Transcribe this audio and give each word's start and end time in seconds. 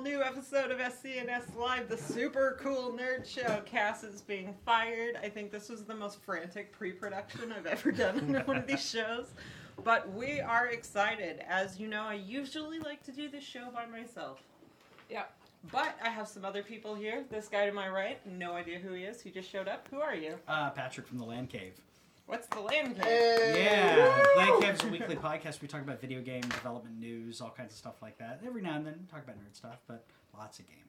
all 0.00 0.04
new 0.04 0.22
episode 0.22 0.70
of 0.70 0.78
SCNS 0.78 1.54
Live, 1.56 1.88
the 1.88 1.96
super 1.96 2.58
cool 2.62 2.96
nerd 2.98 3.26
show. 3.26 3.60
Cass 3.66 4.02
is 4.02 4.22
being 4.22 4.54
fired. 4.64 5.18
I 5.22 5.28
think 5.28 5.50
this 5.50 5.68
was 5.68 5.84
the 5.84 5.94
most 5.94 6.22
frantic 6.22 6.72
pre 6.72 6.90
production 6.92 7.52
I've 7.52 7.66
ever 7.66 7.92
done 7.92 8.34
on 8.36 8.42
one 8.46 8.56
of 8.56 8.66
these 8.66 8.88
shows. 8.88 9.26
But 9.84 10.10
we 10.12 10.40
are 10.40 10.68
excited. 10.68 11.44
As 11.46 11.78
you 11.78 11.86
know, 11.86 12.04
I 12.04 12.14
usually 12.14 12.78
like 12.78 13.02
to 13.04 13.12
do 13.12 13.28
this 13.28 13.44
show 13.44 13.68
by 13.74 13.84
myself. 13.86 14.40
Yep. 15.10 15.32
But 15.70 15.96
I 16.02 16.08
have 16.08 16.28
some 16.28 16.46
other 16.46 16.62
people 16.62 16.94
here. 16.94 17.24
This 17.30 17.48
guy 17.48 17.66
to 17.66 17.72
my 17.72 17.88
right, 17.88 18.24
no 18.26 18.52
idea 18.52 18.78
who 18.78 18.94
he 18.94 19.04
is. 19.04 19.20
He 19.20 19.30
just 19.30 19.50
showed 19.50 19.68
up. 19.68 19.86
Who 19.90 20.00
are 20.00 20.14
you? 20.14 20.36
Uh, 20.48 20.70
Patrick 20.70 21.06
from 21.06 21.18
the 21.18 21.24
Lan 21.26 21.46
Cave. 21.46 21.74
What's 22.30 22.46
the 22.46 22.60
Lan 22.60 22.94
Cave? 22.94 23.56
Yeah, 23.56 24.24
Lan 24.36 24.60
Cave's 24.62 24.84
a 24.84 24.86
weekly 24.86 25.16
podcast. 25.16 25.60
We 25.60 25.66
talk 25.66 25.80
about 25.82 26.00
video 26.00 26.20
game 26.22 26.42
development 26.42 26.96
news, 27.00 27.40
all 27.40 27.50
kinds 27.50 27.72
of 27.72 27.78
stuff 27.78 28.00
like 28.02 28.18
that. 28.18 28.40
Every 28.46 28.62
now 28.62 28.76
and 28.76 28.86
then, 28.86 29.04
talk 29.10 29.24
about 29.24 29.34
nerd 29.34 29.52
stuff, 29.56 29.78
but 29.88 30.04
lots 30.38 30.60
of 30.60 30.66
gaming. 30.68 30.84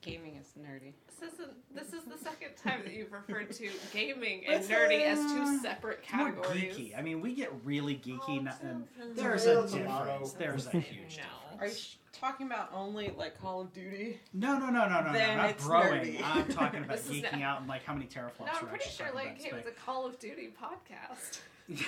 Gaming 0.00 0.36
is 0.36 0.46
nerdy. 0.58 0.92
This 1.20 1.32
isn't. 1.34 1.50
This 1.74 1.92
is 1.92 2.04
the 2.04 2.16
second 2.16 2.56
time 2.62 2.80
that 2.84 2.94
you've 2.94 3.12
referred 3.12 3.50
to 3.52 3.70
gaming 3.92 4.44
and 4.48 4.64
nerdy 4.64 5.02
as 5.04 5.18
two 5.18 5.58
separate 5.60 6.00
It's 6.02 6.12
more 6.14 6.32
categories. 6.32 6.76
geeky. 6.78 6.98
I 6.98 7.02
mean, 7.02 7.20
we 7.20 7.34
get 7.34 7.52
really 7.62 7.96
geeky. 7.96 8.20
Oh, 8.28 8.34
not- 8.38 8.62
and 8.62 8.84
there's 9.14 9.44
a 9.44 9.64
a 9.64 9.68
tomato. 9.68 10.04
difference. 10.12 10.32
There's 10.32 10.66
a 10.68 10.80
huge 10.80 11.18
No. 11.18 11.58
Are 11.60 11.66
you 11.66 11.74
sh- 11.74 11.96
talking 12.14 12.46
about 12.46 12.70
only 12.72 13.12
like 13.16 13.40
Call 13.40 13.60
of 13.60 13.72
Duty? 13.72 14.20
No, 14.32 14.58
no, 14.58 14.66
no, 14.70 14.88
no, 14.88 15.00
no, 15.00 15.06
no. 15.08 15.12
Then 15.12 15.36
Not 15.38 15.50
it's 15.50 15.64
growing. 15.64 16.02
nerdy. 16.02 16.20
I'm 16.24 16.48
talking 16.48 16.84
about 16.84 16.98
geeking 17.00 17.32
not- 17.32 17.42
out 17.42 17.58
and 17.60 17.68
like 17.68 17.84
how 17.84 17.94
many 17.94 18.06
teraflops. 18.06 18.46
No, 18.46 18.52
we're 18.54 18.58
I'm 18.60 18.66
pretty 18.68 18.88
sure 18.90 19.06
like 19.14 19.36
about 19.40 19.46
it 19.46 19.52
was 19.54 19.66
a 19.66 19.70
Call 19.72 20.06
of 20.06 20.18
Duty 20.18 20.50
podcast. 20.60 21.40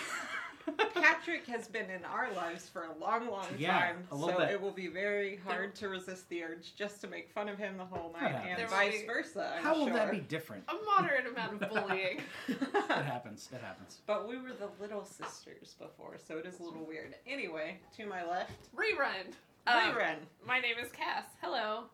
Patrick 0.95 1.47
has 1.47 1.69
been 1.69 1.89
in 1.91 2.05
our 2.05 2.33
lives 2.33 2.69
for 2.69 2.85
a 2.87 2.99
long, 3.01 3.31
long 3.31 3.47
Yeah, 3.57 3.79
time, 3.79 3.97
a 4.11 4.17
so 4.19 4.37
bit. 4.39 4.51
it 4.51 4.61
will 4.61 4.73
be 4.73 4.89
very 4.89 5.39
hard 5.47 5.77
to 5.77 5.89
resist 5.89 6.29
the 6.29 6.43
urge 6.43 6.75
just 6.75 7.01
to 7.03 7.07
make 7.07 7.31
fun 7.31 7.49
of 7.49 7.57
him 7.57 7.77
the 7.77 7.85
whole 7.85 8.13
night, 8.13 8.33
That 8.33 8.43
and 8.47 8.59
happens. 8.63 8.71
vice 8.73 9.01
be- 9.03 9.07
versa. 9.07 9.53
I'm 9.59 9.63
How 9.63 9.75
will 9.79 9.85
sure. 9.87 9.95
that 9.95 10.11
be 10.11 10.19
different? 10.19 10.65
A 10.69 10.75
moderate 10.85 11.27
amount 11.29 11.63
of 11.63 11.69
bullying. 11.71 12.21
It 12.49 13.05
happens. 13.05 13.49
It 13.53 13.61
happens. 13.61 13.99
but 14.07 14.27
we 14.29 14.39
were 14.39 14.53
the 14.59 14.69
little 14.81 15.05
sisters 15.05 15.75
before, 15.79 16.17
so 16.27 16.39
it 16.39 16.47
is 16.47 16.59
a 16.59 16.63
little 16.65 16.85
weird. 16.85 17.15
Anyway, 17.29 17.79
to 17.97 18.07
my 18.07 18.25
left, 18.29 18.51
Rerun. 18.75 19.33
Um, 19.67 19.75
Rerun. 19.95 20.17
My 20.47 20.61
name 20.61 20.77
is 20.83 20.91
Cass. 20.93 21.25
Hello. 21.43 21.85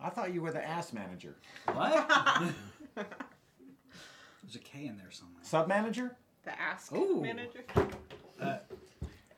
I 0.00 0.10
thought 0.10 0.32
you 0.32 0.40
were 0.42 0.52
the 0.52 0.64
ass 0.66 0.92
manager. 0.92 1.36
What? 1.72 2.08
There's 2.94 4.54
a 4.54 4.58
K 4.60 4.86
in 4.86 4.96
there 4.96 5.10
somewhere. 5.10 5.42
Sub 5.42 5.68
manager? 5.68 6.16
the 6.44 6.58
ass 6.60 6.90
Ooh. 6.94 7.20
Manager. 7.20 7.62
Uh, 8.40 8.56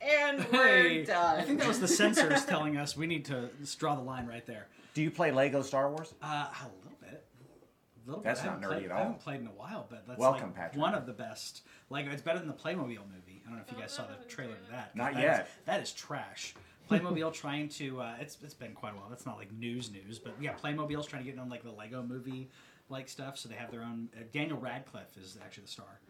And 0.01 0.47
we're 0.53 0.83
Hey, 0.83 1.05
done. 1.05 1.41
I 1.41 1.43
think 1.43 1.59
that 1.59 1.67
was 1.67 1.81
the 1.81 1.89
censors 1.89 2.45
telling 2.45 2.77
us 2.77 2.97
we 2.97 3.07
need 3.09 3.25
to 3.25 3.51
just 3.61 3.81
draw 3.81 3.97
the 3.97 4.03
line 4.03 4.27
right 4.27 4.47
there. 4.47 4.69
Do 4.95 5.03
you 5.03 5.11
play 5.11 5.33
Lego 5.33 5.63
Star 5.63 5.91
Wars? 5.91 6.15
Uh, 6.23 6.27
a 6.53 6.67
little 6.85 6.99
bit. 7.01 7.25
A 8.07 8.09
little 8.09 8.23
That's 8.23 8.43
bit. 8.43 8.47
Not 8.51 8.61
nerdy 8.61 8.69
played, 8.69 8.85
at 8.85 8.91
all. 8.93 8.97
I 8.99 9.01
haven't 9.03 9.21
played 9.21 9.41
in 9.41 9.47
a 9.49 9.51
while, 9.51 9.87
but 9.91 10.07
that's 10.07 10.21
Welcome, 10.21 10.49
like 10.51 10.55
Patrick. 10.57 10.81
one 10.81 10.95
of 10.95 11.07
the 11.07 11.13
best. 11.13 11.63
Like 11.89 12.07
it's 12.07 12.23
better 12.23 12.39
than 12.39 12.47
the 12.49 12.55
Playmobil 12.55 12.89
movie. 12.89 13.43
I 13.45 13.49
don't 13.49 13.57
know 13.57 13.65
if 13.67 13.73
you 13.75 13.79
guys 13.81 13.91
saw 13.93 14.05
the 14.07 14.25
trailer 14.29 14.55
to 14.55 14.71
that. 14.71 14.89
'cause 14.93 14.97
Not 14.97 15.15
that 15.15 15.23
yet. 15.23 15.41
is- 15.41 15.53
that 15.65 15.81
is 15.83 15.93
trash. 15.93 16.55
Playmobil 16.91 17.33
trying 17.33 17.69
to. 17.71 18.01
Uh, 18.01 18.15
it's 18.21 18.37
it's 18.43 18.55
been 18.55 18.73
quite 18.73 18.93
a 18.95 18.97
while. 18.97 19.07
That's 19.09 19.27
not 19.27 19.37
like 19.39 19.53
news 19.53 19.91
news, 19.93 20.19
but 20.19 20.35
yeah, 20.41 20.53
Playmobil's 20.55 21.07
trying 21.07 21.25
to 21.25 21.31
get 21.31 21.39
on 21.41 21.49
like 21.49 21.63
the 21.63 21.71
Lego 21.73 22.03
movie 22.03 22.49
like 22.89 23.09
stuff. 23.09 23.39
So 23.39 23.49
they 23.49 23.55
have 23.55 23.71
their 23.71 23.83
own. 23.83 24.09
Uh, 24.17 24.25
Daniel 24.33 24.59
Radcliffe 24.59 25.17
is 25.17 25.39
actually 25.45 25.65
the 25.65 25.69
star. 25.71 26.01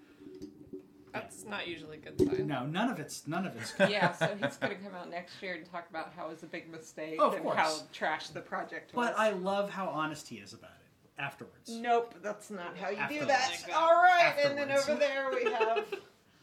That's 1.12 1.44
not 1.44 1.66
usually 1.66 1.96
a 1.96 2.00
good 2.00 2.18
sign. 2.20 2.46
No, 2.46 2.64
none 2.66 2.88
of 2.88 3.00
it's 3.00 3.26
none 3.26 3.44
of 3.44 3.56
it's. 3.56 3.72
Good. 3.72 3.90
yeah, 3.90 4.12
so 4.12 4.26
he's 4.40 4.56
going 4.58 4.76
to 4.76 4.82
come 4.82 4.94
out 4.94 5.10
next 5.10 5.42
year 5.42 5.54
and 5.54 5.68
talk 5.68 5.90
about 5.90 6.12
how 6.16 6.26
it 6.26 6.30
was 6.30 6.42
a 6.44 6.46
big 6.46 6.70
mistake 6.70 7.16
Oh, 7.18 7.28
of 7.28 7.34
and 7.34 7.42
course. 7.42 7.56
how 7.56 7.76
trash 7.92 8.28
the 8.28 8.40
project 8.40 8.94
was. 8.94 9.08
But 9.08 9.18
I 9.18 9.30
love 9.30 9.70
how 9.70 9.88
honest 9.88 10.28
he 10.28 10.36
is 10.36 10.52
about 10.52 10.70
it 10.70 11.20
afterwards. 11.20 11.68
Nope, 11.68 12.14
that's 12.22 12.48
not 12.50 12.76
how 12.76 12.90
you 12.90 12.96
do 12.96 13.02
Afterwards. 13.02 13.26
that. 13.26 13.62
That. 13.66 13.76
All 13.76 13.92
right, 13.94 14.34
and 14.44 14.56
then 14.56 14.70
over 14.70 14.94
there 14.94 15.30
we 15.34 15.50
have 15.50 15.84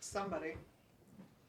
somebody. 0.01 0.55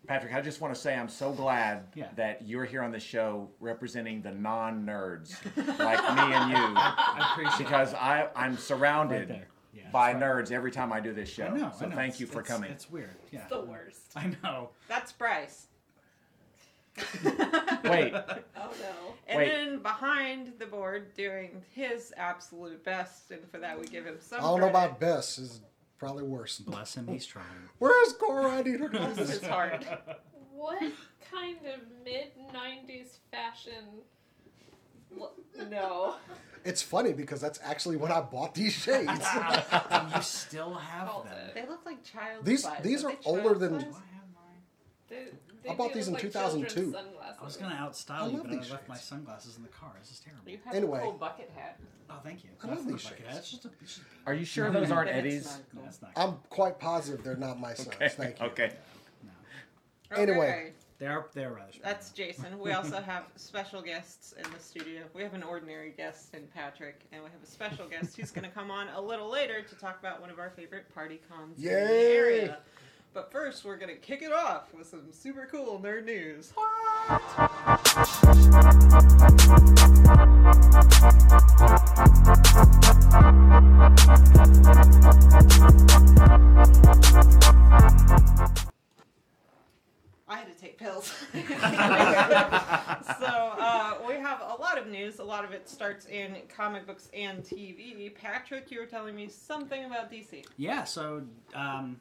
Patrick, 0.09 0.33
I 0.35 0.41
just 0.41 0.61
want 0.63 0.75
to 0.75 0.81
say 0.81 0.97
I'm 0.97 1.09
so 1.11 1.33
glad 1.33 1.85
Yeah. 1.95 2.09
that 2.17 2.43
you're 2.49 2.65
here 2.65 2.83
on 2.83 2.91
the 2.91 2.99
show 2.99 3.51
representing 3.61 4.23
the 4.23 4.33
non 4.33 4.87
nerds 4.87 5.37
like 5.79 6.01
me 6.03 6.35
and 6.35 6.51
you. 6.51 6.57
I 6.57 7.29
appreciate 7.33 7.59
Because 7.59 7.93
I, 7.95 8.29
I'm 8.35 8.57
surrounded 8.57 9.29
Right. 9.31 9.45
Yeah, 9.75 9.91
by 9.93 10.15
right. 10.15 10.23
nerds 10.23 10.51
every 10.51 10.71
time 10.73 10.93
I 10.95 11.01
do 11.01 11.13
this 11.13 11.29
show. 11.29 11.45
I 11.45 11.49
know. 11.51 11.73
so 11.79 11.85
I 11.85 11.89
know. 11.91 11.95
thank 11.95 12.19
you 12.21 12.27
for 12.27 12.41
it's- 12.41 12.49
coming. 12.49 12.71
It's 12.71 12.91
weird. 12.91 13.15
Yeah. 13.31 13.47
The 13.51 13.61
worst. 13.61 14.01
I 14.17 14.33
know. 14.43 14.71
That's 14.89 15.13
Bryce. 15.13 15.67
Wait, 17.25 18.13
Oh 18.57 18.73
no. 18.81 19.15
And 19.29 19.39
Wait. 19.39 19.49
then 19.51 19.79
behind 19.83 20.55
the 20.59 20.67
board 20.67 21.15
doing 21.15 21.63
his 21.71 22.13
absolute 22.17 22.83
best, 22.83 23.31
and 23.31 23.49
for 23.51 23.59
that 23.59 23.79
we 23.79 23.87
give 23.87 24.05
him 24.05 24.17
some 24.21 24.41
I 24.41 24.43
don't 24.43 24.61
know 24.61 24.69
about 24.71 24.99
best. 24.99 25.37
This 25.37 25.51
is 25.51 25.61
probably 25.99 26.23
worse. 26.25 26.59
Bless 26.61 26.95
him. 26.97 27.07
He's 27.09 27.27
trying. 27.27 27.45
Where's 27.79 28.13
Cora? 28.15 28.51
I 28.51 28.63
need 28.63 28.81
her 28.81 28.89
This 28.89 28.99
glasses. 28.99 29.31
is 29.31 29.47
hard. 29.47 29.87
What 30.55 30.81
kind 31.33 31.57
of 31.73 31.81
mid 32.05 32.33
'90s 32.53 33.19
fashion? 33.31 33.85
L- 35.17 35.33
No. 35.71 36.17
It's 36.65 36.83
funny 36.83 37.13
because 37.13 37.41
that's 37.41 37.61
actually 37.63 37.97
when 37.97 38.11
I 38.11 38.21
bought 38.21 38.55
these 38.57 38.73
shades. 38.73 39.09
and 39.91 40.13
you 40.15 40.21
still 40.23 40.75
have 40.75 41.07
Called 41.09 41.27
them. 41.27 41.35
it. 41.49 41.55
They 41.55 41.65
look 41.67 41.87
like 41.87 42.03
child 42.03 42.45
These- 42.45 42.65
size. 42.65 42.81
these 42.83 43.05
Are 43.05 43.11
are 43.13 43.17
older 43.25 43.43
child 43.51 43.61
than- 43.61 43.71
Do 43.71 43.77
I 43.79 43.85
have 43.87 44.29
mine? 44.35 44.61
They, 45.09 45.27
they 45.63 45.71
I 45.71 45.75
bought 45.75 45.89
do 45.89 45.95
these 45.95 46.09
in 46.09 46.15
look 46.15 46.23
like 46.23 46.33
2002. 46.33 46.75
children's 46.75 46.95
Sunglasses. 47.07 47.39
I 47.41 47.45
was 47.45 47.57
gonna 47.57 47.75
I 47.75 47.87
outstyle 47.89 48.31
you, 48.31 48.37
love 48.39 48.47
but 48.47 48.53
I 48.53 48.57
these 48.59 48.71
left 48.71 48.89
my 48.89 48.95
shades. 48.95 49.05
sunglasses 49.07 49.57
in 49.57 49.63
the 49.63 49.69
car. 49.69 49.93
This 50.01 50.11
is 50.13 50.21
terrible. 50.21 50.51
You 50.51 50.59
have 50.65 50.75
Anyway. 50.75 50.99
a 50.99 51.03
cool 51.03 51.13
bucket 51.13 51.51
hat. 51.57 51.79
Oh, 52.11 52.15
thank 52.25 52.45
you. 52.45 52.51
I 52.63 52.67
love 52.69 52.77
That's 52.77 52.87
not 52.87 52.93
these 52.93 53.05
a 53.05 53.09
shades. 53.09 53.29
hat. 53.29 53.37
It's 53.39 53.51
just 53.51 53.65
a, 53.65 53.71
it's 53.83 53.95
just 53.97 54.07
a 54.27 54.29
are 54.29 54.35
you 54.35 54.45
sure 54.45 54.71
those 54.71 54.91
aren't 54.91 55.09
Then 55.11 55.19
Eddie's? 55.19 55.45
not 55.47 55.61
cool. 55.75 55.85
it's 55.87 56.03
not. 56.03 56.11
I'm 56.17 56.37
quite 56.51 56.79
positive 56.79 57.25
they're 57.25 57.37
not 57.37 57.59
my 57.61 57.75
sons. 57.75 57.89
Okay. 57.95 58.09
Thank 58.09 58.41
you. 58.41 58.47
Okay. 58.47 58.73
No, 59.25 59.31
oh, 60.17 60.23
Anyway. 60.23 60.37
Okay, 60.49 60.73
they're 60.99 61.27
they're 61.33 61.53
rather. 61.53 61.71
strong. 61.71 61.85
That's 61.93 62.11
Jason. 62.11 62.59
We 62.59 62.73
also 62.73 63.01
have 63.01 63.25
special 63.37 63.81
guests 63.83 64.35
in 64.37 64.51
the 64.51 64.59
studio. 64.59 65.03
We 65.15 65.23
have 65.23 65.33
an 65.35 65.45
ordinary 65.45 65.93
guest 65.97 66.35
in 66.35 66.49
Patrick, 66.55 67.03
and 67.13 67.23
we 67.23 67.31
have 67.31 67.41
a 67.43 67.47
special 67.47 67.87
guest 67.89 68.17
who's 68.17 68.33
going 68.33 68.45
to 68.49 68.51
come 68.51 68.71
on 68.73 68.89
a 68.89 69.01
little 69.01 69.31
later 69.31 69.63
to 69.63 69.75
talk 69.77 70.01
about 70.01 70.21
one 70.21 70.29
of 70.31 70.41
our 70.41 70.51
favorite 70.51 70.93
party 70.93 71.21
cons 71.31 71.57
in 71.59 71.65
the 71.65 71.71
Yay! 71.71 72.17
area. 72.17 72.59
But 73.15 73.33
first, 73.33 73.65
we're 73.65 73.77
going 73.77 73.95
to 73.95 74.01
kick 74.01 74.23
it 74.23 74.33
off 74.33 74.73
with 74.75 74.87
some 74.87 75.13
super 75.13 75.49
cool 75.51 75.81
nerd 75.81 76.05
news. 76.05 76.53
I 90.31 90.37
had 90.37 90.47
to 90.47 90.61
take 90.61 90.79
pills. 90.79 91.07
so 91.33 91.43
uh, 93.27 93.95
we 94.07 94.15
have 94.15 94.43
a 94.43 94.61
lot 94.61 94.77
of 94.77 94.87
news. 94.87 95.19
A 95.19 95.25
lot 95.25 95.45
of 95.45 95.53
it 95.53 95.69
starts 95.69 96.05
in 96.07 96.37
comic 96.55 96.87
books 96.87 97.09
and 97.15 97.43
TV. 97.43 98.15
Patrick, 98.15 98.71
you 98.71 98.79
were 98.81 98.87
telling 98.87 99.17
me 99.17 99.29
something 99.29 99.87
about 99.87 100.13
DC. 100.13 100.45
Yeah, 100.59 100.85
so 100.85 101.23
um, 101.55 101.99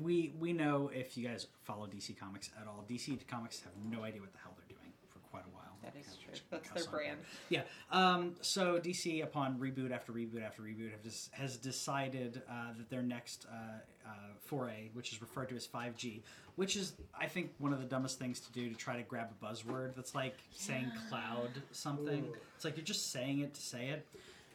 we 0.00 0.32
we 0.38 0.52
know 0.52 0.90
if 0.94 1.16
you 1.16 1.26
guys 1.26 1.46
follow 1.64 1.86
DC 1.86 2.18
Comics 2.18 2.50
at 2.60 2.66
all, 2.66 2.84
DC 2.88 3.26
Comics 3.26 3.60
have 3.60 3.72
no 3.90 4.04
idea 4.04 4.20
what 4.20 4.32
the 4.32 4.38
hell 4.38 4.54
they're 4.56 4.76
doing 4.76 4.92
for 5.08 5.18
quite 5.30 5.44
a 5.44 5.54
while. 5.54 5.62
That 5.82 5.94
is 5.98 6.16
true. 6.16 6.40
That's 6.50 6.68
their 6.70 6.84
on 6.84 6.90
brand. 6.90 7.18
Yeah. 7.48 7.62
Um, 7.90 8.34
so 8.40 8.78
DC, 8.78 9.22
upon 9.22 9.58
reboot 9.58 9.90
after 9.90 10.12
reboot 10.12 10.44
after 10.44 10.62
reboot, 10.62 10.92
have 10.92 11.02
just, 11.02 11.32
has 11.34 11.56
decided 11.56 12.42
uh, 12.48 12.72
that 12.78 12.88
their 12.88 13.02
next 13.02 13.46
uh, 13.50 14.08
uh, 14.08 14.10
foray, 14.44 14.90
which 14.94 15.12
is 15.12 15.20
referred 15.20 15.48
to 15.48 15.56
as 15.56 15.66
5G, 15.66 16.20
which 16.56 16.76
is 16.76 16.92
I 17.18 17.26
think 17.26 17.52
one 17.58 17.72
of 17.72 17.80
the 17.80 17.84
dumbest 17.84 18.18
things 18.18 18.40
to 18.40 18.52
do 18.52 18.68
to 18.68 18.76
try 18.76 18.96
to 18.96 19.02
grab 19.02 19.30
a 19.30 19.44
buzzword 19.44 19.94
that's 19.96 20.14
like 20.14 20.36
saying 20.52 20.90
cloud 21.08 21.50
something. 21.72 22.26
It's 22.54 22.64
like 22.64 22.76
you're 22.76 22.84
just 22.84 23.10
saying 23.10 23.40
it 23.40 23.54
to 23.54 23.60
say 23.60 23.88
it. 23.88 24.06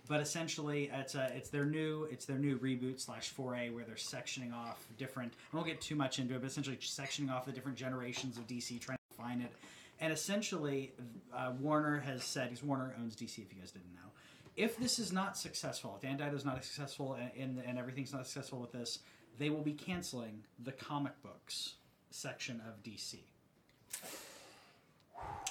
But 0.07 0.21
essentially, 0.21 0.89
it's 0.94 1.15
a, 1.15 1.31
it's 1.36 1.50
their 1.50 1.65
new 1.65 2.07
it's 2.09 2.25
their 2.25 2.38
new 2.38 2.57
reboot 2.57 3.00
slash 3.00 3.30
foray 3.30 3.69
where 3.69 3.83
they're 3.83 3.95
sectioning 3.95 4.54
off 4.54 4.86
different. 4.98 5.33
I 5.51 5.56
won't 5.56 5.68
get 5.68 5.81
too 5.81 5.95
much 5.95 6.19
into 6.19 6.36
it, 6.36 6.42
but 6.42 6.48
essentially 6.48 6.77
sectioning 6.77 7.31
off 7.31 7.45
the 7.45 7.51
different 7.51 7.77
generations 7.77 8.38
of 8.38 8.48
DC, 8.48 8.80
trying 8.80 8.98
to 9.09 9.18
find 9.18 9.42
it. 9.42 9.51
And 10.00 10.13
essentially, 10.13 10.94
uh, 11.36 11.51
Warner 11.59 12.00
has 12.00 12.24
said 12.24 12.50
because 12.50 12.63
Warner 12.63 12.94
owns 13.00 13.15
DC. 13.15 13.39
If 13.39 13.54
you 13.54 13.59
guys 13.59 13.71
didn't 13.71 13.94
know, 13.94 14.12
if 14.56 14.77
this 14.77 15.00
is 15.00 15.12
not 15.12 15.38
successful, 15.38 15.95
if 15.95 16.01
Dan 16.01 16.18
DiDio's 16.18 16.45
not 16.45 16.63
successful, 16.63 17.13
and, 17.13 17.31
and, 17.38 17.63
and 17.65 17.77
everything's 17.77 18.13
not 18.13 18.25
successful 18.25 18.59
with 18.59 18.71
this, 18.71 19.00
they 19.38 19.50
will 19.50 19.62
be 19.62 19.74
canceling 19.74 20.44
the 20.63 20.71
comic 20.71 21.13
books 21.21 21.75
section 22.09 22.62
of 22.68 22.81
DC. 22.83 23.19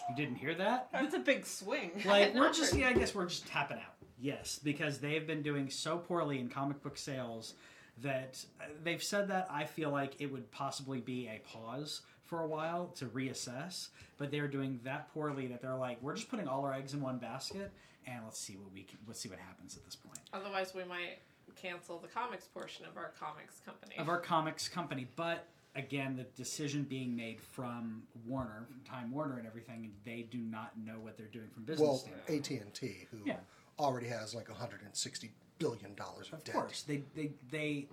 You 0.09 0.15
didn't 0.15 0.37
hear 0.37 0.55
that? 0.55 0.89
That's 0.93 1.15
a 1.15 1.19
big 1.19 1.45
swing. 1.47 1.91
like 2.05 2.35
we're 2.35 2.53
just 2.53 2.75
yeah, 2.75 2.89
I 2.89 2.93
guess 2.93 3.15
we're 3.15 3.27
just 3.27 3.47
tapping 3.47 3.79
out. 3.79 3.95
Yes, 4.19 4.59
because 4.63 4.99
they've 4.99 5.27
been 5.27 5.43
doing 5.43 5.69
so 5.69 5.99
poorly 5.99 6.39
in 6.39 6.49
comic 6.49 6.83
book 6.83 6.97
sales 6.97 7.55
that 8.03 8.45
uh, 8.61 8.65
they've 8.83 9.03
said 9.03 9.29
that 9.29 9.47
I 9.51 9.65
feel 9.65 9.91
like 9.91 10.21
it 10.21 10.27
would 10.33 10.51
possibly 10.51 11.01
be 11.01 11.29
a 11.29 11.41
pause 11.47 12.03
for 12.25 12.41
a 12.43 12.47
while 12.47 12.89
to 12.97 13.07
reassess, 13.07 13.89
but 14.19 14.31
they're 14.31 14.49
doing 14.49 14.81
that 14.85 15.13
poorly 15.13 15.47
that 15.49 15.63
they're 15.63 15.77
like, 15.77 16.03
we're 16.03 16.15
just 16.15 16.29
putting 16.29 16.49
all 16.49 16.65
our 16.65 16.75
eggs 16.75 16.93
in 16.93 17.01
one 17.01 17.19
basket 17.19 17.73
and 18.07 18.25
let's 18.25 18.39
see 18.39 18.57
what 18.57 18.73
we 18.73 18.83
can, 18.83 18.99
let's 19.07 19.21
see 19.21 19.29
what 19.29 19.39
happens 19.39 19.77
at 19.77 19.85
this 19.85 19.97
point. 19.97 20.19
Otherwise, 20.33 20.75
we 20.75 20.85
might 20.85 21.19
cancel 21.55 21.99
the 21.99 22.09
comics 22.09 22.47
portion 22.47 22.85
of 22.85 22.97
our 22.97 23.13
comics 23.19 23.61
company. 23.65 23.95
Of 23.99 24.09
our 24.09 24.21
comics 24.21 24.69
company, 24.69 25.09
but 25.17 25.47
again, 25.77 26.17
the 26.17 26.25
decision 26.41 26.83
being 26.85 27.15
made 27.15 27.41
from 27.41 28.03
Warner, 28.27 28.67
from 28.69 28.81
Time 28.81 29.13
Warner 29.13 29.39
and 29.39 29.47
everything, 29.47 29.93
they 30.05 30.27
do 30.31 30.39
not 30.39 30.73
know 30.79 30.95
what 31.01 31.17
they're 31.17 31.27
doing 31.27 31.49
from 31.53 31.65
business 31.65 31.87
Well, 31.87 31.97
standpoint. 31.99 32.51
AT 32.51 32.61
and 32.61 32.75
T, 32.75 33.07
who 33.11 33.19
Yeah. 33.25 33.37
already 33.79 34.09
has 34.09 34.35
like 34.35 34.49
160 34.49 35.31
billion 35.59 35.95
dollars 35.95 36.29
of, 36.29 36.35
Of 36.35 36.45
debt. 36.45 36.55
Of 36.57 36.61
course, 36.63 36.83
they, 36.83 37.03
they 37.15 37.33
they, 37.51 37.87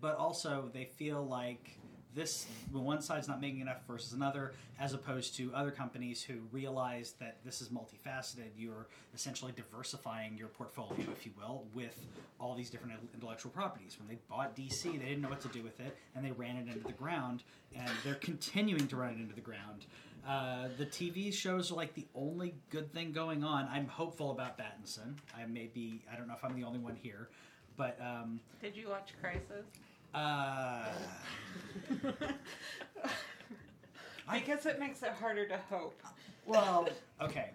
but 0.00 0.16
also 0.16 0.70
they 0.72 0.84
feel 0.84 1.24
like 1.26 1.78
this 2.14 2.46
one 2.72 3.02
side's 3.02 3.28
not 3.28 3.40
making 3.40 3.60
enough 3.60 3.78
versus 3.88 4.12
another, 4.12 4.52
as 4.78 4.92
opposed 4.92 5.36
to 5.36 5.52
other 5.54 5.70
companies 5.70 6.22
who 6.22 6.34
realize 6.52 7.14
that 7.20 7.38
this 7.44 7.60
is 7.60 7.68
multifaceted. 7.68 8.50
You're 8.56 8.86
essentially 9.14 9.52
diversifying 9.54 10.36
your 10.36 10.48
portfolio, 10.48 11.06
if 11.12 11.26
you 11.26 11.32
will, 11.36 11.64
with 11.74 11.98
all 12.38 12.54
these 12.54 12.70
different 12.70 12.94
intellectual 13.14 13.50
properties. 13.50 13.96
When 13.98 14.08
they 14.08 14.18
bought 14.28 14.56
DC, 14.56 14.84
they 14.84 14.98
didn't 14.98 15.22
know 15.22 15.28
what 15.28 15.40
to 15.40 15.48
do 15.48 15.62
with 15.62 15.80
it, 15.80 15.96
and 16.14 16.24
they 16.24 16.32
ran 16.32 16.56
it 16.56 16.68
into 16.68 16.86
the 16.86 16.92
ground, 16.92 17.42
and 17.74 17.90
they're 18.04 18.14
continuing 18.14 18.86
to 18.88 18.96
run 18.96 19.14
it 19.14 19.20
into 19.20 19.34
the 19.34 19.40
ground. 19.40 19.86
Uh, 20.26 20.68
the 20.78 20.86
TV 20.86 21.32
shows 21.32 21.70
are 21.70 21.74
like 21.74 21.94
the 21.94 22.06
only 22.14 22.54
good 22.70 22.92
thing 22.92 23.12
going 23.12 23.44
on. 23.44 23.68
I'm 23.70 23.86
hopeful 23.86 24.30
about 24.30 24.56
Battinson. 24.58 25.16
I 25.36 25.44
may 25.46 25.66
be, 25.72 26.00
I 26.10 26.16
don't 26.16 26.26
know 26.26 26.34
if 26.34 26.44
I'm 26.44 26.58
the 26.58 26.66
only 26.66 26.78
one 26.78 26.96
here, 26.96 27.28
but 27.76 27.98
um, 28.00 28.40
Did 28.62 28.76
you 28.76 28.88
watch 28.88 29.10
Crisis? 29.20 29.66
Uh, 30.14 30.84
I- 34.28 34.38
Because 34.38 34.66
it 34.66 34.78
makes 34.78 35.02
it 35.02 35.10
harder 35.10 35.46
to 35.48 35.58
hope. 35.68 36.00
well, 36.46 36.88
okay, 37.20 37.50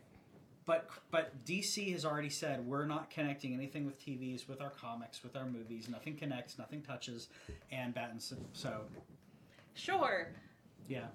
but 0.65 0.87
but 1.11 1.43
DC 1.45 1.91
has 1.93 2.05
already 2.05 2.29
said 2.29 2.65
we're 2.65 2.85
not 2.85 3.09
connecting 3.09 3.53
anything 3.53 3.85
with 3.85 3.99
TVs, 4.03 4.47
with 4.47 4.61
our 4.61 4.69
comics, 4.69 5.23
with 5.23 5.35
our 5.35 5.45
movies. 5.45 5.89
Nothing 5.89 6.15
connects, 6.15 6.57
nothing 6.59 6.81
touches, 6.81 7.27
and 7.71 7.93
Battinson. 7.95 8.37
So 8.53 8.81
Sure, 9.73 10.27
yeah, 10.87 11.05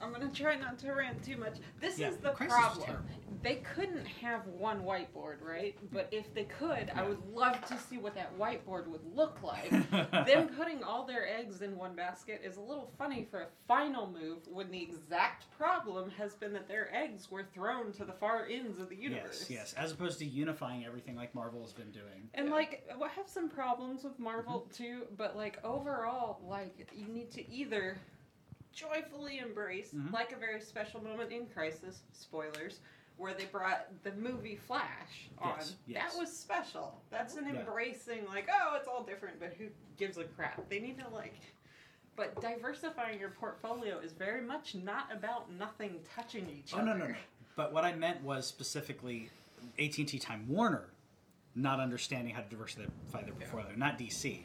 I'm 0.00 0.12
gonna 0.12 0.30
try 0.30 0.54
not 0.56 0.78
to 0.80 0.92
rant 0.92 1.22
too 1.24 1.36
much. 1.36 1.56
This 1.80 1.98
Yeah, 1.98 2.08
is 2.10 2.16
the 2.18 2.30
Crisis 2.30 2.54
problem. 2.54 3.04
They 3.42 3.56
couldn't 3.56 4.06
have 4.06 4.46
one 4.46 4.82
whiteboard, 4.82 5.42
right? 5.42 5.76
But 5.92 6.08
if 6.12 6.32
they 6.34 6.44
could, 6.44 6.90
I 6.94 7.02
would 7.02 7.18
love 7.32 7.64
to 7.66 7.76
see 7.78 7.98
what 7.98 8.14
that 8.14 8.36
whiteboard 8.38 8.86
would 8.88 9.04
look 9.14 9.42
like. 9.42 9.70
Them 10.26 10.48
putting 10.56 10.82
all 10.82 11.04
their 11.06 11.26
eggs 11.28 11.62
in 11.62 11.76
one 11.76 11.94
basket 11.94 12.40
is 12.44 12.56
a 12.56 12.60
little 12.60 12.90
funny 12.98 13.26
for 13.30 13.40
a 13.42 13.46
final 13.66 14.06
move 14.08 14.38
when 14.50 14.70
the 14.70 14.82
exact 14.82 15.46
problem 15.56 16.10
has 16.10 16.34
been 16.34 16.52
that 16.52 16.68
their 16.68 16.94
eggs 16.94 17.30
were 17.30 17.44
thrown 17.54 17.92
to 17.92 18.04
the 18.04 18.12
far 18.12 18.46
ends 18.50 18.78
of 18.80 18.88
the 18.88 18.96
universe. 18.96 19.46
yes, 19.48 19.50
yes, 19.50 19.74
as 19.74 19.92
opposed 19.92 20.18
to 20.20 20.24
unifying 20.24 20.84
everything 20.84 21.16
like 21.16 21.34
Marvel 21.34 21.60
has 21.62 21.72
been 21.72 21.90
doing. 21.90 22.28
And 22.34 22.48
Yeah. 22.48 22.54
like, 22.54 22.88
I 23.02 23.08
have 23.08 23.28
some 23.28 23.48
problems 23.48 24.04
with 24.04 24.18
Marvel 24.18 24.60
Mm-hmm. 24.60 24.82
too, 24.84 25.06
but 25.16 25.36
like 25.36 25.62
overall, 25.64 26.40
like 26.46 26.88
you 26.94 27.06
need 27.06 27.30
to 27.32 27.48
either 27.50 27.98
joyfully 28.72 29.38
embrace, 29.38 29.92
Mhm. 29.92 30.12
like 30.12 30.32
a 30.32 30.36
very 30.36 30.60
special 30.60 31.02
moment 31.02 31.32
in 31.32 31.46
Crisis, 31.46 32.02
spoilers, 32.12 32.80
where 33.16 33.34
they 33.34 33.46
brought 33.46 33.86
the 34.04 34.12
movie 34.12 34.56
Flash 34.56 35.28
on. 35.38 35.54
Yes, 35.58 35.76
yes. 35.86 36.12
That 36.12 36.20
was 36.20 36.36
special. 36.36 37.02
That's 37.10 37.34
an 37.36 37.46
Yeah. 37.46 37.60
embracing, 37.60 38.26
like, 38.26 38.48
oh, 38.52 38.76
it's 38.76 38.86
all 38.86 39.02
different, 39.02 39.40
but 39.40 39.54
who 39.54 39.68
gives 39.96 40.18
a 40.18 40.24
crap? 40.24 40.68
They 40.68 40.78
need 40.78 40.98
to 41.00 41.08
like. 41.08 41.34
But 42.14 42.40
diversifying 42.40 43.18
your 43.20 43.30
portfolio 43.30 43.98
is 43.98 44.12
very 44.12 44.40
much 44.42 44.74
not 44.74 45.10
about 45.12 45.50
nothing 45.50 46.04
touching 46.14 46.48
each 46.50 46.74
Oh 46.74 46.78
other. 46.78 46.86
no, 46.86 46.96
no, 46.96 47.06
no. 47.08 47.18
But 47.56 47.72
what 47.72 47.84
I 47.84 47.94
meant 47.94 48.22
was 48.22 48.46
specifically 48.46 49.30
AT 49.78 49.98
and 49.98 50.08
T 50.08 50.18
Time 50.18 50.46
Warner 50.48 50.90
not 51.54 51.80
understanding 51.80 52.34
how 52.34 52.42
to 52.42 52.48
diversify 52.48 53.22
their 53.22 53.34
portfolio, 53.34 53.74
not 53.74 53.98
DC. 53.98 54.44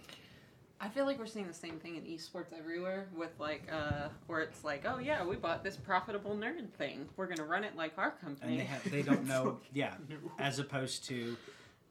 I 0.84 0.90
feel 0.90 1.06
like 1.06 1.18
we're 1.18 1.26
seeing 1.28 1.48
the 1.48 1.54
same 1.54 1.80
thing 1.80 1.96
in 1.96 2.04
esports 2.04 2.52
everywhere 2.58 3.08
with 3.16 3.32
like 3.40 3.64
uh 3.72 4.10
where 4.28 4.42
it's 4.42 4.64
like, 4.66 4.84
oh 4.86 5.00
yeah, 5.00 5.26
we 5.26 5.38
bought 5.38 5.64
this 5.64 5.78
profitable 5.78 6.36
nerd 6.36 6.70
thing. 6.72 7.08
We're 7.16 7.28
gonna 7.28 7.48
run 7.48 7.64
it 7.64 7.78
like 7.78 7.94
our 7.98 8.12
company. 8.12 8.52
and 8.52 8.60
they 8.60 8.66
have 8.66 8.92
they 8.92 9.02
don't 9.02 9.26
know 9.26 9.60
yeah 9.74 9.94
as 10.40 10.60
opposed 10.60 11.06
to 11.06 11.38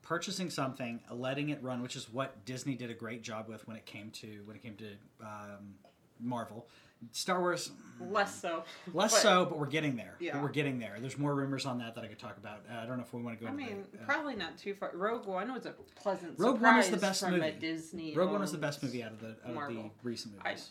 purchasing 0.02 0.50
something 0.50 1.00
letting 1.10 1.48
it 1.48 1.62
run 1.62 1.80
which 1.80 1.94
is 1.94 2.12
what 2.12 2.44
disney 2.44 2.74
did 2.74 2.90
a 2.90 2.94
great 2.94 3.22
job 3.22 3.48
with 3.48 3.66
when 3.68 3.76
it 3.76 3.86
came 3.86 4.10
to 4.10 4.42
when 4.44 4.56
it 4.56 4.62
came 4.62 4.74
to 4.74 4.90
um, 5.20 5.74
marvel 6.18 6.66
star 7.10 7.40
wars 7.40 7.70
less 8.00 8.34
so. 8.40 8.64
less 8.94 9.12
but- 9.12 9.20
so 9.22 9.44
but 9.44 9.58
we're 9.58 9.66
getting 9.66 9.96
there 9.96 10.14
Yeah. 10.20 10.32
but 10.34 10.42
we're 10.42 10.48
getting 10.50 10.78
there 10.78 10.96
there's 11.00 11.18
more 11.18 11.34
rumors 11.34 11.66
on 11.66 11.78
that 11.78 11.94
that 11.94 12.04
i 12.04 12.06
could 12.06 12.18
talk 12.18 12.36
about 12.36 12.60
uh, 12.72 12.78
i 12.82 12.86
don't 12.86 12.96
know 12.96 13.02
if 13.02 13.12
we 13.12 13.22
want 13.22 13.38
to 13.38 13.44
go 13.44 13.48
I 13.48 13.54
into 13.54 13.64
mean, 13.64 13.84
the, 13.92 14.00
uh, 14.00 14.04
probably 14.06 14.34
not 14.36 14.56
too 14.58 14.74
far. 14.74 14.90
Rogue 14.94 15.26
One 15.26 15.52
was 15.52 15.66
a 15.66 15.74
pleasant 15.96 16.38
Rogue 16.38 16.56
surprise 16.56 16.62
One 16.72 16.76
was 16.78 16.90
the 16.90 16.96
best 17.06 17.20
from 17.20 17.30
movie. 17.32 17.46
a 17.48 17.52
Disney. 17.52 18.14
rogue 18.14 18.30
one 18.30 18.40
was 18.40 18.52
the 18.52 18.58
best 18.58 18.82
movie 18.82 19.02
out 19.02 19.12
of 19.12 19.20
the, 19.20 19.36
out 19.46 19.70
of 19.70 19.74
the 19.76 19.90
recent 20.02 20.34
I- 20.44 20.50
movies 20.50 20.70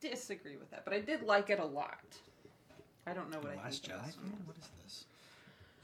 Disagree 0.00 0.56
with 0.56 0.70
that, 0.70 0.84
but 0.84 0.94
I 0.94 1.00
did 1.00 1.22
like 1.24 1.50
it 1.50 1.58
a 1.58 1.64
lot. 1.64 1.98
I 3.06 3.12
don't 3.14 3.30
know 3.30 3.40
the 3.40 3.48
what 3.48 3.58
I 3.58 3.62
last 3.64 3.84
think. 3.86 3.98
jedi 3.98 4.16
one. 4.16 4.42
what 4.46 4.56
is 4.56 4.68
this 4.84 5.04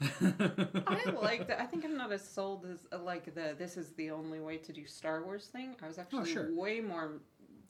I 0.01 1.09
liked 1.21 1.49
it. 1.49 1.57
I 1.59 1.65
think 1.65 1.83
I'm 1.85 1.97
not 1.97 2.11
as 2.11 2.25
sold 2.27 2.65
as 2.65 2.79
uh, 2.91 3.01
like 3.03 3.33
the 3.33 3.55
this 3.57 3.75
is 3.77 3.89
the 3.93 4.11
only 4.11 4.39
way 4.39 4.57
to 4.57 4.71
do 4.73 4.85
Star 4.85 5.23
Wars 5.23 5.47
thing. 5.47 5.75
I 5.83 5.87
was 5.87 5.97
actually 5.97 6.19
Oh, 6.21 6.25
sure. 6.25 6.53
way 6.55 6.79
more 6.81 7.13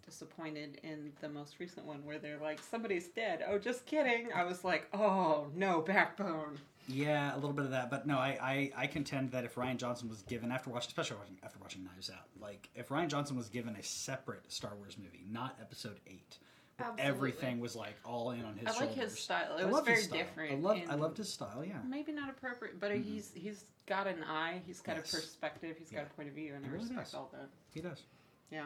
disappointed 0.05 0.79
in 0.83 1.11
the 1.21 1.29
most 1.29 1.59
recent 1.59 1.85
one 1.85 2.03
where 2.05 2.19
they're 2.19 2.37
like 2.37 2.59
somebody's 2.61 3.07
dead. 3.09 3.43
Oh, 3.47 3.57
just 3.57 3.85
kidding. 3.85 4.29
I 4.33 4.43
was 4.43 4.63
like, 4.63 4.87
oh 4.93 5.47
no, 5.55 5.81
backbone. 5.81 6.57
Yeah, 6.87 7.33
a 7.33 7.37
little 7.37 7.53
bit 7.53 7.65
of 7.65 7.71
that, 7.71 7.89
but 7.89 8.05
no, 8.05 8.17
I, 8.19 8.37
I, 8.39 8.71
I 8.83 8.87
contend 8.87 9.31
that 9.31 9.43
if 9.43 9.55
Rian 9.55 9.77
Johnson 9.77 10.07
was 10.07 10.21
given 10.21 10.51
after 10.51 10.69
watching, 10.69 10.89
especially 10.89 11.17
watching, 11.17 11.37
after 11.43 11.57
watching 11.59 11.83
Knives 11.83 12.11
Out, 12.11 12.27
like 12.39 12.69
if 12.75 12.89
Rian 12.89 13.07
Johnson 13.07 13.35
was 13.35 13.49
given 13.49 13.75
a 13.75 13.81
separate 13.81 14.51
Star 14.51 14.75
Wars 14.75 14.95
movie, 14.97 15.23
not 15.31 15.57
Episode 15.59 15.99
Eight, 16.05 16.37
Absolutely. 16.77 17.03
everything 17.03 17.59
was 17.59 17.75
like 17.75 17.95
all 18.05 18.29
in 18.31 18.45
on 18.45 18.55
his 18.55 18.67
I 18.67 18.71
like 18.71 18.89
shoulders. 18.93 18.95
his 19.13 19.19
style. 19.19 19.57
It 19.57 19.63
I 19.63 19.65
was 19.65 19.83
very 19.83 20.05
different. 20.05 20.51
I 20.51 20.55
love 20.57 20.77
I 20.89 20.93
loved 20.95 21.17
his 21.17 21.33
style. 21.33 21.63
Yeah, 21.67 21.77
Maybe 21.89 22.11
not 22.11 22.29
appropriate, 22.29 22.79
but 22.79 22.91
Mhm. 22.91 23.03
he's 23.03 23.31
he's 23.33 23.63
got 23.87 24.05
an 24.05 24.23
eye. 24.23 24.61
He's 24.67 24.81
got 24.81 24.97
Yes. 24.97 25.11
a 25.11 25.15
perspective. 25.15 25.77
He's 25.79 25.91
Yeah. 25.91 26.01
got 26.03 26.11
a 26.11 26.13
point 26.15 26.29
of 26.29 26.35
view, 26.35 26.53
and 26.53 26.63
I 26.65 26.69
really 26.69 26.83
respect 26.83 27.05
does. 27.07 27.13
all 27.15 27.29
that. 27.33 27.49
he 27.73 27.81
does. 27.81 28.03
Yeah. 28.51 28.65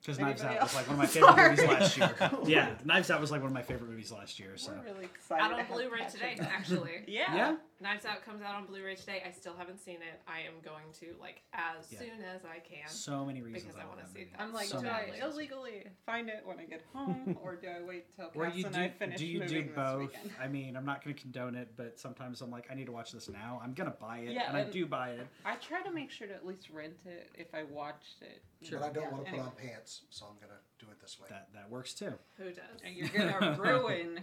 Because 0.00 0.18
Knives 0.18 0.40
Anybody 0.42 0.58
Out 0.58 0.64
was 0.64 0.74
like 0.74 0.86
one 0.86 0.94
of 0.94 0.98
my 0.98 1.06
favorite 1.06 1.36
movies 1.36 1.66
last 1.66 1.96
year. 1.96 2.30
Yeah, 2.46 2.70
Knives 2.84 3.10
Out 3.10 3.20
was 3.20 3.30
like 3.30 3.40
one 3.40 3.48
of 3.48 3.54
my 3.54 3.62
favorite 3.62 3.90
movies 3.90 4.12
last 4.12 4.38
year. 4.38 4.56
So 4.56 4.72
We're 4.72 4.92
really 4.92 5.04
excited. 5.06 5.42
out 5.42 5.48
to 5.48 5.54
on 5.54 5.60
have 5.60 5.68
Blu-ray 5.68 6.06
today, 6.10 6.36
actually. 6.40 6.90
Yeah. 7.06 7.34
yeah, 7.34 7.56
Knives 7.80 8.04
Out 8.04 8.24
comes 8.24 8.42
out 8.42 8.56
on 8.56 8.66
Blu-ray 8.66 8.96
today. 8.96 9.22
I 9.24 9.30
still 9.30 9.54
haven't 9.56 9.78
seen 9.78 9.96
it. 9.96 10.20
I 10.26 10.40
am 10.40 10.54
going 10.64 10.84
to 11.00 11.14
like 11.20 11.42
as 11.52 11.86
Yeah. 11.92 12.00
soon 12.00 12.22
as 12.22 12.44
I 12.44 12.58
can. 12.58 12.88
so 12.88 13.24
many 13.24 13.40
reasons 13.40 13.62
Because 13.64 13.76
I 13.76 13.80
love 13.84 13.90
wanna 13.96 14.08
see 14.08 14.24
that. 14.24 14.40
I'm 14.40 14.52
like, 14.52 14.66
So 14.66 14.80
do 14.80 14.88
I 14.88 15.04
reasons. 15.12 15.22
illegally 15.34 15.86
find 16.04 16.28
it 16.28 16.42
when 16.44 16.58
I 16.58 16.64
get 16.64 16.82
home, 16.92 17.38
or 17.42 17.54
do 17.54 17.68
I 17.68 17.80
wait 17.82 18.12
till 18.16 18.32
Or 18.34 18.46
Cass 18.46 18.56
you 18.56 18.66
and 18.66 18.74
do, 18.74 18.80
I 18.80 18.88
finish 18.88 19.18
do 19.18 19.26
you 19.26 19.40
moving 19.40 19.66
do 19.68 19.72
both? 19.74 20.10
I 20.40 20.48
mean, 20.48 20.76
I'm 20.76 20.84
not 20.84 21.04
going 21.04 21.14
to 21.14 21.22
condone 21.22 21.54
it, 21.54 21.74
but 21.76 22.00
sometimes 22.00 22.40
I'm 22.40 22.50
like, 22.50 22.66
I 22.68 22.74
need 22.74 22.86
to 22.86 22.92
watch 22.92 23.12
this 23.12 23.28
now. 23.28 23.60
I'm 23.62 23.74
gonna 23.74 23.90
buy 24.00 24.18
it, 24.18 24.32
Yeah, 24.32 24.48
and 24.48 24.56
I 24.56 24.64
do 24.64 24.84
buy 24.84 25.10
it. 25.10 25.28
I 25.44 25.54
try 25.56 25.80
to 25.82 25.92
make 25.92 26.10
sure 26.10 26.26
to 26.26 26.34
at 26.34 26.44
least 26.44 26.70
rent 26.70 26.98
it 27.06 27.30
if 27.36 27.54
I 27.54 27.62
watched 27.62 28.22
it. 28.22 28.42
Sure. 28.66 28.80
But 28.80 28.86
I 28.86 28.92
don't 28.92 29.04
Yeah, 29.04 29.10
want 29.12 29.24
to 29.26 29.30
put 29.30 29.38
anyway. 29.38 29.50
on 29.50 29.56
pants, 29.56 30.02
so 30.10 30.26
I'm 30.26 30.34
gonna 30.40 30.58
do 30.80 30.86
it 30.90 31.00
this 31.00 31.20
way. 31.20 31.28
That 31.30 31.52
that 31.54 31.70
works 31.70 31.94
too. 31.94 32.12
Who 32.38 32.46
does? 32.50 32.80
And 32.84 32.96
you're 32.96 33.06
gonna 33.08 33.56
ruin 33.60 34.20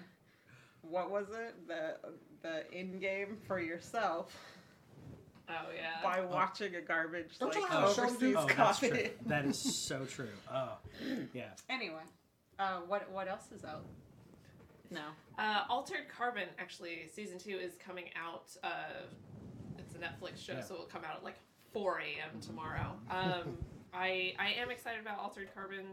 what 0.90 1.10
was 1.12 1.28
it 1.30 1.56
the 1.68 1.98
the 2.42 2.72
in 2.78 3.00
game 3.00 3.38
for 3.48 3.60
yourself 3.60 4.36
Oh 5.48 5.54
yeah. 5.76 6.02
by 6.04 6.22
watching 6.26 6.74
a 6.76 6.82
garbage 6.82 7.38
Don't 7.40 7.54
like 7.54 7.62
you 7.64 7.68
have 7.68 7.90
a 7.90 7.94
show 7.94 8.02
to 8.02 8.08
overseas 8.08 8.20
do? 8.20 8.36
Oh, 8.38 8.48
that's 8.48 8.80
true. 8.80 9.10
That 9.28 9.46
is 9.46 9.60
so 9.86 10.06
true. 10.06 10.30
Oh, 10.52 10.78
yeah. 11.34 11.50
Anyway, 11.70 12.02
uh, 12.58 12.80
what 12.88 13.12
what 13.12 13.28
else 13.28 13.52
is 13.56 13.64
out? 13.64 13.86
No. 14.90 15.02
Uh, 15.38 15.64
Altered 15.70 16.08
Carbon 16.16 16.48
actually 16.58 17.08
season 17.14 17.38
two 17.38 17.58
is 17.58 17.74
coming 17.86 18.06
out. 18.16 18.50
Uh, 18.64 19.04
it's 19.78 19.94
a 19.94 19.98
Netflix 20.00 20.44
show, 20.44 20.54
Yeah. 20.54 20.62
so 20.64 20.74
it'll 20.76 20.86
come 20.88 21.04
out 21.04 21.18
at 21.18 21.24
like 21.24 21.38
4 21.74 22.00
a.m. 22.00 22.40
tomorrow. 22.42 22.96
Um, 23.12 23.58
I 23.94 24.34
I 24.40 24.54
am 24.58 24.72
excited 24.72 25.00
about 25.02 25.20
Altered 25.20 25.50
Carbon 25.54 25.86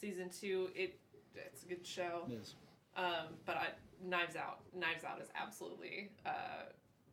season 0.00 0.30
two. 0.30 0.70
It 0.74 0.98
it's 1.34 1.62
a 1.62 1.66
good 1.66 1.86
show. 1.86 2.22
It 2.30 2.34
is. 2.40 2.54
Um, 2.98 3.34
but 3.46 3.56
I, 3.56 3.66
Knives 4.04 4.36
Out, 4.36 4.60
Knives 4.74 5.04
Out 5.04 5.22
is 5.22 5.28
absolutely 5.40 6.10
uh, 6.26 6.66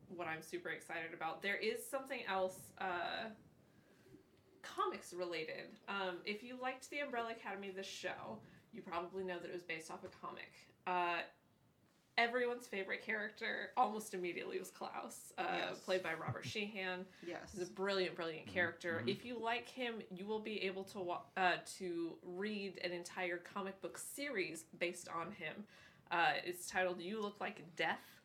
what 0.08 0.26
I'm 0.26 0.42
super 0.42 0.70
excited 0.70 1.14
about. 1.14 1.42
There 1.42 1.56
is 1.56 1.78
something 1.88 2.20
else, 2.28 2.58
uh, 2.78 3.30
comics 4.62 5.12
related. 5.12 5.78
Um, 5.88 6.18
if 6.24 6.42
you 6.42 6.58
liked 6.60 6.90
the 6.90 6.98
Umbrella 6.98 7.30
Academy, 7.30 7.70
the 7.70 7.84
show, 7.84 8.38
you 8.72 8.82
probably 8.82 9.22
know 9.22 9.38
that 9.38 9.48
it 9.48 9.54
was 9.54 9.62
based 9.62 9.90
off 9.90 10.00
a 10.04 10.26
comic. 10.26 10.52
Uh, 10.86 11.22
everyone's 12.18 12.66
favorite 12.66 13.02
character 13.02 13.70
almost 13.76 14.14
immediately 14.14 14.58
was 14.58 14.70
Klaus, 14.70 15.32
uh, 15.38 15.44
Yes. 15.68 15.78
played 15.80 16.02
by 16.02 16.14
Robert 16.14 16.44
Sheehan. 16.46 17.04
Yes. 17.26 17.52
He's 17.52 17.62
a 17.68 17.70
brilliant, 17.72 18.14
brilliant 18.16 18.46
character. 18.46 19.02
If 19.06 19.24
you 19.24 19.38
like 19.38 19.68
him, 19.68 19.96
you 20.10 20.26
will 20.26 20.40
be 20.40 20.62
able 20.64 20.84
to 20.84 20.98
wa- 21.00 21.22
uh, 21.36 21.56
to 21.78 22.16
read 22.22 22.78
an 22.82 22.92
entire 22.92 23.38
comic 23.38 23.80
book 23.82 23.98
series 23.98 24.64
based 24.78 25.08
on 25.08 25.32
him. 25.32 25.64
Uh, 26.10 26.32
it's 26.44 26.66
titled 26.68 27.00
"You 27.00 27.20
Look 27.20 27.40
Like 27.40 27.62
Death," 27.76 28.22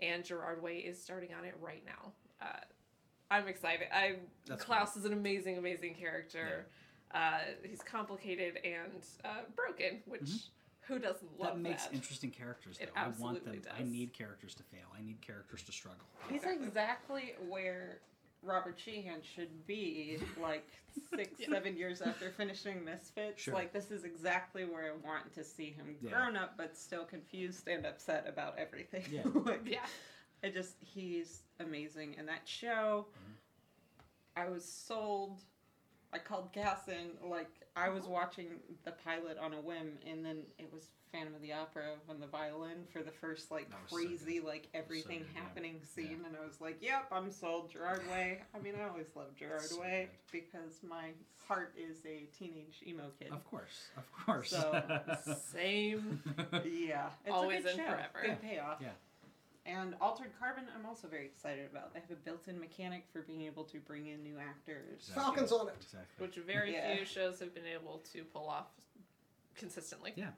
and 0.00 0.24
Gerard 0.24 0.62
Way 0.62 0.78
is 0.78 1.02
starting 1.02 1.30
on 1.38 1.44
it 1.44 1.54
right 1.60 1.82
now. 1.84 2.12
Uh, 2.40 2.60
I'm 3.30 3.48
excited. 3.48 3.88
I 3.92 4.16
That's 4.46 4.62
Klaus 4.64 4.96
is 4.96 5.04
an 5.04 5.12
amazing, 5.12 5.58
amazing 5.58 5.94
character. 5.94 6.66
Uh, 7.12 7.38
he's 7.62 7.80
complicated 7.82 8.58
and 8.64 9.02
uh, 9.24 9.42
broken, 9.56 10.00
which 10.06 10.30
who 10.86 10.98
doesn't 10.98 11.38
love 11.38 11.54
Mm-hmm. 11.54 11.62
that 11.62 11.68
makes 11.70 11.84
that? 11.86 11.94
interesting 11.94 12.30
characters. 12.30 12.78
Though. 12.78 12.84
It 12.84 12.90
I 12.96 13.08
want 13.18 13.44
them. 13.44 13.54
absolutely 13.54 13.70
I 13.78 13.82
need 13.90 14.12
characters 14.12 14.54
to 14.56 14.62
fail. 14.64 14.86
I 14.96 15.02
need 15.02 15.20
characters 15.20 15.62
to 15.64 15.72
struggle. 15.72 16.04
He's 16.30 16.44
exactly 16.44 17.34
where 17.48 17.98
Robert 18.42 18.78
Sheehan 18.78 19.20
should 19.22 19.66
be, 19.66 20.18
like 20.40 20.68
six, 21.16 21.30
seven 21.50 21.76
years 21.76 22.02
after 22.02 22.30
finishing 22.30 22.84
Misfits. 22.84 23.40
Sure. 23.42 23.54
Like 23.54 23.72
this 23.72 23.90
is 23.90 24.04
exactly 24.04 24.64
where 24.66 24.92
I 24.92 25.06
want 25.06 25.32
to 25.34 25.42
see 25.44 25.70
him 25.70 25.96
Yeah. 26.02 26.10
grown 26.10 26.36
up, 26.36 26.56
but 26.58 26.76
still 26.76 27.04
confused 27.04 27.66
and 27.68 27.86
upset 27.86 28.26
about 28.28 28.58
everything. 28.58 29.04
Yeah. 29.10 29.22
like, 29.46 29.62
Yeah. 29.66 29.86
I 30.42 30.50
just 30.50 30.74
he's 30.80 31.40
amazing 31.58 32.16
in 32.18 32.26
that 32.26 32.42
show. 32.44 33.06
I 34.36 34.48
was 34.48 34.64
sold. 34.64 35.40
I 36.14 36.18
called 36.18 36.52
Cass 36.52 36.88
in 36.88 37.28
like 37.28 37.50
I 37.76 37.88
was 37.88 38.04
watching 38.04 38.46
the 38.84 38.92
pilot 38.92 39.36
on 39.38 39.52
a 39.52 39.60
whim, 39.60 39.98
and 40.08 40.24
then 40.24 40.38
it 40.58 40.72
was 40.72 40.90
Phantom 41.12 41.34
of 41.34 41.42
the 41.42 41.52
Opera 41.52 41.94
on 42.08 42.20
the 42.20 42.26
violin 42.26 42.84
for 42.92 43.02
the 43.02 43.10
first 43.10 43.50
like 43.50 43.68
That 43.70 43.78
was 43.82 43.90
so 43.90 44.08
crazy 44.08 44.40
like 44.40 44.68
everything 44.74 45.18
good, 45.20 45.26
yeah. 45.34 45.40
happening 45.42 45.80
scene, 45.94 46.22
and 46.26 46.36
I 46.40 46.44
was 46.46 46.60
like, 46.60 46.76
"Yep, 46.80 47.06
I'm 47.10 47.30
sold." 47.32 47.70
Gerard 47.70 48.02
Way. 48.10 48.42
I 48.54 48.58
mean, 48.60 48.74
I 48.80 48.88
always 48.88 49.06
loved 49.16 49.36
Gerard 49.36 49.62
So 49.62 49.80
Way 49.80 50.08
because 50.30 50.80
my 50.88 51.10
heart 51.48 51.74
is 51.76 51.98
a 52.06 52.26
teenage 52.36 52.82
emo 52.86 53.10
kid. 53.18 53.32
Of 53.32 53.44
course, 53.44 53.88
of 53.96 54.10
course. 54.12 54.50
So, 54.50 54.82
Same. 55.52 56.22
Yeah, 56.64 57.08
it's 57.24 57.34
Always 57.34 57.60
a 57.60 57.62
good 57.62 57.70
and 57.72 57.78
show. 57.80 57.84
forever. 57.92 58.26
Good 58.26 58.42
payoff. 58.42 58.78
Yeah. 58.80 58.88
And 59.66 59.94
Altered 60.00 60.30
Carbon, 60.38 60.64
I'm 60.78 60.84
also 60.84 61.08
very 61.08 61.24
excited 61.24 61.66
about. 61.70 61.94
They 61.94 62.00
have 62.00 62.10
a 62.10 62.16
built-in 62.16 62.60
mechanic 62.60 63.04
for 63.12 63.22
being 63.22 63.42
able 63.42 63.64
to 63.64 63.78
bring 63.80 64.08
in 64.08 64.22
new 64.22 64.38
actors. 64.38 65.08
Exactly. 65.08 65.22
Falcons 65.22 65.52
on 65.52 65.68
it. 65.68 65.74
exactly. 65.80 66.26
which 66.26 66.36
very 66.36 66.72
Yeah. 66.74 66.96
few 66.96 67.06
shows 67.06 67.40
have 67.40 67.54
been 67.54 67.66
able 67.66 67.98
to 68.12 68.24
pull 68.24 68.46
off 68.48 68.66
consistently. 69.56 70.12
Yeah. 70.16 70.30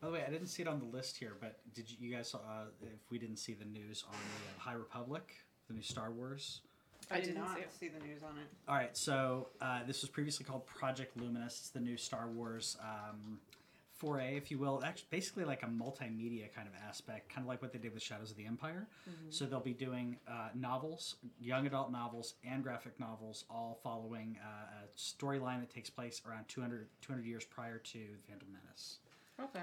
By 0.00 0.06
the 0.08 0.12
way, 0.14 0.24
I 0.26 0.30
didn't 0.30 0.46
see 0.48 0.62
it 0.62 0.68
on 0.68 0.78
the 0.80 0.86
list 0.86 1.16
here, 1.18 1.36
but 1.38 1.60
did 1.74 1.90
you, 1.90 1.96
you 2.00 2.16
guys 2.16 2.30
saw 2.30 2.38
uh, 2.38 2.64
if 2.82 3.10
we 3.10 3.18
didn't 3.18 3.36
see 3.36 3.52
the 3.54 3.64
news 3.66 4.04
on 4.08 4.14
the 4.14 4.56
uh, 4.56 4.60
High 4.60 4.72
Republic, 4.74 5.34
the 5.68 5.74
new 5.74 5.82
Star 5.82 6.10
Wars? 6.10 6.62
I 7.10 7.16
I 7.16 7.20
did 7.20 7.26
didn't 7.26 7.42
not 7.44 7.56
see 7.56 7.60
it. 7.62 7.72
see 7.78 7.88
the 7.88 8.00
news 8.04 8.22
on 8.22 8.38
it. 8.38 8.46
All 8.66 8.74
right, 8.74 8.96
so 8.96 9.48
uh, 9.60 9.80
this 9.84 10.00
was 10.00 10.08
previously 10.10 10.44
called 10.46 10.66
Project 10.66 11.16
Luminous. 11.16 11.58
It's 11.60 11.68
the 11.70 11.80
new 11.80 11.96
Star 11.96 12.26
Wars 12.28 12.76
um, 12.80 13.38
foray, 14.02 14.36
if 14.36 14.50
you 14.50 14.58
will. 14.58 14.82
Actually, 14.84 15.06
basically 15.10 15.44
like 15.44 15.62
a 15.62 15.66
multimedia 15.66 16.52
kind 16.52 16.66
of 16.66 16.74
aspect, 16.88 17.28
kind 17.28 17.44
of 17.44 17.48
like 17.48 17.62
what 17.62 17.72
they 17.72 17.78
did 17.78 17.94
with 17.94 18.02
Shadows 18.02 18.32
of 18.32 18.36
the 18.36 18.46
Empire. 18.46 18.88
So 19.30 19.44
they'll 19.46 19.60
be 19.60 19.72
doing 19.72 20.16
uh, 20.26 20.48
novels, 20.54 21.16
young 21.40 21.66
adult 21.66 21.92
novels, 21.92 22.34
and 22.44 22.62
graphic 22.62 22.98
novels, 22.98 23.44
all 23.48 23.78
following 23.82 24.36
uh, 24.42 24.84
a 24.84 24.98
storyline 24.98 25.60
that 25.60 25.70
takes 25.70 25.88
place 25.88 26.20
around 26.28 26.48
200, 26.48 26.88
200 27.00 27.24
years 27.24 27.44
prior 27.44 27.78
to 27.78 27.98
The 27.98 28.28
Phantom 28.28 28.48
Menace. 28.52 28.98
Okay. 29.40 29.60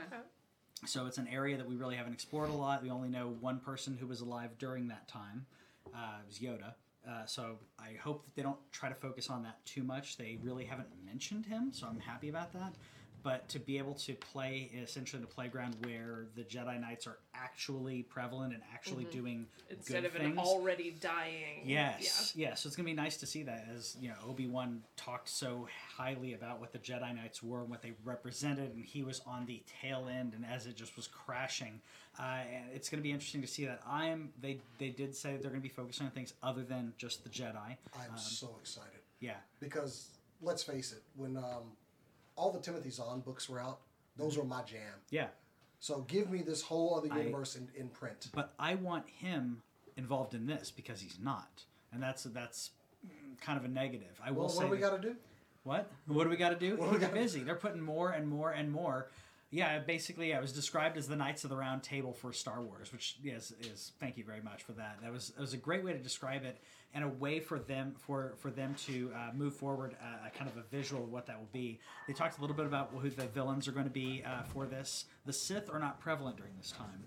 So 0.85 1.05
it's 1.05 1.17
an 1.17 1.27
area 1.27 1.57
that 1.57 1.67
we 1.67 1.75
really 1.75 1.97
haven't 1.97 2.13
explored 2.13 2.49
a 2.49 2.53
lot. 2.53 2.81
We 2.81 2.89
only 2.89 3.09
know 3.09 3.35
one 3.41 3.59
person 3.59 3.97
who 3.99 4.07
was 4.07 4.21
alive 4.21 4.51
during 4.57 4.87
that 4.87 5.07
time. 5.09 5.45
Uh, 5.93 6.19
it 6.23 6.27
was 6.27 6.39
Yoda. 6.39 6.73
Uh, 7.07 7.25
so 7.25 7.57
I 7.79 7.97
hope 8.01 8.25
that 8.25 8.35
they 8.35 8.41
don't 8.41 8.59
try 8.71 8.89
to 8.89 8.95
focus 8.95 9.29
on 9.29 9.43
that 9.43 9.63
too 9.65 9.83
much. 9.83 10.17
They 10.17 10.37
really 10.41 10.65
haven't 10.65 10.89
mentioned 11.05 11.45
him, 11.45 11.71
so 11.73 11.87
I'm 11.87 11.99
happy 11.99 12.29
about 12.29 12.53
that. 12.53 12.73
But 13.21 13.49
to 13.49 13.59
be 13.59 13.77
able 13.77 13.95
to 13.95 14.13
play 14.13 14.71
essentially 14.81 15.19
in 15.21 15.23
a 15.25 15.27
playground 15.27 15.75
where 15.83 16.27
the 16.35 16.43
Jedi 16.43 16.79
Knights 16.79 17.05
are 17.05 17.17
actually 17.33 18.03
prevalent 18.03 18.53
and 18.53 18.61
actually 18.73 19.05
doing 19.05 19.45
Instead 19.69 20.03
good 20.03 20.05
of 20.05 20.11
things. 20.13 20.31
an 20.33 20.37
already 20.39 20.91
dying. 21.01 21.63
Yes, 21.65 22.33
yeah. 22.35 22.53
So 22.55 22.67
it's 22.67 22.75
gonna 22.75 22.85
be 22.87 22.93
nice 22.93 23.17
to 23.17 23.25
see 23.25 23.43
that, 23.43 23.67
as 23.75 23.97
you 23.99 24.09
know, 24.09 24.15
Obi 24.27 24.47
Wan 24.47 24.83
talked 24.95 25.27
so 25.29 25.67
highly 25.97 26.33
about 26.33 26.59
what 26.59 26.71
the 26.71 26.79
Jedi 26.79 27.13
Knights 27.15 27.43
were 27.43 27.61
and 27.61 27.69
what 27.69 27.81
they 27.81 27.93
represented, 28.05 28.73
and 28.73 28.85
he 28.85 29.03
was 29.03 29.21
on 29.27 29.45
the 29.45 29.61
tail 29.81 30.07
end, 30.09 30.33
and 30.33 30.45
as 30.45 30.65
it 30.65 30.75
just 30.75 30.95
was 30.95 31.07
crashing, 31.07 31.81
uh, 32.19 32.23
and 32.53 32.65
it's 32.73 32.89
gonna 32.89 33.03
be 33.03 33.11
interesting 33.11 33.41
to 33.41 33.47
see 33.47 33.65
that. 33.65 33.81
I'm 33.85 34.31
they 34.41 34.59
they 34.77 34.89
did 34.89 35.15
say 35.15 35.37
they're 35.37 35.51
gonna 35.51 35.61
be 35.61 35.69
focusing 35.69 36.05
on 36.05 36.11
things 36.13 36.33
other 36.41 36.63
than 36.63 36.93
just 36.97 37.23
the 37.23 37.29
Jedi. 37.29 37.75
I'm 37.95 38.11
Um, 38.11 38.17
so 38.17 38.55
excited 38.61 38.99
Yeah, 39.19 39.37
because 39.59 40.09
let's 40.41 40.63
face 40.63 40.93
it, 40.93 41.03
when 41.15 41.35
um, 41.35 41.73
all 42.39 42.51
the 42.51 42.59
Timothy 42.59 42.89
Zahn 42.89 43.19
books 43.19 43.49
were 43.49 43.59
out, 43.59 43.79
those 44.15 44.37
were 44.37 44.45
my 44.45 44.63
jam. 44.63 44.95
yeah. 45.11 45.27
So 45.81 46.01
give 46.09 46.29
me 46.29 46.41
this 46.41 46.61
whole 46.61 46.95
other 46.97 47.07
I- 47.11 47.19
universe 47.19 47.55
in, 47.55 47.69
in 47.75 47.87
print. 47.87 48.27
But 48.33 48.53
I 48.59 48.75
want 48.75 49.07
him 49.07 49.61
involved 49.95 50.33
in 50.33 50.45
this 50.45 50.71
because 50.71 50.99
he's 50.99 51.17
not, 51.23 51.63
and 51.93 52.01
that's 52.03 52.23
that's 52.23 52.71
kind 53.39 53.57
of 53.57 53.63
a 53.63 53.69
negative. 53.69 54.19
I 54.25 54.31
will 54.31 54.41
Well, 54.41 54.49
say 54.49 54.57
what 54.57 54.65
do 54.65 54.71
we 54.71 54.77
that- 54.81 54.91
got 54.91 55.01
to 55.01 55.09
do? 55.09 55.15
What? 55.63 55.89
What 56.07 56.23
do 56.25 56.29
we 56.29 56.35
got 56.37 56.49
to 56.49 56.55
do? 56.57 56.75
What 56.75 56.85
do 56.87 56.91
we 56.93 56.97
They're 56.97 57.07
gotta- 57.09 57.21
busy. 57.21 57.43
They're 57.43 57.55
putting 57.55 57.81
more 57.81 58.11
and 58.11 58.27
more 58.27 58.51
and 58.51 58.69
more. 58.71 59.07
Yeah, 59.51 59.79
basically, 59.79 60.35
I 60.35 60.39
was 60.39 60.53
described 60.53 60.95
as 60.95 61.07
the 61.07 61.15
Knights 61.15 61.43
of 61.43 61.49
the 61.49 61.55
Round 61.55 61.81
Table 61.81 62.13
for 62.13 62.31
Star 62.31 62.61
Wars, 62.61 62.91
which 62.91 63.17
is 63.23 63.51
is 63.59 63.93
thank 63.99 64.15
you 64.15 64.23
very 64.23 64.41
much 64.41 64.61
for 64.61 64.73
that. 64.73 64.99
That 65.01 65.11
was 65.11 65.29
that 65.29 65.41
was 65.41 65.53
a 65.53 65.57
great 65.57 65.83
way 65.83 65.91
to 65.91 65.97
describe 65.97 66.43
it 66.43 66.61
and 66.93 67.03
a 67.03 67.07
way 67.07 67.39
for 67.39 67.57
them 67.57 67.95
for 67.97 68.35
for 68.37 68.51
them 68.51 68.75
to 68.85 69.11
uh, 69.15 69.31
move 69.33 69.55
forward 69.55 69.95
uh, 69.99 70.27
a 70.27 70.37
kind 70.37 70.49
of 70.51 70.57
a 70.57 70.63
visual 70.69 71.03
of 71.03 71.11
what 71.11 71.25
that 71.25 71.39
will 71.39 71.49
be. 71.51 71.79
They 72.07 72.13
talked 72.13 72.37
a 72.37 72.41
little 72.41 72.55
bit 72.55 72.67
about 72.67 72.91
who 72.95 73.09
the 73.09 73.25
villains 73.25 73.67
are 73.67 73.71
going 73.71 73.85
to 73.85 73.91
be 73.91 74.23
uh, 74.23 74.43
for 74.43 74.67
this. 74.67 75.05
The 75.25 75.33
Sith 75.33 75.73
are 75.73 75.79
not 75.79 75.99
prevalent 75.99 76.37
during 76.37 76.53
this 76.55 76.71
time, 76.71 77.03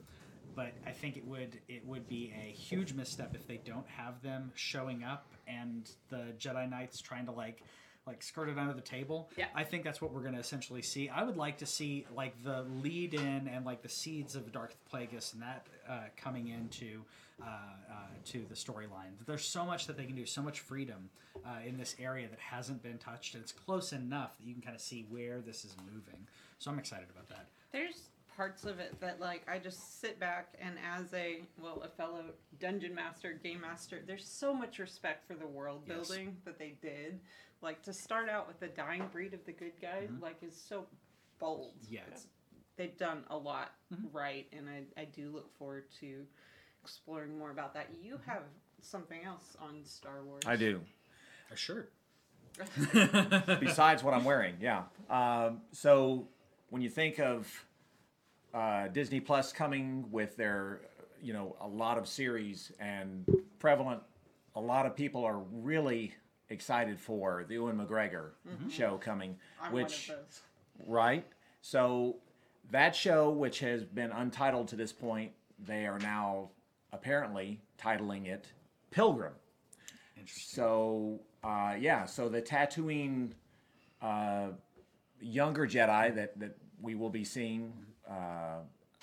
but 0.57 0.73
I 0.85 0.91
think 0.91 1.17
it 1.17 1.25
would 1.25 1.61
it 1.69 1.87
would 1.87 2.09
be 2.09 2.33
a 2.37 2.51
huge 2.51 2.93
misstep 2.93 3.37
if 3.37 3.47
they 3.47 3.61
don't 3.65 3.87
have 3.87 4.21
them 4.21 4.51
showing 4.57 5.05
up 5.05 5.33
and 5.47 5.89
the 6.09 6.35
Jedi 6.39 6.69
Knights 6.69 7.01
trying 7.01 7.27
to 7.27 7.33
like 7.33 7.63
like 8.07 8.23
skirted 8.23 8.59
under 8.59 8.75
the 8.75 8.81
table. 8.81 9.31
Yeah. 9.37 9.47
I 9.55 9.65
think 9.65 9.85
that's 9.85 10.01
what 10.01 10.13
we're 10.13 10.23
going 10.23 10.35
to 10.35 10.41
essentially 10.41 10.83
see. 10.83 11.09
I 11.09 11.23
would 11.23 11.37
like 11.37 11.59
to 11.59 11.67
see 11.67 12.05
like 12.15 12.35
the 12.43 12.65
lead 12.83 13.15
in 13.15 13.49
and 13.49 13.65
like 13.65 13.83
the 13.83 13.89
seeds 13.89 14.35
of 14.35 14.51
Darth 14.53 14.77
Plagueis 14.93 15.33
and 15.35 15.43
that 15.43 15.67
uh, 15.89 16.01
coming 16.17 16.49
into 16.49 17.03
uh, 17.41 17.45
uh, 17.47 17.95
to 18.27 18.45
the 18.49 18.55
storyline. 18.55 19.13
There's 19.27 19.45
so 19.45 19.65
much 19.65 19.87
that 19.87 19.97
they 19.97 20.05
can 20.05 20.17
do, 20.17 20.27
so 20.27 20.43
much 20.43 20.61
freedom 20.61 21.11
uh, 21.45 21.51
in 21.67 21.77
this 21.77 21.97
area 22.01 22.29
that 22.29 22.39
hasn't 22.39 22.83
been 22.83 22.99
touched, 22.99 23.35
and 23.35 23.43
it's 23.43 23.53
close 23.53 23.93
enough 23.93 24.37
that 24.39 24.47
you 24.47 24.53
can 24.53 24.63
kind 24.63 24.75
of 24.77 24.81
see 24.81 25.07
where 25.09 25.41
this 25.41 25.65
is 25.65 25.75
moving. 25.93 26.27
So 26.59 26.71
I'm 26.71 26.79
excited 26.79 27.07
about 27.11 27.29
that. 27.29 27.47
There's 27.73 28.09
parts 28.37 28.65
of 28.65 28.79
it 28.81 28.99
that 29.01 29.21
like 29.21 29.43
I 29.49 29.59
just 29.59 30.01
sit 30.01 30.19
back 30.19 30.55
and 30.61 30.75
as 30.97 31.13
a 31.15 31.43
well 31.61 31.83
a 31.85 31.89
fellow 31.89 32.25
dungeon 32.61 32.95
master, 32.95 33.39
game 33.43 33.61
master, 33.61 34.03
there's 34.07 34.27
so 34.27 34.53
much 34.55 34.79
respect 34.79 35.27
for 35.27 35.35
the 35.35 35.47
world 35.47 35.83
Yes. 35.87 36.09
building 36.09 36.37
that 36.45 36.59
they 36.59 36.75
did. 36.81 37.21
Like 37.63 37.83
to 37.85 37.93
start 37.93 38.29
out 38.29 38.49
with 38.49 38.59
the 38.61 38.67
dying 38.69 39.05
breed 39.13 39.35
of 39.35 39.45
the 39.47 39.53
good 39.53 39.73
guy, 39.81 40.09
like 40.21 40.37
is 40.43 40.57
so 40.69 40.87
bold. 41.39 41.75
Yeah. 41.89 42.01
It's, 42.11 42.27
they've 42.77 42.97
done 42.99 43.23
a 43.31 43.37
lot 43.37 43.73
Mhm. 43.95 44.13
right, 44.13 44.47
and 44.53 44.69
I, 44.69 45.01
I 45.01 45.05
do 45.05 45.31
look 45.31 45.53
forward 45.57 45.85
to 46.01 46.27
exploring 46.83 47.39
more 47.39 47.51
about 47.51 47.73
that. 47.75 47.89
You 48.03 48.19
have 48.27 48.43
something 48.81 49.23
else 49.25 49.57
on 49.61 49.85
Star 49.85 50.25
Wars. 50.25 50.43
I 50.47 50.57
do. 50.57 50.81
A 51.53 51.57
shirt. 51.57 51.93
Besides 53.61 54.03
what 54.03 54.15
I'm 54.15 54.25
wearing, 54.25 54.57
yeah. 54.61 54.83
Um, 55.09 55.63
so 55.73 56.27
when 56.71 56.83
you 56.83 56.89
think 56.91 57.19
of 57.19 57.65
uh, 58.53 58.89
Disney 58.89 59.21
Plus 59.21 59.53
coming 59.53 60.11
with 60.11 60.37
their, 60.37 60.81
you 61.23 61.33
know, 61.33 61.57
a 61.61 61.69
lot 61.69 61.97
of 61.99 62.07
series 62.09 62.73
and 62.81 63.25
prevalent, 63.59 64.03
a 64.55 64.61
lot 64.61 64.85
of 64.87 64.95
people 64.97 65.25
are 65.25 65.39
really 65.53 66.15
excited 66.53 67.01
for 67.01 67.45
the 67.49 67.55
Ewan 67.55 67.79
McGregor 67.79 68.31
show 68.71 68.99
coming, 68.99 69.37
I'm 69.61 69.73
which 69.73 70.09
one 70.09 70.19
of 70.19 70.25
those. 70.25 70.43
right? 70.87 71.27
So 71.61 72.17
that 72.71 72.95
show, 72.95 73.31
which 73.31 73.59
has 73.61 73.85
been 73.85 74.13
untitled 74.13 74.69
to 74.69 74.77
this 74.77 74.93
point, 74.93 75.33
they 75.59 75.87
are 75.87 75.99
now 75.99 76.51
apparently 76.93 77.61
titling 77.81 78.27
it 78.27 78.47
Pilgrim. 78.91 79.33
Interesting. 80.17 80.55
So 80.55 81.21
uh, 81.43 81.75
yeah, 81.79 82.05
so 82.05 82.29
the 82.29 82.43
Tatooine 82.43 83.33
uh, 84.01 84.49
younger 85.21 85.67
Jedi 85.67 86.15
that 86.15 86.39
that 86.39 86.57
we 86.81 86.95
will 86.95 87.11
be 87.11 87.25
seeing, 87.25 87.73
uh, 88.09 88.59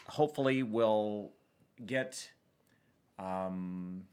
hopefully, 0.08 0.64
will 0.64 1.32
get 1.86 2.30
um, 3.18 4.04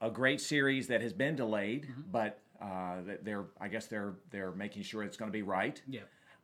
a 0.00 0.10
great 0.10 0.40
series 0.40 0.88
that 0.88 1.00
has 1.00 1.12
been 1.12 1.36
delayed, 1.36 1.88
but 2.10 2.40
uh, 2.60 3.02
that 3.06 3.24
they're 3.24 3.44
I 3.60 3.68
guess 3.68 3.86
they're 3.86 4.14
they're 4.30 4.52
making 4.52 4.82
sure 4.82 5.02
it's 5.02 5.16
going 5.16 5.30
to 5.30 5.32
be 5.32 5.42
right. 5.42 5.80
Yeah. 5.88 6.00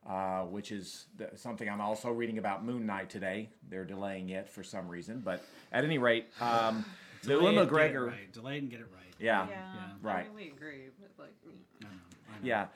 uh, 0.07 0.43
which 0.45 0.71
is 0.73 1.07
th- 1.19 1.31
something 1.37 1.69
I'm 1.69 1.81
also 1.81 2.11
reading 2.11 2.39
about 2.39 2.65
Moon 2.65 2.85
Knight 2.87 3.09
today. 3.11 3.49
They're 3.71 3.85
delaying 3.87 4.29
it 4.31 4.49
for 4.49 4.63
some 4.63 4.87
reason, 4.89 5.21
but 5.25 5.43
at 5.73 5.85
any 5.85 5.99
rate, 5.99 6.27
um, 6.41 6.85
the 7.23 7.29
Delay 7.31 7.53
Ewan 7.53 7.55
it, 7.55 7.57
get 7.57 7.63
it 7.63 7.73
McGregor, 7.95 8.07
right. 8.09 8.33
Delay 8.33 8.59
and 8.59 8.71
get 8.71 8.81
it 8.81 8.87
right. 8.93 9.15
yeah, 9.19 9.47
Yeah, 9.49 9.57
Right. 10.03 10.27
I 10.27 10.35
really 10.35 10.49
agree. 10.51 10.89
But 11.01 11.25
like, 11.25 11.33
I 11.81 11.85
know, 11.85 11.91
I 12.29 12.33
know. 12.33 12.39
yeah. 12.43 12.67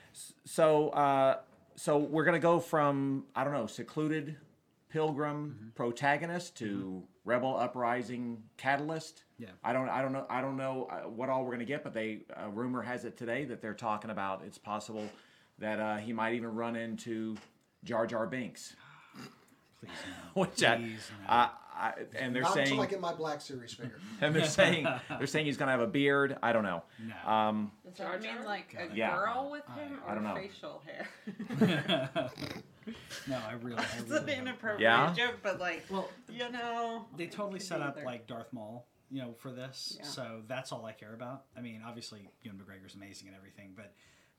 So, 0.44 0.88
uh, 0.90 1.36
so 1.76 1.98
we're 1.98 2.24
gonna 2.24 2.38
go 2.40 2.58
from 2.60 3.24
I 3.36 3.44
don't 3.44 3.52
know 3.52 3.66
secluded 3.66 4.36
pilgrim 4.88 5.56
Mm-hmm. 5.58 5.68
protagonist 5.74 6.56
to 6.58 7.02
rebel 7.24 7.56
uprising 7.56 8.42
catalyst. 8.56 9.24
Yeah. 9.38 9.48
I 9.62 9.72
don't, 9.72 9.88
I 9.88 10.02
don't 10.02 10.12
know, 10.12 10.26
I 10.30 10.40
don't 10.40 10.56
know 10.56 10.88
uh, 10.90 11.08
what 11.08 11.28
all 11.28 11.44
we're 11.44 11.52
gonna 11.52 11.64
get, 11.64 11.84
but 11.84 11.92
they 11.94 12.20
uh, 12.36 12.48
rumor 12.48 12.82
has 12.82 13.04
it 13.04 13.16
today 13.16 13.44
that 13.46 13.60
they're 13.62 13.74
talking 13.74 14.10
about 14.10 14.42
it's 14.46 14.58
possible 14.58 15.08
that 15.58 15.78
uh, 15.80 15.96
he 15.96 16.12
might 16.12 16.34
even 16.34 16.54
run 16.54 16.74
into 16.76 17.36
Jar 17.84 18.06
Jar 18.06 18.26
Binks, 18.26 18.74
Please 19.80 19.90
no. 20.34 20.40
which 20.42 20.64
I, 20.64 20.76
no. 20.78 20.86
I, 21.28 21.50
I, 21.74 21.92
and 22.18 22.34
they're 22.34 22.42
Not 22.42 22.54
saying, 22.54 22.68
until 22.70 22.80
I 22.82 22.86
get 22.86 23.00
my 23.00 23.12
Black 23.14 23.40
Series 23.40 23.72
figure. 23.74 24.00
and 24.20 24.34
they're 24.34 24.44
saying, 24.46 24.86
they're 25.18 25.26
saying 25.28 25.46
he's 25.46 25.56
gonna 25.56 25.70
have 25.70 25.80
a 25.80 25.86
beard. 25.86 26.36
I 26.42 26.52
don't 26.52 26.64
know. 26.64 26.82
No. 27.24 27.30
Um, 27.32 27.70
does 27.84 27.94
Jar 27.98 28.18
that 28.18 28.22
mean 28.22 28.44
like 28.44 28.74
a 28.76 28.94
Yeah. 28.94 29.14
girl 29.14 29.48
with 29.52 29.64
him 29.76 30.00
I 30.06 30.10
or 30.10 30.14
don't 30.16 30.24
know. 30.24 30.34
facial 30.34 30.82
hair? 30.86 32.10
no, 33.28 33.36
I 33.48 33.52
really, 33.54 33.78
I 33.78 33.82
It's 33.98 34.10
really 34.10 34.32
an 34.34 34.40
inappropriate 34.40 34.80
Yeah? 34.80 35.12
joke, 35.14 35.36
but 35.42 35.58
like, 35.60 35.84
Well, 35.90 36.08
you 36.28 36.50
know, 36.50 37.06
they 37.16 37.26
totally 37.26 37.60
set 37.60 37.80
up 37.80 37.96
either. 37.96 38.06
like 38.06 38.26
Darth 38.26 38.52
Maul, 38.52 38.86
you 39.10 39.22
know, 39.22 39.32
for 39.38 39.50
this. 39.52 39.96
Yeah. 39.98 40.04
So 40.06 40.42
that's 40.46 40.72
all 40.72 40.84
I 40.86 40.92
care 40.92 41.14
about. 41.14 41.44
I 41.56 41.60
mean, 41.60 41.82
obviously, 41.86 42.30
Ewan 42.42 42.58
McGregor's 42.58 42.94
amazing 42.94 43.28
and 43.28 43.36
everything, 43.36 43.72
but 43.76 43.92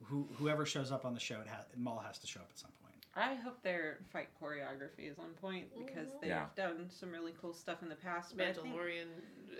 who, 0.06 0.28
whoever 0.38 0.66
shows 0.66 0.92
up 0.92 1.06
on 1.06 1.14
the 1.14 1.20
show, 1.20 1.42
it 1.42 1.48
ha- 1.48 1.66
Maul 1.78 2.00
has 2.06 2.18
to 2.20 2.28
show 2.28 2.40
up 2.40 2.48
at 2.52 2.58
some 2.58 2.72
point. 2.82 2.96
I 3.16 3.36
hope 3.36 3.62
their 3.64 3.98
fight 4.14 4.30
choreography 4.42 5.12
is 5.12 5.18
on 5.20 5.32
point 5.42 5.66
because 5.78 6.08
they've 6.22 6.30
Yeah. 6.30 6.46
done 6.56 6.88
some 6.90 7.12
really 7.12 7.34
cool 7.42 7.54
stuff 7.54 7.82
in 7.82 7.90
the 7.90 7.96
past. 7.96 8.38
But 8.38 8.48
I 8.48 8.54
think- 8.54 8.68
Mandalorian 8.68 9.08
uh, 9.52 9.56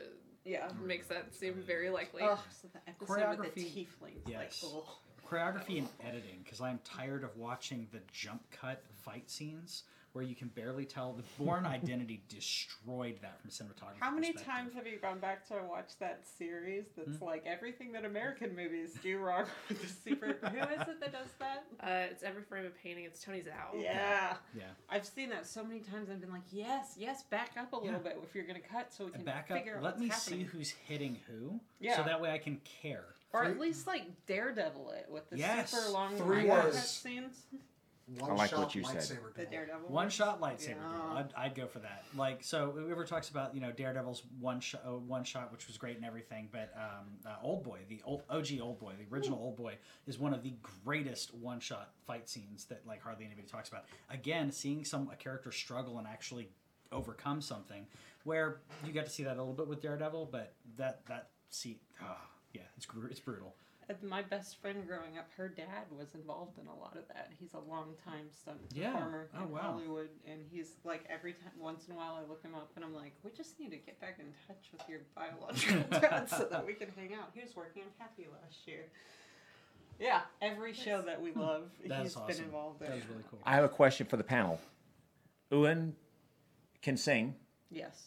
yeah. 0.46 0.70
makes 0.82 1.08
that 1.08 1.34
seem 1.34 1.56
very 1.56 1.90
likely. 1.90 2.22
Oh, 2.24 2.42
so 2.62 2.68
the 2.72 2.80
episode 2.88 3.40
with 3.40 3.54
the 3.56 3.62
Choreography- 3.66 3.88
tieflings. 3.88 4.22
yes. 4.30 4.64
Like, 4.64 4.74
ugh. 4.84 4.90
Choreography 5.30 5.78
and 5.78 5.88
editing, 6.04 6.40
because 6.44 6.60
I'm 6.60 6.80
tired 6.84 7.24
of 7.24 7.36
watching 7.38 7.88
the 7.92 8.00
jump 8.12 8.42
cut 8.52 8.82
fight 9.06 9.30
scenes 9.30 9.84
where 10.14 10.26
you 10.26 10.34
can 10.34 10.48
barely 10.48 10.86
tell. 10.86 11.14
The 11.14 11.22
Born 11.44 11.66
Identity 11.68 12.24
destroyed 12.28 13.20
that 13.22 13.40
from 13.40 13.52
cinematography. 13.52 14.00
How 14.00 14.10
many 14.10 14.34
times 14.34 14.74
have 14.74 14.88
you 14.88 14.98
gone 14.98 15.20
back 15.20 15.48
to 15.50 15.54
watch 15.70 15.92
that 16.00 16.22
series 16.26 16.86
that's 16.98 17.18
Hmm? 17.20 17.26
like 17.26 17.44
everything 17.46 17.92
that 17.92 18.06
American 18.06 18.56
movies 18.56 18.98
do 19.04 19.20
wrong 19.20 19.46
with 19.70 19.80
the 19.84 19.88
super. 20.10 20.26
Who 20.50 20.58
is 20.58 20.82
it 20.88 21.00
that 21.00 21.12
does 21.12 21.28
that? 21.40 21.64
Uh, 21.80 22.10
it's 22.12 22.24
every 22.24 22.42
frame 22.42 22.66
of 22.66 22.76
painting. 22.82 23.06
It's 23.06 23.24
Tony 23.24 23.42
Zhou. 23.42 23.80
Yeah. 23.84 24.34
Yeah. 24.58 24.64
I've 24.90 25.06
seen 25.06 25.30
that 25.30 25.46
so 25.46 25.64
many 25.64 25.82
times. 25.82 26.10
I've 26.10 26.20
been 26.22 26.32
like, 26.32 26.42
yes, 26.52 26.96
yes, 26.98 27.22
back 27.22 27.52
up 27.56 27.72
a 27.74 27.76
little 27.76 27.92
Yeah. 27.92 27.98
bit 28.00 28.20
if 28.24 28.34
you're 28.34 28.48
going 28.48 28.60
to 28.60 28.68
cut 28.68 28.92
so 28.92 29.06
we 29.06 29.12
can 29.12 29.24
Back 29.24 29.52
up. 29.52 29.58
figure 29.60 29.76
out 29.78 29.84
Let 29.84 29.92
what's 29.94 30.02
me 30.02 30.08
happening. 30.08 30.40
see 30.40 30.44
who's 30.46 30.72
hitting 30.72 31.18
who, 31.28 31.60
Yeah. 31.80 31.98
so 31.98 32.02
that 32.04 32.20
way 32.20 32.32
I 32.32 32.40
can 32.40 32.60
care. 32.82 33.06
Or 33.32 33.44
at 33.46 33.60
least 33.60 33.86
like 33.88 34.26
Daredevil 34.26 34.90
it 34.92 35.08
with 35.10 35.30
the 35.30 35.38
Yes. 35.38 35.72
super 35.72 35.92
long 35.92 36.16
Three 36.18 36.48
cut 36.48 36.66
was- 36.68 36.90
scenes. 36.90 37.46
One 38.18 38.32
I 38.32 38.34
like 38.34 38.50
shot 38.50 38.60
what 38.60 38.74
you 38.74 38.84
said. 38.84 38.96
lightsaber 38.96 39.32
The 39.36 39.42
duel. 39.42 39.52
Daredevil. 39.52 39.82
One 39.82 39.94
ones. 39.94 40.14
shot 40.14 40.42
lightsaber 40.42 40.70
Yeah. 40.82 40.92
duel. 40.92 41.12
I'd, 41.18 41.34
I'd 41.38 41.54
go 41.54 41.68
for 41.68 41.78
that. 41.78 42.04
Like 42.16 42.44
so, 42.44 42.72
whoever 42.72 43.06
talks 43.06 43.30
about 43.30 43.54
you 43.54 43.62
know 43.62 43.72
Daredevil's 43.72 44.24
one 44.40 44.60
shot, 44.62 44.82
uh, 44.84 44.98
one 44.98 45.24
shot, 45.24 45.52
which 45.52 45.68
was 45.68 45.78
great 45.78 45.96
and 45.96 46.04
everything, 46.04 46.50
but 46.52 46.74
um, 46.76 47.20
uh, 47.24 47.36
Old 47.44 47.64
Boy, 47.64 47.82
the 47.88 48.02
old, 48.04 48.24
OG 48.28 48.60
Old 48.62 48.80
Boy, 48.80 48.94
the 48.98 49.06
original 49.16 49.38
Old 49.38 49.58
Boy, 49.58 49.78
is 50.08 50.18
one 50.18 50.34
of 50.34 50.42
the 50.42 50.56
greatest 50.84 51.36
one 51.36 51.60
shot 51.60 51.94
fight 52.08 52.28
scenes 52.28 52.66
that 52.66 52.84
like 52.88 53.04
hardly 53.04 53.26
anybody 53.26 53.48
talks 53.48 53.70
about. 53.70 53.86
Again, 54.10 54.52
seeing 54.52 54.84
some 54.84 55.08
a 55.12 55.16
character 55.16 55.52
struggle 55.52 56.00
and 56.00 56.08
actually 56.08 56.50
overcome 56.92 57.42
something, 57.42 57.86
where 58.24 58.62
you 58.84 58.92
got 58.92 59.06
to 59.06 59.12
see 59.12 59.22
that 59.22 59.36
a 59.38 59.40
little 59.40 59.54
bit 59.54 59.68
with 59.68 59.82
Daredevil, 59.84 60.30
but 60.32 60.56
that 60.78 61.06
that 61.06 61.30
see, 61.52 61.80
ah, 62.02 62.20
yeah, 62.54 62.62
it's 62.78 62.86
gr- 62.86 63.08
it's 63.08 63.20
brutal. 63.20 63.56
Uh, 63.90 63.94
my 64.04 64.22
best 64.22 64.62
friend 64.62 64.86
growing 64.88 65.18
up, 65.18 65.28
her 65.36 65.50
dad 65.50 65.86
was 65.98 66.14
involved 66.14 66.60
in 66.60 66.68
a 66.68 66.76
lot 66.76 66.96
of 66.96 67.08
that. 67.08 67.32
He's 67.40 67.54
a 67.54 67.60
long 67.60 67.96
time 68.06 68.28
stunt 68.32 68.60
Yeah. 68.72 68.92
performer 68.92 69.30
Oh, 69.36 69.44
in 69.44 69.52
wow. 69.52 69.60
Hollywood, 69.62 70.10
and 70.28 70.46
he's 70.52 70.74
like 70.84 71.04
every 71.10 71.34
time, 71.34 71.52
once 71.60 71.88
in 71.88 71.94
a 71.94 71.98
while, 71.98 72.16
I 72.24 72.28
look 72.30 72.44
him 72.44 72.54
up, 72.56 72.72
and 72.76 72.86
I'm 72.86 72.94
like, 72.94 73.14
we 73.24 73.32
just 73.32 73.60
need 73.60 73.72
to 73.72 73.78
get 73.78 74.00
back 74.00 74.18
in 74.20 74.26
touch 74.48 74.70
with 74.72 74.88
your 74.88 75.00
biological 75.16 75.84
dad 76.00 76.30
so 76.30 76.48
that 76.52 76.66
we 76.66 76.74
can 76.74 76.90
hang 76.96 77.14
out. 77.16 77.32
He 77.34 77.42
was 77.42 77.56
working 77.56 77.82
on 77.84 77.90
Happy 77.98 78.28
last 78.32 78.68
year. 78.68 78.86
Yeah, 80.00 80.22
every 80.42 80.74
show 80.74 81.02
that 81.02 81.22
we 81.22 81.32
hmm. 81.32 81.42
love, 81.42 81.70
That's 81.86 82.04
he's 82.04 82.16
awesome. 82.16 82.28
been 82.28 82.46
involved 82.46 82.82
in. 82.82 82.88
That 82.88 82.96
was 82.96 83.06
really 83.10 83.24
cool. 83.30 83.40
I 83.44 83.56
have 83.56 83.66
a 83.66 83.70
question 83.70 84.06
for 84.08 84.18
the 84.18 84.24
panel. 84.24 84.60
Ewan 85.52 85.96
can 86.82 86.96
sing 86.96 87.36
Yes, 87.72 88.04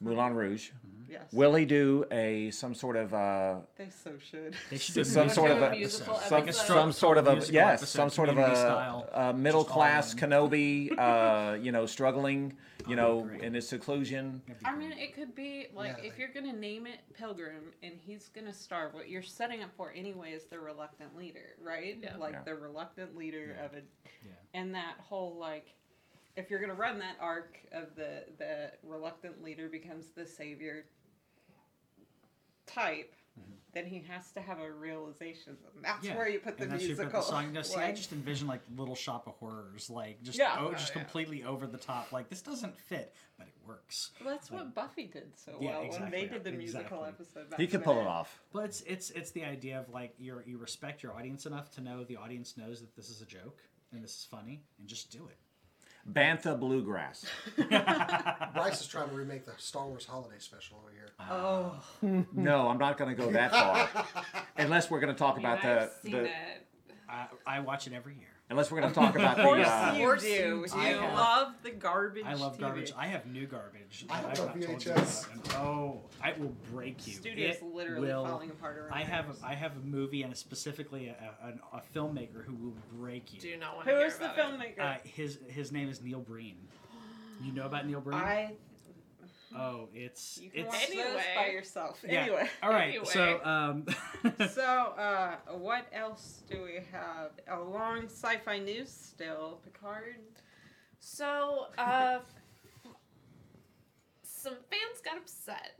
Moulin 0.00 0.34
Rouge. 0.34 0.70
yes. 1.08 1.32
Will 1.32 1.54
he 1.54 1.64
do 1.64 2.04
a 2.10 2.50
some 2.50 2.74
sort 2.74 2.96
of 2.96 3.14
uh, 3.14 3.56
they 3.76 3.88
so 3.90 4.12
should. 4.18 4.54
They 4.70 4.78
should 4.78 4.94
do 4.94 5.04
some 5.04 5.28
a 5.28 5.30
sort 5.30 5.50
of 5.50 5.62
a- 5.62 5.70
musical 5.70 6.16
some, 6.16 6.44
Like 6.44 6.52
some 6.54 6.92
sort 6.92 7.18
of 7.18 7.26
a 7.26 7.32
musical 7.34 7.54
yes, 7.54 7.80
episode, 7.80 7.98
some 7.98 8.10
sort 8.10 8.28
of 8.28 8.34
community 8.34 8.56
a, 8.58 8.60
style, 8.60 9.08
a 9.12 9.32
middle 9.32 9.62
just 9.62 9.70
all 9.70 9.76
class 9.76 10.12
in. 10.12 10.18
Kenobi, 10.18 10.98
uh, 10.98 11.54
you 11.54 11.72
know, 11.72 11.86
struggling, 11.86 12.54
you 12.88 12.96
know, 12.96 13.28
in 13.40 13.54
his 13.54 13.66
seclusion. 13.68 14.42
I 14.64 14.74
mean, 14.76 14.92
it 14.92 15.14
could 15.14 15.34
be 15.34 15.68
like 15.74 15.96
Yeah, 15.98 16.08
if 16.10 16.18
you're 16.18 16.32
gonna 16.34 16.52
name 16.52 16.86
it 16.86 16.98
Pilgrim 17.14 17.72
and 17.82 17.94
he's 17.98 18.28
gonna 18.28 18.52
starve. 18.52 18.92
what 18.94 19.08
you're 19.08 19.22
setting 19.22 19.62
up 19.62 19.70
for 19.76 19.92
anyway 19.96 20.32
is 20.32 20.44
the 20.44 20.58
reluctant 20.58 21.16
leader, 21.16 21.54
right? 21.62 21.96
Yeah. 22.02 22.16
Like 22.18 22.32
Yeah. 22.34 22.42
the 22.44 22.54
reluctant 22.54 23.16
leader 23.16 23.54
Yeah. 23.58 23.64
of 23.64 23.74
it, 23.74 23.86
Yeah. 24.24 24.30
and 24.60 24.74
that 24.74 24.96
whole 24.98 25.36
like, 25.36 25.74
if 26.36 26.50
you're 26.50 26.60
gonna 26.60 26.74
run 26.74 26.98
that 27.00 27.16
arc 27.20 27.58
of 27.72 27.94
the 27.96 28.24
the 28.38 28.72
reluctant 28.82 29.42
leader 29.42 29.68
becomes 29.68 30.06
the 30.14 30.26
savior 30.26 30.84
type, 32.66 33.14
then 33.74 33.84
he 33.86 34.02
has 34.08 34.30
to 34.32 34.40
have 34.40 34.58
a 34.60 34.70
realization. 34.72 35.56
That's 35.82 35.98
Mm-hmm. 35.98 36.06
Yeah, 36.06 36.16
where 36.16 36.28
you 36.28 36.38
put 36.40 36.56
the 36.56 36.64
and 36.64 36.72
that's 36.72 36.80
where 36.82 36.88
you 36.90 36.96
musical. 36.96 37.20
put 37.20 37.26
the 37.26 37.30
song. 37.32 37.52
No, 37.52 37.62
see, 37.62 37.78
I 37.80 37.92
just 37.92 38.10
envision 38.12 38.46
like 38.48 38.60
Little 38.76 38.94
Shop 38.94 39.26
of 39.26 39.34
Horrors, 39.36 39.88
like 39.90 40.22
just 40.22 40.38
Yeah. 40.38 40.56
oh, 40.58 40.68
Oh, 40.68 40.72
just 40.72 40.94
yeah. 40.94 41.02
completely 41.02 41.44
over 41.44 41.66
the 41.66 41.76
top. 41.78 42.12
Like 42.12 42.28
this 42.28 42.40
doesn't 42.42 42.78
fit, 42.78 43.14
but 43.38 43.46
it 43.46 43.54
works. 43.66 44.10
Well, 44.24 44.34
that's 44.34 44.50
what 44.50 44.74
Buffy 44.74 45.06
did 45.06 45.38
so 45.38 45.58
Yeah, 45.60 45.78
well 45.80 45.90
when 46.00 46.10
they 46.10 46.26
did 46.26 46.44
the 46.44 46.52
musical 46.52 47.04
exactly. 47.04 47.08
episode. 47.08 47.50
back 47.50 47.58
He 47.60 47.64
in 47.66 47.70
could 47.70 47.84
pull 47.84 48.00
it 48.00 48.06
off. 48.06 48.40
But 48.52 48.64
it's 48.64 48.80
it's 48.82 49.10
it's 49.10 49.30
the 49.32 49.44
idea 49.44 49.78
of 49.78 49.88
like 49.90 50.14
you 50.18 50.40
you 50.46 50.56
respect 50.58 51.02
your 51.02 51.12
audience 51.14 51.44
enough 51.46 51.70
to 51.72 51.80
know 51.82 52.04
the 52.04 52.16
audience 52.16 52.56
knows 52.56 52.80
that 52.80 52.96
this 52.96 53.10
is 53.10 53.20
a 53.22 53.26
joke 53.26 53.60
and 53.92 54.02
this 54.02 54.10
is 54.16 54.26
funny, 54.30 54.62
and 54.78 54.88
just 54.88 55.10
do 55.12 55.28
it. 55.28 55.36
Bantha 56.10 56.58
Bluegrass. 56.58 57.24
Bryce 57.56 58.80
is 58.80 58.86
trying 58.86 59.08
to 59.08 59.14
remake 59.14 59.44
the 59.44 59.52
Star 59.56 59.86
Wars 59.86 60.04
Holiday 60.06 60.36
Special 60.38 60.78
over 60.82 60.92
here. 60.92 61.08
Oh. 61.30 61.82
No, 62.32 62.68
I'm 62.68 62.78
not 62.78 62.98
going 62.98 63.14
to 63.14 63.20
go 63.20 63.30
that 63.32 63.50
far. 63.50 63.88
unless 64.58 64.90
we're 64.90 65.00
going 65.00 65.12
to 65.12 65.18
talk 65.18 65.38
about 65.38 65.64
I've 65.64 65.80
the, 65.80 65.90
seen 66.02 66.12
the 66.12 66.24
it. 66.24 66.30
I, 67.08 67.26
I 67.46 67.60
watch 67.60 67.86
it 67.86 67.92
every 67.92 68.14
year. 68.14 68.28
Unless 68.50 68.70
we're 68.70 68.80
going 68.80 68.92
to 68.92 68.98
talk 68.98 69.14
about 69.16 69.38
Of 69.38 69.44
course 69.44 69.66
the. 69.66 69.72
Uh, 69.74 69.92
you 69.94 69.98
course 70.04 70.22
do. 70.22 70.28
you 70.28 70.34
You. 70.34 70.66
I 70.74 70.84
have- 70.86 71.14
love 71.14 71.54
the 71.62 71.70
garbage. 71.72 72.24
I 72.26 72.34
love 72.34 72.56
TV. 72.56 72.60
garbage. 72.60 72.92
I 72.96 73.06
have 73.08 73.26
new 73.26 73.46
garbage. 73.46 74.04
I 74.08 74.16
have 74.16 74.24
I've 74.26 74.38
a 74.38 74.46
not 74.46 74.60
told 74.60 74.84
you 74.84 74.90
VHS. 74.92 75.26
oh, 75.56 76.00
I 76.22 76.32
will 76.38 76.54
break 76.72 77.06
you. 77.06 77.12
Studio's 77.14 77.56
It 77.56 77.62
literally 77.64 78.08
will- 78.08 78.24
falling 78.24 78.50
apart 78.50 78.78
around. 78.78 78.92
I 78.92 79.02
have 79.04 79.28
ours. 79.28 79.40
a, 79.42 79.46
I 79.46 79.54
have 79.54 79.72
a 79.76 79.80
movie 79.86 80.22
and 80.22 80.36
specifically 80.36 81.08
a, 81.08 81.34
a, 81.42 81.76
a 81.78 81.82
filmmaker 81.94 82.44
who 82.44 82.54
will 82.54 82.74
break 82.98 83.32
you. 83.34 83.40
Do 83.40 83.56
not 83.56 83.76
want 83.76 83.86
to 83.88 83.92
Who 83.92 83.98
hear 83.98 84.06
is 84.08 84.18
the 84.18 84.32
about 84.32 84.38
it. 84.54 84.76
filmmaker? 84.78 84.80
Uh, 84.80 84.98
his 85.04 85.38
his 85.48 85.72
name 85.72 85.88
is 85.88 86.00
Neil 86.02 86.20
Breen. 86.20 86.56
You 87.42 87.52
know 87.52 87.66
about 87.66 87.86
Neil 87.86 88.00
Breen? 88.00 88.18
I. 88.18 88.52
oh, 89.54 89.88
it's 89.94 90.38
You 90.42 90.50
can 90.50 90.60
it's 90.60 90.74
watch 90.74 90.86
those 90.88 90.96
Anyway. 90.98 91.22
by 91.36 91.46
yourself. 91.48 92.04
yeah. 92.08 92.22
Anyway. 92.22 92.48
All 92.62 92.70
right. 92.70 92.88
Anyway. 92.94 93.04
So 93.06 93.40
um, 93.44 93.86
so, 94.50 94.62
uh, 94.62 95.36
what 95.56 95.86
else 95.92 96.42
do 96.50 96.62
we 96.62 96.80
have? 96.92 97.30
A 97.48 97.60
long 97.60 98.06
sci-fi 98.06 98.58
news 98.58 98.90
still, 98.90 99.60
Picard. 99.64 100.16
So, 100.98 101.66
uh, 101.78 102.18
some 104.22 104.54
fans 104.70 105.00
got 105.04 105.18
upset. 105.18 105.78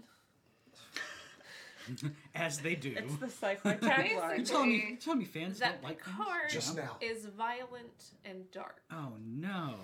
as 2.34 2.58
they 2.58 2.74
do. 2.74 2.94
It's 2.96 3.16
the 3.16 3.26
sci-fi 3.26 3.72
you 3.72 3.78
tagline. 3.78 4.48
telling 4.48 4.68
me 4.70 4.86
you 4.90 4.96
telling 4.96 5.20
me 5.20 5.24
fans 5.24 5.58
That 5.60 5.80
don't 5.80 5.84
like? 5.84 5.98
Picard 6.04 6.50
Just 6.50 6.76
now. 6.76 6.96
is 7.00 7.26
violent 7.26 8.10
and 8.24 8.50
dark. 8.50 8.82
Oh 8.92 9.12
no. 9.24 9.74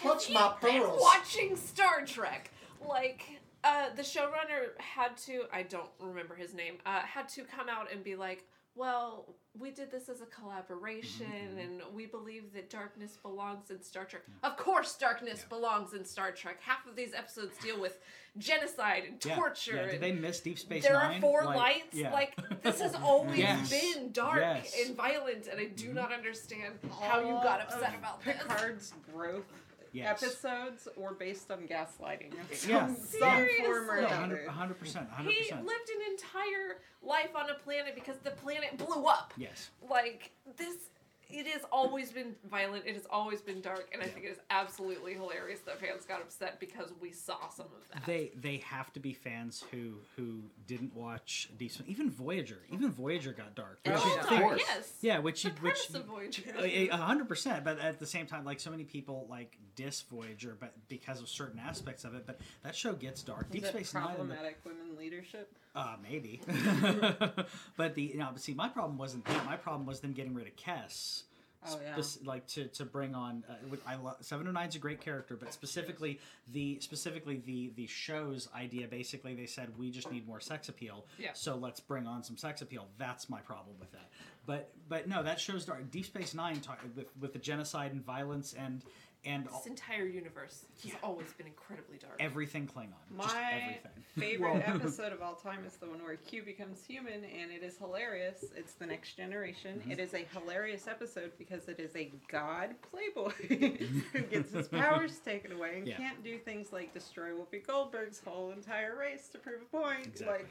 Clutch 0.00 0.30
my 0.30 0.54
you 0.62 0.68
been 0.70 0.82
pearls. 0.82 1.00
watching 1.00 1.56
Star 1.56 2.04
Trek, 2.04 2.50
like 2.88 3.22
uh, 3.64 3.86
the 3.96 4.02
showrunner 4.02 4.78
had 4.78 5.16
to. 5.18 5.42
I 5.52 5.62
don't 5.62 5.90
remember 6.00 6.34
his 6.34 6.54
name. 6.54 6.74
Uh, 6.86 7.00
had 7.00 7.28
to 7.30 7.42
come 7.44 7.68
out 7.68 7.92
and 7.92 8.02
be 8.02 8.16
like, 8.16 8.44
well, 8.74 9.34
we 9.58 9.70
did 9.72 9.90
this 9.90 10.08
as 10.08 10.20
a 10.22 10.26
collaboration, 10.26 11.26
Mm-hmm, 11.26 11.58
and 11.58 11.82
we 11.92 12.06
believe 12.06 12.52
that 12.54 12.70
darkness 12.70 13.18
belongs 13.20 13.70
in 13.70 13.82
Star 13.82 14.04
Trek. 14.04 14.22
Of 14.44 14.56
course, 14.56 14.94
darkness 14.96 15.44
belongs 15.48 15.92
in 15.92 16.04
Star 16.04 16.30
Trek. 16.30 16.58
Half 16.62 16.86
of 16.86 16.96
these 16.96 17.12
episodes 17.12 17.58
deal 17.58 17.78
with 17.80 17.98
genocide 18.38 19.02
and 19.08 19.20
torture. 19.20 19.74
Yeah, 19.74 19.84
did 19.86 19.94
and 19.94 20.02
they 20.02 20.12
miss 20.12 20.40
Deep 20.40 20.58
Space 20.58 20.84
there 20.84 20.94
Nine? 20.94 21.18
are 21.18 21.20
four 21.20 21.44
Like, 21.44 21.56
lights. 21.56 21.94
yeah. 21.96 22.12
Like 22.12 22.36
this 22.62 22.80
has 22.80 22.94
always 23.02 23.38
Yes. 23.38 23.68
been 23.68 24.12
dark 24.12 24.38
Yes. 24.38 24.72
Mm-hmm. 24.74 24.86
and 24.88 24.96
violent, 24.96 25.46
and 25.48 25.60
I 25.60 25.64
do 25.66 25.92
not 25.92 26.12
understand 26.12 26.74
how 27.02 27.18
you 27.20 27.26
got 27.42 27.60
upset 27.60 27.92
of 27.94 27.98
about 27.98 28.24
this. 28.24 28.36
Picard's 28.36 28.92
growth 29.12 29.44
Yes. 29.92 30.22
episodes 30.22 30.88
were 30.96 31.14
based 31.14 31.50
on 31.50 31.66
gaslighting 31.66 32.32
of 32.40 32.54
some, 32.56 32.70
Yeah. 32.70 32.86
some 32.86 32.96
Seriously. 32.96 33.64
form 33.66 33.90
or 33.90 34.00
No, 34.02 34.06
another. 34.08 34.42
100 34.46 34.78
percent, 34.78 35.08
He 35.08 35.14
hundred 35.16 35.36
percent. 35.38 35.66
lived 35.66 35.90
an 35.90 36.12
entire 36.12 36.80
life 37.02 37.34
on 37.34 37.50
a 37.50 37.54
planet 37.54 37.94
because 37.94 38.18
the 38.18 38.30
planet 38.30 38.76
blew 38.78 39.06
up. 39.06 39.32
Yes. 39.36 39.70
like 39.88 40.30
this 40.56 40.90
it 41.32 41.46
has 41.46 41.62
always 41.72 42.12
been 42.12 42.34
violent 42.50 42.84
it 42.86 42.94
has 42.94 43.06
always 43.10 43.40
been 43.40 43.60
dark 43.60 43.88
and 43.92 44.02
i 44.02 44.06
think 44.06 44.24
it 44.26 44.30
is 44.30 44.38
absolutely 44.50 45.14
hilarious 45.14 45.60
that 45.60 45.80
fans 45.80 46.04
got 46.04 46.20
upset 46.20 46.58
because 46.60 46.92
we 47.00 47.10
saw 47.10 47.48
some 47.48 47.66
of 47.66 47.88
that 47.92 48.04
They 48.06 48.30
they 48.34 48.58
have 48.58 48.92
to 48.94 49.00
be 49.00 49.12
fans 49.12 49.64
who 49.70 49.94
who 50.16 50.40
didn't 50.66 50.94
watch 50.94 51.48
Deep 51.58 51.70
Space. 51.72 51.86
Even 51.88 52.10
Voyager, 52.10 52.58
even 52.72 52.90
Voyager 52.90 53.32
got 53.32 53.54
dark. 53.54 53.80
It's 53.84 54.04
which 54.04 54.12
Oh, 54.12 54.16
yeah. 54.16 54.22
all 54.24 54.30
dark, 54.30 54.42
course. 54.42 54.62
yes 54.66 54.92
Yeah, 55.00 55.18
which 55.18 55.42
the 55.42 55.50
which 55.60 55.90
of 55.90 56.04
Voyager. 56.04 56.42
a 56.58 56.88
a 56.88 56.96
hundred 56.96 57.28
percent. 57.28 57.64
But 57.64 57.78
at 57.80 57.98
the 57.98 58.06
same 58.06 58.26
time, 58.26 58.44
like 58.44 58.60
so 58.60 58.70
many 58.70 58.84
people 58.84 59.26
like 59.28 59.56
diss 59.76 60.02
Voyager, 60.02 60.56
but 60.58 60.72
because 60.88 61.20
of 61.20 61.28
certain 61.28 61.58
aspects 61.58 62.04
of 62.04 62.14
it. 62.14 62.24
But 62.26 62.38
that 62.62 62.74
show 62.76 62.92
gets 62.92 63.22
dark. 63.22 63.46
Was 63.50 63.60
Deep 63.60 63.66
Space 63.66 63.94
Nine, 63.94 64.04
problematic 64.04 64.58
women 64.64 64.89
leadership? 65.00 65.56
uh, 65.74 65.96
maybe. 66.02 66.40
but 67.76 67.94
the 67.94 68.12
no, 68.14 68.28
but 68.32 68.40
see, 68.40 68.54
my 68.54 68.68
problem 68.68 68.98
wasn't 68.98 69.24
that. 69.24 69.44
My 69.46 69.56
problem 69.56 69.86
was 69.86 70.00
them 70.00 70.12
getting 70.12 70.34
rid 70.34 70.46
of 70.46 70.56
Kes. 70.56 71.22
Oh, 71.68 71.78
yeah. 71.84 72.00
Spec- 72.00 72.26
like 72.26 72.46
to, 72.48 72.68
to 72.68 72.84
bring 72.86 73.14
on 73.14 73.44
uh, 73.48 73.76
I 73.86 73.96
love 73.96 74.16
Seven 74.20 74.46
of 74.46 74.54
Nine's 74.54 74.76
a 74.76 74.78
great 74.78 75.00
character, 75.00 75.36
but 75.36 75.52
specifically 75.52 76.18
the 76.52 76.80
specifically 76.80 77.42
the 77.44 77.70
the 77.76 77.86
show's 77.86 78.48
idea. 78.56 78.86
Basically, 78.86 79.34
they 79.34 79.46
said 79.46 79.68
we 79.78 79.90
just 79.90 80.10
need 80.10 80.26
more 80.26 80.40
sex 80.40 80.68
appeal. 80.70 81.04
Yeah. 81.18 81.30
So 81.34 81.56
let's 81.56 81.80
bring 81.80 82.06
on 82.06 82.22
some 82.22 82.36
sex 82.38 82.62
appeal. 82.62 82.88
That's 82.98 83.28
my 83.28 83.40
problem 83.40 83.76
with 83.78 83.92
that. 83.92 84.08
But 84.46 84.70
but 84.88 85.06
no, 85.06 85.22
that 85.22 85.38
show's 85.38 85.66
dark. 85.66 85.90
Deep 85.90 86.06
Space 86.06 86.34
Nine 86.34 86.60
talk, 86.60 86.78
with 86.96 87.08
with 87.20 87.34
the 87.34 87.38
genocide 87.38 87.92
and 87.92 88.04
violence 88.04 88.54
and 88.54 88.82
and 89.24 89.44
this 89.46 89.66
entire 89.66 90.06
universe 90.06 90.64
has 90.82 90.92
always 91.02 91.30
been 91.34 91.46
incredibly 91.46 91.98
dark 91.98 92.14
everything 92.20 92.66
Klingon. 92.66 92.94
just 93.18 93.32
My 93.34 93.50
everything. 93.52 93.80
favorite 94.18 94.62
episode 94.66 95.12
of 95.12 95.20
all 95.20 95.34
time 95.34 95.64
is 95.66 95.74
the 95.74 95.86
one 95.86 96.02
where 96.02 96.16
Q 96.16 96.42
becomes 96.42 96.84
human, 96.84 97.24
and 97.24 97.50
it 97.50 97.62
is 97.62 97.76
hilarious. 97.76 98.44
It's 98.56 98.72
the 98.74 98.86
Next 98.86 99.16
Generation. 99.16 99.78
Mm-hmm. 99.80 99.90
It 99.90 99.98
is 100.00 100.14
a 100.14 100.26
hilarious 100.32 100.88
episode 100.88 101.32
because 101.38 101.68
it 101.68 101.78
is 101.78 101.94
a 101.96 102.10
god 102.28 102.70
playboy 102.90 103.30
who 104.12 104.20
gets 104.22 104.52
his 104.52 104.68
powers 104.68 105.18
taken 105.18 105.52
away 105.52 105.78
and 105.78 105.86
Yeah. 105.86 105.96
can't 105.96 106.22
do 106.24 106.38
things 106.38 106.72
like 106.72 106.94
destroy 106.94 107.30
Whoopi 107.30 107.66
Goldberg's 107.66 108.20
whole 108.24 108.52
entire 108.52 108.96
race 108.96 109.28
to 109.28 109.38
prove 109.38 109.60
a 109.62 109.76
point. 109.76 110.06
Exactly. 110.06 110.26
Like. 110.38 110.48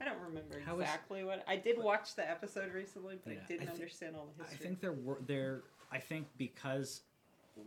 I 0.00 0.04
don't 0.04 0.20
remember 0.20 0.60
How 0.64 0.76
is- 0.76 0.82
exactly 0.82 1.24
what 1.24 1.42
I 1.48 1.56
did 1.56 1.82
watch 1.82 2.14
the 2.14 2.28
episode 2.30 2.72
recently, 2.72 3.18
but 3.24 3.32
Yeah, 3.32 3.38
I 3.42 3.46
didn't 3.48 3.62
I 3.62 3.72
thi- 3.72 3.72
understand 3.72 4.14
all 4.14 4.28
the 4.38 4.44
history. 4.44 4.58
I 4.60 4.68
think 4.68 4.80
there 4.80 4.92
were 4.92 5.18
there. 5.26 5.62
I 5.90 5.98
think 5.98 6.28
because 6.38 7.00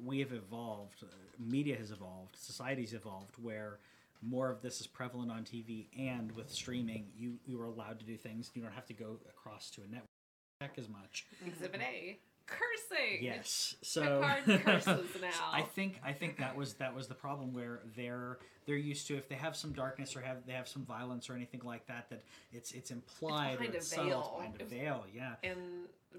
we 0.04 0.19
have 0.19 0.32
evolved, 0.32 1.04
media 1.39 1.76
has 1.78 1.91
evolved, 1.91 2.36
society's 2.36 2.93
evolved, 2.93 3.36
where 3.41 3.80
more 4.21 4.50
of 4.50 4.62
this 4.62 4.82
is 4.82 4.88
prevalent 4.88 5.32
on 5.32 5.43
TV 5.43 5.88
and 5.97 6.32
with 6.32 6.50
streaming, 6.50 7.06
you 7.15 7.38
you 7.45 7.62
are 7.62 7.65
allowed 7.65 8.00
to 8.00 8.06
do 8.06 8.17
things. 8.17 8.52
You 8.54 8.62
don't 8.62 8.73
have 8.73 8.88
to 8.88 8.93
go 8.93 9.19
across 9.30 9.69
to 9.71 9.82
a 9.82 9.88
network 9.88 10.78
as 10.78 10.89
much. 10.89 11.28
exhibit 11.45 11.82
a 11.82 12.19
cursing 12.48 13.20
Yes, 13.24 13.76
so 13.84 14.02
Picard 14.46 14.64
curses 14.64 15.22
now. 15.22 15.30
I 15.54 15.62
think 15.62 16.00
I 16.04 16.14
think 16.14 16.38
that 16.38 16.56
was 16.56 16.74
that 16.76 16.96
was 16.96 17.08
the 17.08 17.14
problem 17.14 17.54
where 17.54 17.82
they're 17.96 18.40
they're 18.66 18.76
used 18.76 19.08
to 19.08 19.16
if 19.18 19.30
they 19.30 19.36
have 19.36 19.56
some 19.56 19.72
darkness 19.74 20.16
or 20.16 20.22
have 20.22 20.38
they 20.48 20.54
have 20.54 20.68
some 20.68 20.84
violence 20.86 21.30
or 21.30 21.34
anything 21.34 21.62
like 21.64 21.86
that 21.88 22.10
that 22.10 22.24
it's 22.52 22.72
it's 22.72 22.90
implied 22.92 23.58
behind 23.60 23.74
or 23.74 23.74
a 23.74 23.78
it's 23.78 23.88
subtle, 23.88 24.06
veil. 24.10 24.42
it's 24.46 24.58
behind 24.58 24.62
a 24.62 24.66
veil. 24.66 25.06
Yeah, 25.14 25.34
and 25.44 25.60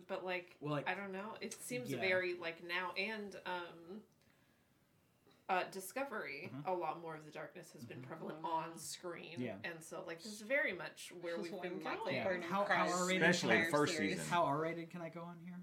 but 0.07 0.25
like, 0.25 0.55
Well, 0.61 0.73
like- 0.75 0.89
I 0.89 0.95
don't 0.95 1.13
know. 1.13 1.35
It 1.41 1.55
seems 1.61 1.91
Yeah. 1.91 1.99
very 2.01 2.35
like 2.41 2.63
now 2.67 2.93
and 2.97 3.35
um 3.47 4.01
uh 5.49 5.63
Discovery, 5.73 6.51
Mm-hmm. 6.55 6.69
a 6.69 6.75
lot 6.75 7.01
more 7.01 7.15
of 7.15 7.25
the 7.25 7.31
darkness 7.31 7.71
has 7.73 7.83
been 7.85 8.01
prevalent 8.03 8.37
on 8.45 8.77
screen. 8.79 9.37
Yeah. 9.39 9.55
And 9.65 9.75
so 9.81 10.03
like 10.07 10.23
this 10.23 10.33
is 10.33 10.43
very 10.43 10.73
much 10.75 11.11
where 11.23 11.37
This 11.39 11.51
we've 11.51 11.63
been 11.63 11.83
Michael 11.83 12.05
going. 12.05 12.17
Yeah. 12.17 12.25
Burnham 12.25 12.51
How- 12.51 12.65
how 12.69 12.87
R-rated 12.93 13.23
Especially 13.23 13.65
the 13.65 13.71
first 13.71 13.95
series. 13.97 14.19
season. 14.19 14.31
how 14.31 14.45
R 14.45 14.59
rated 14.61 14.91
can 14.91 15.01
I 15.01 15.09
go 15.09 15.21
on 15.23 15.37
here? 15.45 15.55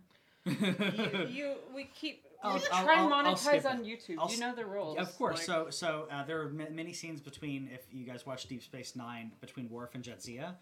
You, 0.46 1.28
you 1.30 1.56
we 1.74 1.86
keep 1.96 2.24
I'll- 2.44 2.56
we 2.56 2.62
I'll- 2.72 2.84
try 2.84 2.94
and 3.04 3.14
I'll- 3.14 3.26
I'll 3.26 3.34
monetize 3.36 3.60
skip 3.60 3.66
on. 3.66 3.84
YouTube. 3.84 4.16
I'll 4.20 4.32
you 4.32 4.40
know 4.40 4.54
the 4.56 4.66
rules. 4.66 4.98
Of 4.98 5.16
course. 5.18 5.38
Like, 5.38 5.46
so 5.46 5.68
so 5.70 6.08
uh, 6.12 6.24
there 6.26 6.42
are 6.42 6.50
ma- 6.50 6.70
many 6.72 6.94
scenes 6.94 7.22
between 7.22 7.70
if 7.74 7.82
you 7.92 8.06
guys 8.06 8.26
watch 8.26 8.46
Deep 8.48 8.64
Space 8.64 8.96
Nine 8.96 9.32
between 9.42 9.70
Worf 9.70 9.96
and 9.96 10.04
Jadzia, 10.04 10.56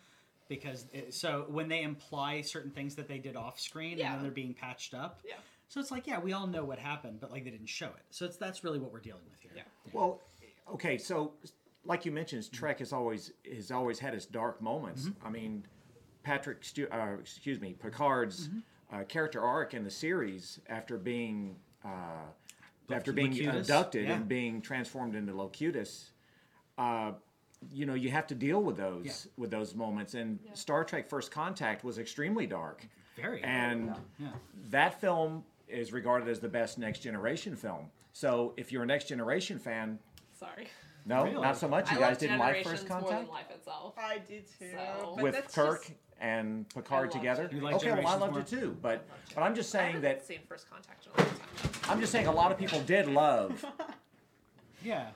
because 0.47 0.85
it, 0.93 1.13
so 1.13 1.45
when 1.49 1.67
they 1.67 1.81
imply 1.83 2.41
certain 2.41 2.71
things 2.71 2.95
that 2.95 3.07
they 3.07 3.17
did 3.17 3.35
off 3.35 3.59
screen 3.59 3.97
Yeah. 3.97 4.07
and 4.07 4.15
then 4.15 4.23
they're 4.23 4.31
being 4.31 4.53
patched 4.53 4.93
up. 4.93 5.19
Yeah. 5.25 5.35
So 5.69 5.79
it's 5.79 5.91
like 5.91 6.07
yeah, 6.07 6.19
we 6.19 6.33
all 6.33 6.47
know 6.47 6.63
what 6.63 6.79
happened, 6.79 7.19
but 7.19 7.31
like 7.31 7.43
they 7.43 7.49
didn't 7.51 7.67
show 7.69 7.87
it. 7.87 8.03
So 8.11 8.25
it's 8.25 8.37
that's 8.37 8.63
really 8.63 8.79
what 8.79 8.93
we're 8.93 8.99
dealing 8.99 9.23
with 9.29 9.39
here. 9.41 9.51
Yeah. 9.55 9.63
Well, 9.91 10.21
okay, 10.73 10.97
so 10.97 11.33
like 11.85 12.05
you 12.05 12.11
mentioned, 12.11 12.49
Trek 12.51 12.79
has 12.79 12.93
always 12.93 13.33
has 13.51 13.71
always 13.71 13.99
had 13.99 14.13
its 14.13 14.25
dark 14.25 14.61
moments. 14.61 15.05
Mm-hmm. 15.05 15.27
I 15.27 15.29
mean, 15.31 15.65
Patrick, 16.23 16.63
Stu- 16.63 16.87
uh, 16.91 17.15
excuse 17.19 17.59
me, 17.59 17.73
Picard's 17.73 18.47
Mm-hmm. 18.47 18.59
Uh, 18.93 19.03
character 19.05 19.41
arc 19.41 19.73
in 19.73 19.83
the 19.83 19.89
series 19.89 20.59
after 20.69 20.97
being 20.97 21.55
uh, 21.83 21.89
after 22.91 23.11
being 23.11 23.31
Locutus, 23.31 23.67
abducted 23.67 24.07
yeah. 24.07 24.13
and 24.15 24.27
being 24.27 24.61
transformed 24.61 25.15
into 25.15 25.33
Locutus. 25.33 26.11
Uh, 26.77 27.13
you 27.71 27.85
know, 27.85 27.93
you 27.93 28.09
have 28.11 28.27
to 28.27 28.35
deal 28.35 28.61
with 28.61 28.77
those 28.77 29.05
Yeah. 29.05 29.31
with 29.37 29.51
those 29.51 29.73
moments. 29.73 30.13
And 30.13 30.39
Star 30.53 30.83
Trek: 30.83 31.07
First 31.07 31.31
Contact 31.31 31.83
was 31.83 31.97
extremely 31.97 32.45
dark, 32.45 32.85
Very. 33.15 33.41
and 33.43 33.95
yeah. 34.19 34.27
that 34.69 34.99
film 34.99 35.43
is 35.67 35.91
regarded 35.93 36.27
as 36.27 36.39
the 36.39 36.49
best 36.49 36.77
Next 36.77 36.99
Generation 36.99 37.55
film. 37.55 37.89
So, 38.11 38.53
if 38.57 38.71
you're 38.71 38.83
a 38.83 38.85
Next 38.85 39.07
Generation 39.07 39.57
fan, 39.57 39.97
Sorry. 40.37 40.67
no, 41.05 41.23
Really? 41.23 41.41
not 41.41 41.57
so 41.57 41.67
much. 41.67 41.89
You 41.89 41.97
I 41.97 42.01
guys 42.01 42.17
didn't 42.19 42.37
like 42.37 42.57
Generations 42.63 42.81
First 42.87 43.01
more 43.01 43.09
than 43.11 43.27
life 43.27 43.49
itself. 43.49 43.95
I 43.97 44.19
did 44.19 44.45
too. 44.59 44.69
So- 44.71 45.15
with 45.19 45.35
Kirk 45.53 45.81
just- 45.87 45.93
and 46.23 46.67
Picard 46.69 47.11
together. 47.11 47.47
Generations. 47.47 47.61
You 47.61 47.61
like 47.61 47.75
okay, 47.75 48.03
well, 48.03 48.13
I 48.13 48.17
loved 48.17 48.31
more? 48.33 48.41
it 48.41 48.47
too, 48.47 48.75
but 48.81 49.05
but 49.35 49.43
I'm 49.43 49.53
just 49.53 49.69
saying 49.69 49.87
haven't 49.95 50.01
that 50.03 50.25
seen 50.25 50.39
First 50.47 50.69
Contact 50.69 51.05
in 51.05 51.11
a 51.11 51.25
long 51.27 51.35
time. 51.35 51.71
I'm 51.89 51.99
just 51.99 52.11
saying 52.11 52.27
a 52.27 52.31
lot 52.31 52.51
of 52.51 52.57
people 52.57 52.79
did 52.81 53.07
love. 53.07 53.63
Yeah. 54.85 55.07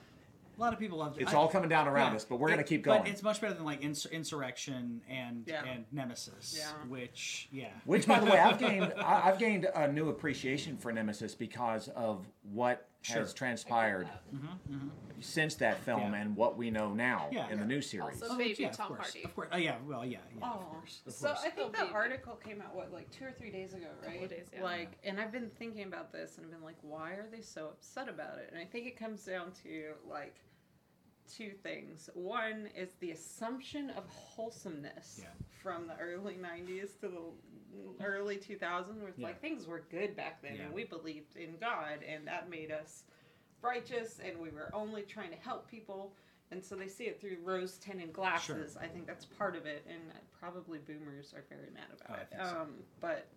A 0.56 0.60
lot 0.60 0.72
of 0.72 0.78
people 0.78 0.96
loved 0.98 1.18
it. 1.18 1.22
It's 1.24 1.34
I- 1.34 1.36
all 1.36 1.46
coming 1.46 1.68
down 1.68 1.86
around 1.86 2.12
yeah. 2.12 2.16
us, 2.16 2.24
but 2.24 2.40
we're 2.40 2.48
gonna 2.48 2.64
keep 2.64 2.82
going. 2.82 3.02
But 3.02 3.08
it's 3.08 3.22
much 3.22 3.38
better 3.40 3.52
than 3.52 3.64
like 3.66 3.84
Ins- 3.84 4.06
Insurrection 4.06 5.02
and 5.08 5.44
Yeah. 5.46 5.62
and 5.64 5.84
Nemesis, 5.92 6.56
Yeah. 6.58 6.70
which 6.88 7.48
yeah. 7.52 7.68
Which, 7.84 8.06
by 8.06 8.18
the 8.18 8.24
way, 8.26 8.38
I've 8.38 8.58
gained 8.58 8.92
I, 8.98 9.28
I've 9.28 9.38
gained 9.38 9.66
a 9.74 9.92
new 9.92 10.08
appreciation 10.08 10.76
for 10.78 10.90
Nemesis 10.90 11.34
because 11.34 11.88
of 11.88 12.26
what 12.50 12.88
Sure. 13.02 13.18
has 13.18 13.32
transpired 13.32 14.08
mm-hmm, 14.34 14.46
mm-hmm. 14.74 14.88
since 15.20 15.54
that 15.56 15.78
film 15.84 16.12
Yeah. 16.12 16.20
and 16.20 16.36
what 16.36 16.56
we 16.56 16.70
know 16.70 16.92
now 16.92 17.28
Yeah. 17.30 17.48
in 17.48 17.58
the 17.60 17.64
new 17.64 17.80
series. 17.80 18.20
Also- 18.22 18.34
Oh, 18.34 18.38
Baby 18.38 18.56
yeah, 18.58 18.70
Tom 18.70 18.90
of 18.90 18.96
course, 18.98 19.12
Hardy. 19.12 19.24
Of 19.24 19.34
course. 19.34 19.48
Oh 19.52 19.56
yeah. 19.56 19.76
Well, 19.86 20.04
yeah. 20.04 20.18
yeah 20.36 20.48
Oh, 20.50 20.58
of 20.58 20.66
course. 20.66 21.00
Of 21.06 21.12
so 21.12 21.28
course. 21.28 21.38
I 21.40 21.42
think 21.50 21.54
oh, 21.58 21.60
Still 21.60 21.70
the 21.70 21.78
baby. 21.78 21.94
article 21.94 22.34
came 22.36 22.60
out 22.60 22.74
what 22.74 22.92
like 22.92 23.10
two 23.10 23.24
or 23.24 23.32
three 23.32 23.50
days 23.50 23.72
ago, 23.74 23.86
right? 24.04 24.22
of 24.22 24.28
days, 24.28 24.46
yeah. 24.52 24.62
Like, 24.62 24.98
and 25.04 25.20
I've 25.20 25.32
been 25.32 25.50
thinking 25.58 25.84
about 25.84 26.12
this, 26.12 26.36
and 26.36 26.44
I've 26.46 26.52
been 26.52 26.62
like, 26.64 26.76
why 26.82 27.12
are 27.12 27.26
they 27.30 27.40
so 27.40 27.66
upset 27.66 28.08
about 28.08 28.38
it? 28.38 28.50
And 28.52 28.60
I 28.60 28.64
think 28.64 28.86
it 28.86 28.98
comes 28.98 29.24
down 29.24 29.52
to 29.62 29.92
like 30.08 30.36
two 31.28 31.50
things. 31.62 32.08
One 32.14 32.68
is 32.76 32.94
the 33.00 33.10
assumption 33.12 33.90
of 33.90 34.04
wholesomeness 34.08 35.20
Yeah. 35.22 35.30
from 35.62 35.86
the 35.86 35.96
early 35.98 36.34
'90s 36.36 36.94
to 37.00 37.08
the 37.08 38.04
early 38.04 38.36
2000s, 38.38 38.98
where 39.00 39.08
it's 39.08 39.18
Yeah. 39.18 39.28
like 39.28 39.40
things 39.40 39.66
were 39.66 39.80
good 39.90 40.16
back 40.16 40.40
then, 40.42 40.56
Yeah. 40.56 40.62
and 40.64 40.74
we 40.74 40.84
believed 40.84 41.36
in 41.36 41.56
God, 41.58 42.02
and 42.02 42.26
that 42.26 42.48
made 42.48 42.70
us 42.70 43.04
righteous, 43.60 44.20
and 44.20 44.38
we 44.40 44.50
were 44.50 44.74
only 44.74 45.02
trying 45.02 45.30
to 45.30 45.36
help 45.36 45.68
people. 45.68 46.14
And 46.50 46.64
so 46.64 46.76
they 46.76 46.88
see 46.88 47.04
it 47.04 47.20
through 47.20 47.36
rose 47.42 47.76
tinted 47.76 48.12
glasses. 48.12 48.76
I 48.78 48.86
think 48.88 49.06
that's 49.06 49.26
part 49.26 49.54
of 49.54 49.66
it, 49.66 49.84
and 49.86 50.00
probably 50.32 50.78
boomers 50.78 51.34
are 51.34 51.42
very 51.42 51.70
mad 51.70 51.90
about 51.92 52.18
Oh, 52.18 52.22
it. 52.22 52.28
so. 52.32 52.60
Um, 52.60 52.82
but 53.00 53.28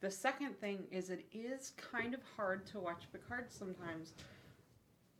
the 0.00 0.10
second 0.10 0.58
thing 0.58 0.86
is 0.90 1.10
it 1.10 1.26
is 1.32 1.70
kind 1.72 2.14
of 2.14 2.22
hard 2.22 2.64
to 2.66 2.80
watch 2.80 3.10
Picard 3.12 3.50
sometimes 3.50 4.14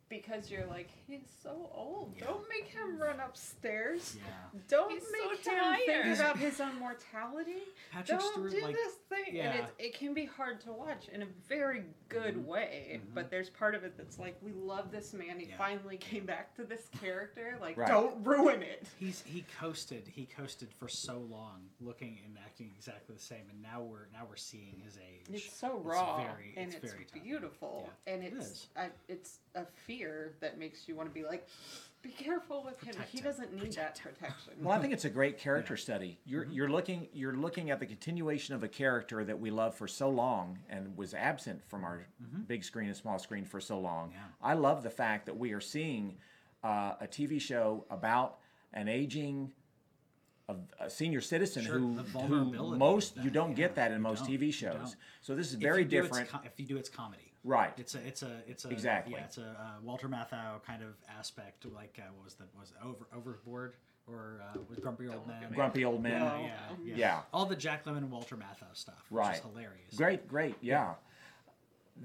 because 0.09 0.51
you're 0.51 0.67
like, 0.67 0.89
he's 1.07 1.23
so 1.43 1.71
old. 1.75 2.15
Yeah. 2.17 2.27
Don't 2.27 2.45
make 2.49 2.69
him 2.69 2.99
run 3.01 3.19
upstairs. 3.21 4.17
Yeah. 4.17 4.61
Don't 4.69 4.91
He's 4.93 5.03
so 5.03 5.09
make 5.13 5.45
him 5.47 5.55
tired. 5.59 6.05
think 6.05 6.19
about 6.19 6.39
his 6.39 6.61
own 6.61 6.79
mortality. 6.79 7.63
Patrick 7.93 8.19
Don't 8.21 8.33
Stewart, 8.33 8.51
do 8.53 8.61
like, 8.63 8.75
this 8.77 8.93
thing. 9.09 9.35
yeah. 9.35 9.51
And 9.51 9.61
it's, 9.61 9.73
it 9.79 9.99
can 9.99 10.15
be 10.15 10.25
hard 10.25 10.61
to 10.63 10.73
watch 10.73 11.09
in 11.13 11.23
a 11.23 11.27
very 11.49 11.83
good 12.09 12.35
mm-hmm. 12.35 12.47
way, 12.47 13.01
but 13.15 13.21
mm-hmm. 13.21 13.31
there's 13.31 13.51
part 13.51 13.75
of 13.75 13.85
it 13.85 13.97
that's 13.97 14.19
like, 14.19 14.37
we 14.43 14.53
love 14.53 14.91
this 14.91 15.13
man. 15.13 15.39
He 15.39 15.47
Yeah. 15.47 15.57
finally 15.57 15.97
came 15.99 16.25
back 16.27 16.55
to 16.57 16.65
this 16.65 16.89
character. 17.01 17.59
Like, 17.61 17.77
Right. 17.77 17.89
don't 17.89 18.25
ruin 18.25 18.63
it. 18.63 18.87
He's 18.99 19.23
he 19.23 19.45
coasted. 19.59 20.07
He 20.09 20.27
coasted 20.27 20.73
for 20.73 20.89
so 20.89 21.19
long, 21.19 21.69
looking 21.81 22.19
and 22.25 22.39
acting 22.45 22.73
exactly 22.77 23.15
the 23.15 23.21
same, 23.23 23.49
and 23.51 23.61
now 23.63 23.83
we're 23.83 24.07
now 24.13 24.27
we're 24.29 24.37
seeing 24.37 24.81
his 24.85 24.99
age. 24.99 25.27
It's 25.33 25.57
so 25.57 25.79
raw 25.79 26.19
it's 26.19 26.33
very- 26.33 26.55
and 26.57 26.75
it's 26.75 26.85
it's, 26.85 26.93
very 26.93 27.07
beautiful, 27.13 27.91
Yeah, 28.07 28.13
and 28.13 28.23
it's 28.23 28.47
is. 28.47 28.69
I, 28.77 28.91
it's 29.09 29.39
a 29.55 29.65
fear 29.65 30.35
that 30.41 30.59
makes 30.59 30.89
you 30.89 30.95
want 30.95 31.09
to 31.09 31.15
be 31.15 31.25
like, 31.25 31.47
be 32.07 32.25
careful 32.25 32.63
with 32.65 32.81
him. 32.81 32.93
Protect 32.93 33.11
He 33.11 33.19
him. 33.19 33.25
doesn't 33.25 33.53
need 33.55 33.73
that 33.75 34.01
protection. 34.01 34.53
Well, 34.61 34.77
I 34.77 34.81
think 34.81 34.93
it's 34.93 35.05
a 35.05 35.11
great 35.11 35.39
character 35.39 35.77
study. 35.77 36.19
You're 36.25 36.45
you're 36.47 36.69
looking 36.69 37.09
you're 37.13 37.35
looking 37.37 37.71
at 37.71 37.81
the 37.81 37.87
continuation 37.87 38.55
of 38.55 38.63
a 38.63 38.69
character 38.69 39.25
that 39.25 39.39
we 39.39 39.51
love 39.51 39.75
for 39.75 39.89
so 39.89 40.09
long 40.09 40.59
and 40.69 40.97
was 40.97 41.15
absent 41.15 41.63
from 41.69 41.85
our 41.85 42.07
big 42.47 42.65
screen 42.65 42.89
and 42.89 42.97
small 42.97 43.19
screen 43.19 43.45
for 43.45 43.61
so 43.61 43.79
long. 43.79 44.11
Yeah. 44.13 44.19
I 44.43 44.55
love 44.55 44.83
the 44.83 44.91
fact 44.91 45.27
that 45.27 45.37
we 45.37 45.53
are 45.53 45.61
seeing 45.61 46.17
uh, 46.65 46.95
a 47.01 47.07
TV 47.07 47.41
show 47.41 47.85
about 47.91 48.39
an 48.73 48.89
aging 48.89 49.53
a, 50.49 50.55
a 50.85 50.91
senior 50.91 51.21
citizen 51.21 51.65
Sure, 51.65 51.79
who, 51.79 51.95
who 51.99 52.77
most 52.77 53.17
of 53.17 53.25
you 53.25 53.31
don't 53.31 53.51
yeah, 53.51 53.57
get 53.57 53.75
that 53.77 53.91
in 53.91 54.01
most 54.01 54.25
don't, 54.27 54.39
TV 54.39 54.53
shows. 54.53 54.97
So 55.21 55.35
this 55.35 55.49
is 55.49 55.55
very 55.55 55.83
you 55.83 55.89
do, 55.89 55.99
it's 55.99 56.09
different. 56.09 56.31
co- 56.31 56.41
if 56.45 56.53
you 56.59 56.67
do, 56.67 56.77
it's 56.77 56.89
comedy. 56.89 57.26
Right. 57.47 57.73
It's 57.79 57.95
a 57.95 58.05
it's 58.07 58.23
a 58.23 58.41
it's 58.49 58.65
a 58.65 58.71
Exactly. 58.71 59.15
yeah 59.15 59.25
it's 59.25 59.39
a 59.39 59.43
uh, 59.59 59.81
Walter 59.83 60.09
Matthau 60.09 60.61
kind 60.67 60.83
of 60.83 60.95
aspect 61.19 61.65
like 61.73 61.97
uh, 62.03 62.09
what 62.17 62.25
was 62.25 62.35
the 62.35 62.45
was 62.59 62.73
it 62.73 62.85
over 62.85 63.07
overboard 63.17 63.75
or 64.09 64.41
uh, 64.53 64.59
was 64.69 64.79
grumpy 64.81 65.07
old 65.09 65.27
man 65.29 65.45
Grumpy 65.55 65.85
old 65.85 66.03
Man 66.03 66.21
yeah, 66.23 66.33
Oh. 66.35 66.41
yeah, 66.41 66.51
yeah 66.85 66.97
Yeah. 66.97 67.21
all 67.33 67.47
the 67.47 67.55
Jack 67.57 67.85
Lemmon 67.85 67.99
and 67.99 68.11
Walter 68.11 68.37
Matthau 68.37 68.75
stuff 68.75 69.05
which 69.11 69.19
Right. 69.21 69.37
is 69.37 69.43
hilarious 69.43 69.95
Great, 69.97 70.27
great, 70.27 70.57
yeah. 70.61 70.95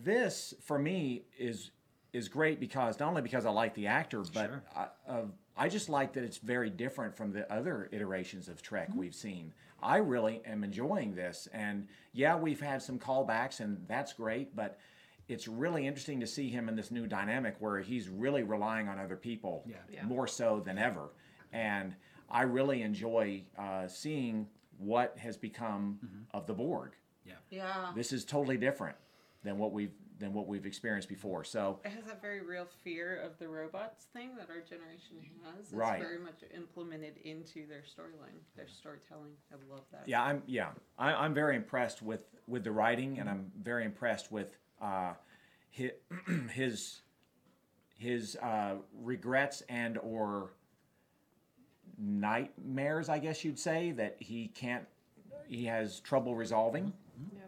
This 0.03 0.53
for 0.61 0.79
me 0.79 1.23
is 1.37 1.71
is 2.13 2.27
great 2.29 2.59
because 2.59 2.99
not 2.99 3.09
only 3.09 3.21
because 3.21 3.45
I 3.45 3.49
like 3.51 3.73
the 3.73 3.87
actor, 3.87 4.23
but 4.33 4.47
Sure. 4.47 4.63
I, 4.75 4.87
uh, 5.07 5.21
I 5.57 5.69
just 5.69 5.89
like 5.89 6.13
that 6.13 6.23
it's 6.23 6.37
very 6.37 6.69
different 6.69 7.15
from 7.15 7.31
the 7.31 7.51
other 7.51 7.87
iterations 7.91 8.47
of 8.47 8.61
Trek 8.61 8.89
Mm-hmm. 8.89 8.99
we've 8.99 9.15
seen. 9.15 9.53
I 9.81 9.97
really 9.97 10.41
am 10.45 10.63
enjoying 10.63 11.15
this, 11.15 11.47
and 11.53 11.87
yeah, 12.13 12.35
we've 12.35 12.59
had 12.61 12.81
some 12.83 12.99
callbacks, 12.99 13.59
and 13.59 13.83
that's 13.87 14.13
great, 14.13 14.55
but. 14.55 14.77
It's 15.31 15.47
really 15.47 15.87
interesting 15.87 16.19
to 16.19 16.27
see 16.27 16.49
him 16.49 16.67
in 16.69 16.75
this 16.75 16.91
new 16.91 17.07
dynamic 17.07 17.55
where 17.59 17.79
he's 17.79 18.09
really 18.09 18.43
relying 18.43 18.87
on 18.89 18.99
other 18.99 19.15
people 19.15 19.63
Yeah. 19.65 19.77
Yeah. 19.89 20.03
more 20.05 20.27
so 20.27 20.59
than 20.59 20.77
ever. 20.77 21.09
And 21.53 21.95
I 22.29 22.43
really 22.43 22.81
enjoy 22.81 23.43
uh, 23.57 23.87
seeing 23.87 24.47
what 24.77 25.17
has 25.17 25.37
become 25.37 25.99
Mm-hmm. 26.05 26.37
of 26.37 26.47
the 26.47 26.53
Borg 26.53 26.91
yeah 27.23 27.33
yeah, 27.51 27.91
this 27.95 28.11
is 28.11 28.25
totally 28.25 28.57
different 28.57 28.97
than 29.43 29.59
what 29.59 29.71
we've 29.71 29.91
than 30.17 30.33
what 30.33 30.47
we've 30.47 30.65
experienced 30.67 31.07
before. 31.09 31.43
So 31.43 31.79
it 31.85 31.89
has 31.91 32.05
that 32.05 32.19
very 32.21 32.41
real 32.41 32.67
fear 32.83 33.19
of 33.21 33.37
the 33.39 33.47
robots 33.47 34.05
thing 34.13 34.35
that 34.37 34.49
our 34.49 34.61
generation 34.61 35.17
has. 35.43 35.65
It's 35.65 35.73
Right. 35.73 35.99
very 36.01 36.17
much 36.19 36.39
implemented 36.55 37.17
into 37.23 37.67
their 37.67 37.81
storyline, 37.81 38.37
their 38.55 38.67
storytelling. 38.67 39.31
I 39.51 39.55
love 39.71 39.83
that. 39.91 40.07
yeah, 40.07 40.23
I'm 40.23 40.41
yeah, 40.47 40.69
I, 40.97 41.13
I'm 41.13 41.33
very 41.35 41.55
impressed 41.55 42.01
with 42.01 42.21
with 42.47 42.63
the 42.63 42.71
writing, 42.71 43.19
and 43.19 43.29
I'm 43.29 43.51
very 43.61 43.83
impressed 43.85 44.31
with 44.31 44.57
uh, 44.81 45.13
his 45.69 45.91
his 46.51 47.01
his 47.97 48.35
uh, 48.41 48.75
regrets 49.01 49.61
and 49.69 49.97
or 49.99 50.51
nightmares, 51.97 53.09
I 53.09 53.19
guess 53.19 53.45
you'd 53.45 53.59
say, 53.59 53.91
that 53.91 54.17
he 54.19 54.47
can't 54.47 54.85
he 55.47 55.65
has 55.65 55.99
trouble 55.99 56.35
resolving. 56.35 56.93
Yeah. 57.35 57.41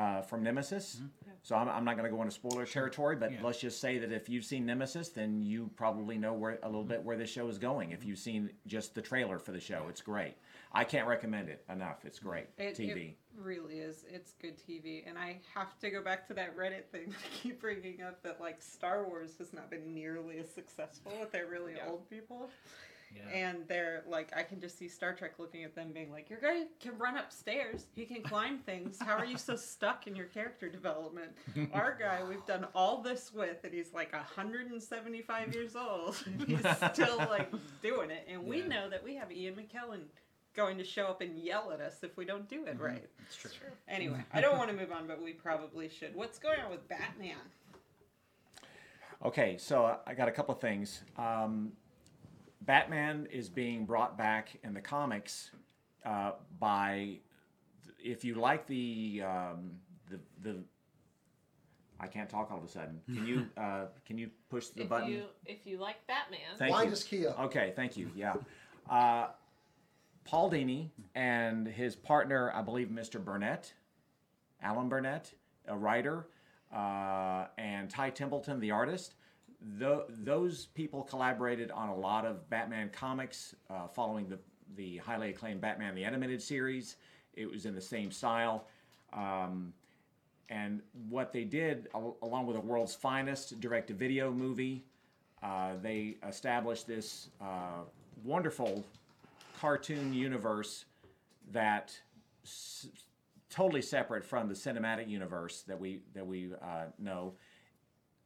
uh, 0.00 0.22
from 0.22 0.42
Nemesis. 0.42 1.00
So 1.42 1.56
I'm, 1.56 1.68
I'm 1.68 1.84
not 1.84 1.96
going 1.96 2.10
to 2.10 2.14
go 2.14 2.20
into 2.22 2.34
spoiler 2.34 2.66
territory, 2.66 3.16
but 3.16 3.32
Yeah. 3.32 3.38
let's 3.42 3.60
just 3.60 3.80
say 3.80 3.98
that 3.98 4.12
if 4.12 4.28
you've 4.28 4.44
seen 4.44 4.66
Nemesis, 4.66 5.08
then 5.08 5.42
you 5.42 5.70
probably 5.76 6.18
know 6.18 6.34
where 6.34 6.58
a 6.62 6.66
little 6.66 6.82
mm-hmm. 6.82 6.90
bit 6.90 7.04
where 7.04 7.16
this 7.16 7.30
show 7.30 7.48
is 7.48 7.58
going. 7.58 7.92
If 7.92 8.00
mm-hmm. 8.00 8.08
you've 8.08 8.18
seen 8.18 8.50
just 8.66 8.94
the 8.94 9.02
trailer 9.02 9.38
for 9.38 9.52
the 9.52 9.60
show, 9.60 9.86
it's 9.88 10.02
great. 10.02 10.34
I 10.72 10.84
can't 10.84 11.08
recommend 11.08 11.48
it 11.48 11.64
enough. 11.68 12.04
It's 12.04 12.18
great 12.18 12.46
It, 12.58 12.76
TV. 12.76 13.10
it 13.10 13.16
really 13.36 13.78
is. 13.78 14.04
It's 14.08 14.34
good 14.40 14.56
TV, 14.58 15.02
and 15.08 15.18
I 15.18 15.40
have 15.54 15.78
to 15.80 15.90
go 15.90 16.02
back 16.02 16.26
to 16.28 16.34
that 16.34 16.56
Reddit 16.56 16.84
thing 16.92 17.06
that 17.08 17.16
I 17.16 17.36
keep 17.42 17.60
bringing 17.60 18.02
up. 18.02 18.22
That 18.22 18.40
like 18.40 18.62
Star 18.62 19.04
Wars 19.04 19.32
has 19.38 19.52
not 19.52 19.70
been 19.70 19.94
nearly 19.94 20.38
as 20.38 20.50
successful 20.50 21.12
with 21.18 21.32
their 21.32 21.46
really 21.46 21.74
Yeah. 21.76 21.88
old 21.88 22.08
people, 22.08 22.50
yeah 23.14 23.20
and 23.32 23.58
they're 23.68 24.02
like, 24.08 24.32
I 24.36 24.42
can 24.42 24.60
just 24.60 24.78
see 24.78 24.88
Star 24.88 25.14
Trek 25.14 25.34
looking 25.38 25.64
at 25.64 25.74
them, 25.74 25.92
being 25.92 26.10
like, 26.10 26.28
"Your 26.30 26.40
guy 26.40 26.64
can 26.80 26.98
run 26.98 27.16
upstairs. 27.16 27.86
He 27.94 28.04
can 28.04 28.22
climb 28.22 28.58
things. 28.58 28.98
How 29.00 29.16
are 29.16 29.24
you 29.24 29.38
so 29.38 29.56
stuck 29.56 30.06
in 30.06 30.16
your 30.16 30.26
character 30.26 30.68
development? 30.68 31.30
Our 31.72 31.96
guy, 31.98 32.20
we've 32.28 32.44
done 32.46 32.66
all 32.74 33.02
this 33.02 33.32
with, 33.32 33.64
and 33.64 33.72
he's 33.72 33.92
like 33.92 34.12
175 34.12 35.54
years 35.54 35.76
old, 35.76 36.16
and 36.26 36.42
he's 36.48 36.66
still 36.92 37.18
like 37.18 37.52
doing 37.82 38.10
it. 38.10 38.26
And 38.28 38.44
we 38.44 38.62
know 38.62 38.88
that 38.90 39.02
we 39.02 39.14
have 39.16 39.32
Ian 39.32 39.54
McKellen." 39.54 40.02
Going 40.56 40.78
to 40.78 40.84
show 40.84 41.06
up 41.06 41.20
and 41.20 41.38
yell 41.38 41.70
at 41.70 41.80
us 41.80 42.02
if 42.02 42.16
we 42.16 42.24
don't 42.24 42.48
do 42.48 42.64
it 42.64 42.76
right. 42.80 43.04
it's 43.24 43.36
true 43.36 43.52
Anyway, 43.86 44.18
I 44.32 44.40
don't 44.40 44.58
want 44.58 44.68
to 44.68 44.76
move 44.76 44.90
on, 44.90 45.06
but 45.06 45.22
we 45.22 45.32
probably 45.32 45.88
should. 45.88 46.12
What's 46.12 46.40
going 46.40 46.58
on 46.58 46.72
with 46.72 46.88
Batman? 46.88 47.36
Okay, 49.24 49.58
so 49.58 49.84
uh, 49.84 49.98
I 50.08 50.14
got 50.14 50.26
a 50.26 50.32
couple 50.32 50.54
of 50.54 50.60
things. 50.60 51.02
Um, 51.16 51.72
Batman 52.62 53.26
is 53.30 53.48
being 53.48 53.84
brought 53.86 54.18
back 54.18 54.56
in 54.62 54.74
the 54.74 54.80
comics 54.80 55.50
uh, 56.04 56.32
by, 56.58 57.18
if 57.98 58.24
you 58.24 58.34
like 58.34 58.66
the 58.66 59.22
um, 59.26 59.72
the 60.10 60.18
the. 60.42 60.56
I 62.02 62.06
can't 62.06 62.30
talk 62.30 62.50
all 62.50 62.56
of 62.56 62.64
a 62.64 62.68
sudden. 62.68 63.00
Can 63.06 63.26
you 63.26 63.46
uh, 63.56 63.86
can 64.06 64.16
you 64.18 64.30
push 64.48 64.68
the 64.68 64.82
if 64.82 64.88
button? 64.88 65.10
you 65.10 65.24
if 65.46 65.66
you 65.66 65.78
like 65.78 66.06
Batman, 66.06 66.40
Thank 66.58 66.72
Wind 66.72 66.84
you. 66.86 66.90
his 66.90 67.04
key 67.04 67.26
up. 67.26 67.38
Okay, 67.40 67.72
thank 67.76 67.96
you. 67.96 68.10
Yeah. 68.14 68.34
Uh, 68.88 69.28
Paul 70.24 70.50
Dini 70.50 70.90
and 71.14 71.66
his 71.66 71.96
partner, 71.96 72.52
I 72.54 72.62
believe 72.62 72.88
Mr. 72.88 73.22
Burnett, 73.22 73.72
Alan 74.62 74.88
Burnett, 74.88 75.32
a 75.66 75.76
writer, 75.76 76.26
uh, 76.74 77.46
and 77.58 77.90
Ty 77.90 78.10
Templeton, 78.10 78.60
the 78.60 78.70
artist. 78.70 79.14
Tho- 79.78 80.06
those 80.08 80.66
people 80.66 81.02
collaborated 81.02 81.70
on 81.70 81.88
a 81.90 81.94
lot 81.94 82.24
of 82.24 82.48
Batman 82.48 82.88
comics 82.90 83.54
uh, 83.68 83.86
following 83.88 84.26
the, 84.28 84.38
the 84.76 84.96
highly 84.98 85.30
acclaimed 85.30 85.60
Batman 85.60 85.94
the 85.94 86.04
Animated 86.04 86.40
Series. 86.40 86.96
It 87.34 87.50
was 87.50 87.66
in 87.66 87.74
the 87.74 87.80
same 87.80 88.10
style. 88.10 88.64
Um, 89.12 89.72
and 90.48 90.80
what 91.08 91.32
they 91.32 91.44
did, 91.44 91.88
al- 91.94 92.16
along 92.22 92.46
with 92.46 92.56
the 92.56 92.62
world's 92.62 92.94
finest 92.94 93.60
direct 93.60 93.88
to 93.88 93.94
video 93.94 94.32
movie, 94.32 94.82
uh, 95.42 95.72
they 95.82 96.16
established 96.26 96.86
this 96.86 97.28
uh, 97.40 97.82
wonderful 98.24 98.84
cartoon 99.58 100.12
universe 100.14 100.86
that 101.52 101.94
s- 102.44 102.88
totally 103.50 103.82
separate 103.82 104.24
from 104.24 104.48
the 104.48 104.54
cinematic 104.54 105.08
universe 105.08 105.62
that 105.66 105.78
we 105.78 106.00
that 106.14 106.26
we 106.26 106.50
uh, 106.62 106.84
know. 106.98 107.34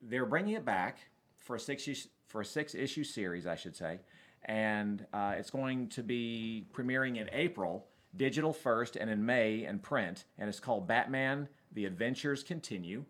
They're 0.02 0.26
bringing 0.26 0.54
it 0.54 0.64
back 0.64 0.98
for 1.44 1.56
a 1.56 1.60
six 1.60 1.86
issue, 1.86 2.08
for 2.26 2.40
a 2.40 2.44
six 2.44 2.74
issue 2.74 3.04
series, 3.04 3.46
I 3.46 3.54
should 3.54 3.76
say, 3.76 4.00
and 4.46 5.06
uh, 5.12 5.34
it's 5.36 5.50
going 5.50 5.88
to 5.90 6.02
be 6.02 6.66
premiering 6.72 7.18
in 7.18 7.28
April, 7.32 7.86
digital 8.16 8.52
first, 8.52 8.96
and 8.96 9.08
in 9.08 9.24
May 9.24 9.64
in 9.64 9.78
print. 9.78 10.24
And 10.38 10.48
it's 10.48 10.58
called 10.58 10.88
Batman: 10.88 11.48
The 11.72 11.84
Adventures 11.84 12.42
Continue, 12.42 13.04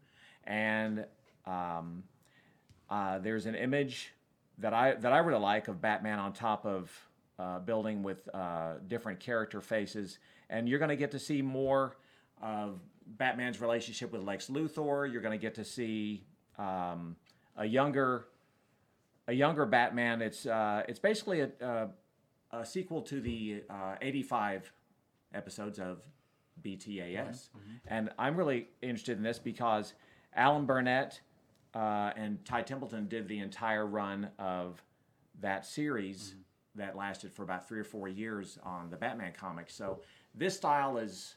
and 0.44 1.06
um, 1.46 2.02
uh, 2.90 3.18
there's 3.20 3.46
an 3.46 3.54
image 3.54 4.12
that 4.58 4.74
I 4.74 4.94
that 4.94 5.12
I 5.12 5.18
really 5.18 5.40
like 5.40 5.68
of 5.68 5.80
Batman 5.80 6.18
on 6.18 6.32
top 6.32 6.66
of 6.66 6.92
uh, 7.38 7.60
building 7.60 8.02
with 8.02 8.28
uh, 8.34 8.74
different 8.88 9.20
character 9.20 9.60
faces, 9.60 10.18
and 10.50 10.68
you're 10.68 10.78
going 10.78 10.90
to 10.90 10.96
get 10.96 11.12
to 11.12 11.18
see 11.18 11.40
more 11.40 11.96
of 12.42 12.80
Batman's 13.06 13.60
relationship 13.60 14.12
with 14.12 14.22
Lex 14.22 14.48
Luthor. 14.48 15.10
You're 15.10 15.22
going 15.22 15.38
to 15.38 15.42
get 15.42 15.54
to 15.54 15.64
see 15.64 16.24
um, 16.58 17.16
a 17.56 17.64
younger 17.64 18.26
a 19.26 19.32
younger 19.32 19.66
Batman. 19.66 20.22
It's 20.22 20.46
uh, 20.46 20.82
it's 20.88 20.98
basically 20.98 21.40
a, 21.40 21.50
a, 21.60 21.88
a 22.58 22.66
sequel 22.66 23.02
to 23.02 23.20
the 23.20 23.62
uh, 23.70 23.96
85 24.00 24.72
episodes 25.32 25.78
of 25.78 26.02
BTAS, 26.62 27.48
and 27.86 28.10
I'm 28.18 28.36
really 28.36 28.68
interested 28.82 29.16
in 29.16 29.22
this 29.22 29.38
because 29.38 29.94
Alan 30.34 30.66
Burnett 30.66 31.20
uh, 31.74 32.12
and 32.16 32.44
Ty 32.44 32.62
Templeton 32.62 33.08
did 33.08 33.28
the 33.28 33.38
entire 33.38 33.86
run 33.86 34.28
of 34.38 34.82
that 35.40 35.66
series 35.66 36.34
that 36.76 36.96
lasted 36.96 37.32
for 37.32 37.42
about 37.42 37.68
three 37.68 37.80
or 37.80 37.84
four 37.84 38.08
years 38.08 38.58
on 38.62 38.90
the 38.90 38.96
Batman 38.96 39.32
comics. 39.32 39.74
So 39.74 40.00
this 40.34 40.56
style 40.56 40.98
is 40.98 41.36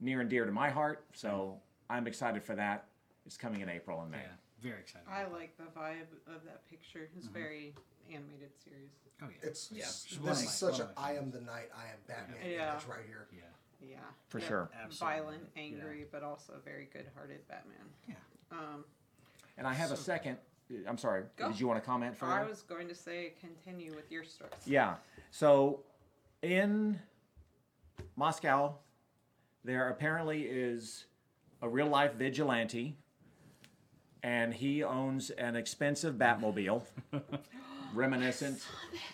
near 0.00 0.20
and 0.20 0.30
dear 0.30 0.46
to 0.46 0.52
my 0.52 0.70
heart. 0.70 1.04
So 1.12 1.58
I'm 1.88 2.06
excited 2.06 2.42
for 2.42 2.54
that. 2.54 2.86
It's 3.26 3.36
coming 3.36 3.60
in 3.60 3.68
April 3.68 4.00
and 4.00 4.10
May. 4.10 4.18
yeah 4.18 4.34
very 4.62 4.80
excited 4.80 5.06
I 5.10 5.26
like 5.26 5.56
the 5.56 5.64
vibe 5.78 6.10
of 6.26 6.44
that 6.44 6.68
picture. 6.68 7.08
It's 7.16 7.26
Mm-hmm. 7.26 7.34
very 7.34 7.74
animated 8.10 8.50
series. 8.62 8.90
oh 9.22 9.26
yeah 9.28 9.48
It's 9.48 9.70
Yeah. 9.72 9.84
this 9.84 10.12
is 10.12 10.20
my- 10.20 10.34
such 10.34 10.72
one 10.72 10.80
a 10.80 10.84
of 10.90 10.96
my 10.96 11.02
I 11.02 11.12
am 11.14 11.30
the 11.30 11.40
night, 11.40 11.70
I 11.76 11.84
am 11.92 11.98
Batman 12.06 12.36
Yeah. 12.50 12.72
image 12.72 12.86
right 12.86 13.04
here. 13.06 13.26
yeah 13.32 13.40
Yeah. 13.80 13.98
For 14.28 14.38
Yep. 14.38 14.48
sure. 14.48 14.70
Absolutely. 14.74 15.18
Violent, 15.20 15.50
Yeah. 15.54 15.62
angry, 15.62 16.06
but 16.10 16.22
also 16.22 16.60
very 16.64 16.86
good-hearted 16.86 17.46
Batman. 17.48 17.94
yeah 18.08 18.14
Um, 18.50 18.84
And 19.56 19.66
I 19.66 19.74
have 19.74 19.90
a 19.92 19.96
second. 19.96 20.38
I'm 20.86 20.96
sorry. 20.98 21.24
Go. 21.36 21.48
Did 21.48 21.58
you 21.60 21.66
want 21.66 21.82
to 21.82 21.86
comment 21.86 22.16
further? 22.16 22.32
I 22.32 22.44
was 22.44 22.62
going 22.62 22.88
to 22.88 22.94
say 22.94 23.34
continue 23.40 23.94
with 23.94 24.10
your 24.10 24.24
story. 24.24 24.50
Yeah. 24.64 24.96
So 25.30 25.84
in 26.42 27.00
Moscow, 28.16 28.78
there 29.64 29.88
apparently 29.88 30.42
is 30.46 31.06
a 31.62 31.68
real 31.68 31.88
life 31.88 32.14
vigilante, 32.14 32.96
and 34.22 34.52
he 34.52 34.82
owns 34.82 35.30
an 35.30 35.56
expensive 35.56 36.14
Batmobile, 36.16 36.82
reminiscent, 37.94 38.64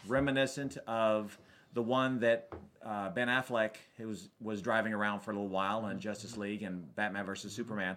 reminiscent 0.06 0.78
of 0.86 1.38
the 1.72 1.82
one 1.82 2.18
that 2.20 2.48
uh, 2.84 3.10
Ben 3.10 3.28
Affleck 3.28 3.74
was 3.98 4.28
was 4.40 4.62
driving 4.62 4.92
around 4.92 5.20
for 5.20 5.30
a 5.30 5.34
little 5.34 5.48
while 5.48 5.86
in 5.88 5.98
Justice 6.00 6.36
League 6.36 6.62
and 6.62 6.94
Batman 6.94 7.24
versus 7.26 7.52
Superman. 7.52 7.96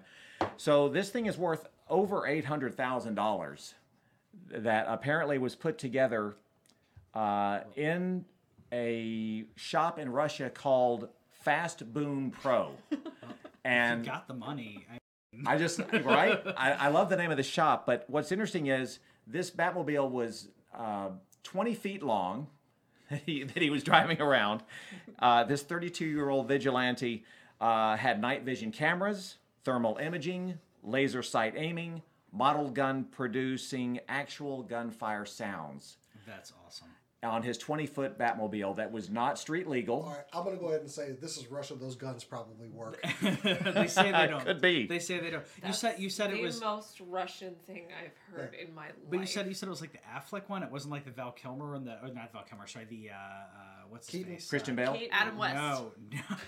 So 0.58 0.90
this 0.90 1.10
thing 1.10 1.26
is 1.26 1.38
worth 1.38 1.68
over 1.90 2.28
eight 2.28 2.46
hundred 2.46 2.76
thousand 2.76 3.16
dollars. 3.16 3.74
That 4.52 4.86
apparently 4.88 5.38
was 5.38 5.56
put 5.56 5.78
together 5.78 6.36
uh, 7.14 7.62
in 7.76 8.26
a 8.72 9.46
shop 9.56 9.98
in 9.98 10.12
Russia 10.12 10.50
called 10.50 11.10
Fast 11.32 11.92
Boom 11.94 12.32
Pro. 12.32 12.72
And 13.66 14.06
Got 14.06 14.28
the 14.28 14.34
money. 14.34 14.86
I, 14.92 14.99
I 15.46 15.58
just 15.58 15.80
right. 16.04 16.42
I, 16.58 16.72
I 16.72 16.88
love 16.90 17.10
the 17.10 17.16
name 17.16 17.32
of 17.32 17.38
the 17.38 17.44
shop, 17.44 17.86
but 17.86 18.06
what's 18.08 18.32
interesting 18.32 18.68
is 18.68 19.00
this 19.28 19.52
Batmobile 19.52 20.10
was 20.10 20.50
uh, 20.74 21.10
20 21.44 21.76
feet 21.76 22.04
long 22.04 22.48
that 23.10 23.22
he, 23.26 23.44
that 23.44 23.62
he 23.62 23.70
was 23.70 23.84
driving 23.84 24.22
around. 24.22 24.64
Uh, 25.20 25.44
this 25.44 25.62
32 25.64 26.06
year 26.06 26.30
old 26.30 26.48
vigilante 26.48 27.24
uh, 27.60 27.96
had 27.96 28.22
night 28.22 28.44
vision 28.44 28.72
cameras, 28.72 29.38
thermal 29.64 29.98
imaging, 29.98 30.60
laser 30.84 31.22
sight 31.24 31.54
aiming, 31.58 32.02
model 32.32 32.70
gun 32.70 33.04
producing 33.04 34.00
actual 34.08 34.64
gunfire 34.64 35.26
sounds 35.26 35.98
that's 36.30 36.54
awesome. 36.66 36.88
On 37.22 37.44
his 37.44 37.58
20 37.58 37.86
foot 37.86 38.18
Batmobile 38.18 38.78
that 38.78 38.94
was 38.94 39.10
not 39.10 39.38
street 39.38 39.68
legal. 39.68 40.04
All 40.04 40.10
right, 40.10 40.24
I'm 40.32 40.44
going 40.46 40.56
to 40.56 40.62
go 40.62 40.70
ahead 40.70 40.80
and 40.82 40.90
say 40.90 41.12
this 41.20 41.38
is 41.38 41.48
Russia. 41.48 41.76
Those 41.76 41.96
guns 41.98 42.24
probably 42.24 42.70
work. 42.70 43.04
they 43.22 43.88
say 43.88 44.12
they 44.14 44.28
don't. 44.30 44.46
Could 44.46 44.62
be. 44.62 44.88
They 44.88 45.00
say 45.00 45.20
they 45.20 45.30
don't. 45.32 45.44
You 45.66 45.74
said 45.74 46.00
you 46.00 46.10
said 46.10 46.32
it 46.32 46.42
was. 46.42 46.60
The 46.60 46.66
most 46.66 47.02
Russian 47.08 47.56
thing 47.68 47.88
I've 48.02 48.34
heard 48.34 48.54
in 48.56 48.74
my 48.74 48.84
life. 48.84 48.94
But 49.10 49.20
you 49.20 49.26
said 49.26 49.48
you 49.48 49.54
said 49.54 49.68
it 49.68 49.70
was 49.72 49.82
like 49.82 49.92
the 49.92 50.00
Affleck 50.16 50.48
one. 50.48 50.64
It 50.64 50.72
wasn't 50.72 50.94
like 50.94 51.04
the 51.04 51.12
Val 51.12 51.32
Kilmer 51.34 51.76
and 51.76 51.86
the 51.86 52.02
or 52.02 52.08
not 52.14 52.32
Val 52.32 52.44
Kilmer. 52.50 52.68
Sorry, 52.68 52.86
the 52.86 53.10
uh, 53.10 53.14
uh 53.16 53.48
what's 53.90 54.08
his 54.10 54.20
Keaton. 54.22 54.34
face? 54.36 54.50
Christian 54.50 54.80
Uh, 54.80 54.84
Bale. 54.86 54.94
Kate- 54.94 55.10
Adam 55.12 55.38
West. 55.38 55.56
No, 55.56 55.92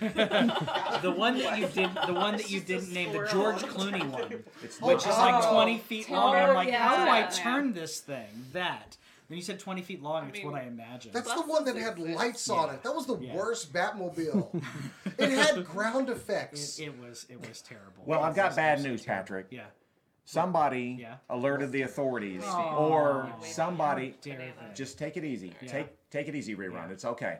the 1.02 1.10
one 1.14 1.38
that 1.38 1.58
you 1.58 1.66
did, 1.66 1.90
the 2.06 2.14
one 2.14 2.36
that 2.36 2.50
you 2.50 2.60
didn't 2.60 2.92
name, 2.92 3.12
the 3.12 3.28
George 3.30 3.56
Clooney 3.62 4.08
one, 4.08 4.42
It's 4.62 4.80
which 4.80 4.98
is 4.98 5.06
Oh. 5.06 5.18
like 5.18 5.50
twenty 5.50 5.78
feet 5.78 6.08
long. 6.10 6.34
I'm 6.34 6.54
like, 6.54 6.70
how 6.70 6.96
do 7.04 7.10
I 7.10 7.18
Yeah. 7.20 7.28
turn 7.28 7.72
this 7.72 8.00
thing? 8.00 8.26
That 8.52 8.96
when 9.28 9.36
you 9.38 9.42
said 9.42 9.58
twenty 9.58 9.82
feet 9.82 10.02
long, 10.02 10.28
it's 10.28 10.38
mean, 10.38 10.46
what 10.50 10.60
I 10.60 10.64
imagined. 10.64 11.14
That's 11.14 11.32
the 11.32 11.42
one 11.42 11.64
that 11.64 11.76
had 11.76 11.98
exist. 11.98 12.16
lights 12.18 12.50
on 12.50 12.74
it. 12.74 12.82
That 12.82 12.94
was 12.94 13.06
the 13.06 13.16
Yeah. 13.18 13.34
worst 13.34 13.72
Batmobile. 13.72 14.62
it 15.18 15.30
had 15.30 15.64
ground 15.64 16.08
effects. 16.10 16.78
It, 16.78 16.84
it 16.86 16.98
was 17.00 17.26
it 17.30 17.40
was 17.48 17.60
terrible. 17.62 18.02
Well, 18.04 18.22
It 18.22 18.28
I've 18.28 18.36
got 18.36 18.54
bad 18.56 18.82
news, 18.82 19.04
terrible. 19.04 19.22
Patrick. 19.22 19.46
Yeah. 19.50 19.62
Somebody 20.24 20.98
Yeah. 21.00 21.16
alerted 21.30 21.72
the 21.72 21.82
authorities, 21.82 22.42
Oh. 22.46 22.76
or 22.76 23.32
somebody. 23.42 24.14
Dare 24.22 24.36
Banana. 24.36 24.52
they. 24.68 24.74
Just 24.74 24.98
take 24.98 25.16
it 25.16 25.24
easy. 25.24 25.52
Yeah. 25.60 25.68
Take 25.72 26.10
take 26.10 26.28
it 26.28 26.34
easy, 26.34 26.54
rerun. 26.54 26.72
Yeah. 26.86 26.92
It's 26.92 27.04
okay. 27.04 27.38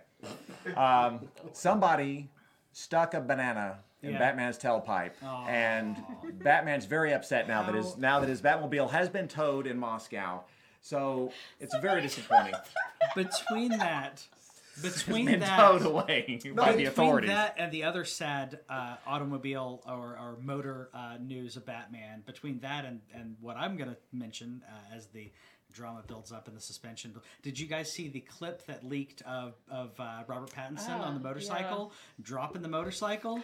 Um, 0.76 1.28
somebody 1.52 2.28
stuck 2.72 3.14
a 3.14 3.20
banana 3.20 3.78
in 4.02 4.12
Yeah. 4.12 4.18
Batman's 4.18 4.58
tailpipe, 4.58 5.12
Aw. 5.22 5.46
and 5.46 5.96
Batman's 6.42 6.86
very 6.86 7.12
upset 7.12 7.46
now 7.46 7.62
that 7.62 7.74
his 7.74 7.96
now 7.98 8.18
that 8.20 8.28
his 8.28 8.42
Batmobile 8.42 8.90
has 8.90 9.08
been 9.08 9.28
towed 9.28 9.66
in 9.66 9.78
Moscow. 9.78 10.42
So 10.82 11.32
it's 11.60 11.74
very 11.78 12.02
disappointing. 12.02 12.54
Between 13.16 13.70
that, 13.78 14.26
between 14.82 15.26
been 15.26 15.40
that, 15.40 15.58
towed 15.58 15.82
away 15.82 16.40
by 16.54 16.72
the 16.72 16.86
authorities. 16.86 17.28
that 17.28 17.56
and 17.58 17.70
the 17.70 17.84
other 17.84 18.04
sad 18.04 18.60
uh, 18.70 18.96
automobile 19.06 19.82
or, 19.86 20.16
or 20.18 20.38
motor 20.40 20.88
uh, 20.94 21.16
news 21.20 21.56
of 21.56 21.66
Batman, 21.66 22.22
between 22.24 22.60
that 22.60 22.84
and, 22.84 23.00
and 23.14 23.36
what 23.40 23.56
I'm 23.56 23.76
going 23.76 23.90
to 23.90 23.96
mention 24.12 24.62
uh, 24.66 24.96
as 24.96 25.06
the 25.08 25.30
drama 25.72 26.02
builds 26.06 26.30
up 26.32 26.48
in 26.48 26.54
the 26.54 26.60
suspension. 26.60 27.14
Did 27.42 27.58
you 27.58 27.66
guys 27.66 27.90
see 27.90 28.08
the 28.08 28.20
clip 28.20 28.64
that 28.66 28.86
leaked 28.88 29.22
of, 29.22 29.54
of 29.70 29.98
uh, 29.98 30.22
Robert 30.26 30.50
Pattinson 30.50 30.90
on 31.00 31.14
the 31.14 31.20
Ah, 31.20 31.28
motorcycle, 31.28 31.92
dropping 32.22 32.62
the 32.62 32.68
motorcycle, 32.68 33.40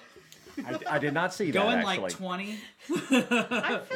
I, 0.67 0.79
I 0.89 0.99
did 0.99 1.15
not 1.15 1.33
see 1.35 1.51
that 1.51 1.63
going 1.63 1.79
actually. 1.79 1.99
like 1.99 2.13
20? 2.13 2.59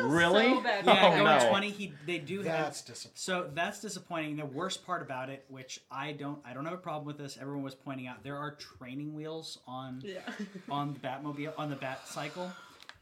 Really? 0.02 0.44
so. 0.44 0.62
Yeah, 0.64 0.82
Oh, 0.86 1.10
going 1.10 1.24
no. 1.24 1.48
20. 1.48 1.70
He 1.70 1.92
they 2.06 2.18
do 2.18 2.38
have 2.38 2.44
That's 2.44 2.82
disappointing. 2.82 3.12
So 3.16 3.50
that's 3.54 3.80
disappointing. 3.80 4.36
The 4.36 4.46
worst 4.46 4.86
part 4.86 5.02
about 5.02 5.28
it, 5.30 5.44
which 5.48 5.80
I 5.90 6.12
don't, 6.12 6.38
I 6.44 6.52
don't 6.52 6.64
have 6.64 6.74
a 6.74 6.78
problem 6.78 7.06
with 7.06 7.18
this. 7.18 7.38
Everyone 7.40 7.62
was 7.62 7.74
pointing 7.74 8.06
out 8.06 8.22
there 8.22 8.36
are 8.36 8.52
training 8.52 9.14
wheels 9.14 9.58
on 9.66 10.02
Yeah. 10.04 10.20
on 10.70 10.94
the 10.94 11.00
Batmobile 11.00 11.52
on 11.58 11.70
the 11.70 11.76
Bat 11.76 12.06
Cycle. 12.06 12.50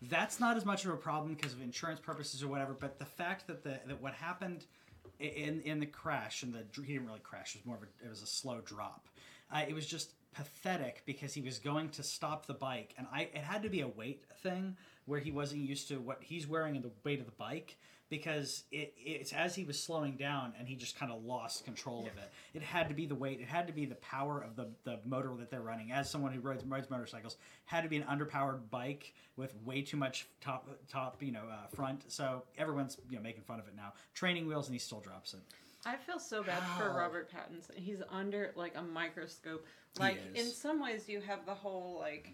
That's 0.09 0.41
not 0.41 0.57
as 0.57 0.65
much 0.65 0.87
of 0.87 0.93
a 0.93 0.97
problem 0.97 1.35
because 1.35 1.53
of 1.53 1.61
insurance 1.61 2.01
purposes 2.01 2.43
or 2.43 2.49
whatever. 2.49 2.73
But 2.73 2.99
the 2.99 3.05
fact 3.05 3.47
that 3.49 3.63
the 3.63 3.79
that 3.87 4.01
what 4.01 4.15
happened 4.15 4.65
i- 4.65 4.80
in 5.21 5.61
in 5.63 5.81
the 5.81 5.87
crash 5.87 6.43
and 6.43 6.53
the 6.53 6.65
he 6.83 6.95
didn't 6.95 7.07
really 7.07 7.21
crash. 7.21 7.55
It 7.55 7.61
was 7.61 7.67
more 7.67 7.77
of 7.77 7.83
a 7.83 8.07
it 8.07 8.09
was 8.09 8.23
a 8.23 8.27
slow 8.27 8.61
drop. 8.61 9.09
Uh, 9.53 9.63
it 9.69 9.75
was 9.75 9.87
just 9.87 10.13
pathetic 10.33 11.03
because 11.07 11.35
he 11.35 11.41
was 11.41 11.59
going 11.59 11.89
to 11.91 12.03
stop 12.03 12.47
the 12.47 12.55
bike 12.55 12.95
and 12.97 13.07
I 13.13 13.23
it 13.23 13.39
had 13.39 13.63
to 13.65 13.69
be 13.69 13.81
a 13.81 13.89
weight 13.89 14.25
thing 14.43 14.77
where 15.07 15.19
he 15.19 15.33
wasn't 15.33 15.63
used 15.63 15.89
to 15.89 15.97
what 15.97 16.19
he's 16.21 16.47
wearing 16.47 16.77
and 16.77 16.85
the 16.85 16.91
weight 17.05 17.19
of 17.19 17.27
the 17.27 17.33
bike 17.33 17.77
because 18.11 18.65
it, 18.73 18.93
it's 18.99 19.33
as 19.33 19.55
he 19.55 19.65
was 19.65 19.81
slowing 19.81 20.17
down 20.17 20.53
and 20.59 20.69
he 20.69 20.75
just 20.75 20.99
kind 20.99 21.13
of 21.13 21.25
lost 21.25 21.65
control 21.65 22.01
of 22.01 22.19
it. 22.19 22.31
It 22.53 22.63
had 22.63 22.89
to 22.89 22.95
be 22.95 23.07
the 23.07 23.15
weight. 23.15 23.41
It 23.41 23.47
had 23.47 23.69
to 23.69 23.73
be 23.73 23.87
the 23.87 23.95
power 23.97 24.43
of 24.43 24.57
the, 24.57 24.69
the 24.85 24.99
motor 25.07 25.31
that 25.39 25.51
they're 25.51 25.63
running. 25.63 25.93
As 25.93 26.11
someone 26.11 26.33
who 26.33 26.41
rides, 26.41 26.65
rides 26.65 26.91
motorcycles, 26.91 27.37
had 27.65 27.83
to 27.83 27.89
be 27.89 27.97
an 27.97 28.03
underpowered 28.03 28.69
bike 28.71 29.15
with 29.37 29.55
way 29.65 29.81
too 29.81 29.97
much 29.97 30.27
top 30.41 30.69
top 30.89 31.23
you 31.23 31.33
know 31.33 31.45
uh, 31.51 31.69
front. 31.75 32.11
So 32.11 32.43
everyone's 32.59 32.99
you 33.09 33.17
know 33.17 33.23
making 33.23 33.45
fun 33.45 33.61
of 33.61 33.69
it 33.69 33.75
now. 33.77 33.93
Training 34.13 34.47
wheels 34.47 34.67
and 34.67 34.75
he 34.75 34.81
still 34.81 35.01
drops 35.01 35.33
it. 35.33 35.41
I 35.87 35.97
feel 35.97 36.19
so 36.19 36.43
bad 36.43 36.63
for 36.77 36.93
Robert 36.93 37.31
Pattinson. 37.31 37.75
He's 37.77 38.03
under 38.11 38.53
like 38.57 38.77
a 38.77 38.83
microscope. 38.83 39.65
Like 39.99 40.21
in 40.35 40.43
is. 40.47 40.57
some 40.57 40.83
ways, 40.83 41.09
you 41.09 41.21
have 41.21 41.47
the 41.47 41.55
whole 41.55 41.99
like. 42.01 42.33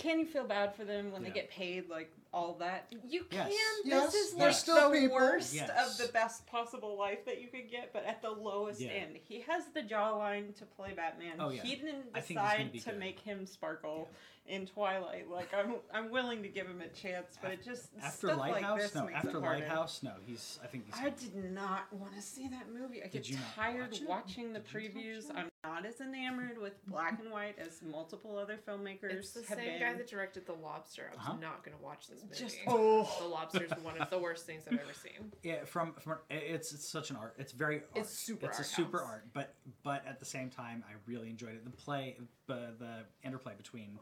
Can 0.00 0.18
you 0.18 0.24
feel 0.26 0.44
bad 0.44 0.74
for 0.74 0.84
them 0.84 1.12
when 1.12 1.22
Yeah. 1.22 1.28
they 1.28 1.34
get 1.34 1.50
paid 1.50 1.90
like 1.90 2.10
all 2.32 2.54
that? 2.54 2.86
You 3.06 3.26
Yes. 3.30 3.48
can. 3.48 3.80
Yes, 3.84 4.12
this 4.12 4.28
is 4.28 4.34
they're 4.34 4.46
like 4.48 4.56
still 4.56 4.90
the 4.90 4.98
people. 4.98 5.14
worst 5.14 5.52
Yes. 5.54 5.70
of 6.00 6.06
the 6.06 6.10
best 6.10 6.46
possible 6.46 6.96
life 6.96 7.26
that 7.26 7.40
you 7.42 7.48
could 7.48 7.70
get, 7.70 7.92
but 7.92 8.04
at 8.06 8.22
the 8.22 8.30
lowest 8.30 8.80
Yeah. 8.80 8.92
end. 8.92 9.18
He 9.18 9.40
has 9.42 9.66
the 9.74 9.82
jawline 9.82 10.56
to 10.56 10.64
play 10.64 10.94
Batman. 10.94 11.34
Oh, 11.38 11.50
yeah. 11.50 11.60
He 11.62 11.76
didn't 11.76 12.06
I 12.14 12.22
think 12.22 12.40
he's 12.40 12.48
gonna 12.48 12.64
decide 12.64 12.72
to 12.84 12.90
good. 12.92 12.98
make 12.98 13.20
him 13.20 13.44
sparkle 13.46 14.08
in 14.50 14.66
Twilight. 14.66 15.30
Like 15.30 15.48
I'm, 15.54 15.76
I'm 15.94 16.10
willing 16.10 16.42
to 16.42 16.48
give 16.48 16.66
him 16.66 16.80
a 16.80 16.88
chance, 16.88 17.38
but 17.40 17.52
it 17.52 17.64
just 17.64 17.88
After 18.02 18.26
stuff 18.28 18.38
Lighthouse, 18.38 18.70
like 18.72 18.80
this 18.82 18.94
no. 18.94 19.04
makes 19.04 19.16
After 19.16 19.28
it 19.30 19.40
harder. 19.40 19.58
Lighthouse, 19.60 20.02
no. 20.02 20.12
He's 20.26 20.58
I 20.62 20.66
think 20.66 20.86
he's. 20.86 20.94
I 21.00 21.10
did 21.10 21.52
not 21.52 21.92
want 21.92 22.14
to 22.16 22.22
see 22.22 22.48
that 22.48 22.66
movie. 22.72 23.00
I 23.00 23.04
Did 23.04 23.12
get 23.12 23.30
you 23.30 23.38
tired 23.54 23.90
watch 23.92 24.00
it? 24.02 24.08
watching 24.08 24.52
the 24.52 24.58
Did 24.60 24.68
previews. 24.68 25.24
I'm 25.34 25.48
not 25.64 25.84
as 25.86 26.00
enamored 26.00 26.58
with 26.58 26.84
black 26.86 27.20
and 27.22 27.30
white 27.30 27.56
as 27.58 27.80
multiple 27.82 28.36
other 28.38 28.58
filmmakers 28.66 29.12
It's 29.12 29.30
the 29.32 29.40
have 29.46 29.58
same 29.58 29.78
been. 29.78 29.80
guy 29.80 29.92
that 29.94 30.08
directed 30.08 30.46
The 30.46 30.54
Lobster. 30.54 31.10
I'm 31.12 31.18
Uh-huh. 31.18 31.32
not 31.40 31.64
going 31.64 31.76
to 31.76 31.82
watch 31.82 32.08
this 32.08 32.22
movie. 32.22 32.34
Just- 32.36 32.58
oh. 32.66 33.08
The 33.20 33.26
Lobster 33.28 33.64
is 33.64 33.72
one 33.82 33.98
of 33.98 34.08
the 34.10 34.18
worst 34.18 34.46
things 34.46 34.64
I've 34.66 34.78
ever 34.78 34.94
seen. 34.94 35.32
Yeah, 35.42 35.64
from 35.64 35.94
from 35.94 36.18
it's 36.30 36.72
it's 36.72 36.86
such 36.88 37.10
an 37.10 37.16
art. 37.16 37.34
It's 37.38 37.52
very 37.52 37.76
art. 37.76 37.84
It's 37.94 38.10
super 38.10 38.46
It's 38.46 38.58
a 38.58 38.62
art 38.62 38.66
super 38.66 39.00
art, 39.02 39.26
but 39.32 39.54
but 39.82 40.04
at 40.06 40.18
the 40.18 40.24
same 40.24 40.50
time, 40.50 40.82
I 40.88 40.92
really 41.06 41.28
enjoyed 41.30 41.54
it. 41.54 41.64
The 41.64 41.70
play, 41.70 42.16
the 42.46 42.74
the 42.78 43.04
interplay 43.24 43.54
between 43.56 43.98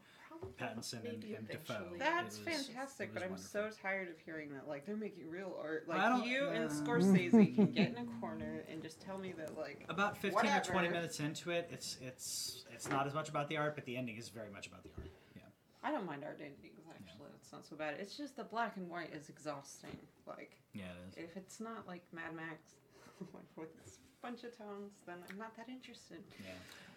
Pattinson 0.61 0.94
and, 0.94 1.05
Maybe 1.05 1.35
and 1.35 1.46
Defoe. 1.48 1.74
eventually. 1.74 1.98
That's 1.98 2.38
was- 2.38 2.66
fantastic, 2.66 3.14
but 3.14 3.22
was 3.22 3.24
I'm 3.24 3.31
wonderful. 3.62 3.79
so 3.79 3.83
tired 3.83 4.09
of 4.09 4.14
hearing 4.24 4.53
that. 4.55 4.68
Like 4.68 4.87
they're 4.87 4.96
making 4.96 5.31
real 5.31 5.57
art. 5.62 5.88
Like 5.88 6.01
don't- 6.01 6.27
you 6.27 6.48
and 6.48 6.64
uh, 6.70 6.72
Scorsese 6.72 7.31
can 7.55 7.66
get 7.72 7.88
in 7.88 7.96
a 7.98 8.20
corner 8.20 8.64
and 8.70 8.83
just 8.83 9.01
tell 9.01 9.18
me 9.18 9.33
that 9.38 9.57
like 9.57 9.85
About 9.88 10.16
fifteen 10.18 10.51
or 10.51 10.61
twenty 10.61 10.88
minutes 10.88 11.20
into 11.20 11.51
it, 11.51 11.68
it's 11.72 11.96
it's 12.01 12.64
it's 12.72 12.88
not 12.88 13.07
as 13.07 13.14
much 13.14 13.29
about 13.29 13.48
the 13.48 13.57
art, 13.57 13.74
but 13.74 13.85
the 13.85 13.96
ending 13.96 14.16
is 14.16 14.29
very 14.29 14.51
much 14.51 14.66
about 14.66 14.83
the 14.83 14.90
art. 14.98 15.09
Yeah. 15.37 15.42
I 15.83 15.90
don't 15.90 16.07
mind 16.07 16.24
art 16.24 16.38
endings. 16.40 16.74
Actually, 16.90 17.29
it's 17.40 17.53
not 17.53 17.64
so 17.66 17.77
bad. 17.77 17.94
It's 18.01 18.16
just 18.16 18.37
the 18.37 18.44
black 18.44 18.77
and 18.77 18.88
white 18.90 19.12
is 19.14 19.29
exhausting. 19.29 19.96
Like 20.27 20.53
Yeah, 20.74 20.83
it 21.14 21.18
is. 21.18 21.24
if 21.31 21.37
it's 21.37 21.61
not 21.61 21.87
like 21.87 22.03
Mad 22.12 22.35
Max, 22.35 22.74
like 23.20 23.44
with 23.57 23.68
a 23.68 23.90
bunch 24.27 24.44
of 24.44 24.57
tones, 24.59 24.92
then 25.07 25.16
I'm 25.31 25.38
not 25.38 25.57
that 25.57 25.68
interested. 25.68 26.18
Yeah. 26.44 26.51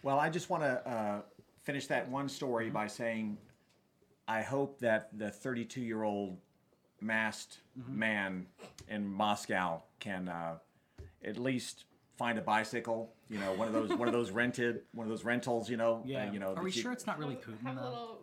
Well, 0.03 0.19
I 0.19 0.29
just 0.29 0.49
want 0.49 0.63
to 0.63 0.89
uh, 0.89 1.21
finish 1.63 1.87
that 1.87 2.09
one 2.09 2.29
story 2.29 2.69
by 2.69 2.87
saying 2.87 3.37
I 4.27 4.41
hope 4.41 4.79
that 4.79 5.09
the 5.17 5.29
32 5.29 5.81
year 5.81 6.03
old 6.03 6.37
masked 7.01 7.59
man 7.75 8.45
in 8.87 9.07
Moscow 9.07 9.81
can 9.99 10.29
uh, 10.29 10.57
at 11.23 11.37
least 11.37 11.85
find 12.17 12.37
a 12.37 12.41
bicycle. 12.41 13.13
You 13.31 13.39
know, 13.39 13.53
one 13.53 13.67
of 13.67 13.73
those 13.73 13.89
one 13.97 14.07
of 14.09 14.13
those 14.13 14.29
rented 14.29 14.81
one 14.93 15.05
of 15.07 15.09
those 15.09 15.23
rentals. 15.23 15.69
You 15.69 15.77
know, 15.77 15.95
uh, 15.97 16.01
Yeah. 16.05 16.31
you 16.31 16.39
know. 16.39 16.53
Are 16.53 16.61
we 16.63 16.71
you- 16.71 16.81
sure 16.81 16.91
it's 16.91 17.07
not 17.07 17.17
really 17.17 17.35
Putin 17.37 17.71
a 17.71 17.75
though? 17.75 18.17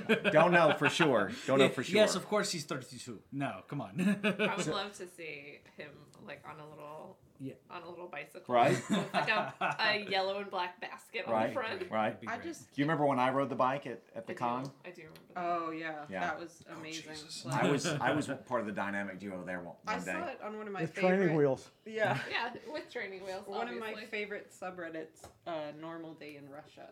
little 0.00 0.30
Don't 0.32 0.52
know 0.52 0.74
for 0.78 0.88
sure. 0.88 1.30
Don't 1.46 1.58
know 1.58 1.68
for 1.68 1.82
sure. 1.84 1.94
Yes, 1.96 2.14
of 2.14 2.26
course 2.26 2.50
he's 2.52 2.64
32. 2.64 3.20
No, 3.32 3.60
come 3.68 3.80
on. 3.82 4.18
I 4.24 4.56
would 4.56 4.66
love 4.80 4.92
to 4.94 5.06
see 5.06 5.60
him 5.76 5.90
like 6.26 6.42
on 6.48 6.58
a 6.58 6.68
little 6.68 7.16
Yeah. 7.38 7.52
on 7.70 7.82
a 7.82 7.88
little 7.90 8.08
bicycle. 8.08 8.52
Right. 8.54 8.76
With 8.90 9.12
like 9.14 9.28
a, 9.28 9.52
a 9.60 10.06
yellow 10.10 10.38
and 10.40 10.50
black 10.50 10.80
basket 10.80 11.26
on 11.26 11.46
the 11.48 11.52
front. 11.52 11.82
Right. 11.90 12.18
Be 12.20 12.26
I 12.26 12.38
just 12.38 12.72
Do 12.74 12.80
you 12.80 12.84
remember 12.84 13.04
when 13.06 13.18
I 13.20 13.30
rode 13.30 13.48
the 13.50 13.54
bike 13.54 13.86
at, 13.86 14.02
at 14.16 14.22
I 14.24 14.26
the 14.26 14.32
do, 14.32 14.38
con? 14.38 14.70
I 14.84 14.90
do 14.90 15.02
remember. 15.02 15.20
that. 15.34 15.40
Oh 15.44 15.70
yeah, 15.70 15.92
Yeah. 16.08 16.20
that 16.20 16.40
was 16.40 16.64
amazing. 16.76 17.04
Jesus. 17.12 17.44
Like, 17.44 17.62
I 17.62 17.70
was 17.70 17.86
I 17.86 18.12
was 18.12 18.28
part 18.48 18.60
of 18.62 18.66
the 18.66 18.72
dynamic 18.72 19.20
duo 19.20 19.44
there 19.44 19.60
one, 19.60 19.74
I 19.86 19.96
one 19.96 20.04
day. 20.04 20.12
saw 20.12 20.26
it 20.26 20.40
on 20.42 20.56
one 20.58 20.66
of 20.66 20.72
my 20.72 20.80
With 20.80 20.94
favorite. 20.94 21.16
training 21.18 21.36
wheels. 21.36 21.68
Yeah. 21.84 22.18
Yeah, 22.30 22.50
with 22.72 22.90
training 22.92 23.22
wheels. 23.24 23.46
One 23.46 23.68
of 23.68 23.74
my 23.78 23.90
obviously. 23.92 24.06
Favorite 24.50 25.08
subreddits, 25.14 25.28
uh, 25.46 25.72
Normal 25.80 26.14
Day 26.14 26.36
in 26.36 26.48
Russia. 26.50 26.88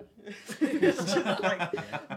it's 0.60 1.04
just 1.14 1.40
like 1.42 1.72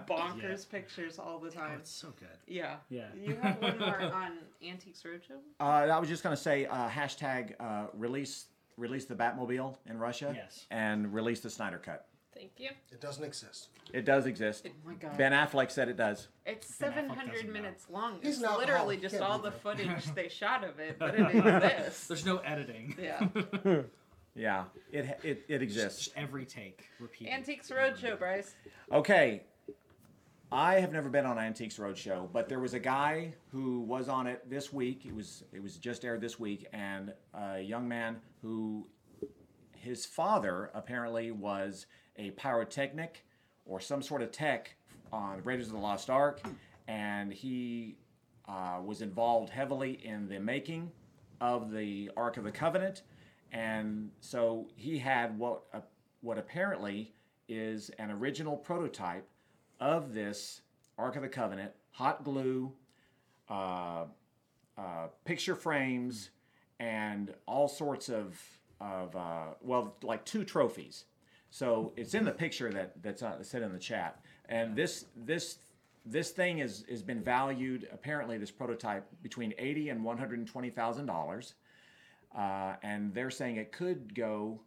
bonkers 0.07 0.67
pictures 0.69 1.19
all 1.19 1.39
the 1.39 1.47
Oh, 1.47 1.51
time. 1.51 1.77
it's 1.79 1.91
so 1.91 2.13
good. 2.19 2.27
Yeah. 2.47 2.77
Yeah. 2.89 3.07
You 3.15 3.35
have 3.41 3.61
one 3.61 3.79
more 3.79 3.99
on 4.13 4.33
Antiques 4.65 5.01
Roadshow? 5.03 5.37
Uh, 5.59 5.63
I 5.63 5.97
was 5.99 6.09
just 6.09 6.23
going 6.23 6.35
to 6.35 6.41
say 6.41 6.65
uh, 6.65 6.87
hashtag 6.89 7.53
uh, 7.59 7.87
release 7.93 8.45
release 8.77 9.05
the 9.05 9.15
Batmobile 9.15 9.75
in 9.87 9.97
Russia. 9.97 10.33
Yes. 10.35 10.65
And 10.69 11.11
release 11.13 11.39
the 11.39 11.49
Snyder 11.49 11.79
Cut. 11.79 12.05
Thank 12.35 12.51
you. 12.57 12.69
It 12.91 13.01
doesn't 13.01 13.23
exist. 13.23 13.69
It 13.91 14.05
does 14.05 14.27
exist. 14.27 14.67
Oh 14.69 14.71
my 14.85 14.93
god. 14.93 15.17
Ben 15.17 15.31
Affleck 15.31 15.71
said 15.71 15.89
it 15.89 15.97
does. 15.97 16.27
It's 16.45 16.75
Ben 16.77 16.93
700 16.93 17.31
doesn't 17.31 17.47
know. 17.47 17.53
minutes 17.53 17.87
long. 17.89 18.19
He's 18.21 18.35
It's 18.39 18.43
an 18.47 18.55
literally 18.59 18.97
just 18.97 19.15
can't 19.17 19.25
all 19.27 19.39
the 19.39 19.49
footage 19.51 19.89
they 20.13 20.29
shot 20.29 20.63
of 20.63 20.77
it, 20.79 20.99
but 20.99 21.15
it 21.19 21.35
exists. 21.35 22.07
There's 22.07 22.25
no 22.25 22.37
editing. 22.37 22.95
Yeah. 23.01 23.27
Yeah, 24.37 24.65
it 24.91 25.19
it, 25.23 25.45
it 25.47 25.61
exists. 25.61 26.05
Just 26.05 26.17
every 26.17 26.45
take 26.45 26.85
repeat. 26.99 27.29
Antiques 27.29 27.69
Roadshow, 27.69 28.17
Bryce. 28.17 28.55
Okay. 28.91 29.43
I 30.49 30.75
have 30.75 30.93
never 30.93 31.09
been 31.09 31.25
on 31.25 31.37
Antiques 31.37 31.75
Roadshow, 31.77 32.31
but 32.31 32.47
there 32.47 32.61
was 32.61 32.73
a 32.73 32.79
guy 32.79 33.33
who 33.51 33.81
was 33.81 34.07
on 34.07 34.27
it 34.27 34.49
this 34.49 34.71
week. 34.71 35.05
It 35.05 35.13
was 35.13 35.43
it 35.51 35.61
was 35.61 35.75
just 35.75 36.05
aired 36.05 36.21
this 36.21 36.39
week, 36.39 36.67
and 36.71 37.11
a 37.33 37.59
young 37.59 37.85
man 37.87 38.17
who 38.41 38.87
his 39.73 40.05
father 40.05 40.71
apparently 40.73 41.31
was 41.31 41.87
a 42.15 42.31
pyrotechnic 42.31 43.25
or 43.65 43.79
some 43.81 44.01
sort 44.01 44.21
of 44.21 44.31
tech 44.31 44.75
on 45.11 45.41
Raiders 45.43 45.67
of 45.67 45.73
the 45.73 45.79
Lost 45.79 46.09
Ark, 46.09 46.41
and 46.87 47.33
he 47.33 47.97
uh, 48.47 48.79
was 48.83 49.01
involved 49.01 49.49
heavily 49.49 49.99
in 50.05 50.29
the 50.29 50.39
making 50.39 50.91
of 51.41 51.71
the 51.71 52.09
Ark 52.15 52.37
of 52.37 52.43
the 52.45 52.51
Covenant, 52.51 53.03
and 53.51 54.11
so 54.19 54.67
he 54.75 54.99
had 54.99 55.37
what 55.37 55.63
uh, 55.73 55.81
what 56.21 56.37
apparently 56.37 57.13
is 57.47 57.89
an 57.97 58.11
original 58.11 58.57
prototype 58.57 59.27
of 59.79 60.13
this 60.13 60.61
Ark 60.97 61.15
of 61.15 61.21
the 61.21 61.29
Covenant, 61.29 61.71
hot 61.91 62.23
glue, 62.23 62.73
uh, 63.49 64.05
uh, 64.77 65.07
picture 65.25 65.55
frames, 65.55 66.31
and 66.79 67.33
all 67.45 67.67
sorts 67.67 68.09
of 68.09 68.39
of 68.79 69.15
uh, 69.15 69.53
well, 69.61 69.95
like 70.03 70.25
two 70.25 70.43
trophies. 70.43 71.05
So 71.49 71.93
it's 71.95 72.13
in 72.13 72.25
the 72.25 72.31
picture 72.31 72.71
that 72.71 73.01
that's 73.01 73.23
uh, 73.23 73.41
said 73.43 73.61
in 73.61 73.71
the 73.71 73.79
chat, 73.79 74.19
and 74.49 74.75
this 74.75 75.05
this 75.15 75.59
this 76.05 76.31
thing 76.31 76.59
is 76.59 76.85
has 76.89 77.01
been 77.01 77.21
valued 77.21 77.87
apparently 77.91 78.37
this 78.37 78.51
prototype 78.51 79.05
between 79.21 79.53
eighty 79.57 79.89
and 79.89 80.03
one 80.03 80.17
hundred 80.17 80.39
and 80.39 80.47
twenty 80.47 80.69
thousand 80.69 81.05
dollars, 81.05 81.53
uh, 82.35 82.75
and 82.83 83.13
they're 83.13 83.29
saying 83.31 83.57
it 83.57 83.71
could 83.71 84.13
go 84.15 84.59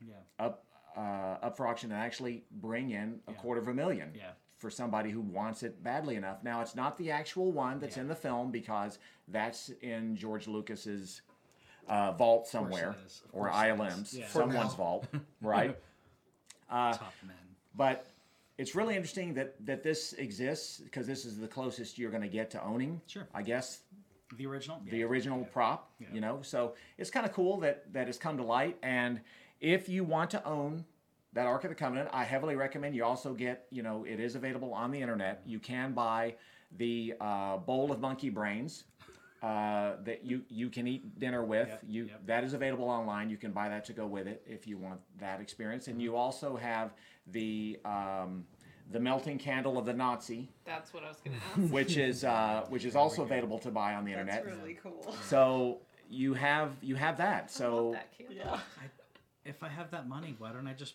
Yeah. 0.00 0.14
up 0.38 0.64
uh, 0.96 1.38
up 1.42 1.56
for 1.56 1.66
auction 1.66 1.90
and 1.90 2.00
actually 2.00 2.44
bring 2.52 2.90
in 2.90 3.20
a 3.26 3.32
quarter 3.32 3.60
of 3.60 3.66
a 3.66 3.74
million 3.74 4.12
Yeah. 4.14 4.30
for 4.58 4.70
somebody 4.70 5.10
who 5.10 5.20
wants 5.20 5.64
it 5.64 5.82
badly 5.82 6.14
enough. 6.14 6.44
Now 6.44 6.60
it's 6.60 6.76
not 6.76 6.96
the 6.98 7.10
actual 7.10 7.50
one 7.50 7.80
that's 7.80 7.96
in 7.96 8.06
the 8.06 8.14
film 8.14 8.52
because 8.52 8.98
that's 9.26 9.70
in 9.82 10.14
George 10.16 10.46
Lucas's 10.46 11.22
uh, 11.88 12.12
vault 12.12 12.46
somewhere 12.46 12.94
or 13.32 13.48
course 13.48 13.56
it 13.56 13.72
is. 13.72 13.78
ILM's, 13.80 14.14
Yeah. 14.18 14.28
Someone's 14.28 14.74
vault, 14.74 15.06
right? 15.42 15.76
Top 16.70 17.12
men. 17.26 17.34
But 17.74 18.06
it's 18.56 18.74
really 18.76 18.94
interesting 18.94 19.34
that 19.34 19.54
that 19.66 19.82
this 19.82 20.12
exists 20.12 20.78
because 20.78 21.06
this 21.08 21.24
is 21.24 21.38
the 21.38 21.48
closest 21.48 21.98
you're 21.98 22.10
going 22.12 22.22
to 22.22 22.28
get 22.28 22.50
to 22.52 22.62
owning. 22.62 23.00
Sure. 23.08 23.26
I 23.34 23.42
guess 23.42 23.80
The 24.36 24.46
original? 24.46 24.82
the 24.88 24.98
Yeah. 24.98 25.04
original 25.06 25.44
prop, 25.44 25.92
you 26.12 26.20
know. 26.20 26.40
So 26.42 26.74
it's 26.98 27.10
kind 27.10 27.26
of 27.26 27.32
cool 27.32 27.58
that 27.60 27.92
that 27.92 28.06
has 28.06 28.18
come 28.18 28.36
to 28.36 28.42
light. 28.42 28.78
And 28.82 29.20
if 29.60 29.88
you 29.88 30.04
want 30.04 30.30
to 30.30 30.44
own 30.44 30.84
that 31.32 31.46
Ark 31.46 31.64
of 31.64 31.70
the 31.70 31.74
Covenant, 31.74 32.08
I 32.12 32.24
heavily 32.24 32.54
recommend 32.54 32.94
you 32.94 33.04
also 33.04 33.34
get, 33.34 33.66
you 33.70 33.82
know, 33.82 34.04
it 34.04 34.20
is 34.20 34.36
available 34.36 34.72
on 34.72 34.90
the 34.90 35.00
internet. 35.00 35.42
You 35.44 35.58
can 35.58 35.92
buy 35.92 36.36
the 36.76 37.14
uh, 37.20 37.56
bowl 37.58 37.90
of 37.92 38.00
monkey 38.00 38.30
brains. 38.30 38.84
Uh, 39.42 39.96
that 40.04 40.24
you 40.24 40.42
you 40.48 40.70
can 40.70 40.86
eat 40.86 41.18
dinner 41.18 41.44
with. 41.44 41.68
Yep, 41.68 41.82
you 41.86 42.04
yep. 42.04 42.26
that 42.26 42.44
is 42.44 42.54
available 42.54 42.88
online. 42.88 43.28
You 43.28 43.36
can 43.36 43.52
buy 43.52 43.68
that 43.68 43.84
to 43.84 43.92
go 43.92 44.06
with 44.06 44.26
it 44.26 44.42
if 44.46 44.66
you 44.66 44.78
want 44.78 45.00
that 45.18 45.38
experience. 45.38 45.86
And 45.86 46.00
you 46.00 46.16
also 46.16 46.56
have 46.56 46.94
the 47.26 47.78
um, 47.84 48.46
the 48.92 49.00
melting 49.00 49.38
candle 49.38 49.78
of 49.78 49.86
the 49.86 49.92
Nazi, 49.94 50.48
That's 50.64 50.92
what 50.92 51.04
I 51.04 51.08
was 51.08 51.16
gonna 51.24 51.36
ask. 51.64 51.72
which 51.72 51.96
is 51.96 52.24
uh, 52.24 52.66
which 52.68 52.84
is 52.84 52.94
also 52.96 53.22
available 53.22 53.58
to 53.60 53.70
buy 53.70 53.94
on 53.94 54.04
the 54.04 54.12
internet. 54.12 54.44
That's 54.44 54.56
really 54.56 54.74
cool. 54.82 55.14
So 55.24 55.78
you 56.10 56.34
have 56.34 56.72
you 56.82 56.94
have 56.96 57.16
that. 57.18 57.34
I 57.34 57.40
love 57.40 57.50
So 57.50 57.90
that 57.94 58.16
candle. 58.16 58.36
Yeah. 58.36 58.58
If 59.44 59.62
I 59.62 59.68
have 59.68 59.90
that 59.90 60.08
money, 60.08 60.34
why 60.38 60.52
don't 60.52 60.66
I 60.66 60.72
just, 60.72 60.94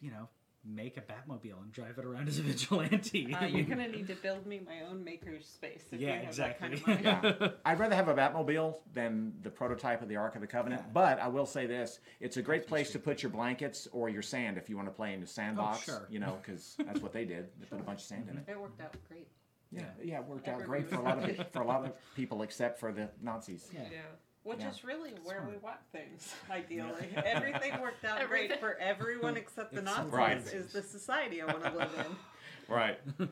you 0.00 0.10
know, 0.10 0.28
make 0.68 0.96
a 0.96 1.00
Batmobile 1.00 1.62
and 1.62 1.72
drive 1.72 1.98
it 1.98 2.04
around 2.04 2.28
as 2.28 2.38
a 2.38 2.42
vigilante? 2.42 3.34
Uh, 3.34 3.46
you're 3.46 3.64
gonna 3.64 3.88
need 3.88 4.06
to 4.08 4.14
build 4.14 4.46
me 4.46 4.60
my 4.64 4.82
own 4.88 5.04
makerspace. 5.04 5.82
If 5.92 6.00
yeah, 6.00 6.20
you 6.20 6.26
have 6.26 6.36
that 6.36 6.58
kind 6.58 6.74
exactly. 6.74 7.02
of 7.02 7.22
money. 7.22 7.36
yeah, 7.40 7.48
I'd 7.64 7.78
rather 7.78 7.94
have 7.94 8.08
a 8.08 8.14
Batmobile 8.14 8.78
than 8.92 9.34
the 9.42 9.50
prototype 9.50 10.02
of 10.02 10.08
the 10.08 10.16
Ark 10.16 10.34
of 10.34 10.40
the 10.40 10.46
Covenant. 10.46 10.82
But 10.92 11.20
I 11.20 11.28
will 11.28 11.46
say 11.46 11.66
this: 11.66 12.00
it's 12.20 12.36
a 12.36 12.42
great 12.42 12.66
place 12.66 12.90
to 12.92 12.98
put 12.98 13.22
your 13.22 13.30
blankets 13.30 13.88
or 13.92 14.08
your 14.08 14.22
sand 14.22 14.58
if 14.58 14.68
you 14.68 14.76
want 14.76 14.88
to 14.88 14.94
play 14.94 15.14
in 15.14 15.20
the 15.20 15.26
sandbox. 15.26 15.88
Oh, 15.88 15.92
sure. 15.92 16.08
You 16.10 16.20
know, 16.20 16.38
because 16.42 16.76
that's 16.84 17.00
what 17.00 17.12
they 17.12 17.24
did. 17.24 17.48
They 17.58 17.66
put 17.66 17.80
a 17.80 17.84
bunch 17.84 18.00
of 18.00 18.06
sand 18.06 18.28
in 18.30 18.38
it. 18.38 18.44
It 18.48 18.60
worked 18.60 18.80
out 18.80 18.94
great. 19.08 19.28
Yeah, 19.72 19.82
yeah, 20.02 20.20
it 20.20 20.26
worked 20.26 20.48
out 20.48 20.62
great 20.64 20.88
for 20.88 20.96
a 20.96 21.02
lot 21.02 21.18
of 21.18 21.48
for 21.52 21.62
a 21.62 21.66
lot 21.66 21.84
of 21.84 21.92
people 22.14 22.42
except 22.42 22.78
for 22.78 22.92
the 22.92 23.10
Nazis. 23.20 23.68
Yeah. 23.72 23.82
Yeah. 24.46 24.52
Which 24.52 24.60
Yeah. 24.60 24.70
is 24.70 24.84
really 24.84 25.10
where 25.24 25.42
we 25.50 25.56
want 25.58 25.78
things, 25.92 26.34
ideally. 26.50 27.08
Everything 27.16 27.80
worked 27.80 28.04
out 28.04 28.20
Everything. 28.20 28.48
great 28.48 28.60
for 28.60 28.76
everyone 28.78 29.36
except 29.36 29.72
the 29.74 29.80
Except 29.80 29.98
Nazis, 30.12 30.12
Right. 30.14 30.36
is 30.54 30.72
the 30.72 30.82
society 30.82 31.42
I 31.42 31.46
want 31.46 31.64
to 31.64 31.70
live 31.70 31.94
in. 31.98 32.16
Right. 32.68 32.98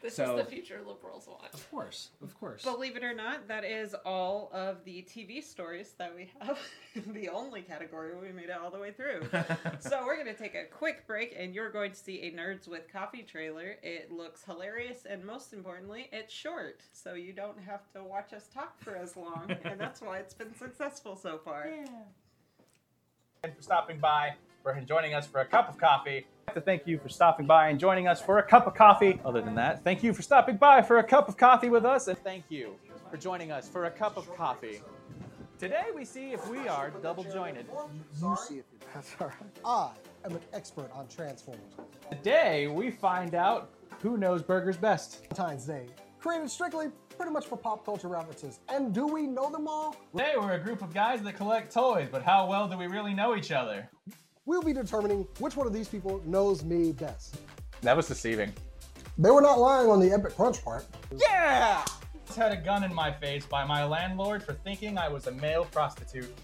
This 0.02 0.16
So- 0.16 0.38
is 0.38 0.44
the 0.46 0.50
future 0.50 0.80
liberals 0.86 1.26
want. 1.26 1.52
Of 1.52 1.70
course, 1.70 2.08
of 2.22 2.34
course. 2.40 2.62
Believe 2.64 2.96
it 2.96 3.04
or 3.04 3.12
not, 3.12 3.48
that 3.48 3.64
is 3.64 3.94
all 4.06 4.50
of 4.54 4.82
the 4.84 5.02
TV 5.02 5.42
stories 5.44 5.92
that 5.98 6.14
we 6.16 6.30
have. 6.40 6.58
the 7.14 7.28
only 7.28 7.60
category 7.60 8.16
we 8.16 8.32
made 8.32 8.48
it 8.48 8.56
all 8.58 8.70
the 8.70 8.78
way 8.78 8.92
through. 8.92 9.28
so 9.80 10.02
we're 10.06 10.14
going 10.16 10.34
to 10.34 10.42
take 10.42 10.54
a 10.54 10.64
quick 10.64 11.06
break, 11.06 11.34
and 11.38 11.54
you're 11.54 11.70
going 11.70 11.90
to 11.90 11.96
see 11.98 12.22
a 12.22 12.32
Nerds 12.32 12.66
with 12.66 12.90
Coffee 12.90 13.22
trailer. 13.22 13.76
It 13.82 14.10
looks 14.10 14.42
hilarious, 14.42 15.04
and 15.08 15.22
most 15.22 15.52
importantly, 15.52 16.08
it's 16.12 16.32
short, 16.32 16.80
so 16.92 17.12
you 17.12 17.34
don't 17.34 17.60
have 17.60 17.82
to 17.92 18.02
watch 18.02 18.32
us 18.32 18.48
talk 18.52 18.80
for 18.80 18.96
as 18.96 19.16
long, 19.18 19.54
and 19.64 19.78
that's 19.78 20.00
why 20.00 20.16
it's 20.18 20.32
been 20.34 20.54
successful 20.56 21.14
so 21.14 21.38
far. 21.44 21.68
and 23.42 23.54
for 23.54 23.62
stopping 23.62 23.98
by, 23.98 24.34
for 24.62 24.74
joining 24.80 25.12
us 25.12 25.26
for 25.26 25.40
a 25.40 25.46
cup 25.46 25.68
of 25.68 25.76
coffee. 25.78 26.26
To 26.54 26.60
thank 26.60 26.84
you 26.84 26.98
for 26.98 27.08
stopping 27.08 27.46
by 27.46 27.68
and 27.68 27.78
joining 27.78 28.08
us 28.08 28.20
for 28.20 28.38
a 28.38 28.42
cup 28.42 28.66
of 28.66 28.74
coffee. 28.74 29.20
Other 29.24 29.40
than 29.40 29.54
that, 29.54 29.84
thank 29.84 30.02
you 30.02 30.12
for 30.12 30.22
stopping 30.22 30.56
by 30.56 30.82
for 30.82 30.98
a 30.98 31.04
cup 31.04 31.28
of 31.28 31.36
coffee 31.36 31.68
with 31.68 31.84
us, 31.84 32.08
and 32.08 32.18
thank 32.18 32.44
you 32.48 32.74
for 33.08 33.16
joining 33.16 33.52
us 33.52 33.68
for 33.68 33.84
a 33.84 33.90
cup 33.90 34.16
of 34.16 34.34
coffee. 34.34 34.80
Today 35.60 35.84
we 35.94 36.04
see 36.04 36.32
if 36.32 36.48
we 36.48 36.66
are 36.66 36.90
double 37.02 37.22
jointed. 37.22 37.66
You 38.20 38.36
see 38.48 38.58
if 38.58 38.64
That's 38.92 39.14
all 39.20 39.28
right. 39.28 39.36
I 39.64 40.26
am 40.26 40.32
an 40.32 40.40
expert 40.52 40.90
on 40.92 41.06
Transformers. 41.06 41.60
Today 42.10 42.66
we 42.66 42.90
find 42.90 43.36
out 43.36 43.70
who 44.02 44.16
knows 44.16 44.42
burgers 44.42 44.76
best. 44.76 45.20
Valentine's 45.32 45.66
Day, 45.66 45.86
created 46.18 46.50
strictly 46.50 46.88
pretty 47.16 47.30
much 47.30 47.46
for 47.46 47.56
pop 47.56 47.84
culture 47.84 48.08
references. 48.08 48.58
And 48.68 48.92
do 48.92 49.06
we 49.06 49.26
know 49.28 49.50
them 49.52 49.68
all? 49.68 49.94
Today 50.10 50.32
we're 50.36 50.54
a 50.54 50.58
group 50.58 50.82
of 50.82 50.92
guys 50.92 51.22
that 51.22 51.36
collect 51.36 51.72
toys, 51.72 52.08
but 52.10 52.22
how 52.24 52.48
well 52.48 52.66
do 52.66 52.76
we 52.76 52.88
really 52.88 53.14
know 53.14 53.36
each 53.36 53.52
other? 53.52 53.88
We'll 54.50 54.62
be 54.62 54.72
determining 54.72 55.28
which 55.38 55.54
one 55.54 55.68
of 55.68 55.72
these 55.72 55.86
people 55.86 56.20
knows 56.26 56.64
me 56.64 56.90
best. 56.90 57.38
That 57.82 57.96
was 57.96 58.08
deceiving. 58.08 58.52
They 59.16 59.30
were 59.30 59.40
not 59.40 59.60
lying 59.60 59.88
on 59.88 60.00
the 60.00 60.10
epic 60.10 60.34
crunch 60.34 60.64
part. 60.64 60.84
Yeah! 61.16 61.84
Had 62.34 62.50
a 62.50 62.56
gun 62.56 62.82
in 62.82 62.92
my 62.92 63.12
face 63.12 63.46
by 63.46 63.64
my 63.64 63.84
landlord 63.84 64.42
for 64.42 64.54
thinking 64.54 64.98
I 64.98 65.08
was 65.08 65.28
a 65.28 65.30
male 65.30 65.66
prostitute. 65.66 66.36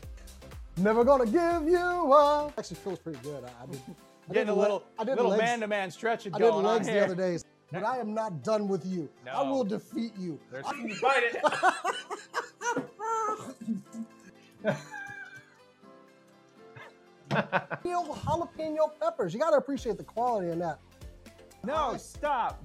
Never 0.77 1.03
gonna 1.03 1.27
give 1.27 1.69
you 1.69 2.13
up. 2.15 2.57
Actually 2.57 2.77
feels 2.77 3.01
pretty 3.01 3.19
good. 3.25 3.43
I, 3.43 3.65
I 3.65 3.67
did. 3.67 3.81
I 4.31 4.33
Getting 4.35 4.47
did 4.47 4.49
a 4.53 4.55
little, 4.55 4.85
I 5.01 5.03
did 5.03 5.17
little 5.17 5.33
legs, 5.33 5.43
man-to-man 5.43 5.91
stretching 5.91 6.33
I 6.33 6.39
did 6.39 6.45
going 6.45 6.65
on 6.65 6.75
legs 6.77 6.87
the 6.87 7.05
other 7.05 7.17
days, 7.17 7.45
but 7.73 7.83
I 7.83 7.99
am 7.99 8.15
not 8.15 8.45
done 8.45 8.69
with 8.69 8.87
you. 8.87 9.09
I 9.29 9.43
will 9.43 9.65
defeat 9.65 10.13
you. 10.17 10.39
There's 10.53 10.65
bite 11.03 11.25
it. 14.65 14.77
Real 17.85 18.05
jalapeno 18.05 18.91
peppers. 19.01 19.35
You 19.35 19.41
gotta 19.41 19.57
appreciate 19.57 19.97
the 19.97 20.05
quality 20.05 20.51
in 20.51 20.59
that. 20.61 20.79
No, 21.65 21.93
right. 21.93 22.01
stop. 22.01 22.63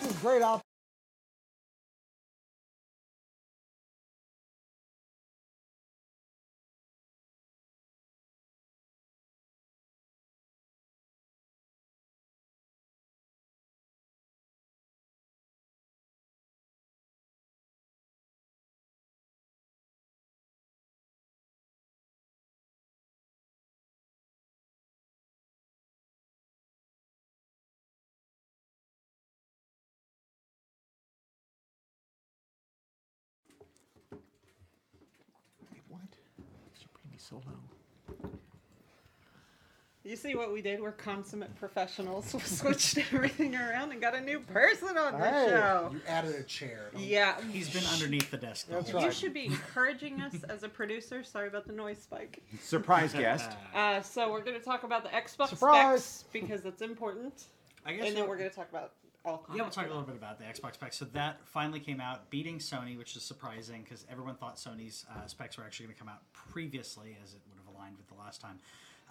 This 0.00 0.10
is 0.10 0.16
great 0.20 0.42
out 0.42 0.62
so 37.22 37.36
low. 37.46 38.30
You 40.04 40.16
see 40.16 40.34
what 40.34 40.52
we 40.52 40.62
did? 40.62 40.80
We're 40.80 40.90
consummate 40.90 41.54
professionals. 41.60 42.34
We 42.34 42.40
switched 42.40 42.98
everything 43.14 43.54
around 43.54 43.92
and 43.92 44.00
got 44.00 44.16
a 44.16 44.20
new 44.20 44.40
person 44.40 44.96
on 44.98 45.12
the 45.20 45.30
Hey. 45.30 45.46
show. 45.48 45.90
You 45.92 46.00
added 46.08 46.34
a 46.34 46.42
chair. 46.42 46.90
Yeah. 46.98 47.40
He's 47.52 47.70
been 47.72 47.84
underneath 47.86 48.28
the 48.32 48.36
desk. 48.36 48.66
the 48.66 48.74
That's 48.74 48.90
whole 48.90 49.00
You 49.00 49.06
right. 49.06 49.16
should 49.16 49.32
be 49.32 49.44
encouraging 49.46 50.20
us 50.20 50.34
as 50.48 50.64
a 50.64 50.68
producer. 50.68 51.22
Sorry 51.22 51.46
about 51.46 51.68
the 51.68 51.72
noise 51.72 51.98
spike. 52.02 52.42
Surprise 52.60 53.12
guest. 53.12 53.50
Uh, 53.74 54.02
so 54.02 54.30
we're 54.32 54.42
going 54.42 54.58
to 54.58 54.64
talk 54.64 54.82
about 54.82 55.02
the 55.04 55.08
Xbox 55.10 55.48
Surprise! 55.50 56.04
specs 56.04 56.24
because 56.32 56.64
it's 56.66 56.82
important, 56.82 57.44
I 57.86 57.92
guess 57.94 58.08
and 58.08 58.16
then 58.16 58.28
we're 58.28 58.36
going 58.36 58.50
to 58.50 58.54
talk 58.54 58.68
about 58.70 58.92
all. 59.24 59.46
Yeah, 59.54 59.62
we'll 59.62 59.70
talk 59.70 59.86
a 59.86 59.88
little 59.88 60.02
bit 60.02 60.16
about 60.16 60.38
the 60.38 60.44
Xbox 60.44 60.74
specs. 60.74 60.96
So 60.96 61.04
that 61.06 61.40
finally 61.46 61.80
came 61.80 62.00
out, 62.00 62.30
beating 62.30 62.58
Sony, 62.58 62.96
which 62.96 63.16
is 63.16 63.22
surprising 63.22 63.82
because 63.82 64.06
everyone 64.10 64.34
thought 64.34 64.56
Sony's 64.56 65.04
uh, 65.10 65.26
specs 65.26 65.56
were 65.58 65.64
actually 65.64 65.86
going 65.86 65.94
to 65.94 66.00
come 66.00 66.08
out 66.08 66.22
previously, 66.32 67.16
as 67.22 67.34
it 67.34 67.40
would 67.48 67.58
have 67.58 67.74
aligned 67.74 67.96
with 67.96 68.08
the 68.08 68.14
last 68.14 68.40
time. 68.40 68.58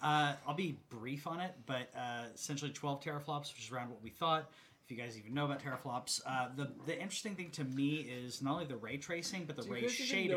Uh, 0.02 0.34
I'll 0.46 0.54
be 0.54 0.78
brief 0.90 1.26
on 1.26 1.40
it, 1.40 1.54
but 1.66 1.90
uh, 1.96 2.24
essentially 2.34 2.72
12 2.72 3.02
teraflops, 3.02 3.52
which 3.54 3.64
is 3.64 3.70
around 3.70 3.90
what 3.90 4.02
we 4.02 4.10
thought. 4.10 4.50
If 4.84 4.90
you 4.90 4.96
guys 4.96 5.16
even 5.16 5.32
know 5.32 5.44
about 5.44 5.62
teraflops, 5.62 6.20
uh, 6.26 6.48
the 6.56 6.68
the 6.86 7.00
interesting 7.00 7.36
thing 7.36 7.50
to 7.52 7.64
me 7.64 7.98
is 7.98 8.42
not 8.42 8.54
only 8.54 8.64
the 8.64 8.76
ray 8.76 8.96
tracing, 8.96 9.44
but 9.44 9.56
the 9.56 9.62
ray 9.62 9.86
shading. 9.88 10.30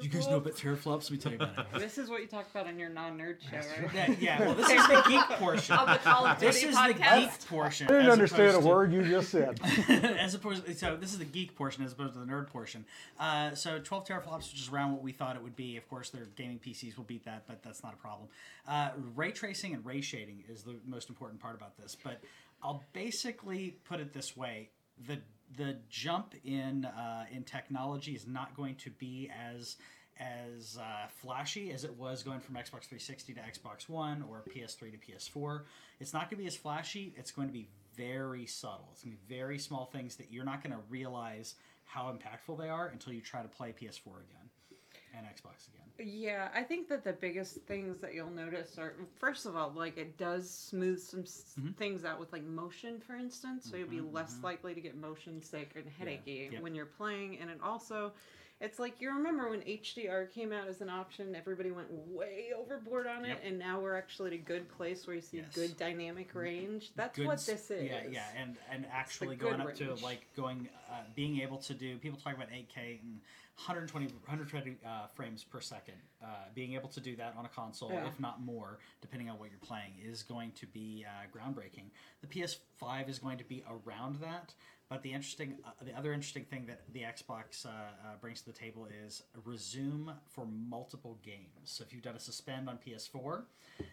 you 0.00 0.08
guys 0.08 0.28
know 0.28 0.36
about 0.36 0.54
teraflops? 0.54 1.04
Let 1.04 1.10
me 1.10 1.16
tell 1.18 1.32
you 1.32 1.38
about 1.38 1.58
it. 1.58 1.80
This 1.80 1.98
is 1.98 2.08
what 2.08 2.20
you 2.20 2.28
talk 2.28 2.48
about 2.50 2.68
in 2.68 2.78
your 2.78 2.88
non-nerd 2.88 3.38
show, 3.42 3.56
right? 3.56 3.92
yeah, 3.92 4.14
yeah, 4.20 4.40
well, 4.40 4.54
this 4.54 4.70
is 4.70 4.86
the 4.86 5.04
geek 5.08 5.38
portion. 5.38 5.76
On 5.76 5.86
the 5.88 5.98
Call 5.98 6.24
of 6.24 6.38
This 6.38 6.60
Duty 6.60 6.72
is 6.72 6.76
the 6.76 6.92
geek 6.94 7.46
portion. 7.48 7.88
I 7.88 7.90
didn't 7.90 8.10
understand 8.10 8.42
a 8.42 8.48
opposed 8.50 8.62
to- 8.62 8.68
word 8.68 8.92
you 8.92 9.02
just 9.02 9.30
said. 9.30 9.60
as 10.20 10.34
opposed 10.34 10.78
so 10.78 10.96
this 10.96 11.12
is 11.12 11.18
the 11.18 11.24
geek 11.24 11.56
portion 11.56 11.84
as 11.84 11.92
opposed 11.92 12.14
to 12.14 12.20
the 12.20 12.26
nerd 12.26 12.46
portion 12.48 12.84
uh, 13.18 13.54
so 13.54 13.78
12 13.78 14.06
teraflops 14.06 14.52
which 14.52 14.60
is 14.60 14.68
around 14.68 14.92
what 14.92 15.02
we 15.02 15.12
thought 15.12 15.36
it 15.36 15.42
would 15.42 15.56
be 15.56 15.76
of 15.76 15.88
course 15.88 16.10
their 16.10 16.26
gaming 16.36 16.58
pcs 16.64 16.96
will 16.96 17.04
beat 17.04 17.24
that 17.24 17.42
but 17.46 17.62
that's 17.62 17.82
not 17.82 17.92
a 17.92 17.96
problem 17.96 18.28
uh, 18.68 18.90
ray 19.16 19.30
tracing 19.30 19.74
and 19.74 19.84
ray 19.84 20.00
shading 20.00 20.42
is 20.48 20.62
the 20.62 20.76
most 20.86 21.08
important 21.08 21.40
part 21.40 21.54
about 21.54 21.76
this 21.76 21.96
but 22.02 22.20
i'll 22.62 22.84
basically 22.92 23.76
put 23.84 24.00
it 24.00 24.12
this 24.12 24.36
way 24.36 24.70
the 25.06 25.18
the 25.56 25.76
jump 25.88 26.34
in 26.44 26.84
uh, 26.84 27.24
in 27.32 27.42
technology 27.42 28.12
is 28.12 28.26
not 28.26 28.54
going 28.56 28.76
to 28.76 28.90
be 28.90 29.30
as 29.36 29.76
as 30.20 30.78
uh, 30.78 31.08
flashy 31.08 31.72
as 31.72 31.82
it 31.84 31.96
was 31.96 32.22
going 32.22 32.40
from 32.40 32.54
Xbox 32.54 32.84
360 32.84 33.34
to 33.34 33.40
Xbox 33.40 33.88
One 33.88 34.22
or 34.28 34.44
PS3 34.54 34.92
to 34.92 34.98
PS4. 34.98 35.62
It's 35.98 36.12
not 36.12 36.24
going 36.24 36.36
to 36.36 36.36
be 36.36 36.46
as 36.46 36.56
flashy. 36.56 37.14
It's 37.16 37.30
going 37.30 37.48
to 37.48 37.54
be 37.54 37.68
very 37.96 38.44
subtle. 38.44 38.90
It's 38.92 39.02
going 39.02 39.16
to 39.16 39.22
be 39.26 39.34
very 39.34 39.58
small 39.58 39.86
things 39.86 40.16
that 40.16 40.30
you're 40.30 40.44
not 40.44 40.62
going 40.62 40.74
to 40.74 40.82
realize 40.90 41.54
how 41.84 42.12
impactful 42.12 42.58
they 42.58 42.68
are 42.68 42.88
until 42.88 43.14
you 43.14 43.22
try 43.22 43.42
to 43.42 43.48
play 43.48 43.68
PS4 43.70 44.20
again 44.20 44.50
and 45.16 45.26
Xbox 45.26 45.68
again. 45.68 45.79
Yeah, 46.02 46.48
I 46.54 46.62
think 46.62 46.88
that 46.88 47.04
the 47.04 47.12
biggest 47.12 47.56
things 47.66 47.98
that 47.98 48.14
you'll 48.14 48.30
notice 48.30 48.78
are 48.78 48.94
first 49.18 49.44
of 49.46 49.56
all, 49.56 49.72
like 49.74 49.98
it 49.98 50.16
does 50.16 50.48
smooth 50.50 51.00
some 51.00 51.20
Mm-hmm. 51.24 51.72
things 51.72 52.04
out 52.04 52.18
with 52.18 52.32
like 52.32 52.44
motion, 52.44 53.00
for 53.00 53.14
instance. 53.14 53.68
So 53.70 53.76
you'll 53.76 53.88
be 53.88 54.00
less 54.00 54.38
likely 54.42 54.74
to 54.74 54.80
get 54.80 54.96
motion 54.96 55.42
sick 55.42 55.72
and 55.76 55.84
headachy 55.86 56.50
Yep. 56.52 56.62
when 56.62 56.74
you're 56.74 56.86
playing. 56.86 57.38
And 57.38 57.50
it 57.50 57.58
also, 57.62 58.12
it's 58.60 58.78
like 58.78 59.00
you 59.00 59.10
remember 59.10 59.50
when 59.50 59.60
HDR 59.62 60.26
came 60.32 60.52
out 60.52 60.68
as 60.68 60.80
an 60.80 60.88
option, 60.88 61.34
everybody 61.34 61.70
went 61.70 61.90
way 61.90 62.52
overboard 62.58 63.06
on 63.06 63.24
it, 63.24 63.28
Yep. 63.28 63.42
and 63.44 63.58
now 63.58 63.80
we're 63.80 63.96
actually 63.96 64.28
at 64.28 64.34
a 64.34 64.38
good 64.38 64.68
place 64.68 65.06
where 65.06 65.16
you 65.16 65.22
see 65.22 65.38
Yes. 65.38 65.54
good 65.54 65.76
dynamic 65.76 66.34
range. 66.34 66.92
That's 66.96 67.16
Good 67.16 67.26
what 67.26 67.44
this 67.44 67.70
is. 67.70 67.90
Yeah, 67.90 68.00
yeah, 68.10 68.26
and 68.36 68.56
and 68.70 68.86
actually 68.92 69.36
going 69.36 69.60
up 69.60 69.74
to 69.76 69.94
like 70.02 70.26
going, 70.36 70.68
uh, 70.90 70.94
being 71.14 71.40
able 71.40 71.58
to 71.58 71.74
do. 71.74 71.98
People 71.98 72.18
talk 72.18 72.34
about 72.34 72.48
8K 72.52 73.00
and 73.02 73.20
120 73.66 74.06
120 74.06 74.78
uh, 74.86 75.06
frames 75.14 75.44
per 75.44 75.60
second. 75.60 75.94
Uh, 76.22 76.26
being 76.54 76.72
able 76.74 76.88
to 76.88 77.00
do 77.00 77.14
that 77.16 77.34
on 77.36 77.44
a 77.44 77.48
console, 77.48 77.90
Yeah. 77.92 78.06
if 78.06 78.18
not 78.18 78.40
more, 78.40 78.78
depending 79.02 79.28
on 79.28 79.38
what 79.38 79.50
you're 79.50 79.58
playing, 79.60 79.92
is 80.02 80.22
going 80.22 80.52
to 80.52 80.66
be 80.66 81.04
uh, 81.06 81.26
groundbreaking. 81.36 81.90
The 82.22 82.26
PS5 82.26 83.08
is 83.10 83.18
going 83.18 83.36
to 83.38 83.44
be 83.44 83.62
around 83.68 84.16
that. 84.22 84.54
But 84.90 85.02
the 85.02 85.12
interesting, 85.12 85.54
uh, 85.64 85.70
the 85.84 85.96
other 85.96 86.12
interesting 86.12 86.44
thing 86.44 86.66
that 86.66 86.80
the 86.92 87.02
Xbox 87.02 87.64
uh, 87.64 87.68
uh, 87.68 88.16
brings 88.20 88.40
to 88.40 88.46
the 88.46 88.58
table 88.58 88.88
is 89.06 89.22
resume 89.44 90.12
for 90.28 90.46
multiple 90.46 91.16
games. 91.24 91.46
So 91.62 91.84
if 91.86 91.92
you've 91.92 92.02
done 92.02 92.16
a 92.16 92.20
suspend 92.20 92.68
on 92.68 92.76
PS4, 92.84 93.42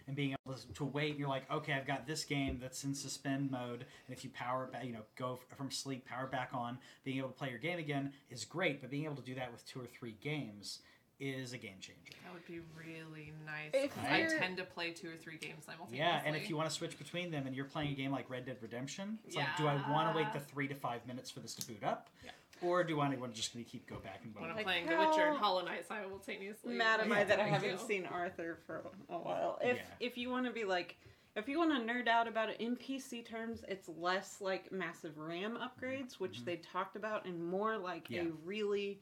and 0.07 0.15
being 0.15 0.35
able 0.43 0.57
to 0.57 0.85
wait, 0.85 1.15
you're 1.15 1.29
like, 1.29 1.49
okay, 1.51 1.73
I've 1.73 1.85
got 1.85 2.07
this 2.07 2.25
game 2.25 2.57
that's 2.59 2.83
in 2.83 2.95
suspend 2.95 3.51
mode, 3.51 3.85
and 4.07 4.17
if 4.17 4.23
you 4.23 4.31
power 4.31 4.65
back, 4.65 4.85
you 4.85 4.91
know, 4.91 5.03
go 5.15 5.39
from 5.55 5.69
sleep, 5.69 6.03
power 6.03 6.25
back 6.25 6.49
on, 6.51 6.79
being 7.03 7.19
able 7.19 7.29
to 7.29 7.35
play 7.35 7.51
your 7.51 7.59
game 7.59 7.77
again 7.77 8.11
is 8.31 8.43
great. 8.43 8.81
But 8.81 8.89
being 8.89 9.05
able 9.05 9.17
to 9.17 9.21
do 9.21 9.35
that 9.35 9.51
with 9.51 9.67
two 9.67 9.79
or 9.79 9.85
three 9.85 10.15
games 10.19 10.79
is 11.19 11.53
a 11.53 11.57
game 11.57 11.75
changer. 11.81 11.99
That 12.23 12.33
would 12.33 12.45
be 12.45 12.59
really 12.77 13.33
nice. 13.45 13.71
If 13.73 13.97
I 14.05 14.19
you're- 14.21 14.37
tend 14.39 14.57
to 14.57 14.63
play 14.63 14.91
two 14.91 15.09
or 15.09 15.15
three 15.17 15.37
games 15.37 15.65
simultaneously. 15.65 15.97
Yeah, 15.97 16.21
and 16.25 16.35
if 16.35 16.49
you 16.49 16.55
want 16.55 16.69
to 16.69 16.75
switch 16.75 16.97
between 16.97 17.31
them 17.31 17.47
and 17.47 17.55
you're 17.55 17.65
playing 17.65 17.91
a 17.91 17.95
game 17.95 18.11
like 18.11 18.29
Red 18.29 18.45
Dead 18.45 18.57
Redemption, 18.61 19.17
it's 19.25 19.35
like, 19.35 19.47
do 19.57 19.67
I 19.67 19.75
want 19.91 20.11
to 20.11 20.17
wait 20.17 20.31
the 20.33 20.39
three 20.39 20.67
to 20.67 20.75
five 20.75 21.05
minutes 21.07 21.31
for 21.31 21.39
this 21.39 21.55
to 21.55 21.67
boot 21.67 21.83
up? 21.83 22.09
Yeah. 22.23 22.31
Or 22.61 22.83
do 22.83 22.99
I 22.99 23.09
want 23.15 23.33
to 23.33 23.39
just 23.39 23.53
keep 23.53 23.87
go 23.87 23.97
back 23.97 24.21
and 24.23 24.33
when 24.35 24.49
I'm? 24.49 24.55
Like, 24.55 24.65
playing 24.65 24.87
The 24.87 24.97
Witcher 24.97 25.27
and 25.27 25.37
Hollow 25.37 25.63
Knight 25.63 25.87
simultaneously. 25.87 26.73
mad 26.73 26.99
am 26.99 27.09
Yeah, 27.09 27.17
I 27.19 27.23
that 27.25 27.39
I 27.39 27.47
haven't 27.47 27.79
seen 27.81 28.05
Arthur 28.05 28.57
for 28.65 28.83
a 29.09 29.17
while. 29.17 29.59
If 29.61 29.77
Yeah. 29.77 29.83
if 29.99 30.17
you 30.17 30.29
want 30.29 30.45
to 30.47 30.51
be 30.51 30.65
like, 30.65 30.97
if 31.35 31.47
you 31.47 31.59
want 31.59 31.71
to 31.71 31.93
nerd 31.93 32.07
out 32.07 32.27
about 32.27 32.49
it 32.49 32.59
in 32.59 32.75
PC 32.75 33.21
terms, 33.23 33.63
it's 33.67 33.87
less 33.89 34.41
like 34.41 34.71
massive 34.71 35.17
RAM 35.19 35.57
upgrades, 35.57 36.13
which 36.19 36.45
they 36.45 36.57
talked 36.57 36.95
about, 36.95 37.25
and 37.25 37.43
more 37.43 37.77
like 37.77 38.05
Mm-hmm. 38.05 38.13
Yeah. 38.13 38.21
a 38.23 38.33
really 38.43 39.01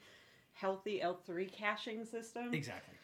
healthy 0.56 1.02
L3 1.04 1.52
caching 1.52 2.06
system. 2.06 2.54
Exactly. 2.54 2.96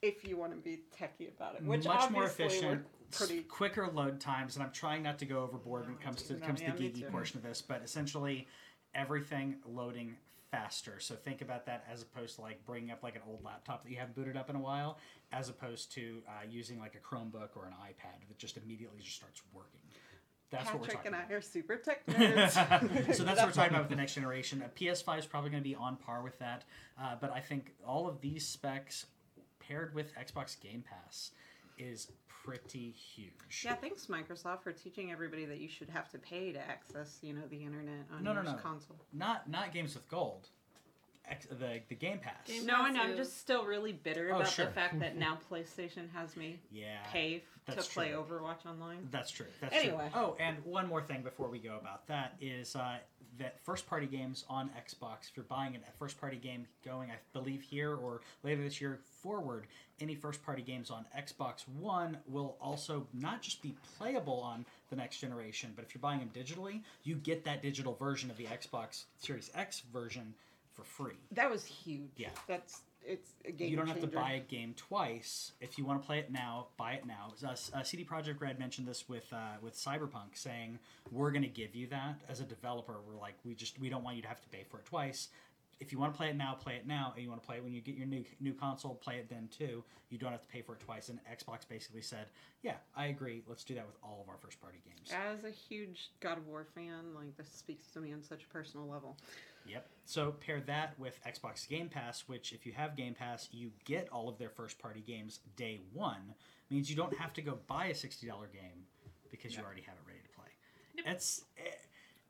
If 0.00 0.26
you 0.26 0.36
want 0.36 0.52
to 0.52 0.58
be 0.58 0.80
techie 0.98 1.28
about 1.28 1.54
it, 1.54 1.64
which 1.64 1.84
much 1.84 2.10
more 2.10 2.24
efficient, 2.24 2.84
pretty. 3.12 3.42
quicker 3.42 3.86
load 3.86 4.20
times, 4.20 4.56
and 4.56 4.64
I'm 4.64 4.72
trying 4.72 5.04
not 5.04 5.18
to 5.20 5.26
go 5.26 5.42
overboard 5.44 5.84
when 5.84 5.94
it 5.94 6.00
comes 6.00 6.22
to 6.24 6.34
No, 6.34 6.44
comes 6.44 6.60
yeah, 6.60 6.72
to 6.72 6.76
the 6.76 6.90
geeky 6.90 7.08
portion 7.08 7.38
of 7.38 7.44
this, 7.44 7.62
but 7.62 7.82
essentially 7.84 8.48
everything 8.94 9.56
loading 9.64 10.16
faster. 10.50 10.98
So 10.98 11.14
think 11.14 11.40
about 11.40 11.66
that 11.66 11.84
as 11.90 12.02
opposed 12.02 12.34
to 12.36 12.42
like 12.42 12.64
bringing 12.66 12.90
up 12.90 13.04
like 13.04 13.14
an 13.14 13.22
old 13.28 13.44
laptop 13.44 13.84
that 13.84 13.90
you 13.90 13.96
haven't 13.96 14.16
booted 14.16 14.36
up 14.36 14.50
in 14.50 14.56
a 14.56 14.60
while, 14.60 14.98
as 15.30 15.48
opposed 15.48 15.92
to 15.92 16.22
uh, 16.26 16.44
using 16.50 16.80
like 16.80 16.96
a 16.96 16.98
Chromebook 17.14 17.56
or 17.56 17.66
an 17.66 17.72
iPad 17.72 18.26
that 18.28 18.38
just 18.38 18.56
immediately 18.56 19.00
just 19.00 19.16
starts 19.16 19.40
working. 19.54 19.80
That's 20.52 20.66
what 20.66 20.74
we're 20.74 20.86
Patrick 20.86 20.96
talking 21.04 21.06
and 21.14 21.22
about. 21.22 21.30
I 21.30 21.34
are 21.34 21.40
super 21.40 21.76
tech 21.76 22.06
nerds. 22.08 23.14
so 23.14 23.24
that's 23.24 23.40
what 23.40 23.46
we're 23.48 23.52
talking 23.52 23.70
about 23.70 23.82
with 23.82 23.90
the 23.90 23.96
next 23.96 24.14
generation. 24.14 24.62
A 24.64 24.68
PS5 24.68 25.18
is 25.20 25.26
probably 25.26 25.50
going 25.50 25.62
to 25.62 25.68
be 25.68 25.74
on 25.74 25.96
par 25.96 26.22
with 26.22 26.38
that, 26.38 26.64
uh, 27.00 27.16
but 27.20 27.32
I 27.32 27.40
think 27.40 27.72
all 27.86 28.06
of 28.06 28.20
these 28.20 28.46
specs 28.46 29.06
paired 29.60 29.94
with 29.94 30.12
Xbox 30.14 30.60
Game 30.60 30.84
Pass 30.88 31.30
is 31.78 32.08
pretty 32.44 32.90
huge. 32.90 33.62
Yeah, 33.64 33.74
thanks 33.74 34.06
Microsoft 34.06 34.62
for 34.62 34.72
teaching 34.72 35.10
everybody 35.12 35.44
that 35.46 35.58
you 35.58 35.68
should 35.68 35.88
have 35.90 36.08
to 36.10 36.18
pay 36.18 36.52
to 36.52 36.58
access, 36.60 37.18
you 37.22 37.32
know, 37.32 37.42
the 37.50 37.64
internet 37.64 38.06
on 38.14 38.22
No, 38.24 38.32
no, 38.32 38.42
your 38.42 38.52
no. 38.52 38.58
console. 38.58 38.96
Not 39.12 39.48
not 39.48 39.72
games 39.72 39.94
with 39.94 40.08
gold. 40.08 40.48
X, 41.28 41.46
the 41.46 41.80
the 41.88 41.94
Game 41.94 42.18
Pass. 42.18 42.34
Game- 42.48 42.66
No, 42.66 42.82
I 42.82 42.90
know. 42.90 43.00
I'm 43.00 43.16
just 43.16 43.38
still 43.38 43.64
really 43.64 43.92
bitter 43.92 44.30
Oh, 44.32 44.36
about 44.40 44.48
sure. 44.50 44.66
the 44.66 44.72
fact 44.72 44.98
that 44.98 45.16
now 45.26 45.38
PlayStation 45.50 46.10
has 46.14 46.36
me 46.36 46.58
yeah, 46.72 46.96
pay 47.12 47.44
f- 47.68 47.74
to 47.74 47.76
that's 47.76 47.88
play 47.88 48.10
true. 48.10 48.22
Overwatch 48.24 48.66
online. 48.66 49.08
That's 49.10 49.30
true. 49.30 49.46
That's 49.60 49.74
Anyway. 49.74 50.08
true. 50.12 50.20
Oh, 50.20 50.36
and 50.40 50.56
one 50.64 50.86
more 50.88 51.02
thing 51.02 51.22
before 51.22 51.48
we 51.48 51.58
go 51.58 51.76
about 51.80 52.06
that 52.08 52.34
is 52.40 52.74
uh, 52.76 52.96
that 53.38 53.58
first 53.64 53.86
party 53.88 54.06
games 54.06 54.44
on 54.48 54.70
Xbox. 54.70 55.28
If 55.30 55.36
you're 55.36 55.44
buying 55.44 55.76
a 55.76 55.92
first 55.98 56.20
party 56.20 56.36
game 56.36 56.66
going, 56.84 57.10
I 57.10 57.14
believe 57.32 57.62
here 57.62 57.94
or 57.94 58.20
later 58.42 58.62
this 58.62 58.80
year 58.80 58.98
forward, 59.22 59.66
any 60.00 60.14
first 60.14 60.44
party 60.44 60.62
games 60.62 60.90
on 60.90 61.04
Xbox 61.16 61.66
One 61.78 62.18
will 62.26 62.56
also 62.60 63.06
not 63.14 63.40
just 63.42 63.62
be 63.62 63.74
playable 63.96 64.40
on 64.40 64.64
the 64.90 64.96
next 64.96 65.18
generation, 65.18 65.72
but 65.76 65.84
if 65.84 65.94
you're 65.94 66.00
buying 66.02 66.18
them 66.20 66.30
digitally, 66.34 66.80
you 67.04 67.14
get 67.14 67.44
that 67.44 67.62
digital 67.62 67.94
version 67.94 68.30
of 68.30 68.36
the 68.36 68.44
Xbox 68.46 69.04
Series 69.18 69.50
X 69.54 69.82
version 69.92 70.34
for 70.74 70.82
free. 70.84 71.14
That 71.30 71.50
was 71.50 71.64
huge. 71.64 72.10
Yeah. 72.16 72.28
That's 72.48 72.80
it's 73.04 73.30
a 73.44 73.52
game 73.52 73.70
you 73.70 73.76
don't 73.76 73.88
have 73.88 74.00
to 74.00 74.06
buy 74.06 74.32
a 74.32 74.40
game 74.40 74.74
twice. 74.76 75.52
If 75.60 75.78
you 75.78 75.84
want 75.84 76.00
to 76.02 76.06
play 76.06 76.18
it 76.18 76.30
now, 76.30 76.68
buy 76.76 76.92
it 76.92 77.06
now. 77.06 77.32
Uh, 77.44 77.54
uh, 77.74 77.82
CD 77.82 78.04
Projekt 78.04 78.40
Red 78.40 78.58
mentioned 78.58 78.86
this 78.86 79.08
with 79.08 79.26
uh, 79.32 79.56
with 79.60 79.74
Cyberpunk, 79.74 80.34
saying 80.34 80.78
we're 81.10 81.30
going 81.30 81.42
to 81.42 81.48
give 81.48 81.74
you 81.74 81.86
that 81.88 82.20
as 82.28 82.40
a 82.40 82.44
developer. 82.44 82.96
We're 83.06 83.18
like, 83.18 83.34
we 83.44 83.54
just 83.54 83.78
we 83.78 83.88
don't 83.88 84.04
want 84.04 84.16
you 84.16 84.22
to 84.22 84.28
have 84.28 84.40
to 84.40 84.48
pay 84.48 84.64
for 84.68 84.78
it 84.78 84.86
twice. 84.86 85.28
If 85.80 85.90
you 85.90 85.98
want 85.98 86.12
to 86.12 86.16
play 86.16 86.28
it 86.28 86.36
now, 86.36 86.54
play 86.54 86.76
it 86.76 86.86
now. 86.86 87.12
And 87.14 87.24
you 87.24 87.28
want 87.28 87.42
to 87.42 87.46
play 87.46 87.56
it 87.56 87.64
when 87.64 87.72
you 87.72 87.80
get 87.80 87.96
your 87.96 88.06
new 88.06 88.24
new 88.40 88.54
console, 88.54 88.94
play 88.94 89.16
it 89.16 89.28
then 89.28 89.48
too. 89.56 89.82
You 90.10 90.18
don't 90.18 90.30
have 90.30 90.42
to 90.42 90.48
pay 90.48 90.62
for 90.62 90.74
it 90.74 90.80
twice. 90.80 91.08
And 91.08 91.18
Xbox 91.24 91.68
basically 91.68 92.02
said, 92.02 92.26
yeah, 92.62 92.76
I 92.96 93.06
agree. 93.06 93.42
Let's 93.48 93.64
do 93.64 93.74
that 93.74 93.86
with 93.86 93.96
all 94.02 94.20
of 94.22 94.28
our 94.28 94.36
first 94.36 94.60
party 94.60 94.78
games. 94.84 95.10
As 95.10 95.44
a 95.44 95.50
huge 95.50 96.10
God 96.20 96.38
of 96.38 96.46
War 96.46 96.66
fan, 96.74 97.14
like 97.14 97.36
this 97.36 97.48
speaks 97.48 97.86
to 97.94 98.00
me 98.00 98.12
on 98.12 98.22
such 98.22 98.44
a 98.44 98.48
personal 98.48 98.86
level. 98.86 99.16
Yep. 99.66 99.86
So 100.04 100.32
pair 100.32 100.60
that 100.62 100.98
with 100.98 101.18
Xbox 101.26 101.68
Game 101.68 101.88
Pass, 101.88 102.24
which 102.26 102.52
if 102.52 102.66
you 102.66 102.72
have 102.72 102.96
Game 102.96 103.14
Pass, 103.14 103.48
you 103.52 103.70
get 103.84 104.08
all 104.10 104.28
of 104.28 104.38
their 104.38 104.50
first 104.50 104.78
party 104.78 105.02
games 105.06 105.40
day 105.56 105.80
one. 105.92 106.34
Means 106.70 106.88
you 106.90 106.96
don't 106.96 107.16
have 107.16 107.32
to 107.34 107.42
go 107.42 107.58
buy 107.66 107.86
a 107.86 107.94
sixty 107.94 108.26
dollar 108.26 108.48
game 108.52 108.86
because 109.30 109.56
you 109.56 109.62
already 109.62 109.82
have 109.82 109.94
it 109.94 110.06
ready 110.06 110.20
to 110.22 110.28
play. 110.34 111.12
It's 111.12 111.44
eh, 111.58 111.70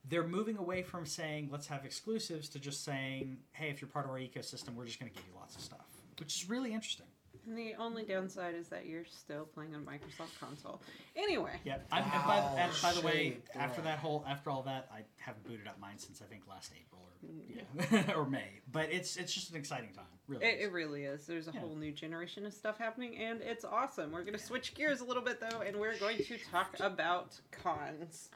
they're 0.09 0.26
moving 0.26 0.57
away 0.57 0.83
from 0.83 1.07
saying 1.07 1.49
let's 1.51 1.66
have 1.68 1.85
exclusives 1.85 2.49
to 2.51 2.59
just 2.59 2.85
saying, 2.85 3.39
hey, 3.53 3.68
if 3.70 3.80
you're 3.80 3.89
part 3.89 4.05
of 4.05 4.11
our 4.11 4.18
ecosystem, 4.18 4.74
we're 4.74 4.87
just 4.87 4.99
going 4.99 5.11
to 5.11 5.16
give 5.16 5.26
you 5.26 5.39
lots 5.39 5.55
of 5.55 5.62
stuff, 5.62 5.87
which 6.18 6.35
is 6.35 6.49
really 6.49 6.72
interesting. 6.72 7.07
And 7.47 7.59
the 7.59 7.74
only 7.78 8.05
downside 8.05 8.55
is 8.55 8.68
that 8.68 8.86
you're 8.86 9.05
still 9.05 9.45
playing 9.47 9.74
on 9.74 9.84
Microsoft 9.84 10.38
console. 10.38 10.80
Anyway, 11.16 11.53
Yeah. 11.64 11.78
I'm, 11.90 12.05
and 12.05 12.12
by, 12.12 12.38
Wow, 12.38 12.55
and 12.57 12.72
by 12.80 12.93
the 12.93 13.01
way, 13.01 13.12
shade, 13.12 13.43
after 13.57 13.80
boy. 13.80 13.84
that 13.86 13.99
whole 13.99 14.24
after 14.28 14.51
all 14.51 14.62
that, 14.62 14.88
I 14.95 15.01
haven't 15.18 15.45
booted 15.47 15.66
up 15.66 15.78
mine 15.80 15.99
since 15.99 16.22
I 16.22 16.26
think 16.26 16.43
last 16.49 16.72
April 16.80 17.03
or 17.03 17.28
mm, 17.28 17.90
yeah. 18.09 18.14
or 18.16 18.24
May. 18.26 18.61
But 18.70 18.93
it's 18.93 19.16
it's 19.16 19.32
just 19.32 19.51
an 19.51 19.57
exciting 19.57 19.90
time, 19.93 20.05
really. 20.28 20.45
it, 20.47 20.59
is. 20.61 20.66
it 20.66 20.72
really 20.72 21.05
is. 21.05 21.26
There's 21.26 21.49
a 21.49 21.53
Yeah. 21.53 21.61
whole 21.61 21.74
new 21.74 21.90
generation 21.93 22.47
of 22.47 22.53
stuff 22.55 22.78
happening, 22.78 23.16
and 23.16 23.40
it's 23.40 23.64
awesome. 23.64 24.12
We're 24.12 24.22
going 24.22 24.38
to 24.38 24.45
switch 24.45 24.74
gears 24.74 25.01
a 25.01 25.05
little 25.05 25.22
bit 25.22 25.40
though, 25.40 25.62
and 25.62 25.76
we're 25.78 25.99
going 25.99 26.18
to 26.18 26.38
talk 26.51 26.76
about 26.80 27.40
cons. 27.51 28.28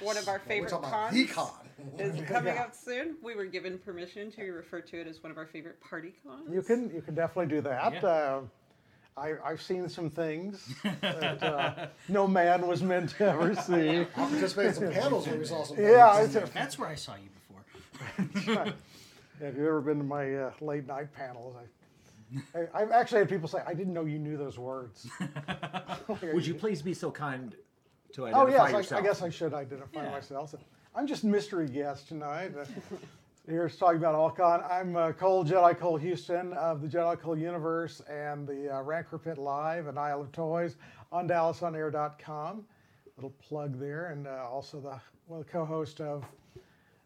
One 0.00 0.16
of 0.16 0.28
our 0.28 0.38
favorite 0.40 0.70
talking 0.70 0.88
about 0.88 1.10
cons 1.10 1.14
the 1.14 1.26
con. 1.26 1.50
is 1.98 2.20
coming 2.28 2.54
Yeah. 2.54 2.62
up 2.64 2.74
soon. 2.74 3.16
We 3.22 3.34
were 3.34 3.44
given 3.46 3.78
permission 3.78 4.30
to 4.32 4.42
refer 4.52 4.80
to 4.80 5.00
it 5.00 5.06
as 5.06 5.22
one 5.22 5.30
of 5.32 5.38
our 5.38 5.46
favorite 5.46 5.80
party 5.80 6.12
cons. 6.26 6.48
You 6.52 6.62
can 6.62 6.90
you 6.94 7.02
can 7.02 7.14
definitely 7.14 7.54
do 7.54 7.60
that. 7.62 7.94
Yeah. 7.94 8.08
Uh, 8.08 8.40
I, 9.16 9.34
I've 9.44 9.60
seen 9.60 9.88
some 9.88 10.08
things 10.08 10.72
that 11.02 11.42
uh, 11.42 11.86
no 12.08 12.26
man 12.26 12.66
was 12.66 12.82
meant 12.82 13.10
to 13.10 13.28
ever 13.28 13.54
see. 13.66 14.00
I 14.00 14.04
participated 14.04 14.70
in 14.82 14.92
some 14.92 14.92
panels 15.02 15.26
where 15.26 15.36
we 15.36 15.44
saw 15.44 15.64
some. 15.64 15.76
Yeah, 15.78 16.16
things. 16.16 16.36
it's 16.36 16.50
a- 16.50 16.54
That's 16.54 16.78
where 16.78 16.88
I 16.88 16.94
saw 16.94 17.14
you 17.16 17.28
before. 18.38 18.64
Have 19.40 19.56
you 19.56 19.66
ever 19.66 19.80
been 19.80 19.98
to 19.98 20.04
my 20.04 20.34
uh, 20.34 20.52
late 20.60 20.86
night 20.86 21.12
panels? 21.14 21.56
I, 22.54 22.58
I, 22.58 22.82
I've 22.82 22.90
actually 22.92 23.18
had 23.18 23.28
people 23.28 23.48
say, 23.48 23.58
"I 23.66 23.74
didn't 23.74 23.92
know 23.92 24.04
you 24.04 24.18
knew 24.18 24.36
those 24.36 24.58
words." 24.58 25.08
Would 26.22 26.46
you 26.46 26.54
please 26.54 26.80
be 26.80 26.94
so 26.94 27.10
kind 27.10 27.54
to 28.14 28.22
Oh 28.22 28.26
identify 28.26 28.50
yes, 28.50 28.60
I, 28.74 28.76
yourself? 28.78 29.00
I 29.00 29.06
guess 29.06 29.22
I 29.22 29.28
should 29.30 29.54
identify 29.54 30.04
Yeah. 30.04 30.10
myself. 30.10 30.50
So, 30.50 30.58
I'm 30.94 31.06
just 31.06 31.24
mystery 31.24 31.68
guest 31.68 32.08
tonight. 32.08 32.52
Here's 33.46 33.76
talking 33.76 34.00
to 34.00 34.04
talk 34.04 34.10
about 34.10 34.14
All-Con. 34.14 34.62
I'm 34.70 34.96
uh, 34.96 35.12
Cole 35.12 35.44
Jedi 35.44 35.76
Cole 35.78 35.96
Houston 35.96 36.52
of 36.54 36.82
the 36.82 36.88
Jedi 36.88 37.18
Cole 37.18 37.36
Universe 37.38 38.00
and 38.08 38.46
the 38.46 38.76
uh, 38.76 38.82
Rancor 38.82 39.18
Pit 39.18 39.38
Live 39.38 39.86
and 39.86 39.98
Isle 39.98 40.20
of 40.22 40.32
Toys 40.32 40.76
on 41.10 41.26
DallasOnAir.com. 41.28 42.64
Little 43.16 43.34
plug 43.40 43.78
there, 43.78 44.06
and 44.12 44.26
uh, 44.26 44.46
also 44.50 44.80
the 44.80 45.00
well, 45.26 45.44
co-host 45.50 46.00
of 46.00 46.24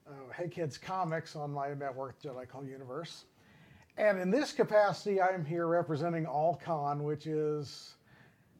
uh, 0.09 0.12
Hey 0.36 0.48
Kids 0.48 0.76
Comics 0.76 1.34
on 1.36 1.50
my 1.52 1.72
network, 1.74 2.20
Jedi 2.20 2.48
Cole 2.48 2.64
Universe. 2.64 3.24
And 3.96 4.18
in 4.18 4.30
this 4.30 4.52
capacity, 4.52 5.20
I'm 5.20 5.44
here 5.44 5.66
representing 5.66 6.26
All-Con, 6.26 7.05
which 7.05 7.26
is 7.26 7.94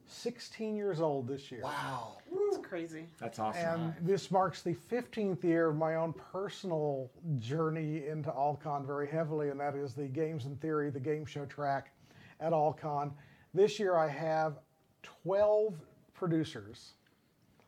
16 0.07 0.75
years 0.75 1.01
old 1.01 1.27
this 1.27 1.51
year. 1.51 1.61
Wow. 1.63 2.17
That's 2.51 2.65
crazy. 2.65 3.07
That's 3.19 3.39
awesome. 3.39 3.63
And 3.63 3.93
this 4.01 4.29
marks 4.31 4.61
the 4.61 4.75
15th 4.75 5.43
year 5.43 5.69
of 5.69 5.77
my 5.77 5.95
own 5.95 6.13
personal 6.13 7.09
journey 7.39 8.07
into 8.07 8.31
All-Con 8.31 8.85
very 8.85 9.07
heavily, 9.07 9.49
and 9.49 9.59
that 9.59 9.75
is 9.75 9.93
the 9.93 10.07
Games 10.07 10.45
in 10.45 10.55
Theory, 10.57 10.89
the 10.89 10.99
game 10.99 11.25
show 11.25 11.45
track 11.45 11.91
at 12.39 12.53
All-Con. 12.53 13.13
This 13.53 13.79
year 13.79 13.95
I 13.95 14.07
have 14.07 14.59
12 15.03 15.75
producers. 16.13 16.93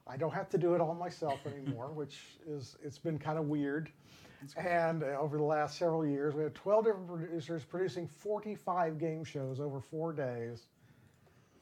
I 0.05 0.17
don't 0.17 0.33
have 0.33 0.49
to 0.49 0.57
do 0.57 0.73
it 0.73 0.81
all 0.81 0.93
myself 0.93 1.39
anymore, 1.45 1.87
which 1.87 2.19
is, 2.47 2.75
it's 2.83 2.97
been 2.97 3.19
kind 3.19 3.37
of 3.37 3.45
weird. 3.45 3.91
And 4.55 5.03
uh, 5.03 5.07
over 5.19 5.37
the 5.37 5.43
last 5.43 5.79
several 5.79 6.05
years, 6.05 6.35
we 6.35 6.43
had 6.43 6.53
12 6.53 6.85
different 6.85 7.07
producers 7.07 7.63
producing 7.63 8.07
45 8.07 8.99
game 8.99 9.23
shows 9.23 9.59
over 9.59 9.81
four 9.81 10.13
days 10.13 10.67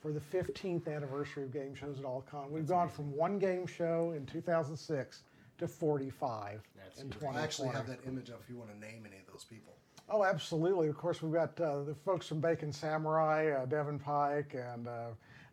for 0.05 0.11
the 0.11 0.19
15th 0.19 0.87
anniversary 0.87 1.45
of 1.45 1.51
game 1.51 1.73
shows 1.73 1.97
at 1.97 2.05
AllCon. 2.05 2.51
We've 2.51 2.67
gone 2.67 2.89
from 2.89 3.11
one 3.11 3.39
game 3.39 3.65
show 3.65 4.13
in 4.15 4.23
2006 4.27 5.23
to 5.57 5.67
45 5.67 6.61
That's 6.77 7.01
in 7.01 7.07
great. 7.07 7.21
2020. 7.21 7.39
I 7.39 7.43
actually 7.43 7.69
have 7.69 7.87
that 7.87 7.97
image 8.07 8.29
up 8.29 8.39
if 8.43 8.47
you 8.47 8.55
want 8.55 8.69
to 8.71 8.79
name 8.79 9.07
any 9.07 9.17
of 9.17 9.25
those 9.31 9.45
people. 9.49 9.73
Oh, 10.07 10.23
absolutely. 10.23 10.89
Of 10.89 10.95
course, 10.95 11.23
we've 11.23 11.33
got 11.33 11.59
uh, 11.59 11.81
the 11.85 11.95
folks 12.05 12.27
from 12.27 12.39
Bacon 12.39 12.71
Samurai, 12.71 13.49
uh, 13.49 13.65
Devin 13.65 13.97
Pike, 13.97 14.55
and 14.55 14.87
uh, 14.87 15.07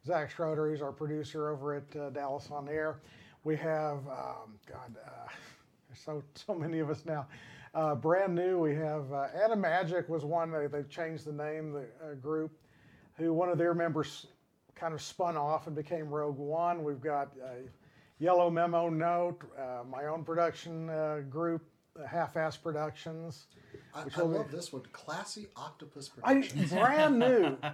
Zach 0.04 0.30
Schroeder. 0.30 0.70
He's 0.70 0.82
our 0.82 0.92
producer 0.92 1.48
over 1.48 1.76
at 1.76 1.96
uh, 1.96 2.10
Dallas 2.10 2.50
on 2.50 2.68
Air. 2.68 3.00
We 3.44 3.56
have, 3.56 4.06
um, 4.06 4.58
God, 4.70 4.94
uh, 5.02 5.30
there's 5.88 6.00
so 6.04 6.22
so 6.34 6.54
many 6.54 6.80
of 6.80 6.90
us 6.90 7.06
now. 7.06 7.26
Uh, 7.74 7.94
brand 7.94 8.34
new, 8.34 8.58
we 8.58 8.74
have 8.74 9.10
uh, 9.14 9.28
Anna 9.42 9.56
Magic 9.56 10.10
was 10.10 10.26
one. 10.26 10.50
They, 10.52 10.66
they've 10.66 10.90
changed 10.90 11.24
the 11.24 11.32
name, 11.32 11.72
the 11.72 11.86
uh, 12.04 12.14
group, 12.20 12.50
who 13.16 13.32
one 13.32 13.48
of 13.48 13.56
their 13.56 13.72
members 13.72 14.26
kind 14.74 14.94
of 14.94 15.02
spun 15.02 15.36
off 15.36 15.66
and 15.66 15.76
became 15.76 16.08
Rogue 16.08 16.38
One. 16.38 16.82
We've 16.84 17.00
got 17.00 17.32
uh, 17.42 17.48
Yellow 18.18 18.50
Memo 18.50 18.88
Note, 18.88 19.40
uh, 19.58 19.84
my 19.88 20.06
own 20.06 20.24
production 20.24 20.88
uh, 20.90 21.20
group, 21.28 21.62
uh, 22.00 22.06
Half-Ass 22.06 22.56
Productions. 22.56 23.46
I, 23.94 24.02
I 24.02 24.04
be- 24.04 24.22
love 24.22 24.50
this 24.50 24.72
one. 24.72 24.82
Classy 24.92 25.48
Octopus 25.56 26.10
I 26.22 26.34
Productions. 26.34 26.70
brand 26.70 27.18
new. 27.18 27.56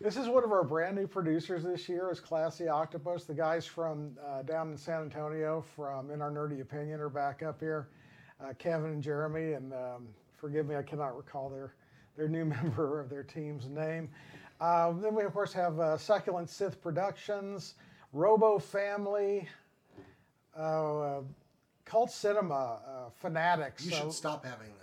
This 0.00 0.16
is 0.16 0.28
one 0.28 0.44
of 0.44 0.52
our 0.52 0.62
brand 0.62 0.94
new 0.94 1.08
producers 1.08 1.64
this 1.64 1.88
year. 1.88 2.08
Is 2.12 2.20
Classy 2.20 2.68
Octopus. 2.68 3.24
The 3.24 3.34
guys 3.34 3.66
from 3.66 4.16
uh, 4.24 4.42
down 4.42 4.70
in 4.70 4.76
San 4.76 5.02
Antonio 5.02 5.64
from 5.74 6.12
In 6.12 6.22
Our 6.22 6.30
Nerdy 6.30 6.60
Opinion 6.60 7.00
are 7.00 7.08
back 7.08 7.42
up 7.42 7.58
here. 7.58 7.88
Uh, 8.40 8.52
Kevin 8.60 8.92
and 8.92 9.02
Jeremy, 9.02 9.54
and 9.54 9.72
um, 9.72 10.06
forgive 10.36 10.68
me, 10.68 10.76
I 10.76 10.82
cannot 10.84 11.16
recall 11.16 11.48
their 11.48 11.74
their 12.16 12.28
new 12.28 12.44
member 12.62 13.00
of 13.00 13.10
their 13.10 13.24
team's 13.24 13.68
name. 13.68 14.08
Um, 14.60 15.00
then 15.00 15.14
we 15.14 15.22
of 15.24 15.32
course 15.32 15.52
have 15.52 15.78
uh, 15.78 15.96
Succulent 15.96 16.50
Sith 16.50 16.80
Productions, 16.82 17.74
Robo 18.12 18.58
Family, 18.58 19.48
uh, 20.58 20.98
uh, 20.98 21.20
Cult 21.84 22.10
Cinema, 22.10 22.80
uh, 22.86 23.10
Fanatics. 23.16 23.84
you 23.84 23.92
So- 23.92 23.96
should 24.04 24.12
stop 24.12 24.44
having 24.44 24.68
them. 24.68 24.74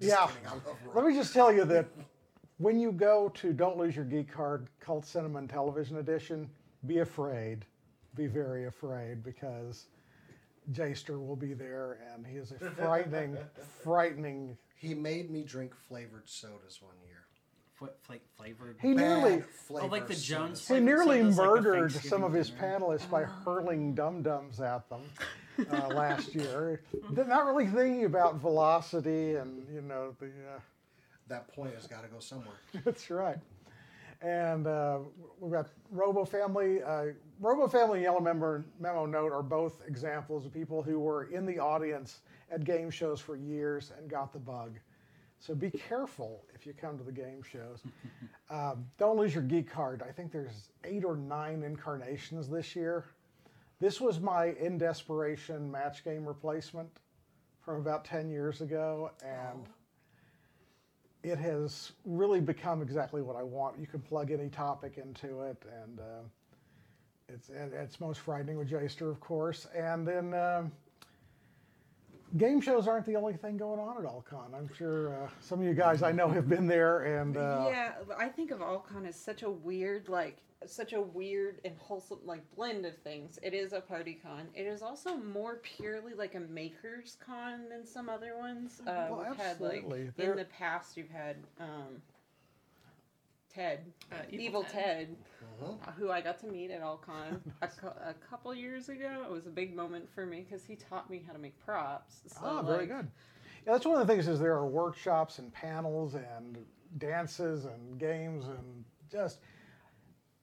Just 0.00 0.10
yeah. 0.10 0.26
kidding, 0.26 0.92
Let 0.94 1.04
me 1.04 1.14
just 1.14 1.32
tell 1.32 1.52
you 1.52 1.64
that 1.66 1.86
when 2.58 2.80
you 2.80 2.90
go 2.90 3.28
to 3.34 3.52
Don't 3.52 3.76
Lose 3.76 3.94
Your 3.94 4.04
Geek 4.04 4.28
Card 4.32 4.66
Cult 4.80 5.04
Cinema 5.06 5.38
and 5.38 5.48
Television 5.48 5.98
Edition, 5.98 6.50
be 6.86 6.98
afraid. 6.98 7.64
Be 8.16 8.26
very 8.26 8.66
afraid 8.66 9.22
because 9.22 9.86
Jaster 10.72 11.24
will 11.24 11.36
be 11.36 11.52
there 11.54 11.98
and 12.12 12.26
he 12.26 12.36
is 12.38 12.52
a 12.52 12.58
frightening, 12.70 13.36
frightening. 13.84 14.56
He 14.76 14.94
made 14.94 15.30
me 15.30 15.42
drink 15.44 15.74
flavored 15.76 16.28
sodas 16.28 16.80
one 16.82 16.96
year. 17.06 17.23
Fla- 17.74 17.88
fla- 18.02 18.16
flavored. 18.36 18.76
He 18.80 18.94
nearly, 18.94 19.38
Bad 19.38 19.46
Oh, 19.70 19.86
like 19.86 20.06
the 20.06 20.14
flavor 20.14 20.20
Jones 20.20 20.60
sodas. 20.60 20.80
he 20.80 20.84
nearly 20.84 21.18
sodas, 21.22 21.36
murdered 21.36 21.80
Thanksgiving 21.92 22.08
some 22.10 22.24
of 22.24 22.32
his 22.32 22.50
dinner. 22.50 22.78
panelists 22.78 23.10
by 23.10 23.24
hurling 23.24 23.94
dum 23.94 24.22
dums 24.22 24.60
at 24.60 24.88
them 24.88 25.02
uh, 25.72 25.88
last 25.88 26.34
year. 26.34 26.82
They're 27.10 27.24
not 27.24 27.46
really 27.46 27.66
thinking 27.66 28.04
about 28.04 28.36
velocity 28.36 29.34
and, 29.36 29.66
you 29.72 29.80
know, 29.80 30.14
the. 30.20 30.26
Uh, 30.26 30.60
That 31.28 31.48
point 31.48 31.74
has 31.74 31.86
got 31.86 32.02
to 32.02 32.08
go 32.08 32.20
somewhere. 32.20 32.54
That's 32.84 33.10
right. 33.10 33.38
And 34.22 34.66
uh, 34.66 34.98
we've 35.40 35.52
got 35.52 35.66
Robo 35.90 36.24
Family. 36.24 36.82
Uh, 36.82 37.06
Robo 37.40 37.66
Family 37.66 37.98
and 37.98 38.02
Yellow 38.04 38.20
Memo, 38.20 38.62
Memo 38.80 39.04
Note 39.06 39.32
are 39.32 39.42
both 39.42 39.82
examples 39.86 40.46
of 40.46 40.52
people 40.54 40.82
who 40.82 40.98
were 41.00 41.24
in 41.24 41.44
the 41.44 41.58
audience 41.58 42.20
at 42.50 42.64
game 42.64 42.88
shows 42.90 43.20
for 43.20 43.36
years 43.36 43.92
and 43.98 44.08
got 44.08 44.32
the 44.32 44.38
bug. 44.38 44.78
So 45.44 45.54
be 45.54 45.70
careful 45.70 46.46
if 46.54 46.64
you 46.64 46.72
come 46.72 46.96
to 46.96 47.04
the 47.04 47.12
game 47.12 47.42
shows. 47.42 47.82
um, 48.50 48.86
don't 48.96 49.18
lose 49.18 49.34
your 49.34 49.42
geek 49.42 49.70
card. 49.70 50.02
I 50.02 50.10
think 50.10 50.32
there's 50.32 50.70
eight 50.84 51.04
or 51.04 51.16
nine 51.16 51.62
incarnations 51.62 52.48
this 52.48 52.74
year. 52.74 53.04
This 53.78 54.00
was 54.00 54.20
my 54.20 54.54
in 54.58 54.78
desperation 54.78 55.70
match 55.70 56.02
game 56.02 56.24
replacement 56.26 56.88
from 57.62 57.76
about 57.76 58.06
10 58.06 58.30
years 58.30 58.62
ago. 58.62 59.10
And 59.22 59.68
it 61.22 61.36
has 61.38 61.92
really 62.06 62.40
become 62.40 62.80
exactly 62.80 63.20
what 63.20 63.36
I 63.36 63.42
want. 63.42 63.78
You 63.78 63.86
can 63.86 64.00
plug 64.00 64.30
any 64.30 64.48
topic 64.48 64.96
into 64.96 65.42
it, 65.42 65.62
and 65.82 66.00
uh, 66.00 66.22
it's 67.28 67.50
it's 67.50 67.98
most 67.98 68.20
frightening 68.20 68.58
with 68.58 68.70
Jaster, 68.70 69.10
of 69.10 69.20
course. 69.20 69.66
And 69.74 70.06
then 70.06 70.34
um, 70.34 70.72
game 72.36 72.60
shows 72.60 72.88
aren't 72.88 73.06
the 73.06 73.16
only 73.16 73.34
thing 73.34 73.56
going 73.56 73.80
on 73.80 73.98
at 73.98 74.04
All-Con. 74.04 74.52
I'm 74.56 74.68
sure 74.74 75.24
uh, 75.24 75.28
some 75.40 75.60
of 75.60 75.66
you 75.66 75.74
guys 75.74 76.02
I 76.02 76.12
know 76.12 76.28
have 76.28 76.48
been 76.48 76.66
there, 76.66 77.18
and 77.20 77.36
uh, 77.36 77.66
yeah, 77.68 77.92
I 78.18 78.28
think 78.28 78.50
of 78.50 78.62
All-Con 78.62 79.06
as 79.06 79.16
such 79.16 79.42
a 79.42 79.50
weird, 79.50 80.08
like, 80.08 80.38
such 80.66 80.94
a 80.94 81.00
weird 81.00 81.60
and 81.64 81.76
wholesome, 81.78 82.20
like, 82.24 82.42
blend 82.56 82.86
of 82.86 82.96
things. 82.98 83.38
It 83.42 83.52
is 83.52 83.72
a 83.72 83.80
party 83.80 84.18
con. 84.22 84.48
It 84.54 84.66
is 84.66 84.80
also 84.82 85.16
more 85.16 85.56
purely 85.56 86.14
like 86.14 86.34
a 86.34 86.40
maker's 86.40 87.16
con 87.24 87.68
than 87.68 87.86
some 87.86 88.08
other 88.08 88.36
ones. 88.36 88.80
Uh, 88.86 89.06
Well, 89.10 89.26
we've 89.28 89.36
had, 89.36 89.60
like, 89.60 89.84
in 90.18 90.36
the 90.36 90.46
past, 90.58 90.96
you've 90.96 91.10
had 91.10 91.36
um, 91.60 92.00
Ted, 93.54 93.92
Uh, 94.10 94.16
Evil, 94.30 94.64
Ted, 94.64 95.16
Uh-huh. 95.60 95.72
uh, 95.86 95.92
who 95.92 96.10
I 96.10 96.20
got 96.20 96.38
to 96.40 96.46
meet 96.46 96.70
at 96.70 96.82
All-Con 96.82 97.40
a, 97.62 97.68
cou- 97.80 97.86
a 97.88 98.14
couple 98.28 98.54
years 98.54 98.88
ago. 98.88 99.22
It 99.24 99.30
was 99.30 99.46
a 99.46 99.50
big 99.50 99.74
moment 99.74 100.08
for 100.12 100.26
me 100.26 100.40
because 100.48 100.64
he 100.64 100.76
taught 100.76 101.08
me 101.10 101.22
how 101.26 101.32
to 101.32 101.38
make 101.38 101.58
props. 101.64 102.22
So, 102.26 102.40
Ah, 102.42 102.62
very 102.62 102.78
like, 102.80 102.88
good. 102.88 103.08
Yeah, 103.66 103.72
that's 103.72 103.86
one 103.86 104.00
of 104.00 104.06
the 104.06 104.12
things 104.12 104.28
is 104.28 104.40
there 104.40 104.54
are 104.54 104.66
workshops 104.66 105.38
and 105.38 105.52
panels 105.52 106.14
and 106.16 106.58
dances 106.98 107.64
and 107.64 107.98
games 107.98 108.44
and 108.46 108.84
just 109.10 109.38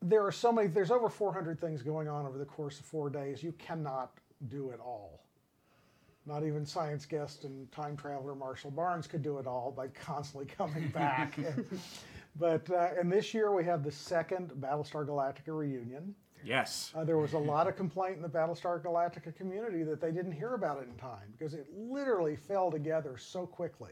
there 0.01 0.25
are 0.25 0.31
so 0.31 0.51
many. 0.51 0.67
There's 0.67 0.89
over 0.89 1.07
400 1.09 1.59
things 1.59 1.83
going 1.83 2.07
on 2.07 2.25
over 2.25 2.37
the 2.39 2.45
course 2.45 2.79
of 2.79 2.85
four 2.85 3.09
days. 3.09 3.43
You 3.43 3.51
cannot 3.53 4.13
do 4.47 4.71
it 4.71 4.79
all. 4.79 5.23
Not 6.25 6.43
even 6.43 6.65
science 6.65 7.05
guest 7.05 7.43
and 7.43 7.71
time 7.71 7.95
traveler 7.97 8.33
Marshall 8.33 8.71
Barnes 8.71 9.05
could 9.05 9.21
do 9.21 9.37
it 9.37 9.45
all 9.45 9.71
by 9.71 9.87
constantly 9.89 10.47
coming 10.47 10.87
back. 10.89 11.37
but 12.35 12.69
uh, 12.71 12.89
and 12.99 13.11
this 13.11 13.33
year 13.33 13.51
we 13.53 13.63
have 13.65 13.83
the 13.83 13.91
second 13.91 14.51
Battlestar 14.59 15.05
Galactica 15.05 15.55
reunion. 15.57 16.15
Yes. 16.43 16.91
Uh, 16.95 17.03
there 17.03 17.17
was 17.19 17.33
a 17.33 17.37
lot 17.37 17.67
of 17.67 17.75
complaint 17.75 18.15
in 18.15 18.21
the 18.23 18.29
Battlestar 18.29 18.81
Galactica 18.83 19.35
community 19.35 19.83
that 19.83 20.01
they 20.01 20.11
didn't 20.11 20.31
hear 20.31 20.55
about 20.55 20.79
it 20.81 20.87
in 20.89 20.95
time 20.95 21.31
because 21.37 21.53
it 21.53 21.67
literally 21.75 22.35
fell 22.35 22.71
together 22.71 23.15
so 23.17 23.45
quickly. 23.45 23.91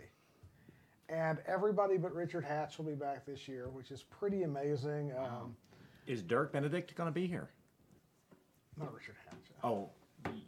And 1.10 1.38
everybody 1.48 1.98
but 1.98 2.14
Richard 2.14 2.44
Hatch 2.44 2.78
will 2.80 2.86
be 2.86 2.96
back 2.96 3.26
this 3.26 3.48
year, 3.48 3.70
which 3.70 3.92
is 3.92 4.04
pretty 4.04 4.44
amazing. 4.44 5.12
Um, 5.18 5.56
Is 6.08 6.22
Dirk 6.24 6.52
Benedict 6.54 6.96
going 6.96 7.08
to 7.08 7.12
be 7.14 7.28
here? 7.28 7.50
not 8.78 8.94
Richard 8.94 9.16
Hatch. 9.28 9.38
Oh, 9.64 9.90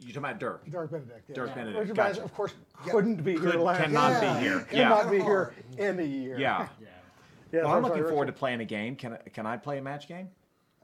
you 0.00 0.08
talking 0.08 0.16
about 0.18 0.40
Dirk? 0.40 0.68
Dirk 0.70 0.90
Benedict. 0.90 1.24
yeah. 1.28 1.34
Dirk 1.34 1.54
Benedict, 1.54 1.78
Richard 1.80 1.96
gotcha. 1.96 2.08
Benedict, 2.08 2.24
of 2.24 2.34
course, 2.34 2.54
couldn't 2.88 3.22
be 3.22 3.34
Could- 3.34 3.52
here 3.52 3.60
last 3.60 3.80
cannot 3.82 4.10
year. 4.10 4.20
be 4.20 4.26
Yeah. 4.26 4.40
here. 4.40 4.60
Cannot 4.70 5.04
Yeah. 5.04 5.10
be 5.10 5.20
here 5.20 5.54
any 5.78 6.06
year. 6.06 6.38
Yeah. 6.38 6.68
Yeah. 6.80 6.88
Yeah, 7.52 7.64
Well, 7.64 7.72
I'm 7.74 7.82
looking 7.82 8.04
forward 8.04 8.26
to 8.26 8.32
playing 8.32 8.60
a 8.60 8.64
game. 8.64 8.96
Can 8.96 9.12
I, 9.14 9.16
can 9.28 9.46
I 9.46 9.56
play 9.56 9.78
a 9.78 9.82
match 9.82 10.08
game? 10.08 10.30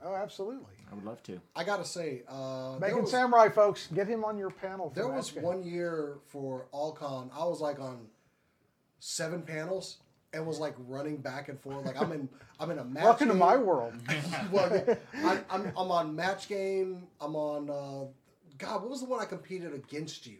Oh, 0.05 0.15
absolutely. 0.15 0.75
I 0.91 0.95
would 0.95 1.05
love 1.05 1.23
to. 1.25 1.41
I 1.57 1.65
gotta 1.65 1.85
say, 1.85 2.23
uh, 2.29 2.77
Megan 2.81 3.03
was, 3.03 3.11
Samurai, 3.11 3.49
folks, 3.49 3.89
get 3.93 4.07
him 4.07 4.25
on 4.25 4.39
your 4.39 4.51
panel. 4.51 4.91
For 4.91 4.95
there 4.95 5.09
was 5.09 5.31
Game. 5.31 5.43
one 5.43 5.63
year 5.65 6.19
for 6.27 6.67
All-Con. 6.71 7.31
I 7.35 7.45
was 7.45 7.61
like 7.61 7.81
on 7.81 8.07
seven 9.01 9.43
panels 9.43 9.99
and 10.33 10.47
was 10.47 10.59
like 10.59 10.75
running 10.87 11.17
back 11.17 11.49
and 11.49 11.61
forth. 11.61 11.85
Like 11.85 12.01
I'm 12.01 12.13
in, 12.13 12.29
I'm 12.61 12.71
in 12.71 12.79
a 12.79 12.85
match. 12.85 13.05
Welcome 13.05 13.29
to 13.29 13.35
my 13.35 13.57
world. 13.57 13.95
well, 14.53 14.71
yeah, 14.87 14.95
I, 15.25 15.41
I'm, 15.51 15.73
I'm 15.77 15.91
on 15.91 16.15
match 16.15 16.49
game. 16.49 17.07
I'm 17.21 17.35
on. 17.35 17.69
Uh, 17.69 18.07
God, 18.57 18.83
what 18.83 18.91
was 18.91 19.01
the 19.01 19.07
one 19.07 19.21
I 19.21 19.25
competed 19.25 19.75
against 19.75 20.27
you? 20.27 20.39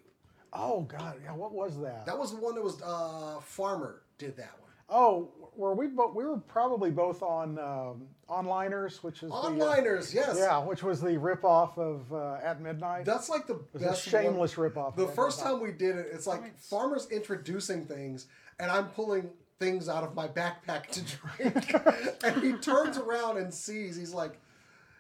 Oh 0.53 0.83
God, 0.83 1.17
yeah. 1.23 1.33
What 1.33 1.53
was 1.53 1.79
that? 1.81 2.07
That 2.07 2.19
was 2.19 2.31
the 2.31 2.41
one 2.41 2.55
that 2.55 2.65
was 2.65 2.81
uh, 2.83 3.41
Farmer 3.41 4.03
did 4.19 4.37
that 4.37 4.53
one. 4.61 4.71
Oh, 4.89 5.29
were 5.59 5.75
we 5.75 5.89
both? 5.89 6.15
We 6.15 6.25
were 6.25 6.39
probably 6.39 6.91
both 6.91 7.23
on 7.23 7.59
um, 7.59 8.07
onliners, 8.31 9.03
which 9.03 9.23
is 9.23 9.31
the, 9.31 9.35
uh, 9.35 9.51
Onliners, 9.51 10.15
yes. 10.15 10.37
yeah, 10.39 10.59
which 10.59 10.83
was 10.83 11.01
the 11.01 11.17
ripoff 11.17 11.77
of 11.77 12.11
uh, 12.13 12.39
At 12.43 12.63
Midnight. 12.63 13.05
That's 13.05 13.29
like 13.29 13.47
the 13.49 13.55
it 13.55 13.61
was 13.75 13.83
a 13.83 13.87
best 13.87 14.09
shameless 14.09 14.57
one. 14.57 14.71
ripoff. 14.71 14.97
The 14.97 15.09
first 15.09 15.39
Midnight. 15.39 15.53
time 15.53 15.63
we 15.63 15.73
did 15.73 15.97
it, 15.97 16.07
it's 16.13 16.27
like 16.27 16.57
farmers 16.59 17.09
introducing 17.11 17.85
things, 17.87 18.29
and 18.61 18.71
I'm 18.71 18.87
pulling 18.91 19.31
things 19.59 19.89
out 19.89 20.05
of 20.05 20.15
my 20.15 20.29
backpack 20.29 20.87
to 20.91 21.03
drink, 21.37 21.75
and 22.25 22.43
he 22.43 22.53
turns 22.53 22.97
around 22.97 23.39
and 23.39 23.53
sees. 23.53 23.97
He's 23.97 24.15
like, 24.15 24.39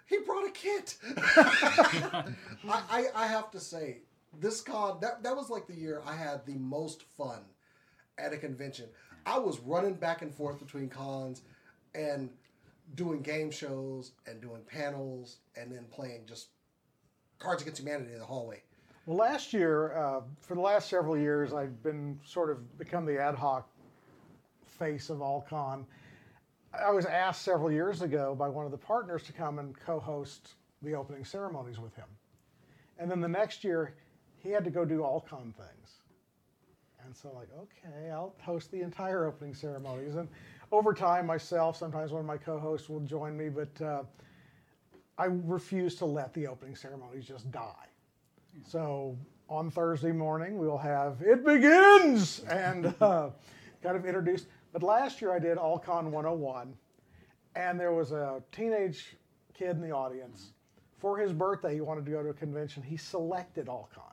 he 0.06 0.18
brought 0.18 0.46
a 0.46 0.50
kit. 0.50 0.96
I, 1.16 2.24
I 2.68 3.04
I 3.14 3.26
have 3.28 3.50
to 3.52 3.60
say, 3.60 3.98
this 4.40 4.60
con 4.60 4.98
that 5.02 5.22
that 5.22 5.36
was 5.36 5.50
like 5.50 5.68
the 5.68 5.76
year 5.76 6.02
I 6.04 6.16
had 6.16 6.44
the 6.46 6.56
most 6.56 7.04
fun 7.16 7.38
at 8.18 8.32
a 8.32 8.36
convention. 8.36 8.86
I 9.28 9.38
was 9.38 9.60
running 9.60 9.92
back 9.92 10.22
and 10.22 10.34
forth 10.34 10.58
between 10.58 10.88
cons 10.88 11.42
and 11.94 12.30
doing 12.94 13.20
game 13.20 13.50
shows 13.50 14.12
and 14.26 14.40
doing 14.40 14.62
panels 14.66 15.36
and 15.54 15.70
then 15.70 15.84
playing 15.90 16.22
just 16.26 16.48
Cards 17.38 17.60
Against 17.60 17.82
Humanity 17.82 18.14
in 18.14 18.20
the 18.20 18.24
hallway. 18.24 18.62
Well, 19.04 19.18
last 19.18 19.52
year, 19.52 19.92
uh, 19.92 20.22
for 20.40 20.54
the 20.54 20.62
last 20.62 20.88
several 20.88 21.16
years, 21.16 21.52
I've 21.52 21.82
been 21.82 22.18
sort 22.24 22.50
of 22.50 22.78
become 22.78 23.04
the 23.04 23.20
ad 23.20 23.34
hoc 23.34 23.68
face 24.66 25.10
of 25.10 25.20
all 25.20 25.46
con. 25.48 25.86
I 26.72 26.90
was 26.90 27.04
asked 27.04 27.42
several 27.42 27.70
years 27.70 28.00
ago 28.00 28.34
by 28.34 28.48
one 28.48 28.64
of 28.64 28.72
the 28.72 28.78
partners 28.78 29.24
to 29.24 29.32
come 29.32 29.58
and 29.58 29.78
co-host 29.78 30.54
the 30.82 30.94
opening 30.94 31.24
ceremonies 31.24 31.78
with 31.78 31.94
him, 31.96 32.08
and 32.98 33.10
then 33.10 33.20
the 33.20 33.28
next 33.28 33.62
year, 33.62 33.94
he 34.38 34.50
had 34.50 34.64
to 34.64 34.70
go 34.70 34.84
do 34.84 35.02
all 35.02 35.20
con 35.20 35.52
things. 35.56 35.97
And 37.08 37.16
so, 37.16 37.30
like, 37.34 37.48
okay, 37.58 38.10
I'll 38.10 38.34
host 38.42 38.70
the 38.70 38.82
entire 38.82 39.24
opening 39.24 39.54
ceremonies. 39.54 40.16
And 40.16 40.28
over 40.70 40.92
time, 40.92 41.24
myself, 41.24 41.74
sometimes 41.74 42.12
one 42.12 42.20
of 42.20 42.26
my 42.26 42.36
co-hosts 42.36 42.90
will 42.90 43.00
join 43.00 43.34
me, 43.34 43.48
but 43.48 43.82
uh, 43.82 44.02
I 45.16 45.24
refuse 45.24 45.94
to 45.96 46.04
let 46.04 46.34
the 46.34 46.46
opening 46.46 46.76
ceremonies 46.76 47.24
just 47.24 47.50
die. 47.50 47.86
So 48.62 49.16
on 49.48 49.70
Thursday 49.70 50.12
morning, 50.12 50.58
we'll 50.58 50.76
have 50.76 51.22
It 51.22 51.46
Begins 51.46 52.40
and 52.40 52.94
uh, 53.00 53.30
kind 53.82 53.96
of 53.96 54.04
introduced. 54.04 54.48
But 54.74 54.82
last 54.82 55.22
year 55.22 55.32
I 55.32 55.38
did 55.38 55.56
All-Con 55.56 56.12
101, 56.12 56.74
and 57.56 57.80
there 57.80 57.94
was 57.94 58.12
a 58.12 58.42
teenage 58.52 59.16
kid 59.54 59.70
in 59.70 59.80
the 59.80 59.92
audience. 59.92 60.52
For 60.98 61.16
his 61.16 61.32
birthday, 61.32 61.72
he 61.72 61.80
wanted 61.80 62.04
to 62.04 62.10
go 62.10 62.22
to 62.22 62.28
a 62.28 62.34
convention. 62.34 62.82
He 62.82 62.98
selected. 62.98 63.66
That's 63.66 63.94
great. 63.94 64.07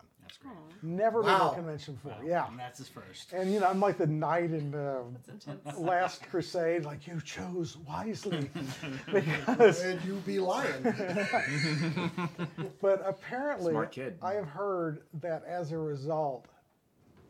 Never 0.82 1.22
been 1.24 1.32
to 1.32 1.38
Wow. 1.38 1.52
a 1.52 1.56
convention 1.56 1.96
before. 1.96 2.18
Yeah. 2.24 2.48
And 2.48 2.60
that's 2.60 2.78
his 2.78 2.88
first. 2.88 3.34
And 3.34 3.52
you 3.52 3.60
know, 3.60 3.68
I'm 3.68 3.80
like 3.80 3.98
the 3.98 4.06
knight 4.08 4.52
in 4.52 4.76
uh, 4.76 5.02
That's 5.26 5.48
intense. 5.48 5.78
Last 5.80 6.22
Crusade. 6.30 6.84
Like 6.86 7.08
you 7.08 7.20
chose 7.22 7.78
wisely, 7.78 8.50
because 9.14 9.82
And 9.84 10.04
you 10.06 10.16
be 10.26 10.39
lying. 10.39 10.84
But 12.82 13.02
apparently, 13.06 13.72
Smart 13.72 13.91
kid. 13.91 14.18
I 14.22 14.34
have 14.34 14.48
heard 14.48 15.02
that 15.22 15.43
as 15.46 15.72
a 15.72 15.78
result, 15.78 16.48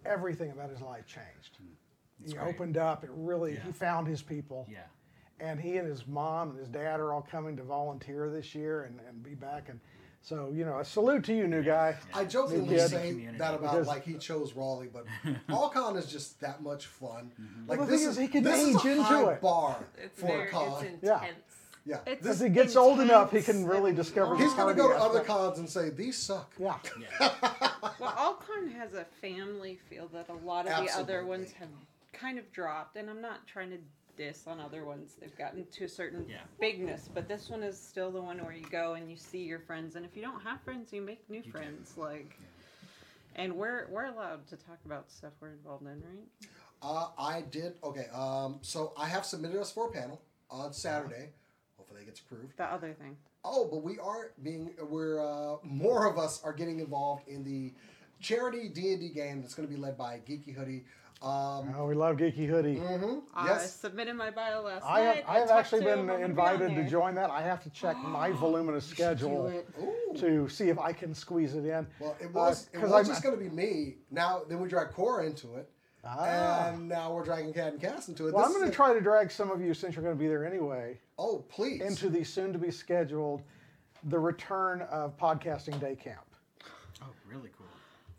everything 0.06 0.52
about 0.52 0.70
his 0.70 0.82
life 0.82 1.06
changed. 1.06 1.58
he 2.26 2.34
great. 2.34 2.48
opened 2.56 2.78
up. 2.78 3.04
It 3.04 3.10
really, 3.14 3.58
he 3.66 3.72
found 3.72 4.08
his 4.08 4.22
people. 4.22 4.68
Yeah. 4.70 4.80
And 5.40 5.60
he 5.60 5.78
and 5.78 5.88
his 5.88 6.08
mom 6.08 6.52
and 6.52 6.60
his 6.60 6.70
dad 6.70 7.00
are 7.00 7.14
all 7.14 7.22
coming 7.30 7.58
to 7.58 7.64
volunteer 7.64 8.30
this 8.30 8.56
year 8.56 8.84
and, 8.84 9.00
and 9.08 9.22
be 9.24 9.36
back. 9.36 9.68
And 9.70 9.80
so, 10.26 10.52
you 10.52 10.66
know, 10.66 10.80
a 10.80 10.86
salute 10.86 11.24
to 11.26 11.36
you, 11.36 11.48
new 11.48 11.62
guy. 11.62 11.96
I 12.12 12.26
jokingly 12.26 12.68
New 12.68 12.78
kid. 12.78 12.90
say 12.90 13.10
Community. 13.12 13.38
that 13.38 13.54
about 13.54 13.72
Because- 13.74 13.86
like 13.88 14.04
he 14.04 14.16
chose 14.16 14.54
Raleigh, 14.54 14.90
but 14.92 15.06
All-Con 15.50 15.96
is 15.98 16.08
just 16.08 16.42
that 16.42 16.64
much 16.64 16.88
fun. 16.88 17.32
Mm-hmm. 17.40 17.70
Like 17.70 17.78
Well, 17.78 17.86
the 17.86 17.92
this 17.92 18.02
thing 18.02 18.10
is 18.10 18.16
is, 18.18 18.22
he 18.22 18.28
can 18.28 18.44
this 18.44 18.60
is 18.64 18.76
age 18.76 18.86
a 18.86 18.92
into 18.92 19.04
high 19.04 19.34
it. 19.34 19.42
bar 19.42 19.78
It's 20.04 20.20
for 20.20 20.26
very, 20.28 20.50
con. 20.50 20.84
it's 20.86 21.04
Yeah. 21.04 21.14
intense. 21.20 21.38
yeah, 21.86 22.00
It's 22.08 22.26
As 22.26 22.40
he 22.40 22.50
gets 22.50 22.76
old 22.76 23.00
enough, 23.02 23.32
he 23.32 23.44
can 23.44 23.68
really 23.68 23.92
and 23.92 23.98
discover 23.98 24.32
long. 24.32 24.38
his 24.40 24.48
he's 24.52 24.58
gonna 24.58 24.74
go 24.74 24.88
to 24.90 24.96
other 24.96 25.20
cons 25.24 25.60
and 25.60 25.70
say 25.70 25.92
these 25.92 26.18
suck. 26.18 26.52
Yeah. 26.58 26.80
Well, 28.00 28.14
All-Con 28.18 28.70
has 28.72 28.96
a 28.96 29.06
family 29.22 29.80
feel 29.90 30.08
that 30.08 30.28
a 30.30 30.34
lot 30.34 30.68
of 30.68 30.84
the 30.86 30.92
other 30.98 31.24
ones 31.24 31.52
have 31.52 31.70
kind 32.14 32.40
of 32.40 32.52
dropped, 32.52 32.96
and 32.98 33.12
I'm 33.12 33.22
not 33.22 33.46
trying 33.46 33.70
to 33.70 33.78
diss 34.16 34.48
on 34.48 34.60
other 34.60 34.86
ones. 34.86 35.16
They've 35.20 35.36
gotten 35.38 35.66
to 35.66 35.84
a 35.86 35.90
certain 35.90 36.28
Yeah. 36.28 36.42
bigness, 36.60 37.10
but 37.14 37.28
this 37.28 37.50
one 37.50 37.64
is 37.64 37.80
still 37.80 38.12
the 38.12 38.22
one 38.22 38.44
where 38.44 38.54
you 38.54 38.66
go 38.70 38.94
and 38.94 39.10
you 39.10 39.18
see 39.18 39.44
your 39.44 39.60
friends, 39.60 39.96
and 39.96 40.06
if 40.06 40.16
you 40.16 40.22
don't 40.22 40.42
have 40.42 40.62
friends, 40.62 40.92
you 40.94 41.02
make 41.02 41.30
new 41.30 41.44
friends. 41.44 41.98
Like, 41.98 42.38
and 43.36 43.56
we're 43.56 43.88
we're 43.90 44.06
allowed 44.06 44.48
to 44.48 44.58
talk 44.58 44.80
about 44.86 45.12
stuff 45.12 45.34
we're 45.40 45.50
involved 45.50 45.84
in, 45.86 46.02
right? 46.02 46.50
Uh, 46.82 47.10
I 47.18 47.42
did 47.42 47.78
okay. 47.84 48.08
Um, 48.14 48.60
so 48.62 48.94
I 48.98 49.08
have 49.08 49.26
submitted 49.26 49.60
us 49.60 49.72
for 49.72 49.88
a 49.88 49.92
panel 49.92 50.22
on 50.50 50.74
Saturday. 50.74 51.32
Hopefully, 51.78 52.02
it 52.02 52.06
gets 52.06 52.20
approved. 52.20 52.56
The 52.58 52.66
other 52.66 52.94
thing. 52.94 53.18
Oh, 53.44 53.68
but 53.70 53.84
we 53.84 54.00
are 54.00 54.32
being 54.42 54.72
we're 54.90 55.20
uh, 55.20 55.58
more 55.64 56.08
of 56.10 56.18
us 56.18 56.42
are 56.44 56.54
getting 56.54 56.80
involved 56.80 57.28
in 57.28 57.44
the 57.44 57.74
charity 58.20 58.70
D 58.70 58.92
and 58.94 59.00
D 59.02 59.10
game 59.10 59.42
that's 59.42 59.54
going 59.54 59.68
to 59.68 59.74
be 59.74 59.80
led 59.80 59.98
by 59.98 60.20
Geeky 60.28 60.54
Hoodie. 60.56 60.86
Um, 61.26 61.74
Oh, 61.76 61.88
we 61.88 61.96
love 61.96 62.18
Geeky 62.18 62.48
Hoodie. 62.48 62.76
mhm, 62.76 63.24
I 63.34 63.48
Yes, 63.48 63.74
submitted 63.76 64.14
my 64.16 64.30
bio 64.30 64.62
last 64.62 64.84
I 64.86 65.00
have, 65.02 65.16
night. 65.16 65.26
I 65.28 65.40
have 65.40 65.50
actually 65.50 65.84
been 65.84 66.08
him, 66.08 66.18
be 66.18 66.22
invited 66.22 66.76
to 66.76 66.88
join 66.88 67.16
that. 67.16 67.32
I 67.32 67.42
have 67.42 67.64
to 67.64 67.70
check 67.72 67.98
my 68.04 68.32
voluminous 68.32 68.86
schedule 68.86 69.52
to 70.18 70.48
see 70.48 70.70
if 70.70 70.78
I 70.78 70.94
can 70.94 71.16
squeeze 71.16 71.56
it 71.56 71.66
in. 71.66 71.88
Well, 72.00 72.16
it 72.22 72.32
was 72.32 72.70
it 72.72 72.74
'cause 72.76 72.84
was 72.84 72.94
I'm- 72.94 73.06
just 73.06 73.24
going 73.24 73.36
to 73.38 73.44
be 73.44 73.50
me. 73.50 73.96
Now 74.12 74.44
then 74.48 74.60
we 74.62 74.70
drag 74.70 74.92
Cora 74.92 75.26
into 75.26 75.56
it, 75.56 75.68
Ah. 76.04 76.68
and 76.70 76.88
now 76.88 77.12
we're 77.16 77.24
dragging 77.24 77.54
Cat 77.54 77.74
and 77.74 77.82
Cass 77.82 78.08
into 78.08 78.28
it. 78.28 78.34
Well, 78.34 78.46
This 78.46 78.54
I'm 78.56 78.60
going 78.62 78.70
to 78.70 78.76
try 78.76 78.94
to 78.94 79.02
drag 79.02 79.32
some 79.32 79.50
of 79.50 79.60
you, 79.62 79.74
since 79.74 79.96
you're 79.96 80.04
going 80.04 80.16
to 80.16 80.22
be 80.22 80.28
there 80.28 80.46
anyway, 80.46 81.00
Oh, 81.18 81.44
please. 81.50 81.82
into 81.82 82.08
the 82.10 82.24
soon-to-be 82.24 82.70
scheduled 82.70 83.42
the 84.04 84.20
return 84.20 84.84
of 84.84 85.18
podcasting 85.18 85.80
day 85.80 85.96
camp. 85.96 86.20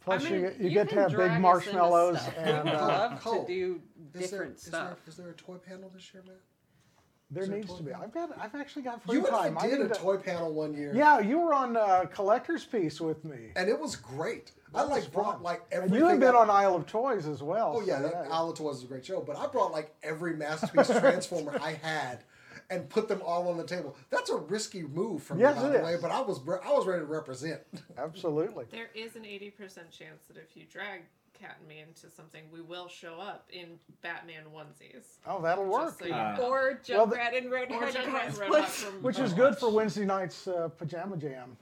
Really 0.07 0.19
cool. 0.19 0.19
Plus, 0.19 0.27
I 0.27 0.31
mean, 0.31 0.41
you, 0.61 0.69
you 0.69 0.71
get 0.75 0.89
to 0.91 0.95
have 0.97 1.17
big 1.17 1.41
marshmallows 1.41 2.19
and 2.39 2.65
we 2.65 2.71
would 2.71 2.79
uh, 2.79 2.87
love 2.89 3.21
Cole, 3.21 3.45
to 3.45 3.53
do 3.53 3.81
different 4.13 4.57
is 4.57 4.65
there, 4.65 4.81
stuff. 4.81 4.99
is 5.09 5.17
there 5.17 5.31
a 5.31 5.35
toy 5.35 5.57
panel 5.57 5.91
this 5.95 6.13
year, 6.15 6.23
man? 6.27 6.37
there 7.29 7.43
Is 7.43 7.49
there 7.49 7.59
needs 7.59 7.69
toy 7.71 7.77
to 7.79 7.83
be. 7.83 7.91
panel? 7.91 8.05
I've 8.05 8.15
got. 8.15 8.39
I've 8.41 8.55
actually 8.55 8.83
got 8.83 9.03
free 9.03 9.17
You 9.19 9.27
and 9.27 9.35
time. 9.35 9.59
I 9.59 9.67
did 9.69 9.81
need 9.81 9.87
a 9.87 9.89
to- 9.89 9.95
toy 10.01 10.17
panel 10.17 10.53
one 10.55 10.75
year. 10.75 10.93
Yeah, 10.95 11.19
you 11.19 11.41
were 11.41 11.53
on 11.55 11.77
uh, 11.77 12.05
collector's 12.13 12.65
piece 12.65 13.01
with 13.01 13.25
me. 13.25 13.51
And 13.57 13.69
it 13.69 13.79
was 13.79 13.97
great. 13.97 14.53
I 14.75 14.83
was 14.83 14.91
like 14.91 15.13
brought 15.13 15.35
fun. 15.35 15.43
like 15.43 15.63
And 15.73 15.85
everything. 15.85 15.99
you 15.99 16.07
have 16.07 16.21
been 16.21 16.35
I- 16.35 16.39
on 16.39 16.51
Isle 16.51 16.77
of 16.77 16.87
Toys 16.87 17.27
as 17.27 17.43
well. 17.43 17.75
Oh 17.77 17.81
yeah, 17.85 17.97
so 17.99 18.03
that 18.05 18.29
Isle 18.31 18.51
of 18.51 18.57
Toys 18.59 18.77
is 18.77 18.85
a 18.85 18.87
great 18.87 19.05
show. 19.05 19.21
But 19.23 19.37
I 19.37 19.47
brought 19.49 19.73
like 19.73 19.93
every 20.05 20.37
masterpiece 20.37 20.87
transformer 21.01 21.59
I 21.61 21.73
had, 21.73 22.23
and 22.71 22.89
put 22.89 23.09
them 23.09 23.21
all 23.25 23.49
on 23.49 23.57
the 23.57 23.65
table. 23.65 23.97
That's 24.11 24.31
a 24.31 24.37
risky 24.37 24.83
move 24.83 25.23
from 25.23 25.39
Yes, 25.39 25.57
me, 25.57 25.63
by 25.63 25.69
the 25.79 25.85
way. 25.85 25.97
But 26.01 26.11
I 26.11 26.21
was 26.21 26.41
I 26.65 26.73
was 26.73 26.87
ready 26.87 27.01
to 27.01 27.07
represent. 27.07 27.61
Absolutely. 27.99 28.65
There 28.71 28.91
is 28.95 29.17
an 29.17 29.23
80% 29.23 29.53
chance 29.91 30.25
that 30.29 30.37
if 30.37 30.57
you 30.57 30.65
drag 30.71 31.03
Cat 31.39 31.57
and 31.61 31.69
me 31.69 31.81
into 31.87 32.09
something, 32.11 32.45
we 32.51 32.63
will 32.63 32.89
show 32.89 33.21
up 33.21 33.47
in 33.53 33.79
Batman 34.01 34.45
onesies. 34.55 35.05
Oh, 35.27 35.43
that'll 35.43 35.67
work. 35.67 35.99
So 35.99 36.07
you 36.07 36.15
Uh, 36.15 36.35
know. 36.39 36.45
or 36.45 36.81
Well, 36.89 37.07
the- 37.07 37.17
Junkrat 37.17 37.37
and 37.37 37.47
Roadhog 37.53 37.71
Or 37.73 37.87
Junkrat 37.89 38.27
and 38.29 38.35
cosplay. 38.37 38.49
Roadhog 38.49 38.65
from 38.65 39.03
Which 39.03 39.19
is 39.19 39.33
good 39.35 39.59
for 39.59 39.71
Wednesday 39.71 40.07
night's 40.07 40.49
uh, 40.49 40.69
pajama 40.79 41.17
jam. 41.19 41.57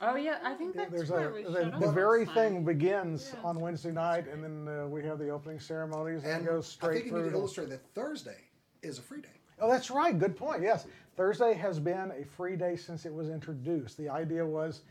Oh 0.00 0.14
yeah, 0.14 0.38
I 0.44 0.54
think 0.54 0.74
that's 0.76 0.92
There's 0.92 1.10
where 1.10 1.30
a 1.30 1.32
we 1.32 1.42
the, 1.42 1.70
showed 1.70 1.80
the 1.80 1.90
very 1.90 2.24
last 2.24 2.34
thing 2.34 2.64
begins 2.64 3.32
Yeah. 3.34 3.40
on 3.48 3.60
Wednesday 3.60 3.90
night, 3.92 4.28
and 4.28 4.44
then 4.44 4.68
uh, 4.68 4.86
we 4.86 5.02
have 5.04 5.18
the 5.18 5.30
opening 5.30 5.58
ceremonies, 5.58 6.22
and, 6.22 6.32
And 6.34 6.42
it 6.46 6.50
goes 6.50 6.66
I 6.66 6.70
straight 6.70 6.94
think 7.02 7.06
you 7.06 7.12
need 7.12 7.18
through. 7.18 7.24
to 7.24 7.30
to- 7.30 7.36
illustrate 7.38 7.70
that 7.70 7.80
Thursday 7.94 8.38
is 8.82 8.98
a 8.98 9.02
free 9.02 9.22
day. 9.22 9.28
Oh, 9.60 9.70
that's 9.70 9.90
right. 9.90 10.18
Good 10.18 10.36
point. 10.36 10.62
Yes, 10.62 10.86
Thursday 11.16 11.54
has 11.54 11.78
been 11.78 12.12
a 12.12 12.24
free 12.36 12.56
day 12.56 12.76
since 12.76 13.06
it 13.06 13.12
was 13.14 13.28
introduced. 13.30 13.96
The 13.96 14.08
idea 14.08 14.44
was 14.44 14.82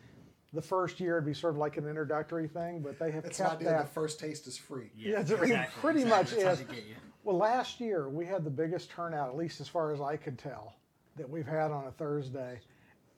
the 0.54 0.62
first 0.62 1.00
year 1.00 1.18
it'd 1.18 1.26
be 1.26 1.34
sort 1.34 1.54
of 1.54 1.58
like 1.60 1.78
an 1.78 1.88
introductory 1.88 2.48
thing, 2.48 2.80
but 2.82 2.98
they 2.98 3.12
have 3.12 3.26
It's 3.26 3.38
the 3.38 3.44
kept 3.44 3.56
idea 3.58 3.70
that. 3.72 3.88
the 3.88 3.92
first 3.94 4.20
taste 4.20 4.48
is 4.48 4.58
free. 4.58 4.90
Yeah, 4.98 5.22
it's- 5.22 5.30
it 5.32 5.70
pretty 5.82 6.04
much 6.06 6.32
That's 6.32 6.44
how 6.44 6.50
is. 6.52 6.60
they 6.60 6.66
get 6.76 6.86
you. 6.86 6.96
Well, 7.24 7.38
last 7.38 7.80
year 7.80 8.08
we 8.10 8.26
had 8.26 8.44
the 8.44 8.50
biggest 8.52 8.90
turnout, 8.90 9.30
at 9.30 9.36
least 9.38 9.60
as 9.62 9.68
far 9.68 9.92
as 9.92 10.00
I 10.02 10.16
could 10.16 10.38
tell, 10.38 10.76
that 11.16 11.30
we've 11.30 11.46
had 11.48 11.72
on 11.72 11.88
a 11.88 11.92
Thursday, 11.92 12.60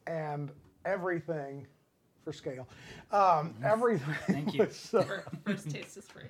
and 0.07 0.49
everything 0.85 1.67
for 2.23 2.31
scale, 2.33 2.67
um, 3.11 3.53
everything. 3.63 4.15
Thank 4.27 4.53
you. 4.55 4.63
was, 4.65 4.93
uh, 4.93 5.21
First 5.45 5.69
taste 5.69 5.97
is 5.97 6.05
free. 6.05 6.23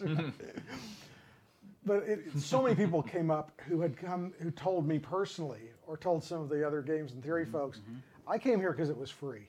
but 1.90 2.04
it, 2.06 2.20
so 2.38 2.62
many 2.62 2.76
people 2.76 3.02
came 3.02 3.32
up 3.32 3.50
who 3.66 3.80
had 3.80 3.96
come 3.96 4.32
who 4.38 4.52
told 4.52 4.86
me 4.86 4.96
personally 4.96 5.72
or 5.88 5.96
told 5.96 6.22
some 6.22 6.40
of 6.40 6.48
the 6.48 6.64
other 6.64 6.82
Games 6.82 7.10
in 7.12 7.20
Theory 7.20 7.42
mm-hmm. 7.42 7.52
folks 7.52 7.78
mm-hmm. 7.78 8.30
i 8.30 8.38
came 8.38 8.60
here 8.60 8.70
because 8.70 8.90
it 8.90 8.96
was 8.96 9.10
free 9.10 9.48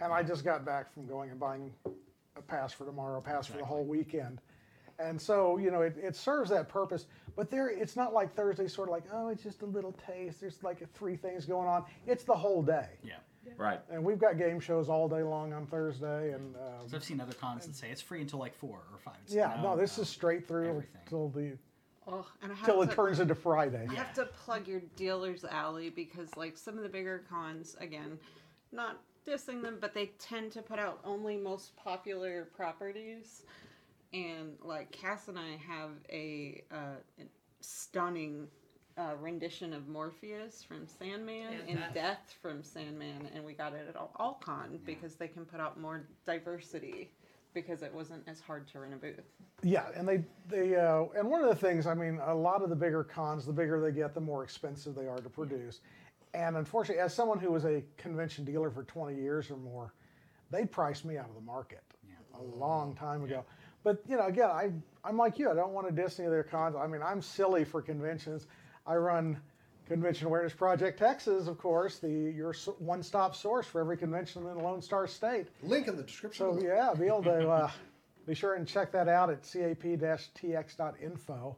and 0.00 0.10
i 0.10 0.22
just 0.22 0.46
got 0.46 0.64
back 0.64 0.90
from 0.94 1.06
going 1.06 1.28
and 1.30 1.38
buying 1.38 1.70
a 2.36 2.40
pass 2.40 2.72
for 2.72 2.86
tomorrow 2.86 3.18
a 3.18 3.20
pass 3.20 3.46
for 3.46 3.58
the 3.58 3.64
whole 3.64 3.84
weekend. 3.84 4.40
And 4.98 5.20
so 5.20 5.58
you 5.58 5.70
know 5.70 5.82
it, 5.82 5.94
it 6.02 6.16
serves 6.16 6.48
that 6.50 6.70
purpose 6.70 7.04
but 7.36 7.50
there 7.50 7.68
it's 7.68 7.96
not 7.96 8.14
like 8.14 8.34
thursday 8.34 8.66
sort 8.66 8.88
of 8.88 8.92
like 8.92 9.04
oh 9.12 9.28
it's 9.28 9.42
just 9.42 9.60
a 9.60 9.66
little 9.66 9.92
taste. 9.92 10.40
There's 10.40 10.62
like 10.62 10.90
three 10.94 11.16
things 11.16 11.44
going 11.44 11.68
on. 11.68 11.84
It's 12.06 12.24
the 12.24 12.34
whole 12.34 12.62
day. 12.62 12.88
Yeah. 13.04 13.16
Right. 13.56 13.80
and 13.90 14.04
we've 14.04 14.18
got 14.18 14.36
game 14.38 14.60
shows 14.60 14.88
all 14.88 15.08
day 15.08 15.22
long 15.22 15.52
on 15.52 15.66
thursday 15.66 16.32
and 16.32 16.54
um, 16.56 16.88
So 16.88 16.96
I've 16.96 17.04
seen 17.04 17.20
other 17.20 17.32
cons 17.34 17.66
that 17.66 17.74
say 17.74 17.90
it's 17.90 18.00
free 18.02 18.20
until 18.20 18.38
like 18.38 18.54
four 18.54 18.78
or 18.92 18.98
five. 18.98 19.16
It's 19.24 19.34
yeah 19.34 19.58
no 19.62 19.76
this 19.76 19.98
is 19.98 20.08
straight 20.08 20.46
through 20.46 20.68
everything. 20.68 21.00
till 21.08 21.28
the 21.30 21.56
Oh, 22.10 22.26
and 22.42 22.50
I 22.50 22.54
have 22.54 22.64
till 22.64 22.80
it 22.82 22.88
to- 22.90 22.94
turns 22.96 23.20
into 23.20 23.34
friday 23.34 23.86
I 23.90 23.94
have 23.94 24.14
to 24.14 24.24
plug 24.24 24.66
your 24.66 24.80
dealer's 24.96 25.44
alley 25.44 25.90
because, 25.90 26.34
like, 26.38 26.56
some 26.56 26.78
of 26.78 26.82
the 26.82 26.88
bigger 26.88 27.22
cons, 27.28 27.76
again, 27.80 28.18
not 28.72 28.98
dissing 29.26 29.60
them, 29.60 29.76
but 29.78 29.92
they 29.92 30.06
tend 30.18 30.50
to 30.52 30.62
put 30.62 30.78
out 30.78 31.00
only 31.04 31.36
most 31.36 31.76
popular 31.76 32.46
properties. 32.56 33.42
And, 34.14 34.56
like, 34.62 34.90
Cass 34.90 35.28
and 35.28 35.38
I 35.38 35.58
have 35.68 35.90
a 36.10 36.62
uh, 36.72 37.24
stunning 37.60 38.46
uh, 38.98 39.14
rendition 39.20 39.72
of 39.72 39.88
Morpheus 39.88 40.62
from 40.62 40.86
Sandman 40.86 41.52
And 41.52 41.68
and 41.68 41.78
Death. 41.78 41.94
Death 41.94 42.34
from 42.42 42.62
Sandman, 42.62 43.28
and 43.34 43.44
we 43.44 43.52
got 43.52 43.72
it 43.72 43.86
at 43.88 43.96
All- 43.96 44.12
Allcon 44.18 44.78
because 44.84 45.14
they 45.14 45.28
can 45.28 45.44
put 45.44 45.60
out 45.60 45.80
more 45.80 46.04
diversity 46.26 47.10
because 47.54 47.82
it 47.82 47.92
wasn't 47.94 48.22
as 48.26 48.40
hard 48.40 48.66
to 48.68 48.80
rent 48.80 48.94
a 48.94 48.96
booth. 48.96 49.20
Yeah, 49.62 49.86
and 49.96 50.06
they 50.06 50.24
they 50.48 50.76
uh, 50.76 51.04
and 51.16 51.30
one 51.30 51.42
of 51.42 51.48
the 51.48 51.54
things 51.56 51.86
I 51.86 51.94
mean, 51.94 52.20
a 52.24 52.34
lot 52.34 52.62
of 52.62 52.70
the 52.70 52.76
bigger 52.76 53.04
cons, 53.04 53.46
the 53.46 53.52
bigger 53.52 53.80
they 53.80 53.92
get, 53.92 54.14
the 54.14 54.20
more 54.20 54.42
expensive 54.42 54.94
they 54.94 55.06
are 55.06 55.18
to 55.18 55.28
produce. 55.30 55.80
And 56.34 56.56
unfortunately, 56.56 57.02
as 57.02 57.14
someone 57.14 57.38
who 57.38 57.50
was 57.50 57.64
a 57.64 57.82
convention 57.96 58.44
dealer 58.44 58.70
for 58.70 58.82
20 58.84 59.16
years 59.16 59.50
or 59.50 59.56
more, 59.56 59.94
they 60.50 60.66
priced 60.66 61.04
me 61.04 61.16
out 61.16 61.28
of 61.28 61.34
the 61.34 61.40
market 61.40 61.82
a 62.38 62.42
long 62.42 62.94
time 62.94 63.24
ago. 63.24 63.44
But 63.82 64.02
you 64.08 64.16
know, 64.16 64.26
again, 64.26 64.50
I 64.50 64.70
I'm 65.04 65.16
like 65.16 65.38
you. 65.38 65.50
I 65.50 65.54
don't 65.54 65.72
want 65.72 65.88
to 65.88 65.92
diss 66.02 66.18
any 66.18 66.26
of 66.26 66.32
their 66.32 66.42
cons. 66.42 66.74
I 66.76 66.86
mean, 66.86 67.02
I'm 67.02 67.22
silly 67.22 67.64
for 67.64 67.80
conventions. 67.80 68.46
I 68.88 68.96
run 68.96 69.38
Convention 69.86 70.26
Awareness 70.26 70.54
Project 70.54 70.98
Texas, 70.98 71.46
of 71.46 71.58
course, 71.58 71.98
the 71.98 72.08
your 72.08 72.54
one-stop 72.78 73.36
source 73.36 73.66
for 73.66 73.80
every 73.80 73.96
convention 73.96 74.46
in 74.46 74.56
the 74.56 74.62
Lone 74.62 74.82
Star 74.82 75.06
State. 75.06 75.46
Link 75.62 75.86
in 75.88 75.96
the 75.96 76.02
description. 76.02 76.46
So 76.46 76.54
below. 76.54 76.66
yeah, 76.74 76.94
be 76.98 77.06
able 77.06 77.22
to 77.24 77.48
uh, 77.50 77.70
be 78.26 78.34
sure 78.34 78.54
and 78.54 78.66
check 78.66 78.90
that 78.92 79.08
out 79.08 79.30
at 79.30 79.42
cap-tx.info. 80.42 81.56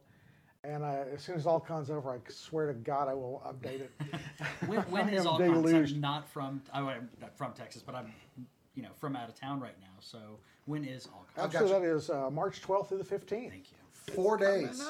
And 0.63 0.83
uh, 0.85 1.05
as 1.15 1.23
soon 1.23 1.37
as 1.37 1.47
AllCon's 1.47 1.91
over, 1.91 2.13
I 2.13 2.19
swear 2.29 2.67
to 2.67 2.75
God 2.75 3.09
I 3.09 3.15
will 3.15 3.43
update 3.47 3.81
it. 3.81 3.91
When, 4.67 4.81
when 4.83 5.09
I 5.15 5.17
all 5.25 5.39
cons? 5.39 5.53
deluged. 5.53 5.95
I'm 5.95 6.01
not 6.03 6.29
from 6.29 6.63
I, 6.73 6.81
am 6.81 7.09
not 7.21 7.37
from 7.37 7.53
Texas, 7.55 7.83
but 7.83 7.95
I'm 7.95 8.13
you 8.75 8.83
know 8.83 8.91
from 8.99 9.17
out 9.17 9.29
of 9.29 9.35
town 9.35 9.59
right 9.61 9.79
now. 9.81 9.87
So 10.01 10.19
when 10.67 10.85
is 10.85 11.07
all 11.07 11.27
I've 11.37 11.51
cons? 11.51 11.53
got 11.55 11.63
so 11.63 11.69
that 11.69 11.83
is 11.83 12.11
uh, 12.11 12.29
March 12.31 12.61
12th 12.63 12.89
through 12.89 12.99
the 12.99 13.05
15th. 13.05 13.51
Thank 13.51 13.73
you. 13.73 13.79
Four 14.15 14.37
days. 14.37 14.83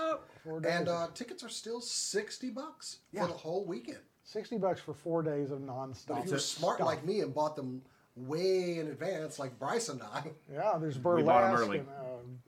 Four 0.44 0.60
days. 0.60 0.72
And 0.72 0.88
uh, 0.88 1.08
tickets 1.14 1.42
are 1.44 1.48
still 1.48 1.80
60 1.80 2.50
bucks 2.50 2.98
Yeah. 3.12 3.22
for 3.22 3.28
the 3.28 3.38
whole 3.38 3.64
weekend. 3.64 3.98
60 4.24 4.58
bucks 4.58 4.80
for 4.80 4.94
four 4.94 5.22
days 5.22 5.50
of 5.50 5.66
But 5.66 5.72
nonstop. 5.74 6.24
if 6.24 6.30
you're 6.30 6.38
smart 6.38 6.76
stuff. 6.76 6.86
like 6.86 7.04
me 7.04 7.20
and 7.20 7.34
bought 7.34 7.56
them 7.56 7.82
way 8.16 8.78
in 8.78 8.88
advance, 8.88 9.38
like 9.38 9.58
Bryce 9.58 9.88
and 9.88 10.02
I, 10.02 10.30
Yeah, 10.52 10.78
there's 10.80 10.96
We 10.96 11.22
bought 11.22 11.44
'em 11.44 11.50
them 11.52 11.60
early. 11.60 11.78
And, 11.78 11.88
um, 11.88 12.38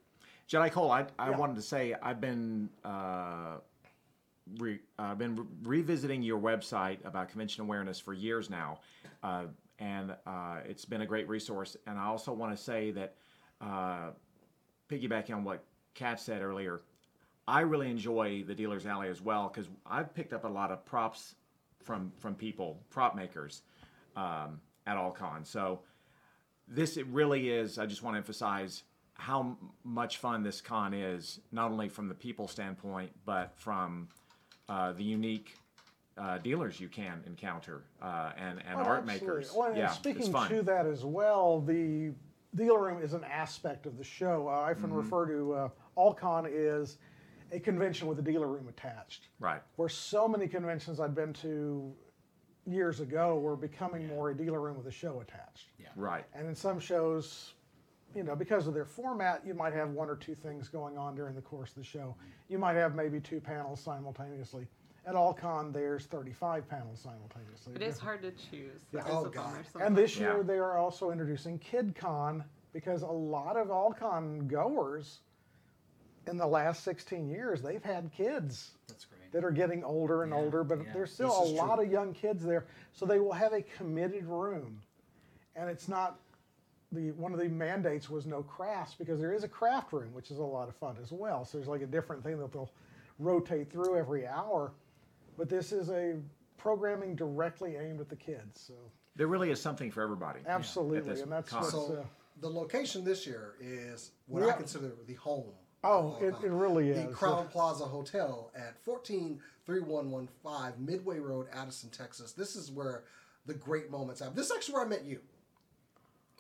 Jedi 0.49 0.71
Cole, 0.71 0.91
I, 0.91 1.07
I 1.19 1.31
Yeah. 1.31 1.37
wanted 1.39 1.57
to 1.57 1.63
say 1.63 1.95
I've 2.03 2.21
been 2.21 2.69
uh, 2.85 3.57
re, 4.59 4.79
uh, 4.99 5.15
been 5.15 5.37
re- 5.37 5.47
revisiting 5.81 6.23
your 6.23 6.39
website 6.41 7.05
about 7.05 7.29
convention 7.31 7.63
awareness 7.63 7.99
for 7.99 8.13
years 8.13 8.49
now, 8.51 8.79
uh, 9.23 9.45
and 9.79 10.15
uh, 10.27 10.59
it's 10.65 10.85
been 10.85 11.01
a 11.03 11.07
great 11.07 11.29
resource. 11.29 11.77
And 11.87 11.99
I 11.99 12.05
also 12.07 12.33
want 12.33 12.57
to 12.57 12.63
say 12.63 12.91
that, 12.93 13.15
uh, 13.61 14.11
piggybacking 14.89 15.35
on 15.35 15.43
what 15.45 15.65
Kat 15.95 16.21
said 16.21 16.43
earlier, 16.43 16.83
I 17.47 17.61
really 17.61 17.91
enjoy 17.91 18.45
the 18.47 18.55
dealer's 18.55 18.87
alley 18.87 19.09
as 19.09 19.21
well 19.21 19.49
because 19.53 19.69
I've 19.87 20.15
picked 20.15 20.33
up 20.33 20.45
a 20.45 20.49
lot 20.49 20.71
of 20.71 20.85
props 20.85 21.35
from 21.83 22.13
from 22.19 22.35
people, 22.35 22.81
prop 22.91 23.17
makers, 23.17 23.63
um, 24.17 24.61
at 24.87 24.97
all 24.97 25.11
cons. 25.11 25.49
So 25.49 25.81
this 26.69 26.97
it 26.97 27.07
really 27.09 27.51
is 27.51 27.77
i 27.77 27.85
just 27.85 28.05
want 28.05 28.15
to 28.15 28.19
emphasize 28.19 28.85
how 29.15 29.41
m- 29.41 29.57
much 29.83 30.19
fun 30.19 30.45
this 30.45 30.61
con 30.61 30.95
is 30.95 31.41
not 31.51 31.73
only 31.73 31.89
from 31.89 32.07
the 32.09 32.15
people 32.15 32.47
standpoint 32.47 33.11
but 33.27 33.53
from 33.57 34.09
uh, 34.69 34.93
the 34.93 35.03
unique 35.03 35.57
uh, 36.17 36.39
dealers 36.39 36.79
you 36.79 36.89
can 36.89 37.21
encounter 37.27 37.83
uh, 38.01 38.31
and, 38.39 38.61
and 38.61 38.81
Oh, 38.81 38.85
art 38.85 39.05
absolutely. 39.05 39.31
makers 39.41 39.53
Well, 39.55 39.69
and 39.71 39.79
yeah 39.79 39.89
speaking 39.89 40.33
to 40.33 40.63
that 40.63 40.87
as 40.87 41.05
well, 41.05 41.61
the 41.61 42.13
dealer 42.55 42.81
room 42.81 43.03
is 43.03 43.13
an 43.13 43.25
aspect 43.25 43.85
of 43.87 43.99
the 43.99 44.05
show. 44.05 44.47
Uh, 44.49 44.53
I 44.53 44.71
often 44.71 44.85
Mm-hmm. 44.85 44.97
refer 44.97 45.27
to 45.27 45.71
AllCon 45.97 46.49
is 46.51 46.99
a 47.53 47.61
convention 47.61 48.09
with 48.09 48.19
a 48.19 48.23
dealer 48.23 48.47
room 48.49 48.69
attached. 48.69 49.29
right 49.41 49.61
Where 49.77 49.89
so 49.89 50.27
many 50.27 50.49
conventions 50.49 51.01
I'd 51.01 51.15
been 51.15 51.33
to 51.35 51.93
years 52.67 53.01
ago 53.01 53.39
were 53.39 53.57
becoming 53.57 54.07
more 54.07 54.31
a 54.31 54.37
dealer 54.37 54.61
room 54.61 54.77
with 54.77 54.87
a 54.87 54.91
show 54.93 55.21
attached. 55.21 55.69
Yeah. 55.79 55.89
right 55.97 56.25
And 56.35 56.47
in 56.47 56.55
some 56.55 56.79
shows, 56.81 57.53
you 58.15 58.23
know, 58.23 58.37
because 58.37 58.67
of 58.67 58.75
their 58.75 58.85
format, 58.85 59.43
you 59.45 59.55
might 59.55 59.73
have 59.75 59.91
one 59.91 60.09
or 60.09 60.17
two 60.17 60.35
things 60.35 60.69
going 60.69 60.97
on 60.97 61.15
during 61.15 61.35
the 61.35 61.41
course 61.43 61.71
of 61.71 61.77
the 61.77 61.85
show. 61.85 62.15
You 62.49 62.59
might 62.59 62.75
have 62.77 62.95
maybe 62.95 63.21
two 63.21 63.41
panels 63.41 63.81
simultaneously. 63.81 64.67
At 65.05 65.15
AllCon, 65.15 65.73
there's 65.73 66.07
35 66.07 66.69
panels 66.69 67.01
simultaneously. 67.01 67.75
It 67.75 67.83
is 67.83 67.99
hard 67.99 68.23
to 68.23 68.31
choose. 68.31 68.83
That 68.93 69.05
Oh, 69.09 69.19
is 69.21 69.25
a 69.25 69.29
oh, 69.29 69.31
God. 69.31 69.65
And 69.81 69.97
this 69.97 70.17
year 70.17 70.37
Yeah. 70.39 70.43
they 70.45 70.59
are 70.59 70.77
also 70.79 71.11
introducing 71.11 71.59
KidCon 71.59 72.45
because 72.73 73.03
a 73.03 73.07
lot 73.07 73.57
of 73.57 73.69
AllCon 73.69 74.47
goers 74.47 75.21
in 76.29 76.37
the 76.37 76.47
last 76.47 76.85
16 76.85 77.29
years, 77.29 77.63
they've 77.63 77.83
had 77.83 78.11
kids 78.13 78.73
That's 78.89 79.05
great. 79.05 79.33
that 79.33 79.45
are 79.45 79.51
getting 79.51 79.83
older 79.85 80.23
and 80.23 80.33
Yeah, 80.33 80.39
older, 80.39 80.65
but 80.65 80.79
yeah. 80.85 80.93
there's 80.93 81.13
still 81.13 81.33
a 81.43 81.47
is 81.47 81.53
lot 81.53 81.77
true. 81.77 81.85
of 81.85 81.91
young 81.91 82.13
kids 82.15 82.45
there. 82.45 82.67
So 82.93 83.07
they 83.07 83.19
will 83.19 83.33
have 83.33 83.53
a 83.53 83.63
committed 83.63 84.25
room. 84.27 84.81
And 85.57 85.69
it's 85.69 85.89
not 85.89 86.19
the 86.93 87.11
one 87.13 87.33
of 87.33 87.39
the 87.39 87.49
mandates 87.49 88.09
was 88.11 88.27
no 88.27 88.43
crafts 88.43 88.95
because 88.95 89.19
there 89.19 89.33
is 89.33 89.45
a 89.45 89.49
craft 89.49 89.93
room, 89.93 90.13
which 90.13 90.31
is 90.31 90.39
a 90.39 90.43
lot 90.43 90.69
of 90.69 90.77
fun 90.77 90.97
as 91.03 91.11
well. 91.13 91.45
So 91.45 91.59
there's 91.59 91.69
like 91.69 91.83
a 91.83 91.87
different 91.87 92.23
thing 92.23 92.39
that 92.39 92.53
they'll 92.53 92.71
rotate 93.19 93.71
through 93.71 93.97
every 93.97 94.27
hour. 94.27 94.73
But 95.39 95.49
this 95.49 95.73
is 95.73 95.89
a 95.91 96.17
programming 96.59 97.17
directly 97.17 97.77
aimed 97.77 98.01
at 98.01 98.09
the 98.09 98.17
kids. 98.17 98.61
So 98.61 98.75
there 99.17 99.27
really 99.27 99.51
is 99.51 99.61
something 99.61 99.91
for 99.91 100.03
everybody 100.03 100.41
absolutely, 100.47 101.01
this 101.01 101.23
and 101.23 101.33
that's 101.33 101.53
what's 101.53 101.71
So- 101.71 101.97
uh, 102.03 102.05
the 102.41 102.49
location 102.51 103.05
this 103.05 103.27
year 103.27 103.55
is 103.61 104.11
what 104.27 104.43
I 104.43 104.53
consider 104.53 104.91
the 105.07 105.15
home. 105.15 105.53
Oh, 105.85 106.17
it- 106.21 106.35
it 106.45 106.51
really 106.51 106.91
is. 106.91 107.07
The. 107.09 107.13
Crowne 107.13 107.51
Plaza 107.51 107.85
Hotel 107.85 108.51
at 108.55 108.77
143115 108.85 110.85
Midway 110.87 111.19
Road, 111.19 111.49
Addison, 111.53 111.91
Texas. 111.91 112.33
This 112.33 112.55
is 112.57 112.71
where 112.71 113.05
the 113.47 113.55
great 113.55 113.91
moments 113.91 114.21
happen. 114.21 114.37
This 114.37 114.47
is 114.47 114.53
actually 114.53 114.75
where 114.75 114.85
I 114.85 114.89
met 114.89 115.05
you. 115.05 115.21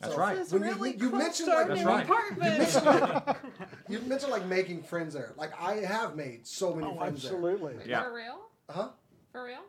That's 0.00 0.14
So, 0.14 0.20
right. 0.20 0.38
When 0.50 0.62
you- 0.62 0.68
really 0.68 0.92
you 0.96 1.10
close 1.10 1.22
mentioned, 1.22 1.48
like- 1.48 1.68
That's 1.68 1.80
new 1.80 1.86
right. 1.86 2.04
apartment. 2.04 3.36
You 3.88 3.98
mentioned 4.00 4.32
like 4.32 4.46
making 4.46 4.82
friends 4.84 5.12
there. 5.14 5.32
Like 5.36 5.52
I 5.60 5.74
have 5.80 6.16
made 6.16 6.46
so 6.46 6.74
many 6.74 6.90
Oh, 6.90 6.96
friends 6.96 7.24
absolutely. 7.24 7.76
Yeah. 7.84 8.04
For 8.04 8.14
real? 8.14 8.38
Huh? 8.70 8.88
For 9.32 9.44
real? 9.44 9.60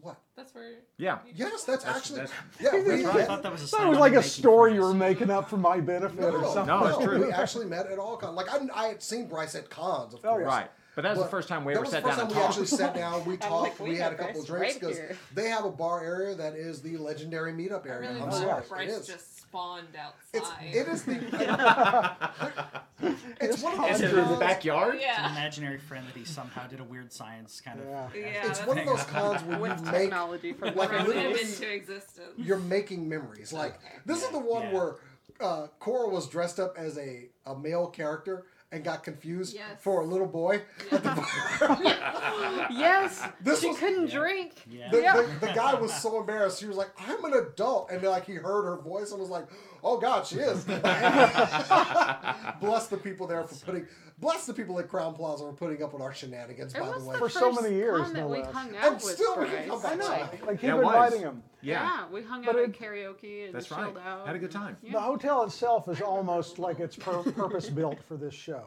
What? 0.00 0.18
That's 0.36 0.54
where. 0.54 0.72
Yeah. 0.98 1.18
Yes, 1.34 1.64
that's, 1.64 1.84
That's- 1.84 1.96
actually 1.96 2.20
that's- 2.20 2.34
yeah. 2.60 2.96
We, 2.96 3.06
I 3.06 3.24
thought 3.24 3.42
that 3.42 3.52
was 3.52 3.62
a 3.62 3.64
That 3.64 3.68
sign 3.70 3.88
was 3.88 3.98
like 3.98 4.12
a 4.12 4.16
making 4.16 4.30
story 4.30 4.74
you 4.74 4.80
were 4.82 4.94
making 4.94 5.30
up 5.30 5.48
for 5.48 5.56
my 5.56 5.80
benefit 5.80 6.20
No, 6.20 6.28
or 6.36 6.44
something. 6.52 6.66
No, 6.66 6.86
it's 6.86 6.98
true. 7.04 7.24
We 7.26 7.32
actually 7.32 7.66
met 7.66 7.86
at 7.86 7.98
all 7.98 8.16
cons. 8.16 8.36
Like 8.36 8.52
I, 8.52 8.58
I 8.74 8.86
had 8.88 9.02
seen 9.02 9.26
Bryce 9.26 9.54
at 9.54 9.70
cons, 9.70 10.14
of 10.14 10.20
Oh, 10.24 10.28
course. 10.30 10.42
yeah. 10.42 10.46
Right. 10.48 10.70
But 10.96 11.02
that 11.02 11.14
was 11.14 11.24
the 11.24 11.30
first 11.30 11.46
time 11.48 11.64
we 11.64 11.74
ever 11.74 11.84
sat 11.84 12.02
down. 12.04 12.16
that 12.16 12.22
ever 12.22 12.26
was 12.26 12.30
sat 12.30 12.30
the 12.30 12.30
first 12.30 12.30
down 12.30 12.30
time 12.30 12.34
we 12.34 12.34
talked. 12.34 12.48
actually 12.48 12.66
sat 12.66 12.94
down. 12.94 13.24
We 13.26 13.36
talked. 13.50 13.62
like, 13.62 13.80
we, 13.80 13.90
we 13.90 13.96
had 13.98 14.12
a 14.12 14.16
couple 14.16 14.40
of 14.40 14.46
drinks 14.46 14.78
because 14.78 14.96
here. 14.96 15.16
they 15.34 15.48
have 15.50 15.64
a 15.66 15.70
bar 15.70 16.02
area 16.02 16.34
that 16.34 16.54
is 16.54 16.80
the 16.82 16.96
legendary 16.96 17.52
meetup 17.52 17.84
I 17.86 17.90
area. 17.90 18.08
really 18.08 18.22
I'm 18.22 18.32
sorry, 18.32 18.62
it 18.62 18.68
Bryce 18.68 18.90
is. 18.92 19.06
just 19.06 19.40
spawned 19.42 19.88
outside. 19.96 20.64
it 20.74 20.88
is 20.88 21.02
the. 21.04 21.12
it's 23.40 23.62
one 23.62 23.78
of 23.78 23.90
Is 23.90 24.00
those. 24.00 24.10
it 24.10 24.10
in 24.10 24.16
the 24.16 24.22
cons- 24.24 24.40
backyard? 24.40 24.94
An 24.94 25.00
Yeah. 25.02 25.30
imaginary 25.32 25.78
friend 25.78 26.06
that 26.06 26.16
he 26.18 26.24
somehow 26.24 26.66
did 26.66 26.80
a 26.80 26.84
weird 26.84 27.12
science 27.12 27.60
kind 27.60 27.78
of. 27.80 27.86
Yeah. 27.86 28.08
Yeah. 28.14 28.46
It's 28.50 28.64
one 28.66 28.78
of 28.78 28.86
those 28.86 29.04
cons 29.04 29.42
where 29.42 29.58
With 29.58 29.78
you 29.78 29.84
make 29.92 29.94
technology 30.02 30.52
from 30.54 30.74
like 30.74 30.88
thrown 30.88 31.06
literally- 31.08 31.38
him 31.40 31.46
into 31.46 31.72
existence. 31.74 32.26
you're 32.38 32.58
making 32.58 33.06
memories. 33.08 33.52
Like 33.52 33.78
this 34.06 34.22
is 34.22 34.30
the 34.30 34.38
one 34.38 34.62
Yeah. 34.62 34.72
where 34.74 34.94
uh, 35.40 35.66
Cora 35.78 36.08
was 36.08 36.26
dressed 36.28 36.58
up 36.58 36.74
as 36.78 36.96
a, 36.96 37.26
a 37.44 37.54
male 37.58 37.86
character 37.88 38.46
and 38.72 38.84
got 38.84 39.04
confused 39.04 39.54
Yes. 39.54 39.80
for 39.80 40.00
a 40.00 40.04
little 40.04 40.26
boy 40.26 40.62
at 40.90 41.02
the 41.02 41.10
bar. 41.10 41.78
Yes, 42.70 43.22
This 43.40 43.60
she 43.60 43.68
was- 43.68 43.78
couldn't 43.78 44.08
Yeah. 44.08 44.18
drink. 44.18 44.52
Yeah. 44.68 44.90
The, 44.90 44.96
the, 45.40 45.46
the 45.46 45.52
guy 45.52 45.74
was 45.80 45.92
so 45.94 46.20
embarrassed. 46.20 46.60
He 46.60 46.66
was 46.66 46.76
like, 46.76 46.90
"I'm 46.98 47.24
an 47.24 47.34
adult," 47.34 47.90
and 47.90 48.00
then, 48.00 48.10
like 48.10 48.26
he 48.26 48.34
heard 48.34 48.64
her 48.64 48.76
voice 48.76 49.10
and 49.12 49.20
was 49.20 49.30
like, 49.30 49.46
"Oh 49.84 49.98
God, 49.98 50.26
she 50.26 50.36
is." 50.36 50.64
bless 52.60 52.86
the 52.88 52.96
people 53.02 53.26
there 53.26 53.44
for 53.44 53.54
putting. 53.64 53.86
Bless 54.18 54.46
the 54.46 54.54
people 54.54 54.78
at 54.78 54.88
Crowne 54.88 55.14
Plaza 55.14 55.44
for 55.44 55.52
putting 55.52 55.82
up 55.82 55.92
with 55.92 56.00
our 56.00 56.14
shenanigans. 56.14 56.74
It 56.74 56.80
by 56.80 56.88
was 56.88 57.04
the 57.04 57.10
way, 57.10 57.18
For 57.18 57.28
so 57.28 57.52
many 57.52 57.74
years, 57.74 58.10
no 58.14 58.26
we 58.28 58.38
less. 58.38 58.50
hung 58.50 58.74
out 58.74 58.84
and 58.86 58.94
with 58.94 59.02
still 59.02 59.38
we 59.38 59.44
can 59.46 59.68
Bryce. 59.68 59.68
come 59.68 59.82
back. 59.82 59.92
I 59.92 59.96
know. 59.96 60.06
to 60.38 60.44
Like 60.46 60.56
keep 60.60 60.62
Yeah, 60.68 60.76
it 60.78 60.84
was. 60.84 60.94
inviting 60.94 61.20
him. 61.20 61.42
Yeah. 61.60 61.82
Yeah, 61.82 62.04
we 62.10 62.22
hung 62.22 62.42
But 62.42 62.56
out 62.56 62.62
it- 62.62 62.72
karaoke 62.80 63.44
and 63.46 63.54
That's 63.54 63.70
right. 63.70 63.82
chilled 63.82 63.98
out. 63.98 64.26
Had 64.26 64.36
a 64.36 64.38
good 64.38 64.50
time. 64.50 64.78
The 64.90 64.98
hotel 64.98 65.42
itself 65.44 65.86
is 65.90 66.00
almost 66.00 66.58
like 66.58 66.80
it's 66.80 66.96
pur- 66.96 67.24
purpose 67.32 67.68
built 67.68 67.98
for 68.08 68.16
this 68.16 68.32
show. 68.32 68.62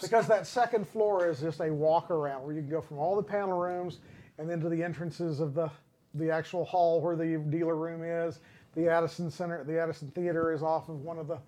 Because 0.00 0.26
that 0.26 0.46
second 0.46 0.88
floor 0.88 1.28
is 1.28 1.40
just 1.40 1.60
a 1.60 1.72
walk 1.72 2.10
around 2.10 2.44
where 2.44 2.54
you 2.54 2.60
can 2.60 2.70
go 2.70 2.80
from 2.80 2.98
all 2.98 3.16
the 3.16 3.22
panel 3.22 3.58
rooms 3.58 3.98
and 4.38 4.48
then 4.48 4.60
to 4.60 4.68
the 4.68 4.82
entrances 4.82 5.40
of 5.40 5.54
the 5.54 5.70
the 6.18 6.30
actual 6.30 6.64
hall 6.64 7.00
where 7.00 7.14
the 7.16 7.38
dealer 7.50 7.76
room 7.76 8.02
is. 8.02 8.40
The 8.74 8.88
Addison 8.88 9.30
Center, 9.30 9.64
the 9.64 9.78
Addison 9.78 10.10
Theater 10.12 10.52
is 10.52 10.62
off 10.62 10.88
of 10.88 11.02
one 11.02 11.18
of 11.18 11.28
the 11.28 11.38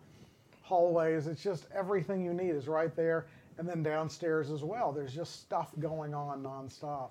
hallways. 0.62 1.26
It's 1.26 1.43
just 1.43 1.66
everything 1.74 2.24
you 2.24 2.32
need 2.32 2.51
is 2.51 2.68
right 2.68 2.95
there. 2.95 3.26
And 3.59 3.68
then 3.68 3.82
downstairs 3.82 4.51
as 4.51 4.62
well. 4.62 4.93
There's 4.93 5.14
just 5.14 5.41
stuff 5.41 5.72
going 5.78 6.14
on 6.14 6.43
nonstop. 6.43 7.11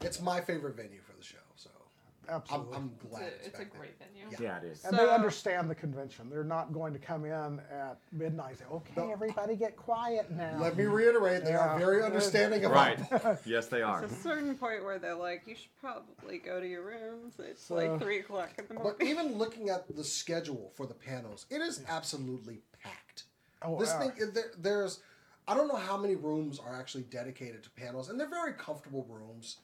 It's 0.00 0.20
my 0.20 0.40
favorite 0.40 0.76
venue 0.76 1.00
for 1.00 1.16
the 1.16 1.24
show, 1.24 1.38
so 1.56 1.70
I'm, 2.17 2.17
Absolutely. 2.28 2.76
I'm 2.76 2.90
It's 3.00 3.10
glad 3.10 3.22
a, 3.22 3.26
it's, 3.26 3.46
it's 3.46 3.56
a 3.56 3.58
back 3.62 3.72
there. 3.72 3.80
great 3.80 3.98
venue. 3.98 4.36
Yeah, 4.40 4.58
it 4.58 4.64
is. 4.64 4.84
and 4.84 4.98
they 4.98 5.08
understand 5.08 5.70
the 5.70 5.74
convention. 5.74 6.28
They're 6.30 6.44
not 6.44 6.72
going 6.72 6.92
to 6.92 6.98
come 6.98 7.24
in 7.24 7.60
at 7.70 7.98
midnight 8.12 8.50
and 8.50 8.58
say, 8.58 8.64
okay, 8.70 9.10
everybody 9.12 9.56
get 9.56 9.76
quiet 9.76 10.30
now. 10.30 10.58
Let 10.60 10.76
me 10.76 10.84
reiterate, 10.84 11.44
they 11.44 11.54
are 11.54 11.78
very 11.78 12.02
understanding 12.02 12.64
of 12.64 12.72
Right. 12.72 12.98
yes, 13.46 13.66
they 13.66 13.82
are. 13.82 14.00
There's 14.00 14.12
a 14.12 14.16
certain 14.16 14.54
point 14.56 14.84
where 14.84 14.98
they're 14.98 15.14
like, 15.14 15.42
you 15.46 15.54
should 15.54 15.74
probably 15.80 16.38
go 16.38 16.60
to 16.60 16.66
your 16.68 16.82
rooms. 16.84 17.34
It's 17.38 17.62
So- 17.64 17.74
like 17.76 18.00
three 18.00 18.18
o'clock 18.20 18.50
in 18.58 18.66
the 18.68 18.74
morning. 18.74 18.94
But 18.98 19.06
even 19.06 19.38
looking 19.38 19.70
at 19.70 19.84
the 19.94 20.04
schedule 20.04 20.72
for 20.76 20.86
the 20.86 20.94
panels, 20.94 21.46
it 21.50 21.60
is 21.62 21.82
absolutely 21.88 22.60
packed. 22.82 23.24
Oh, 23.62 23.78
this 23.80 23.88
yeah. 23.90 24.10
thing, 24.10 24.32
there, 24.34 24.52
there's, 24.58 25.00
I 25.48 25.54
don't 25.56 25.66
know 25.68 25.76
how 25.76 25.96
many 25.96 26.14
rooms 26.14 26.58
are 26.60 26.78
actually 26.78 27.04
dedicated 27.04 27.62
to 27.64 27.70
panels, 27.70 28.08
and 28.10 28.20
they're 28.20 28.28
very 28.28 28.52
comfortable 28.52 29.06
rooms. 29.08 29.56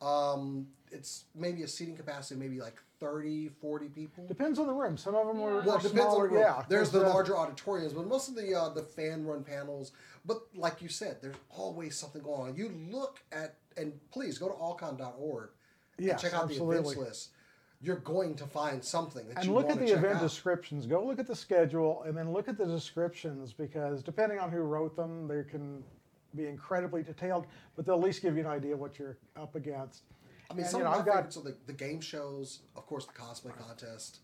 Um, 0.00 0.68
it's 0.92 1.24
maybe 1.34 1.62
a 1.62 1.68
seating 1.68 1.96
capacity, 1.96 2.38
maybe 2.38 2.60
like 2.60 2.76
30, 3.00 3.48
40 3.60 3.88
people. 3.88 4.26
Depends 4.26 4.58
on 4.58 4.66
the 4.66 4.72
room. 4.72 4.96
Some 4.96 5.14
of 5.14 5.26
them 5.26 5.40
are, 5.40 5.60
Well, 5.60 5.70
are 5.72 5.78
it 5.78 5.82
depends 5.82 6.14
on 6.14 6.22
the 6.22 6.28
room. 6.28 6.40
Yeah, 6.40 6.62
there's 6.68 6.90
the 6.90 7.04
uh, 7.06 7.10
larger 7.10 7.36
auditoriums, 7.36 7.92
but 7.92 8.06
most 8.06 8.28
of 8.28 8.34
the 8.34 8.54
uh, 8.54 8.70
the 8.70 8.82
fan 8.82 9.24
run 9.24 9.44
panels. 9.44 9.92
But 10.24 10.42
like 10.54 10.82
you 10.82 10.88
said, 10.88 11.18
there's 11.22 11.36
always 11.50 11.96
something 11.96 12.22
going 12.22 12.50
on. 12.50 12.56
You 12.56 12.70
look 12.90 13.20
at 13.32 13.54
and 13.76 13.92
please 14.10 14.38
go 14.38 14.48
to 14.48 14.54
allcon.org 14.54 15.50
Yes, 15.98 16.10
and 16.12 16.20
check 16.20 16.34
out 16.38 16.48
the 16.48 16.62
events 16.62 16.96
list. 16.96 17.30
You're 17.80 17.96
going 17.96 18.34
to 18.36 18.46
find 18.46 18.82
something 18.84 19.28
that 19.28 19.36
And 19.36 19.46
you 19.46 19.52
look 19.52 19.70
at 19.70 19.76
want 19.76 19.86
to 19.86 19.86
the 19.86 19.98
event 19.98 20.16
out. 20.16 20.22
descriptions. 20.22 20.84
Go 20.86 21.04
look 21.06 21.20
at 21.20 21.28
the 21.28 21.36
schedule, 21.36 22.02
and 22.02 22.16
then 22.16 22.32
look 22.32 22.48
at 22.48 22.58
the 22.58 22.66
descriptions 22.66 23.52
because 23.52 24.02
depending 24.02 24.40
on 24.40 24.50
who 24.50 24.58
wrote 24.58 24.96
them, 24.96 25.28
they 25.28 25.44
can 25.48 25.84
be 26.34 26.46
incredibly 26.46 27.04
detailed. 27.04 27.46
But 27.76 27.86
they'll 27.86 27.94
at 27.94 28.00
least 28.00 28.20
give 28.20 28.34
you 28.34 28.40
an 28.40 28.48
idea 28.48 28.76
what 28.76 28.98
you're 28.98 29.16
up 29.36 29.54
against. 29.54 30.02
I 30.50 30.54
mean, 30.54 30.62
And, 30.62 30.70
some 30.70 30.80
you 30.80 30.84
know, 30.84 30.90
of 30.90 30.96
my 30.96 31.00
I've 31.00 31.06
got- 31.06 31.14
favorites 31.16 31.36
are 31.36 31.42
the, 31.42 31.56
the 31.66 31.72
game 31.72 32.00
shows, 32.00 32.60
of 32.76 32.86
course, 32.86 33.06
the 33.06 33.12
cosplay 33.12 33.56
contest, 33.58 34.20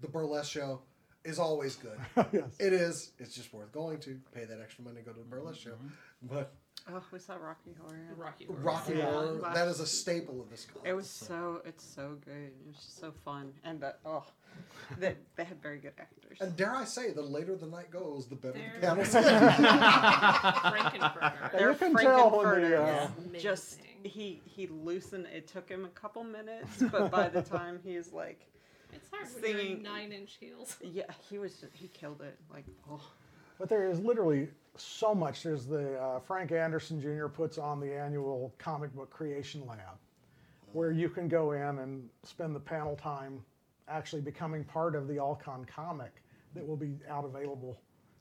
the 0.00 0.08
burlesque 0.08 0.50
show 0.52 0.80
is 1.24 1.38
always 1.38 1.76
good. 1.76 1.98
yes. 2.32 2.44
It 2.60 2.72
is. 2.72 3.12
It's 3.18 3.34
just 3.34 3.52
worth 3.52 3.72
going 3.72 3.98
to. 4.00 4.18
Pay 4.34 4.44
that 4.44 4.60
extra 4.60 4.84
money 4.84 4.96
to 5.00 5.02
go 5.02 5.12
to 5.12 5.18
the 5.18 5.24
burlesque 5.24 5.60
show. 5.60 5.74
But 6.22 6.52
oh, 6.90 7.02
we 7.12 7.18
saw 7.18 7.34
Rocky 7.36 7.74
Horror. 7.80 8.14
Rocky 8.16 8.44
Horror. 8.44 8.58
Rocky 8.60 8.94
Yeah. 8.94 9.10
Horror, 9.10 9.32
Last- 9.32 9.54
that 9.54 9.68
is 9.68 9.80
a 9.80 9.86
staple 9.86 10.40
of 10.40 10.48
this 10.50 10.64
con. 10.66 10.82
It 10.84 10.92
was 10.94 11.08
so 11.10 11.60
it's 11.64 11.84
so 11.84 12.16
good. 12.24 12.34
It 12.34 12.66
was 12.66 12.76
just 12.76 12.98
so 13.00 13.12
fun, 13.24 13.52
and 13.64 13.82
uh, 13.82 13.92
oh, 14.06 14.24
they, 14.98 15.16
they 15.36 15.44
had 15.44 15.60
very 15.60 15.78
good 15.78 15.92
actors. 15.98 16.38
And 16.40 16.54
dare 16.56 16.74
I 16.74 16.84
say, 16.84 17.10
the 17.12 17.22
later 17.22 17.56
the 17.56 17.66
night 17.66 17.90
goes, 17.90 18.26
the 18.28 18.36
better 18.36 18.54
the 18.54 18.80
They're- 18.80 18.90
panels 18.94 19.12
get. 19.12 19.56
Frank-N-Furter. 20.70 21.52
And 21.52 21.60
you 21.60 21.74
can 21.74 21.94
tell 21.96 22.30
when 22.38 22.60
the, 22.62 22.82
uh, 22.82 23.08
Amazing. 23.18 23.40
just 23.40 23.80
he 24.02 24.40
he 24.44 24.66
loosened. 24.66 25.26
It 25.26 25.46
took 25.46 25.68
him 25.68 25.84
a 25.84 25.88
couple 25.88 26.24
minutes, 26.24 26.82
but 26.90 27.10
by 27.10 27.28
the 27.28 27.42
time 27.56 27.80
he's 27.84 28.12
like, 28.12 28.46
It's 28.92 29.08
hard 29.10 29.26
when 29.34 29.50
you're 29.50 29.60
in 29.60 29.66
singing- 29.66 29.82
nine 29.82 30.12
inch 30.12 30.36
heels. 30.40 30.76
yeah, 30.82 31.04
he 31.28 31.38
was 31.38 31.64
he 31.72 31.88
killed 31.88 32.20
it. 32.22 32.38
Like 32.52 32.64
oh, 32.90 33.00
But 33.58 33.68
there 33.68 33.90
is 33.90 34.00
literally 34.00 34.48
so 34.76 35.14
much. 35.14 35.42
There's 35.42 35.66
the 35.66 35.98
uh, 35.98 36.20
Frank 36.20 36.52
Anderson 36.52 37.00
Jr. 37.00 37.26
puts 37.26 37.58
on 37.58 37.80
the 37.80 37.92
annual 37.92 38.54
comic 38.58 38.94
book 38.94 39.10
creation 39.10 39.66
lab, 39.66 39.98
where 40.72 40.92
you 40.92 41.08
can 41.08 41.28
go 41.28 41.52
in 41.52 41.78
and 41.78 42.08
spend 42.22 42.54
the 42.54 42.60
panel 42.60 42.96
time 42.96 43.42
actually 43.88 44.22
becoming 44.22 44.64
part 44.64 44.94
of 44.94 45.08
the 45.08 45.18
All-Con 45.18 45.64
comic 45.64 46.22
that 46.54 46.66
will 46.66 46.76
be 46.76 46.94
out 47.08 47.24
available 47.24 47.80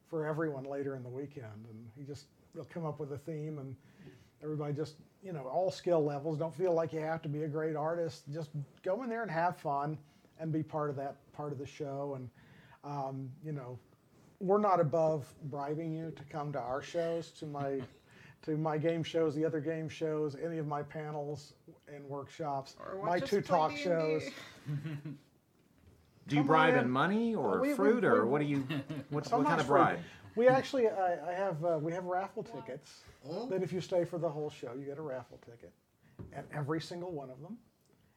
for 0.09 0.25
everyone 0.25 0.63
later 0.63 0.95
in 0.95 1.03
the 1.03 1.09
weekend. 1.09 1.65
And 1.69 1.85
he 1.97 2.03
just 2.03 2.27
will 2.55 2.63
come 2.65 2.85
up 2.85 2.99
with 2.99 3.11
a 3.11 3.17
theme 3.17 3.59
and 3.59 3.75
everybody 4.41 4.73
just 4.73 4.95
you 5.23 5.33
know 5.33 5.41
all 5.51 5.71
skill 5.71 6.03
levels 6.03 6.37
don't 6.37 6.53
feel 6.55 6.73
like 6.73 6.93
you 6.93 6.99
have 6.99 7.21
to 7.21 7.29
be 7.29 7.43
a 7.43 7.47
great 7.47 7.75
artist 7.75 8.23
just 8.31 8.49
go 8.83 9.03
in 9.03 9.09
there 9.09 9.21
and 9.23 9.31
have 9.31 9.57
fun 9.57 9.97
and 10.39 10.51
be 10.51 10.61
part 10.63 10.89
of 10.89 10.95
that 10.95 11.15
part 11.33 11.51
of 11.51 11.57
the 11.57 11.65
show 11.65 12.13
and 12.15 12.29
um, 12.83 13.29
you 13.43 13.51
know 13.51 13.77
we're 14.39 14.59
not 14.59 14.79
above 14.79 15.25
bribing 15.45 15.91
you 15.91 16.11
to 16.15 16.23
come 16.25 16.53
to 16.53 16.59
our 16.59 16.79
shows, 16.81 17.31
to 17.31 17.47
my 17.47 17.81
to 18.43 18.55
my 18.55 18.77
game 18.77 19.01
shows, 19.03 19.33
the 19.33 19.43
other 19.43 19.59
game 19.59 19.89
shows, 19.89 20.35
any 20.41 20.59
of 20.59 20.67
my 20.67 20.83
panels 20.83 21.53
and 21.91 22.05
workshops, 22.05 22.75
or 22.79 23.03
my 23.03 23.19
two 23.19 23.41
talk 23.41 23.71
D&D. 23.71 23.81
shows. 23.83 24.29
Do 26.27 26.35
you 26.35 26.41
Come 26.41 26.47
bribe 26.47 26.73
in 26.75 26.81
in. 26.81 26.89
money 26.91 27.33
or 27.33 27.59
We- 27.61 27.69
we- 27.69 27.73
fruit 27.73 28.03
or 28.05 28.25
we- 28.25 28.29
what 28.31 28.39
do 28.41 28.45
you? 28.45 28.57
What, 29.09 29.25
what 29.25 29.31
kind 29.31 29.43
much 29.43 29.59
of 29.61 29.65
fruit. 29.65 29.75
bribe? 29.77 29.99
We 30.37 30.47
actually, 30.47 30.87
I, 30.87 31.31
I 31.31 31.33
have 31.33 31.63
uh, 31.65 31.79
we 31.81 31.91
have 31.93 32.05
raffle 32.05 32.43
tickets 32.43 33.01
Oh. 33.29 33.47
that 33.47 33.61
if 33.63 33.73
you 33.73 33.81
stay 33.81 34.05
for 34.05 34.17
the 34.19 34.29
whole 34.29 34.49
show, 34.49 34.73
you 34.79 34.85
get 34.85 34.97
a 34.99 35.01
raffle 35.01 35.39
ticket, 35.45 35.73
and 36.31 36.45
every 36.53 36.79
single 36.79 37.11
one 37.11 37.29
of 37.29 37.41
them. 37.41 37.57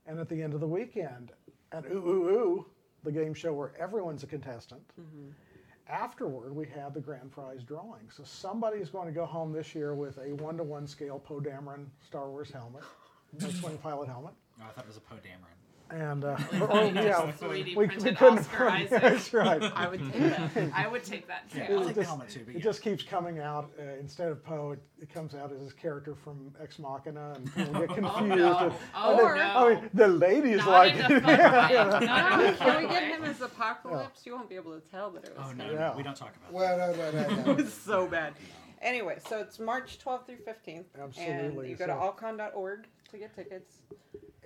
And 0.07 0.19
at 0.21 0.29
the 0.29 0.41
end 0.43 0.55
of 0.55 0.61
the 0.61 0.69
weekend, 0.69 1.33
at 1.73 1.85
Ooh 1.87 1.97
Ooh 2.07 2.29
Ooh, 2.31 2.67
the 3.03 3.11
game 3.11 3.35
show 3.35 3.53
where 3.53 3.73
everyone's 3.81 4.23
a 4.23 4.27
contestant. 4.27 4.83
Afterward, 5.89 6.55
we 6.55 6.67
have 6.69 6.95
the 6.95 7.01
grand 7.01 7.33
prize 7.33 7.65
drawing. 7.65 8.09
So 8.15 8.23
somebody's 8.23 8.91
going 8.91 9.07
to 9.09 9.13
go 9.13 9.27
home 9.27 9.53
this 9.53 9.75
year 9.75 9.95
with 9.95 10.19
a 10.19 10.35
one-to-one 10.35 10.87
scale 10.87 11.19
Poe 11.19 11.41
Dameron 11.41 11.87
Star 12.07 12.31
Wars 12.31 12.51
helmet, 12.53 12.85
a 13.41 13.45
X-wing 13.45 13.79
pilot 13.79 14.09
helmet. 14.09 14.35
Oh, 14.61 14.65
I 14.69 14.73
thought 14.73 14.85
it 14.85 14.89
was 14.89 14.97
a 14.99 15.01
Poe 15.01 15.17
Dameron. 15.17 15.57
And 15.93 16.25
uh, 16.25 16.37
or- 16.61 16.71
or, 16.71 16.85
yeah, 16.87 17.33
3D 17.41 17.65
we, 17.65 17.75
we 17.77 17.87
printed 17.89 18.17
couldn't 18.17 18.39
Oscar 18.39 18.67
afford- 18.69 18.73
Isaac. 18.73 18.91
That's 19.03 19.35
right. 19.35 19.63
I 19.75 19.89
would 19.89 20.01
take 20.13 20.55
that. 20.55 20.71
I 20.75 20.87
would 20.89 21.05
take 21.05 21.27
that 21.27 21.51
too. 21.51 21.59
Yeah, 21.59 21.67
I 21.71 21.73
like 21.75 21.87
the 21.89 21.95
just- 22.03 22.09
helmet 22.09 22.29
too, 22.29 22.41
but 22.45 22.55
It 22.55 22.59
yeah. 22.59 22.65
just 22.65 22.83
keeps 22.83 23.03
coming 23.03 23.39
out 23.41 23.71
uh, 23.79 23.83
instead 23.99 24.29
of 24.29 24.45
Poe. 24.45 24.73
It, 24.73 24.83
it 25.03 25.13
comes 25.13 25.35
out 25.35 25.53
as 25.53 25.61
his 25.61 25.73
character 25.73 26.15
from 26.15 26.53
Ex 26.63 26.79
Machina, 26.79 27.33
and 27.37 27.55
people 27.55 27.81
get 27.81 27.89
confused. 27.89 28.03
Oh 28.13 28.25
no! 28.27 28.59
and- 28.67 28.75
Oh 28.95 29.27
I 29.27 29.35
no! 29.35 29.35
mean, 29.35 29.79
I 29.79 29.81
mean, 29.81 29.91
the 29.95 30.09
ladies 30.09 30.59
Not 30.59 30.69
like 30.69 30.95
in 30.95 31.01
it. 31.01 31.11
a 31.11 31.21
fun 31.21 31.27
way. 31.27 31.37
Not 32.07 32.41
in 32.41 32.47
a 32.47 32.57
Can 32.57 32.83
we 32.83 32.89
get 32.89 33.03
him 33.05 33.25
as 33.25 33.41
Apocalypse? 33.41 34.25
You 34.25 34.35
won't 34.35 34.49
be 34.49 34.57
able 34.57 34.79
to 34.79 34.81
tell 34.91 35.11
that 35.11 35.25
it 35.25 35.37
was 35.37 35.47
Oh 35.49 35.53
no, 35.53 35.65
him. 35.65 35.73
Yeah. 35.75 35.97
we 35.97 36.03
don't 36.03 36.17
talk 36.17 36.35
about 36.37 36.53
that. 36.53 36.53
Well, 36.53 36.79
no, 36.79 37.11
no, 37.11 37.29
no, 37.35 37.41
It 37.41 37.47
no. 37.47 37.55
was 37.55 37.73
so 37.73 38.07
bad. 38.07 38.35
Anyway, 38.83 39.19
so 39.29 39.41
it's 39.41 39.59
March 39.59 39.99
12th 40.05 40.27
through 40.27 40.37
15th. 40.37 40.85
Absolutely, 40.99 41.59
And 41.59 41.69
you 41.69 41.77
go 41.77 41.87
to 41.87 41.93
allcon.org 41.93 42.87
to 43.11 43.19
get 43.19 43.35
tickets. 43.35 43.79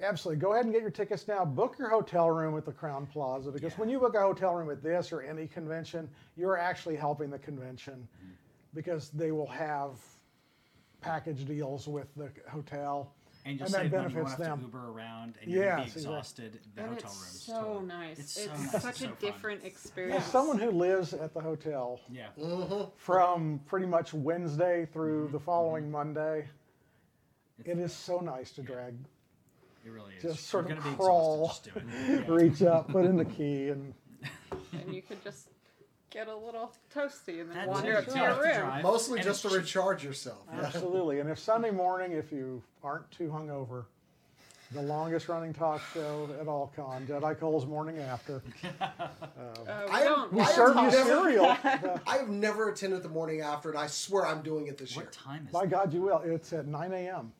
Absolutely. 0.02 0.40
Go 0.40 0.52
ahead 0.52 0.64
and 0.64 0.72
get 0.74 0.82
your 0.82 0.90
tickets 0.90 1.28
now. 1.28 1.44
Book 1.44 1.76
your 1.78 1.88
hotel 1.88 2.28
room 2.30 2.56
at 2.58 2.64
the 2.64 2.72
Crowne 2.72 3.08
Plaza 3.08 3.50
because 3.52 3.72
Yeah. 3.72 3.78
when 3.78 3.88
you 3.88 4.00
book 4.00 4.14
a 4.14 4.20
hotel 4.20 4.54
room 4.54 4.70
at 4.70 4.82
this 4.82 5.12
or 5.12 5.22
any 5.22 5.46
convention, 5.46 6.10
you're 6.36 6.58
actually 6.58 6.96
helping 6.96 7.30
the 7.30 7.38
convention 7.38 8.06
Mm-hmm. 8.18 8.32
because 8.74 9.10
they 9.10 9.30
will 9.30 9.46
have 9.46 9.98
package 11.00 11.44
deals 11.46 11.86
with 11.86 12.12
the 12.16 12.30
hotel. 12.48 13.12
And 13.46 13.58
you'll 13.58 13.66
And 13.66 13.74
that 13.74 13.82
save 13.82 13.92
money. 13.92 14.04
You 14.04 14.08
benefits 14.14 14.38
won't 14.38 14.48
have 14.48 14.60
them. 14.60 14.70
to 14.70 14.76
Uber 14.78 14.90
around, 14.90 15.34
and 15.42 15.50
you're 15.52 15.64
Yes, 15.64 15.76
be 15.76 15.82
exactly. 15.82 16.02
exhausted. 16.02 16.60
The 16.74 16.80
And 16.80 16.90
hotel 16.94 17.10
it's 17.10 17.20
rooms. 17.20 17.42
so 17.42 17.52
totally. 17.62 17.86
nice. 17.86 18.18
It's 18.18 18.36
It's, 18.38 18.44
so 18.46 18.50
nice. 18.56 18.70
such 18.72 18.84
It's 18.86 19.00
a 19.00 19.04
so 19.04 19.06
fun. 19.10 19.16
different 19.20 19.60
As 19.60 19.66
experience. 19.66 20.24
someone 20.24 20.58
who 20.58 20.70
lives 20.70 21.12
at 21.14 21.34
the 21.34 21.40
hotel 21.42 22.00
Yeah. 22.08 22.28
Mm-hmm. 22.38 22.90
from 22.96 23.60
pretty 23.66 23.84
much 23.86 24.12
Wednesday 24.14 24.86
through 24.86 25.24
Mm-hmm. 25.24 25.32
the 25.32 25.40
following 25.40 25.90
Monday, 25.90 26.48
it 27.66 27.78
is 27.78 27.92
so 27.92 28.18
nice 28.20 28.50
to 28.52 28.62
drag, 28.62 28.94
It 29.84 29.90
really 29.90 30.14
is. 30.14 30.22
just 30.22 30.52
You're 30.52 30.62
sort 30.62 30.70
of 30.70 30.78
gonna 30.82 30.90
be 30.90 30.96
crawl, 30.96 31.46
just 31.48 31.64
doing 31.64 31.88
it. 31.88 32.24
Yeah. 32.28 32.34
reach 32.34 32.62
up, 32.62 32.88
put 32.88 33.04
in 33.04 33.16
the 33.16 33.24
key, 33.24 33.68
and 33.68 33.92
and 34.72 34.94
you 34.94 35.02
could 35.02 35.22
just 35.22 35.48
get 36.10 36.28
a 36.28 36.34
little 36.36 36.72
toasty 36.94 37.40
and 37.40 37.50
then 37.50 37.56
That's 37.56 37.68
wander 37.68 37.92
it. 37.92 37.96
up 37.96 38.06
to 38.06 38.18
your 38.18 38.26
have 38.28 38.42
to 38.42 38.62
room. 38.72 38.82
Mostly 38.82 39.18
And 39.18 39.26
just 39.26 39.42
to 39.42 39.48
recharge 39.48 40.04
yourself. 40.04 40.44
Yeah. 40.52 40.62
Absolutely. 40.66 41.18
And 41.20 41.28
if 41.28 41.38
Sunday 41.38 41.70
morning, 41.72 42.12
if 42.12 42.30
you 42.32 42.62
aren't 42.82 43.10
too 43.10 43.28
hungover, 43.28 43.84
the 44.74 44.82
longest 44.82 45.28
running 45.28 45.54
talk 45.54 45.80
show 45.94 46.28
at 46.40 46.48
All-Con, 46.48 47.06
Jedi 47.06 47.38
Cole's 47.38 47.64
Morning 47.66 47.98
After. 48.00 48.42
Uh, 49.66 49.86
we 49.86 49.92
have, 49.92 50.32
we 50.32 50.44
serve 50.44 50.76
you 50.76 50.82
never- 50.82 51.04
cereal. 51.04 51.46
Uh, 51.46 51.56
I 52.06 52.18
have 52.18 52.28
never 52.28 52.68
attended 52.68 53.02
the 53.02 53.08
morning 53.08 53.40
after, 53.40 53.70
and 53.70 53.78
I 53.78 53.86
swear 53.86 54.26
I'm 54.26 54.42
doing 54.42 54.66
it 54.66 54.76
this 54.76 54.94
year. 54.94 55.04
What 55.06 55.12
time 55.12 55.46
is 55.46 55.52
by 55.52 55.62
it? 55.64 55.70
God, 55.70 55.92
you 55.94 56.02
will. 56.02 56.20
It's 56.24 56.52
at 56.52 56.66
9 56.66 56.92
a.m. 56.92 57.32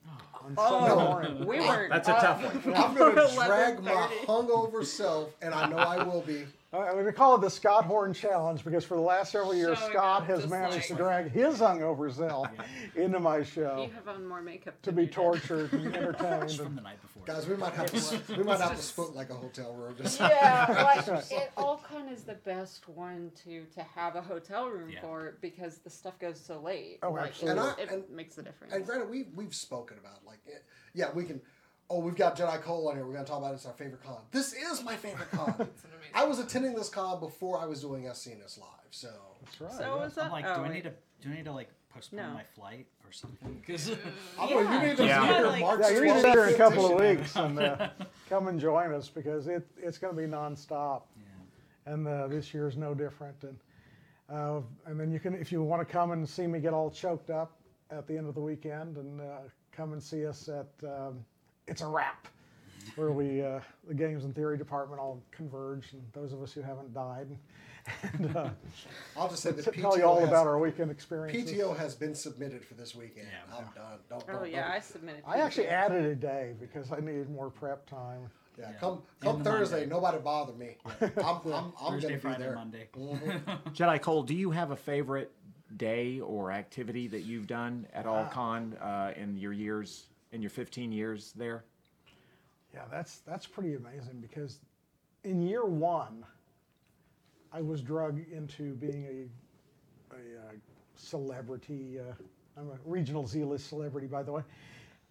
on 0.43 0.55
Oh, 0.57 0.87
Sunday 0.87 1.03
morning. 1.03 1.45
we 1.45 1.59
weren't. 1.59 1.91
That's 1.91 2.07
a 2.09 2.15
uh, 2.15 2.21
tough 2.21 2.65
one. 2.65 2.75
I'm 2.75 2.95
going 2.95 3.15
to 3.15 3.25
Or 3.39 3.45
drag 3.45 3.83
my 3.83 4.09
hungover 4.25 4.83
self, 4.83 5.29
and 5.41 5.53
I 5.53 5.69
know 5.69 5.77
I 5.77 6.03
will 6.03 6.21
be. 6.21 6.45
Uh, 6.75 7.03
we 7.03 7.11
call 7.11 7.35
it 7.35 7.41
the 7.41 7.49
Scott 7.49 7.85
Horn 7.85 8.13
Challenge 8.13 8.63
because 8.63 8.83
for 8.83 8.95
the 8.95 9.01
last 9.01 9.31
several 9.31 9.55
years, 9.55 9.77
Showing 9.77 9.91
Scott 9.93 10.21
up 10.23 10.27
has 10.27 10.39
just 10.39 10.49
managed 10.51 10.87
to 10.87 10.93
like- 10.93 11.01
drag 11.01 11.31
his 11.31 11.59
hungover 11.59 12.13
self 12.13 12.47
into 12.95 13.19
my 13.19 13.43
show 13.43 13.81
You 13.83 13.87
show 13.87 13.93
have 13.95 14.07
on 14.09 14.27
more 14.27 14.41
makeup 14.41 14.81
to 14.81 14.87
than 14.91 14.95
be 14.95 15.01
you 15.03 15.07
did. 15.07 15.13
tortured 15.15 15.71
and 15.73 15.87
entertained. 15.95 16.51
From 16.51 16.75
the 16.75 16.81
night 16.81 17.01
before. 17.01 17.23
Guys, 17.25 17.47
we 17.47 17.55
might 17.55 17.73
have 17.73 17.87
to 17.91 18.33
we 18.37 18.43
might 18.43 18.59
have 18.59 18.75
to 18.75 18.81
split 18.81 19.15
like 19.15 19.29
a 19.29 19.33
hotel 19.35 19.73
room. 19.73 19.95
Just 19.97 20.19
Yeah, 20.19 20.65
like 20.95 21.07
right. 21.07 21.31
it 21.31 21.51
All-Con 21.57 22.09
is 22.09 22.23
the 22.23 22.33
best 22.35 22.87
one 22.89 23.31
to 23.45 23.63
to 23.75 23.81
have 23.83 24.15
a 24.15 24.21
hotel 24.21 24.67
room 24.69 24.89
Yeah. 24.89 25.01
for 25.01 25.37
because 25.41 25.77
the 25.79 25.89
stuff 25.89 26.19
goes 26.19 26.39
so 26.39 26.59
late. 26.59 26.99
Oh, 27.03 27.11
like, 27.11 27.27
absolutely. 27.29 27.61
And 27.61 27.69
I- 27.69 27.81
It, 27.81 27.91
and- 27.91 28.09
makes 28.09 28.37
a 28.37 28.43
difference. 28.43 28.73
and 28.73 28.85
granted, 28.85 29.09
we 29.09 29.27
we've 29.35 29.55
spoken 29.55 29.97
about 29.97 30.25
like, 30.25 30.39
it, 30.45 30.63
yeah, 30.93 31.11
we 31.13 31.23
can. 31.25 31.41
Oh, 31.89 31.99
we've 31.99 32.15
got 32.15 32.35
Jedi 32.35 32.61
Cole 32.61 32.87
on 32.89 32.95
here. 32.95 33.05
We're 33.05 33.13
gonna 33.13 33.25
talk 33.25 33.37
about 33.39 33.51
it. 33.51 33.55
it's 33.55 33.65
our 33.65 33.73
favorite 33.73 34.03
con. 34.03 34.17
This 34.31 34.53
is 34.53 34.83
my 34.83 34.95
favorite 34.95 35.29
con. 35.31 35.49
It's 35.59 35.83
an 35.83 35.91
amazing. 35.91 36.11
I 36.15 36.23
was 36.23 36.39
attending 36.39 36.73
this 36.73 36.89
con 36.89 37.19
before 37.19 37.59
I 37.59 37.65
was 37.65 37.81
doing 37.81 38.03
SCNS 38.05 38.59
live, 38.59 38.67
so 38.89 39.09
That's 39.43 39.61
right. 39.61 39.71
so 39.71 39.97
yeah. 39.99 40.05
is 40.05 40.15
that? 40.15 40.25
I'm 40.25 40.31
like, 40.31 40.45
oh, 40.47 40.55
do 40.55 40.61
I 40.61 40.63
wait. 40.63 40.73
need 40.73 40.83
to 40.83 40.93
do 41.21 41.29
I 41.31 41.35
need 41.35 41.45
to 41.45 41.51
like 41.51 41.69
postpone 41.93 42.17
No. 42.21 42.33
my 42.33 42.43
flight 42.43 42.87
or 43.05 43.11
something? 43.11 43.61
Because 43.65 43.91
I'm. 44.39 44.49
You 44.49 44.87
need 44.89 44.97
to 44.97 45.05
Yeah. 45.05 45.21
be 45.21 45.27
here 45.27 45.45
like- 45.47 45.61
March 45.61 45.79
Yeah, 45.83 45.89
you 45.89 46.01
need 46.01 46.07
to 46.07 46.13
12th, 46.15 46.23
be 46.23 46.29
here 46.31 46.45
in 46.45 46.53
a 46.55 46.57
couple 46.57 46.85
of 46.91 46.99
weeks 46.99 47.35
and 47.35 47.59
uh, 47.59 47.89
come 48.29 48.47
and 48.47 48.59
join 48.59 48.91
us 48.93 49.07
because 49.09 49.47
it, 49.47 49.67
it's 49.77 49.97
going 49.99 50.15
to 50.15 50.19
be 50.21 50.27
nonstop. 50.27 51.03
And 51.87 52.07
uh, 52.07 52.27
this 52.27 52.51
year 52.51 52.67
is 52.67 52.77
no 52.77 52.95
different. 52.95 53.35
And 53.43 53.57
uh, 54.27 54.61
and 54.87 54.99
then 54.99 55.11
you 55.11 55.19
can, 55.19 55.35
if 55.35 55.51
you 55.51 55.61
want 55.61 55.87
to 55.87 55.91
come 55.91 56.11
and 56.13 56.27
see 56.27 56.47
me 56.47 56.59
get 56.59 56.73
all 56.73 56.89
choked 56.89 57.29
up 57.29 57.59
at 57.91 58.07
the 58.07 58.17
end 58.17 58.27
of 58.27 58.33
the 58.33 58.41
weekend, 58.41 58.97
and 58.97 59.21
uh, 59.21 59.25
come 59.71 59.93
and 59.93 60.01
see 60.01 60.25
us 60.25 60.49
at 60.49 60.65
um, 60.83 61.23
It's 61.67 61.81
a 61.81 61.87
Wrap, 61.87 62.27
where 62.95 63.11
we 63.11 63.41
uh, 63.43 63.59
the 63.87 63.93
Games 63.93 64.23
in 64.23 64.33
Theory 64.33 64.57
department 64.57 64.99
all 65.01 65.21
converge, 65.31 65.93
and 65.93 66.01
those 66.13 66.31
of 66.33 66.41
us 66.41 66.53
who 66.53 66.61
haven't 66.61 66.93
died, 66.93 67.27
and 68.13 68.35
uh, 68.35 68.49
I'll 69.17 69.29
just 69.29 69.41
say 69.41 69.51
that 69.51 69.73
tell 69.81 69.97
you 69.97 70.03
all 70.03 70.19
has, 70.19 70.27
about 70.29 70.45
our 70.45 70.59
weekend 70.59 70.91
experience. 70.91 71.51
PTO 71.51 71.75
has 71.77 71.95
been 71.95 72.13
submitted 72.13 72.63
for 72.63 72.75
this 72.75 72.93
weekend. 72.95 73.27
Yeah. 73.31 73.57
I'm 73.57 73.63
done. 73.75 73.99
Don't, 74.09 74.23
Oh 74.29 74.33
don't, 74.41 74.51
yeah, 74.51 74.63
don't- 74.63 74.71
I 74.71 74.79
submitted. 74.79 75.23
I 75.27 75.37
actually 75.39 75.67
added 75.67 76.05
a 76.05 76.15
day 76.15 76.53
because 76.59 76.91
I 76.91 76.99
needed 76.99 77.29
more 77.29 77.49
prep 77.49 77.87
time. 77.89 78.29
Yeah, 78.59 78.69
Yeah. 78.69 78.77
come 78.79 79.01
come 79.19 79.43
Thursday. 79.43 79.79
Monday. 79.81 79.95
Nobody 79.95 80.17
bother 80.19 80.53
me. 80.53 80.77
I'm 81.01 81.09
I'm, 81.51 81.73
I'm 81.81 81.91
Thursday, 81.93 82.01
gonna 82.07 82.13
be 82.15 82.19
Friday, 82.19 82.43
there. 82.43 82.55
Monday. 82.55 82.87
Jedi 83.73 84.01
Cole, 84.01 84.23
do 84.23 84.35
you 84.35 84.51
have 84.51 84.71
a 84.71 84.75
favorite 84.77 85.31
day 85.77 86.19
or 86.21 86.51
activity 86.51 87.07
that 87.07 87.21
you've 87.21 87.47
done 87.47 87.85
at 87.93 88.05
All-Con 88.05 88.75
uh, 88.79 89.11
in 89.17 89.35
your 89.35 89.51
years, 89.51 90.05
in 90.35 90.41
your 90.41 90.51
15 90.51 90.91
years 90.91 91.33
there? 91.35 91.63
Yeah, 92.73 92.81
that's 92.91 93.19
that's 93.19 93.47
pretty 93.47 93.73
amazing 93.75 94.19
because 94.21 94.59
in 95.23 95.41
year 95.41 95.63
one, 95.65 96.25
I 97.53 97.61
was 97.61 97.81
drugged 97.81 98.29
into 98.31 98.73
being 98.75 99.05
a 99.05 100.15
a 100.15 100.17
uh, 100.17 100.51
celebrity. 100.97 101.99
Uh, 101.99 102.13
I'm 102.57 102.69
a 102.69 102.77
regional 102.85 103.25
Z-list 103.25 103.67
celebrity, 103.67 104.07
by 104.07 104.23
the 104.23 104.31
way. 104.33 104.41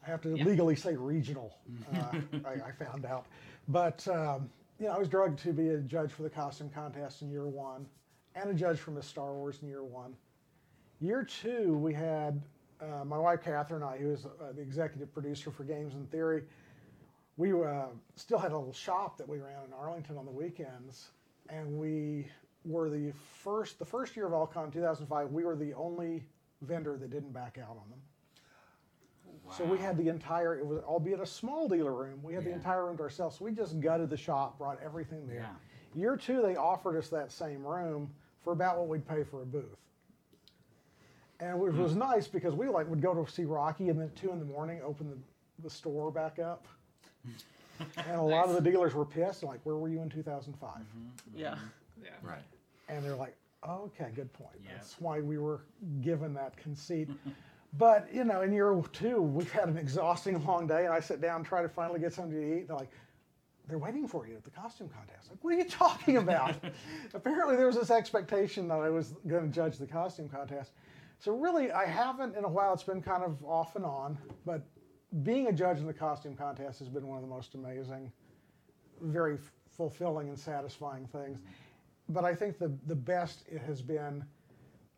I 0.07 0.11
have 0.11 0.21
to 0.23 0.37
Yeah. 0.37 0.45
legally 0.45 0.77
say 0.77 0.95
regional. 0.95 1.57
Uh, 1.95 2.21
I, 2.47 2.51
I 2.69 2.73
found 2.85 3.07
out, 3.07 3.27
but 3.69 4.07
um, 4.09 4.51
you 4.79 4.87
know, 4.87 4.93
I 4.93 4.99
was 4.99 5.09
drugged 5.09 5.39
to 5.41 5.53
be 5.55 5.71
a 5.71 5.79
judge 5.79 6.13
for 6.13 6.23
the 6.23 6.31
costume 6.31 6.69
contest 6.69 7.23
in 7.23 7.31
year 7.31 7.47
one, 7.49 7.87
and 8.35 8.51
a 8.51 8.55
judge 8.55 8.79
for 8.79 8.91
Miss 8.91 9.07
Star 9.07 9.33
Wars 9.33 9.59
in 9.63 9.69
year 9.69 9.85
one. 9.85 10.15
Year 11.01 11.25
two, 11.25 11.75
we 11.79 11.95
had 11.95 12.43
uh, 12.81 13.05
my 13.05 13.19
wife 13.19 13.41
Catherine 13.43 13.83
and 13.83 13.91
I, 13.91 13.99
who 13.99 14.13
is 14.13 14.27
uh, 14.27 14.53
the 14.55 14.63
executive 14.63 15.13
producer 15.13 15.51
for 15.51 15.65
Games 15.65 15.95
in 15.95 16.07
Theory 16.07 16.43
we 17.37 17.53
uh, 17.53 17.87
still 18.17 18.39
had 18.39 18.53
a 18.53 18.57
little 18.57 18.73
shop 18.73 19.19
that 19.19 19.29
we 19.29 19.39
ran 19.39 19.65
in 19.67 19.73
Arlington 19.73 20.17
on 20.17 20.25
the 20.25 20.31
weekends, 20.31 21.09
and 21.49 21.79
we 21.79 22.27
were 22.65 22.89
the 22.89 23.13
first. 23.43 23.79
The 23.79 23.85
first 23.85 24.17
year 24.17 24.27
of 24.27 24.33
All-Con, 24.33 24.71
2005, 24.71 25.33
we 25.33 25.45
were 25.45 25.57
the 25.57 25.75
only 25.75 26.23
vendor 26.63 26.97
that 26.97 27.11
didn't 27.11 27.33
back 27.33 27.59
out 27.61 27.71
on 27.71 27.91
them. 27.91 28.01
So 29.59 29.65
we 29.65 29.77
had 29.77 29.99
the 29.99 30.09
entire. 30.09 30.59
It 30.59 30.65
was 30.65 30.81
albeit 30.85 31.21
a 31.21 31.27
small 31.27 31.69
dealer 31.69 31.93
room. 31.93 32.21
We 32.23 32.33
had 32.33 32.45
the 32.45 32.53
entire 32.53 32.87
room 32.87 32.97
to 32.97 33.03
ourselves. 33.03 33.39
So 33.39 33.45
we 33.45 33.53
just 33.53 33.79
gutted 33.79 34.09
the 34.09 34.17
shop, 34.17 34.57
brought 34.57 34.79
everything 34.83 35.27
there. 35.27 35.47
Yeah. 35.95 36.01
Year 36.01 36.17
two, 36.17 36.41
they 36.41 36.57
offered 36.57 36.97
us 36.97 37.09
that 37.11 37.31
same 37.31 37.63
room 37.63 38.11
for 38.43 38.53
about 38.53 38.79
what 38.79 38.89
we'd 38.89 39.07
pay 39.07 39.23
for 39.23 39.43
a 39.43 39.47
booth. 39.47 39.77
And 41.45 41.63
it 41.63 41.75
was 41.75 41.93
hmm. 41.93 41.99
nice 41.99 42.27
because 42.27 42.55
we 42.55 42.69
like 42.69 42.89
would 42.89 43.03
go 43.03 43.13
to 43.13 43.31
see 43.31 43.45
Rocky, 43.45 43.91
and 43.91 44.01
then 44.01 44.07
at 44.07 44.17
two 44.17 44.33
in 44.33 44.39
the 44.39 44.45
morning, 44.47 44.81
open 44.85 45.11
the, 45.11 45.17
the 45.63 45.71
store 45.71 46.11
back 46.11 46.39
up. 46.39 46.67
And 47.97 48.21
a 48.21 48.23
lot 48.23 48.49
of 48.49 48.55
the 48.55 48.61
dealers 48.61 48.95
were 48.95 49.05
pissed, 49.05 49.43
like, 49.43 49.59
where 49.65 49.75
were 49.75 49.89
you 49.89 50.01
in 50.01 50.09
2005? 50.09 50.71
Mm-hmm. 50.71 50.79
Mm-hmm. 50.79 51.39
Yeah. 51.39 51.57
Yeah. 52.01 52.11
Right. 52.23 52.39
And 52.89 53.05
they're 53.05 53.17
like, 53.17 53.35
oh, 53.65 53.91
okay, 54.01 54.13
good 54.15 54.33
point. 54.33 54.55
Yeah. 54.63 54.75
That's 54.77 54.95
why 55.01 55.19
we 55.19 55.39
were 55.39 55.63
given 56.01 56.35
that 56.35 56.57
conceit. 56.57 57.09
but, 57.79 58.07
you 58.15 58.23
know, 58.23 58.43
in 58.43 58.53
year 58.53 58.81
two, 58.93 59.21
we've 59.21 59.51
had 59.51 59.69
an 59.69 59.77
exhausting 59.77 60.45
long 60.47 60.69
day, 60.69 60.85
and 60.85 60.95
I 60.95 61.01
sit 61.01 61.21
down 61.21 61.39
and 61.39 61.45
try 61.45 61.63
to 61.63 61.69
finally 61.69 61.99
get 61.99 62.13
something 62.13 62.33
to 62.33 62.59
eat. 62.59 62.69
They're 62.69 62.77
like, 62.77 62.93
they're 63.67 63.79
waiting 63.79 64.07
for 64.07 64.25
you 64.27 64.35
at 64.35 64.45
the 64.45 64.51
costume 64.51 64.89
contest. 64.89 65.31
Like, 65.31 65.43
what 65.43 65.55
are 65.55 65.57
you 65.57 65.65
talking 65.65 66.19
about? 66.19 66.55
Apparently, 67.15 67.57
there 67.57 67.67
was 67.67 67.77
this 67.77 67.91
expectation 67.91 68.69
that 68.69 68.79
I 68.79 68.91
was 68.91 69.15
going 69.27 69.49
to 69.49 69.55
judge 69.55 69.79
the 69.79 69.87
costume 69.87 70.29
contest. 70.29 70.73
So, 71.19 71.33
really, 71.37 71.73
I 71.73 71.87
haven't 71.87 72.37
in 72.37 72.45
a 72.45 72.49
while. 72.49 72.73
It's 72.75 72.83
been 72.83 73.03
kind 73.03 73.23
of 73.23 73.43
off 73.45 73.77
and 73.77 73.85
on, 73.85 74.19
but 74.45 74.63
being 75.23 75.47
a 75.47 75.53
judge 75.53 75.79
in 75.79 75.87
the 75.87 75.93
costume 75.93 76.35
contest 76.35 76.81
has 76.81 76.89
been 76.89 77.07
one 77.07 77.17
of 77.17 77.23
the 77.23 77.29
most 77.29 77.55
amazing, 77.55 78.11
very 79.01 79.35
f- 79.35 79.53
fulfilling 79.77 80.29
and 80.29 80.39
satisfying 80.39 81.07
things. 81.07 81.41
But 82.09 82.25
I 82.25 82.35
think 82.35 82.59
the, 82.59 82.73
the 82.87 82.95
best 82.95 83.45
it 83.51 83.63
has 83.63 83.81
been 83.81 84.25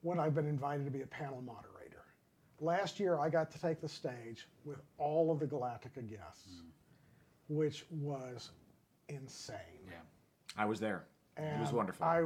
when 0.01 0.19
I've 0.19 0.35
been 0.35 0.49
invited 0.49 0.85
to 0.87 0.91
be 0.91 1.03
a 1.03 1.07
panel 1.07 1.43
moderator. 1.43 2.05
Last 2.61 2.99
year, 2.99 3.19
I 3.19 3.29
got 3.29 3.51
to 3.51 3.61
take 3.61 3.81
the 3.81 3.89
stage 3.89 4.49
with 4.65 4.81
all 4.99 5.31
of 5.31 5.39
the 5.39 5.47
Galactica 5.47 6.09
guests, 6.09 6.49
mm. 6.63 6.71
which 7.49 7.85
was 7.91 8.51
insane. 9.09 9.57
Yeah. 9.87 9.97
I 10.57 10.65
was 10.65 10.81
there. 10.81 11.05
it 11.37 11.61
was 11.61 11.73
wonderful. 11.73 12.07
I, 12.07 12.25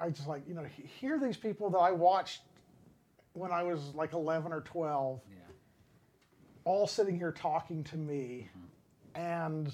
I 0.00 0.10
just 0.10 0.26
like 0.26 0.42
you 0.48 0.54
know 0.54 0.64
hear 1.00 1.18
these 1.18 1.36
people 1.36 1.70
that 1.70 1.78
I 1.78 1.92
watched 1.92 2.42
when 3.34 3.50
I 3.52 3.62
was 3.62 3.94
like 3.94 4.12
11 4.12 4.52
or 4.52 4.60
12, 4.62 5.20
Yeah. 5.30 5.36
all 6.64 6.86
sitting 6.86 7.16
here 7.16 7.32
talking 7.32 7.84
to 7.84 7.96
me, 7.96 8.48
and 9.14 9.72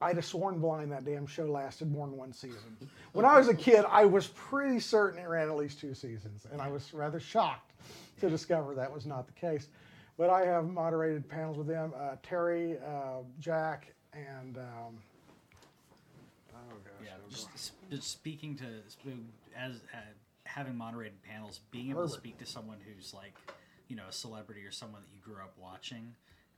I'd 0.00 0.16
have 0.16 0.24
sworn 0.24 0.58
blind 0.60 0.92
that 0.92 1.04
damn 1.04 1.26
show 1.26 1.46
lasted 1.46 1.90
more 1.90 2.06
than 2.06 2.16
one 2.16 2.32
season. 2.32 2.76
When 3.12 3.24
I 3.24 3.38
was 3.38 3.48
a 3.48 3.54
kid, 3.54 3.86
I 3.88 4.04
was 4.04 4.26
pretty 4.26 4.78
certain 4.78 5.18
it 5.18 5.26
ran 5.26 5.48
at 5.48 5.56
least 5.56 5.80
two 5.80 5.94
seasons, 5.94 6.46
and 6.52 6.60
I 6.60 6.68
was 6.68 6.92
rather 6.92 7.18
shocked 7.18 7.72
to 8.20 8.28
discover 8.28 8.74
that 8.74 8.92
was 8.92 9.06
not 9.06 9.26
the 9.26 9.32
case. 9.32 9.68
But 10.18 10.28
I 10.28 10.44
have 10.44 10.68
moderated 10.68 11.26
panels 11.26 11.56
with 11.56 11.66
them 11.66 11.92
uh, 11.98 12.16
Terry, 12.22 12.78
uh, 12.78 13.22
Jack, 13.40 13.94
and. 14.12 14.58
Um, 14.58 14.98
oh, 16.54 16.74
gosh. 16.84 16.92
Yeah, 17.04 17.10
just, 17.30 17.48
sp- 17.56 17.88
just 17.90 18.10
speaking 18.10 18.54
to 18.56 18.64
as 19.58 19.76
uh, 19.94 19.98
having 20.56 20.74
moderated 20.74 21.22
panels, 21.22 21.60
being 21.70 21.90
able 21.90 22.08
to 22.08 22.12
speak 22.12 22.38
to 22.38 22.46
someone 22.46 22.78
who's 22.80 23.12
like, 23.12 23.34
you 23.88 23.94
know, 23.94 24.04
a 24.08 24.12
celebrity 24.12 24.64
or 24.64 24.70
someone 24.72 25.02
that 25.02 25.10
you 25.14 25.20
grew 25.20 25.42
up 25.42 25.52
watching, 25.58 26.14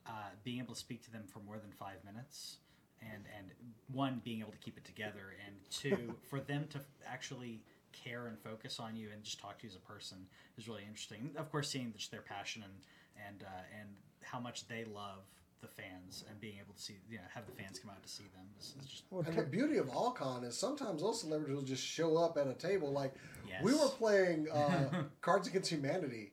uh, 0.07 0.31
being 0.45 0.61
able 0.61 0.73
to 0.73 0.79
speak 0.79 1.03
to 1.05 1.11
them 1.11 1.25
for 1.27 1.41
more 1.41 1.59
than 1.59 1.73
five 1.73 1.97
minutes, 2.05 2.59
and 3.03 3.25
and 3.37 3.51
one 3.93 4.23
being 4.25 4.41
able 4.41 4.53
to 4.53 4.59
keep 4.59 4.79
it 4.79 4.85
together, 4.85 5.35
and 5.45 5.57
two 5.71 6.15
for 6.31 6.39
them 6.39 6.67
to 6.71 6.79
actually 7.07 7.61
care 7.93 8.29
and 8.29 8.39
focus 8.39 8.79
on 8.79 8.95
you 8.95 9.09
and 9.13 9.25
just 9.25 9.41
talk 9.41 9.59
to 9.59 9.65
you 9.65 9.71
as 9.71 9.75
a 9.75 9.81
person 9.81 10.19
is 10.57 10.69
really 10.69 10.85
interesting. 10.87 11.31
Of 11.37 11.51
course, 11.51 11.69
seeing 11.69 11.93
just 11.97 12.13
their 12.13 12.23
passion 12.23 12.63
and 12.63 13.27
and 13.27 13.43
uh, 13.43 13.81
and 13.81 13.89
how 14.23 14.39
much 14.39 14.69
they 14.69 14.85
love 14.85 15.25
the 15.61 15.67
fans 15.69 16.25
and 16.29 16.41
being 16.41 16.55
able 16.63 16.75
to 16.75 16.81
see 16.81 16.95
you 17.11 17.17
know 17.17 17.23
have 17.35 17.45
the 17.47 17.53
fans 17.53 17.79
come 17.79 17.91
out 17.91 18.03
to 18.03 18.09
see 18.09 18.25
them 18.35 18.47
is, 18.59 18.75
is 18.81 18.87
just 18.87 19.03
Well, 19.11 19.25
And 19.27 19.37
the 19.37 19.43
beauty 19.43 19.77
of 19.79 19.89
all 19.91 20.11
con 20.13 20.45
is 20.45 20.57
sometimes 20.57 21.03
those 21.03 21.21
celebrities 21.21 21.55
will 21.57 21.63
just 21.63 21.85
show 21.85 22.17
up 22.17 22.37
at 22.37 22.47
a 22.47 22.55
table. 22.55 22.93
Like 22.93 23.15
we 23.63 23.73
were 23.73 23.89
playing 23.89 24.49
uh, 24.51 25.03
Cards 25.21 25.49
Against 25.49 25.71
Humanity, 25.71 26.33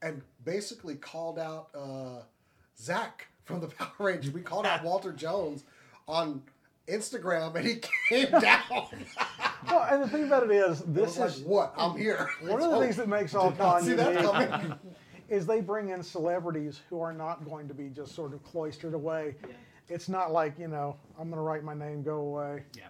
and 0.00 0.22
basically 0.44 0.94
called 0.94 1.38
out 1.38 1.68
uh, 1.74 2.22
Zach 2.78 3.26
from 3.44 3.60
the 3.60 3.68
Power 3.78 3.90
Rangers. 3.98 4.32
We 4.32 4.40
called 4.40 4.66
out 4.66 4.82
Walter 4.84 5.12
Jones 5.24 5.64
on 6.08 6.42
Instagram, 6.88 7.54
and 7.54 7.66
he 7.66 7.80
came 8.08 8.30
down. 8.40 8.86
Well, 9.66 9.86
and 9.90 10.02
the 10.02 10.08
thing 10.08 10.24
about 10.24 10.44
it 10.44 10.50
is, 10.50 10.80
this 10.80 11.16
was 11.16 11.18
like, 11.18 11.30
is 11.30 11.40
what? 11.42 11.74
I'm 11.76 11.96
here. 11.96 12.28
one 12.40 12.60
of 12.60 12.70
the 12.72 12.78
things 12.80 12.96
that 12.96 13.08
makes 13.08 13.30
Did 13.32 13.38
not 13.38 13.60
All-Con 13.60 13.82
see 13.84 13.92
that 13.94 14.14
unique 14.14 14.50
coming. 14.50 14.74
Is 15.28 15.46
they 15.46 15.60
bring 15.60 15.90
in 15.90 16.02
celebrities 16.02 16.80
who 16.90 17.00
are 17.00 17.12
not 17.12 17.44
going 17.44 17.68
to 17.68 17.74
be 17.74 17.88
just 17.88 18.14
sort 18.14 18.32
of 18.32 18.42
cloistered 18.42 18.94
away. 18.94 19.34
It's 19.88 20.08
not 20.08 20.32
like 20.32 20.58
you 20.58 20.68
know 20.68 20.96
I'm 21.18 21.28
going 21.28 21.36
to 21.36 21.42
write 21.42 21.64
my 21.64 21.74
name, 21.74 22.02
go 22.02 22.16
away, 22.18 22.64
yeah. 22.76 22.88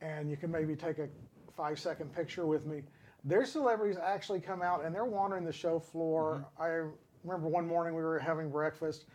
and 0.00 0.30
you 0.30 0.36
can 0.36 0.50
maybe 0.50 0.76
take 0.76 0.98
a 0.98 1.08
five 1.56 1.78
second 1.78 2.14
picture 2.14 2.46
with 2.46 2.66
me. 2.66 2.82
Their 3.24 3.46
celebrities 3.46 3.96
actually 4.02 4.40
come 4.40 4.60
out 4.60 4.84
and 4.84 4.94
they're 4.94 5.04
wandering 5.04 5.44
the 5.44 5.52
show 5.52 5.78
floor. 5.78 6.46
I 6.58 6.82
remember 7.22 7.48
one 7.48 7.66
morning 7.66 7.94
we 7.94 8.02
were 8.02 8.18
having 8.18 8.50
breakfast, 8.50 9.06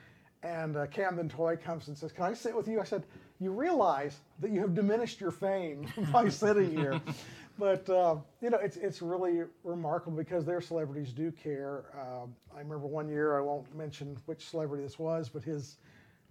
and 0.41 0.75
uh, 0.75 0.87
Camden 0.87 1.29
Toy 1.29 1.55
comes 1.55 1.87
and 1.87 1.97
says, 1.97 2.11
"Can 2.11 2.25
I 2.25 2.33
sit 2.33 2.55
with 2.55 2.67
you?" 2.67 2.81
I 2.81 2.85
said, 2.85 3.03
"You 3.39 3.51
realize 3.51 4.19
that 4.39 4.51
you 4.51 4.61
have 4.61 4.73
diminished 4.73 5.21
your 5.21 5.31
fame 5.31 5.87
by 6.11 6.29
sitting 6.29 6.75
here." 6.75 6.99
But 7.59 7.89
uh, 7.89 8.15
you 8.41 8.49
know, 8.49 8.57
it's 8.57 8.77
it's 8.77 9.01
really 9.01 9.41
remarkable 9.65 10.15
because 10.17 10.45
their 10.45 10.61
celebrities 10.61 11.11
do 11.11 11.29
care. 11.31 11.83
Um 11.93 12.33
I 12.55 12.59
remember 12.59 12.87
one 12.87 13.09
year, 13.09 13.37
I 13.37 13.41
won't 13.41 13.73
mention 13.75 14.17
which 14.25 14.47
celebrity 14.49 14.83
this 14.83 14.97
was, 14.97 15.27
but 15.29 15.43
his 15.43 15.77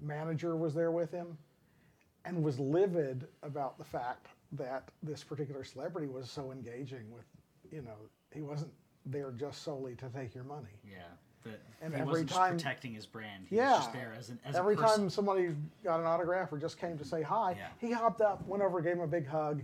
manager 0.01 0.57
was 0.57 0.75
there 0.75 0.91
with 0.91 1.11
him, 1.13 1.37
and 2.25 2.43
was 2.43 2.59
livid 2.59 3.27
about 3.43 3.77
the 3.79 3.85
fact 3.85 4.29
that 4.53 4.89
this 5.03 5.23
particular 5.23 5.63
celebrity 5.65 6.09
was 6.09 6.31
so 6.31 6.51
engaging 6.53 7.11
with, 7.13 7.25
you 7.71 7.83
know, 7.83 7.97
he 8.33 8.41
wasn't 8.41 8.73
there 9.05 9.31
just 9.33 9.63
solely 9.63 9.95
to 9.97 10.09
take 10.09 10.35
your 10.35 10.45
money. 10.45 10.81
Yeah. 10.91 11.03
That 11.45 11.61
And 11.83 11.95
he 11.95 12.01
every 12.01 12.11
wasn't 12.13 12.31
time- 12.31 12.53
just 12.55 12.65
protecting 12.65 12.95
his 12.95 13.05
brand. 13.07 13.47
He 13.51 13.57
Yeah. 13.57 13.73
was 13.73 13.79
just 13.81 13.93
there 13.93 14.15
as 14.19 14.31
an 14.31 14.39
as 14.47 14.57
Every 14.57 14.75
a 14.75 14.79
time 14.79 15.11
somebody 15.11 15.55
got 15.85 16.01
an 16.01 16.07
autograph 16.07 16.51
or 16.53 16.59
just 16.59 16.79
came 16.79 16.97
to 16.97 17.05
say 17.05 17.21
hi, 17.23 17.53
Yeah. 17.53 17.69
he 17.79 17.93
hopped 17.93 18.23
up, 18.23 18.47
went 18.47 18.63
over, 18.63 18.81
gave 18.81 18.95
him 18.95 19.01
a 19.03 19.07
big 19.07 19.27
hug, 19.27 19.63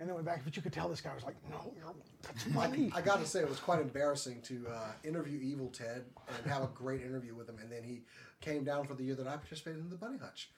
and 0.00 0.08
then 0.08 0.14
went 0.14 0.26
back. 0.26 0.42
But 0.44 0.54
you 0.56 0.62
could 0.62 0.72
tell 0.72 0.88
this 0.88 1.00
guy 1.00 1.14
was 1.14 1.24
like, 1.24 1.36
"No, 1.50 1.72
you're 1.76 1.92
that's 2.22 2.46
money." 2.48 2.90
I 2.94 3.00
got 3.00 3.20
to 3.20 3.26
say, 3.26 3.40
it 3.40 3.48
was 3.48 3.58
quite 3.58 3.80
embarrassing 3.80 4.42
to 4.42 4.66
uh, 4.68 4.92
interview 5.04 5.40
Evil 5.40 5.68
Ted 5.68 6.04
and 6.42 6.52
have 6.52 6.62
a 6.62 6.68
great 6.68 7.02
interview 7.02 7.34
with 7.34 7.48
him, 7.48 7.58
and 7.60 7.70
then 7.70 7.82
he 7.82 8.02
came 8.40 8.64
down 8.64 8.86
for 8.86 8.94
the 8.94 9.02
year 9.04 9.14
that 9.16 9.26
I 9.26 9.36
participated 9.36 9.80
in 9.80 9.90
the 9.90 9.96
Bunny 9.96 10.18
Hutch, 10.18 10.50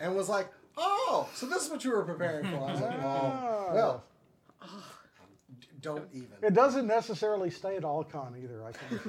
and 0.00 0.14
was 0.16 0.28
like, 0.28 0.48
"Oh, 0.76 1.28
so 1.34 1.46
this 1.46 1.64
is 1.64 1.70
what 1.70 1.84
you 1.84 1.92
were 1.92 2.02
preparing 2.04 2.44
for?" 2.44 2.56
I 2.68 2.72
was 2.72 2.80
like, 2.80 2.98
"Oh, 3.02 3.70
well, 3.74 4.04
don't 5.80 6.08
even." 6.12 6.28
It 6.42 6.54
doesn't 6.54 6.86
necessarily 6.86 7.50
stay 7.50 7.76
at 7.76 7.84
All-Con 7.84 8.36
either. 8.42 8.64
I 8.64 8.72
think 8.72 9.02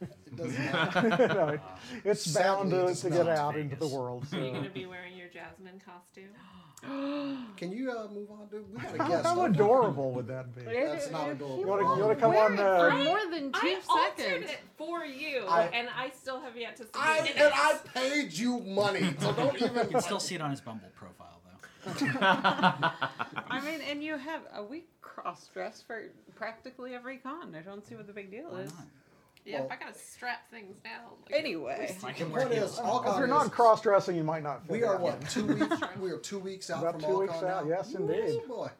It 0.26 0.36
doesn't. 0.36 1.28
No, 1.36 1.48
it- 1.48 1.60
it's 2.04 2.26
bound 2.34 2.70
Sadly, 2.70 2.78
it 2.78 2.80
to, 2.80 2.86
does 2.88 3.00
to 3.02 3.10
get 3.10 3.26
not. 3.26 3.38
out 3.38 3.56
into 3.56 3.76
the 3.76 3.84
Vegas. 3.86 3.92
world. 3.92 4.26
Are 4.32 4.36
you 4.36 4.42
So. 4.46 4.50
going 4.52 4.64
to 4.64 4.70
be 4.70 4.86
wearing 4.86 5.16
your 5.16 5.28
Jasmine 5.28 5.80
costume? 5.84 6.30
Can 7.56 7.70
you 7.70 7.92
uh, 7.92 8.08
move 8.12 8.28
on, 8.32 8.48
dude? 8.50 8.64
We 8.74 8.80
got 8.80 8.94
a 8.94 9.02
How, 9.02 9.08
guest. 9.08 9.24
how 9.26 9.34
don't 9.36 9.54
adorable 9.54 10.10
would 10.12 10.26
that 10.26 10.54
be? 10.54 10.62
That's 10.62 11.10
not 11.12 11.28
adorable. 11.30 11.60
You 11.60 11.66
want 11.68 11.80
to 11.82 11.86
you 11.96 12.02
wanna 12.02 12.16
come 12.16 12.34
on? 12.34 12.56
for 12.56 12.90
Uh, 12.90 13.04
more 13.04 13.20
than 13.30 13.52
two 13.52 13.58
I 13.62 13.80
altered 13.88 14.16
seconds. 14.18 14.50
it 14.50 14.58
for 14.76 15.04
you, 15.04 15.44
I- 15.48 15.66
and 15.72 15.88
I 15.96 16.10
still 16.10 16.40
have 16.40 16.56
yet 16.56 16.76
to 16.78 16.82
see 16.84 16.90
I, 16.96 17.18
it. 17.18 17.36
and 17.36 17.52
I 17.54 17.74
paid 17.94 18.32
you 18.32 18.58
money, 18.60 19.14
so 19.20 19.32
don't 19.32 19.54
even. 19.62 19.74
You 19.76 19.84
can 19.92 20.00
still 20.00 20.18
see 20.20 20.34
it 20.34 20.40
on 20.40 20.50
his 20.50 20.60
Bumble 20.60 20.88
profile 20.96 21.40
though. 21.44 21.92
I 22.20 23.60
mean, 23.64 23.80
and 23.88 24.02
you 24.02 24.16
have 24.16 24.40
a 24.54 24.62
week 24.64 24.88
cross 25.02 25.48
dress 25.54 25.82
for 25.86 26.02
practically 26.34 26.94
every 26.94 27.18
con. 27.18 27.54
I 27.54 27.60
don't 27.60 27.84
see 27.86 27.94
what 27.94 28.06
the 28.08 28.12
big 28.12 28.30
deal 28.30 28.50
Why 28.50 28.60
is. 28.62 28.72
not? 28.72 28.84
Yeah, 29.44 29.56
Well- 29.58 29.66
if 29.66 29.72
I 29.72 29.76
gotta 29.76 29.98
strap 29.98 30.48
things 30.50 30.76
down. 30.84 31.10
Like, 31.28 31.38
Anyway, 31.38 31.96
I 32.04 32.06
The 32.08 32.12
can 32.14 32.30
wear 32.30 32.42
point 32.42 32.54
heels. 32.54 32.72
is, 32.74 32.78
if 32.78 32.84
you're 33.18 33.26
not 33.26 33.46
is- 33.46 33.52
cross 33.52 33.80
dressing, 33.80 34.16
you 34.16 34.22
might 34.24 34.42
not 34.42 34.62
fit. 34.62 34.70
We 34.70 34.84
are 34.84 34.94
in. 34.96 35.00
what 35.02 35.28
two 35.28 35.44
weeks? 35.54 35.76
We 36.00 36.10
are 36.12 36.18
two 36.18 36.38
weeks 36.38 36.70
out 36.70 36.80
About 36.82 36.92
from 36.92 37.00
two 37.00 37.06
All-Con 37.08 37.20
weeks 37.20 37.34
out, 37.42 37.64
now? 37.64 37.68
yes, 37.70 37.94
indeed. 37.94 38.40
Ooh, 38.44 38.46
boy, 38.48 38.70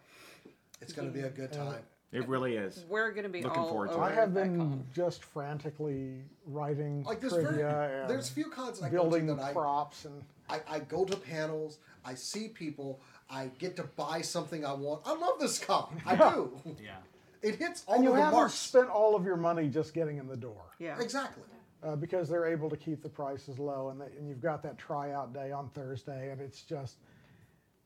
it's 0.81 0.93
going 0.93 1.09
to 1.09 1.15
be 1.15 1.25
a 1.25 1.31
good 1.31 1.53
uh, 1.53 1.65
time. 1.65 1.83
It 2.13 2.29
really 2.29 2.57
is. 2.57 2.85
we're 2.91 3.11
gonna 3.13 3.31
be 3.31 3.43
Looking 3.43 3.59
all 3.59 3.69
forward 3.71 3.89
to 3.89 3.95
over 3.95 4.05
it. 4.05 4.13
I 4.13 4.15
have 4.15 4.35
that 4.35 4.45
been 4.45 4.59
con. 4.59 4.87
just 4.95 5.25
frantically 5.25 6.21
writing 6.45 7.05
Like 7.05 7.21
there's 7.21 7.33
trivia 7.33 7.71
very, 7.71 8.01
and 8.03 8.11
there's 8.11 8.29
few 8.29 8.51
cons 8.51 8.83
I 8.83 8.91
building 8.91 9.27
go 9.29 9.35
to 9.35 9.41
that 9.41 9.47
I, 9.49 9.53
props 9.55 10.05
and 10.05 10.23
I 10.51 10.61
I 10.69 10.79
go 10.81 11.07
to 11.07 11.17
panels, 11.17 11.79
I 12.05 12.13
see 12.15 12.49
people, 12.49 13.01
I 13.31 13.47
get 13.59 13.77
to 13.77 13.85
buy 13.85 14.21
something 14.21 14.63
I 14.63 14.75
want. 14.75 15.01
I 15.07 15.15
love 15.15 15.41
this 15.41 15.59
con. 15.59 16.03
I 16.05 16.17
do. 16.17 16.53
Yeah. 16.85 16.97
It 17.43 17.57
hits 17.57 17.85
all 17.87 17.97
and 17.97 18.05
you 18.05 18.11
of 18.11 18.17
the 18.17 18.23
haven't 18.23 18.39
marks. 18.39 18.55
spent 18.55 18.89
all 18.89 19.15
of 19.17 19.25
your 19.25 19.37
money 19.37 19.69
just 19.69 19.95
getting 19.95 20.19
in 20.19 20.27
the 20.27 20.37
door 20.37 20.65
Yeah. 20.79 20.99
Exactly. 21.01 21.43
uh, 21.83 21.97
because 21.97 22.29
they're 22.29 22.47
able 22.47 22.71
to 22.71 22.77
keep 22.77 23.03
the 23.03 23.09
prices 23.09 23.59
low 23.59 23.89
and, 23.91 24.01
they, 24.01 24.07
and 24.19 24.29
you've 24.29 24.41
got 24.41 24.63
that 24.63 24.79
tryout 24.79 25.33
day 25.33 25.51
on 25.53 25.69
Thursday 25.71 26.31
and 26.31 26.41
it's 26.41 26.63
just 26.63 26.99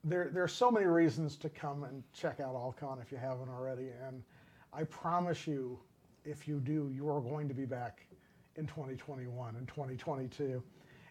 there 0.05 0.31
there's 0.33 0.53
so 0.53 0.71
many 0.71 0.87
reasons 0.87 1.37
to 1.37 1.49
come 1.49 1.85
and 1.85 2.03
check 2.13 2.39
out 2.41 2.55
All-Con 2.55 2.99
if 3.01 3.11
you 3.11 3.19
haven't 3.19 3.49
already 3.49 3.89
and 4.07 4.23
I 4.73 4.85
promise 4.85 5.47
you 5.47 5.79
if 6.25 6.47
you 6.47 6.61
do 6.61 6.91
you 6.95 7.09
are 7.09 7.21
going 7.21 7.49
to 7.49 7.55
be 7.55 7.65
back 7.65 8.07
in 8.57 8.67
2021 8.67 9.57
and 9.57 9.67
2022 9.69 10.63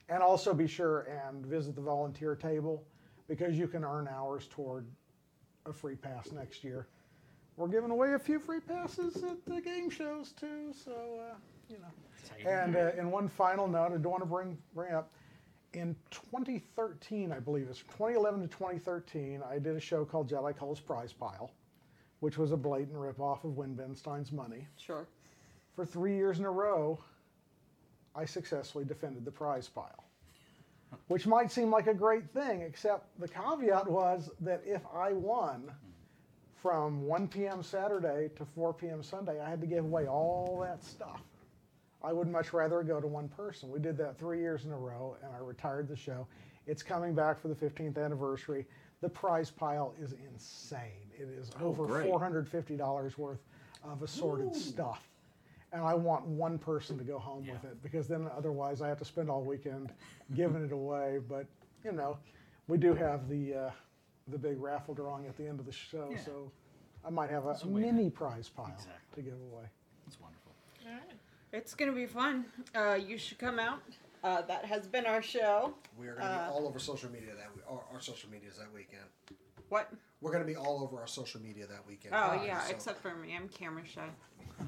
and 0.09 0.21
also 0.21 0.53
be 0.53 0.67
sure 0.67 1.01
and 1.27 1.45
visit 1.45 1.75
the 1.75 1.81
volunteer 1.81 2.35
table 2.35 2.83
because 3.27 3.57
you 3.57 3.67
can 3.67 3.83
earn 3.83 4.07
hours 4.07 4.47
toward 4.47 4.85
a 5.65 5.73
free 5.73 5.95
pass 5.95 6.31
next 6.31 6.63
year. 6.63 6.87
We're 7.57 7.67
giving 7.69 7.91
away 7.91 8.13
a 8.13 8.19
few 8.19 8.39
free 8.39 8.59
passes 8.59 9.23
at 9.23 9.45
the 9.45 9.61
game 9.61 9.89
shows 9.89 10.33
too, 10.33 10.73
so 10.73 10.91
uh, 10.91 11.35
you 11.69 11.77
know. 11.77 11.85
That's 12.17 12.29
how 12.29 12.37
you 12.37 12.43
do 12.43 12.49
it. 12.49 12.53
And 12.53 12.75
uh, 12.75 13.01
in 13.01 13.11
one 13.11 13.29
final 13.29 13.67
note, 13.67 13.93
I 13.93 13.97
don't 13.97 14.05
want 14.05 14.23
to 14.23 14.29
bring 14.29 14.57
bring 14.73 14.93
up. 14.93 15.11
In 15.73 15.93
2013, 16.11 17.33
I 17.33 17.39
believe 17.39 17.67
it's 17.69 17.79
2011 17.79 18.41
to 18.41 18.47
2013, 18.47 19.41
I 19.49 19.59
did 19.59 19.75
a 19.75 19.79
show 19.79 20.05
called 20.05 20.29
Jedi 20.29 20.55
Cole's 20.55 20.79
Prize 20.79 21.11
Pile, 21.11 21.51
which 22.21 22.37
was 22.37 22.53
a 22.53 22.57
blatant 22.57 22.95
ripoff 22.95 23.43
of 23.43 23.57
Win 23.57 23.73
Ben 23.75 23.93
Stein's 23.93 24.31
Money. 24.31 24.67
Sure. 24.77 25.05
For 25.75 25.85
three 25.85 26.15
years 26.15 26.39
in 26.39 26.45
a 26.45 26.51
row, 26.51 26.97
I 28.15 28.23
successfully 28.23 28.85
defended 28.85 29.25
the 29.25 29.31
prize 29.31 29.67
pile, 29.67 30.05
which 31.09 31.27
might 31.27 31.51
seem 31.51 31.69
like 31.69 31.87
a 31.87 31.93
great 31.93 32.29
thing, 32.29 32.61
except 32.61 33.19
the 33.19 33.27
caveat 33.27 33.89
was 33.89 34.29
that 34.39 34.61
if 34.65 34.81
I 34.93 35.11
won 35.11 35.69
from 36.65 37.05
1 37.05 37.27
p.m. 37.27 37.61
Saturday 37.61 38.27
to 38.35 38.43
4 38.43 38.73
p.m. 38.73 39.03
Sunday, 39.03 39.39
I 39.39 39.47
had 39.47 39.61
to 39.61 39.67
give 39.67 39.85
away 39.85 40.07
all 40.07 40.59
that 40.63 40.83
stuff. 40.83 41.21
I 42.03 42.11
would 42.11 42.27
much 42.27 42.53
rather 42.53 42.81
go 42.81 42.99
to 42.99 43.05
one 43.05 43.27
person. 43.27 43.69
We 43.69 43.77
did 43.77 43.95
that 43.99 44.17
three 44.17 44.39
years 44.39 44.65
in 44.65 44.71
a 44.71 44.75
row, 44.75 45.15
and 45.21 45.31
I 45.31 45.37
retired 45.37 45.87
the 45.87 45.95
show. 45.95 46.25
It's 46.65 46.81
coming 46.81 47.13
back 47.13 47.39
for 47.39 47.49
the 47.49 47.53
15th 47.53 48.03
anniversary. 48.03 48.65
The 49.01 49.09
prize 49.09 49.51
pile 49.51 49.93
is 50.01 50.15
insane. 50.27 51.05
It 51.15 51.29
is 51.29 51.51
over 51.61 51.85
great. 51.85 52.09
$450 52.09 53.15
worth 53.19 53.43
of 53.83 54.01
assorted 54.01 54.55
stuff. 54.55 55.07
And 55.71 55.83
I 55.83 55.93
want 55.93 56.25
one 56.25 56.57
person 56.57 56.97
to 56.97 57.03
go 57.03 57.19
home 57.19 57.45
with 57.45 57.63
it 57.63 57.77
because 57.83 58.07
then 58.07 58.27
otherwise 58.35 58.81
I 58.81 58.87
have 58.87 58.97
to 58.97 59.05
spend 59.05 59.29
all 59.29 59.43
weekend 59.43 59.91
giving 60.33 60.65
it 60.65 60.71
away. 60.71 61.19
But, 61.29 61.45
you 61.83 61.91
know, 61.91 62.17
we 62.67 62.79
do 62.79 62.95
have 62.95 63.29
the, 63.29 63.53
uh, 63.53 63.71
the 64.27 64.37
big 64.37 64.59
raffle 64.61 64.93
drawing 64.93 65.27
at 65.27 65.37
the 65.37 65.47
end 65.47 65.59
of 65.59 65.65
the 65.65 65.71
show, 65.71 66.09
Yeah. 66.11 66.19
so 66.23 66.51
I 67.05 67.09
might 67.09 67.29
have 67.29 67.45
a, 67.45 67.49
a 67.49 67.51
way 67.51 67.59
to- 67.59 67.67
mini 67.91 68.09
prize 68.09 68.49
pile 68.49 68.71
Exactly. 68.73 69.23
to 69.23 69.29
give 69.29 69.39
away. 69.51 69.65
It's 70.07 70.17
wonderful. 70.19 70.51
It's 71.53 71.73
gonna 71.73 71.91
be 71.93 72.05
fun. 72.05 72.45
Uh, 72.75 72.95
you 72.95 73.17
should 73.17 73.37
come 73.39 73.59
out. 73.59 73.81
uh, 74.23 74.41
that 74.41 74.65
has 74.65 74.87
been 74.87 75.05
our 75.05 75.21
show. 75.21 75.75
We 75.99 76.07
are 76.07 76.15
going 76.15 76.25
to 76.25 76.33
Uh, 76.33 76.47
be 76.49 76.53
all 76.55 76.67
over 76.67 76.79
social 76.79 77.11
media 77.11 77.35
that 77.35 77.55
we, 77.55 77.61
our, 77.69 77.83
our 77.93 77.99
social 78.01 78.27
medias 78.31 78.57
that 78.57 78.73
weekend. 78.73 79.03
What? 79.69 79.93
We're 80.19 80.31
going 80.31 80.41
to 80.43 80.47
be 80.47 80.55
all 80.55 80.81
over 80.81 80.99
our 80.99 81.05
social 81.05 81.39
media 81.41 81.67
that 81.67 81.85
weekend. 81.87 82.15
Oh 82.15 82.41
yeah, 82.43 82.59
So- 82.61 82.71
except 82.71 83.01
for 83.03 83.13
me, 83.13 83.35
I'm 83.35 83.47
camera 83.49 83.85
shy. 83.85 84.09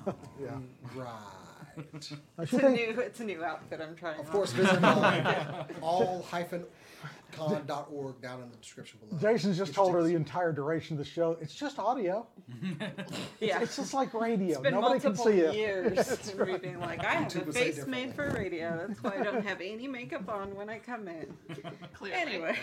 Yeah. 0.39 0.59
right. 0.95 1.46
Don't 1.77 2.11
It's 2.39 2.53
a 2.53 2.69
new, 2.69 2.99
it's 2.99 3.19
a 3.19 3.23
new 3.23 3.43
outfit 3.43 3.79
I'm 3.81 3.95
trying. 3.95 4.19
Of 4.19 4.25
on. 4.27 4.31
course, 4.31 4.51
visit 4.51 4.83
all-con.org 5.81 8.21
down 8.21 8.41
in 8.41 8.49
the 8.49 8.57
description 8.57 8.99
below. 8.99 9.19
Jason's 9.21 9.57
just 9.57 9.71
Get 9.71 9.75
told 9.75 9.93
her 9.93 10.03
the 10.03 10.15
entire 10.15 10.51
duration 10.51 10.95
of 10.95 10.99
the 10.99 11.05
show. 11.09 11.37
It's 11.39 11.53
just 11.53 11.77
audio. 11.77 12.25
yeah. 13.39 13.61
It's 13.61 13.75
just 13.75 13.93
like 13.93 14.13
radio. 14.13 14.53
It's 14.53 14.59
been 14.59 14.73
Nobody 14.73 14.99
can 14.99 15.13
multiple 15.13 15.31
see 15.31 15.39
it. 15.39 15.55
years 15.55 16.11
of 16.11 16.47
me 16.47 16.57
being 16.57 16.79
like, 16.79 17.03
I 17.05 17.13
have 17.13 17.31
YouTube 17.31 17.43
a 17.43 17.45
would 17.45 17.53
say 17.53 17.71
face 17.71 17.85
made 17.85 18.13
for 18.15 18.29
radio. 18.31 18.85
That's 18.87 19.03
why 19.03 19.17
I 19.19 19.23
don't 19.23 19.45
have 19.45 19.61
any 19.61 19.87
makeup 19.87 20.27
on 20.29 20.55
when 20.55 20.69
I 20.69 20.79
come 20.79 21.07
in. 21.07 21.27
Clearly. 21.93 22.17
Anyway, 22.19 22.57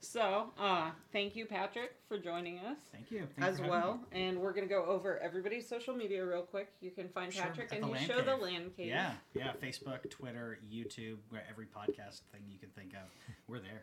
so 0.00 0.50
uh, 0.58 0.90
thank 1.12 1.36
you, 1.36 1.46
Patrick, 1.46 1.94
for 2.08 2.18
joining 2.18 2.58
us 2.58 2.76
Thank 2.92 3.10
you. 3.10 3.20
Thank 3.20 3.30
you 3.38 3.44
as 3.44 3.56
for 3.56 3.62
having 3.64 3.70
well. 3.70 4.00
me. 4.12 4.20
And 4.22 4.38
we're 4.40 4.52
gonna 4.52 4.66
go 4.66 4.84
over 4.84 5.18
everybody's 5.20 5.68
social 5.68 5.94
media 5.94 6.24
real 6.24 6.42
quick. 6.42 6.68
You 6.80 6.90
can 6.90 7.08
find 7.08 7.32
Sure, 7.32 7.44
Patrick 7.44 7.68
at 7.72 7.78
and 7.78 7.84
the 7.84 7.88
his 7.96 8.08
Lan 8.08 8.09
show, 8.10 8.16
Cave. 8.16 8.26
The 8.26 8.36
Lan 8.36 8.70
Cave. 8.76 8.86
Yeah, 8.88 9.12
yeah. 9.34 9.52
Facebook, 9.62 10.08
Twitter, 10.10 10.58
YouTube, 10.72 11.16
where 11.30 11.42
every 11.50 11.66
podcast 11.66 12.20
thing 12.32 12.42
you 12.50 12.58
can 12.58 12.68
think 12.70 12.92
of, 12.94 13.08
we're 13.48 13.58
there. 13.60 13.82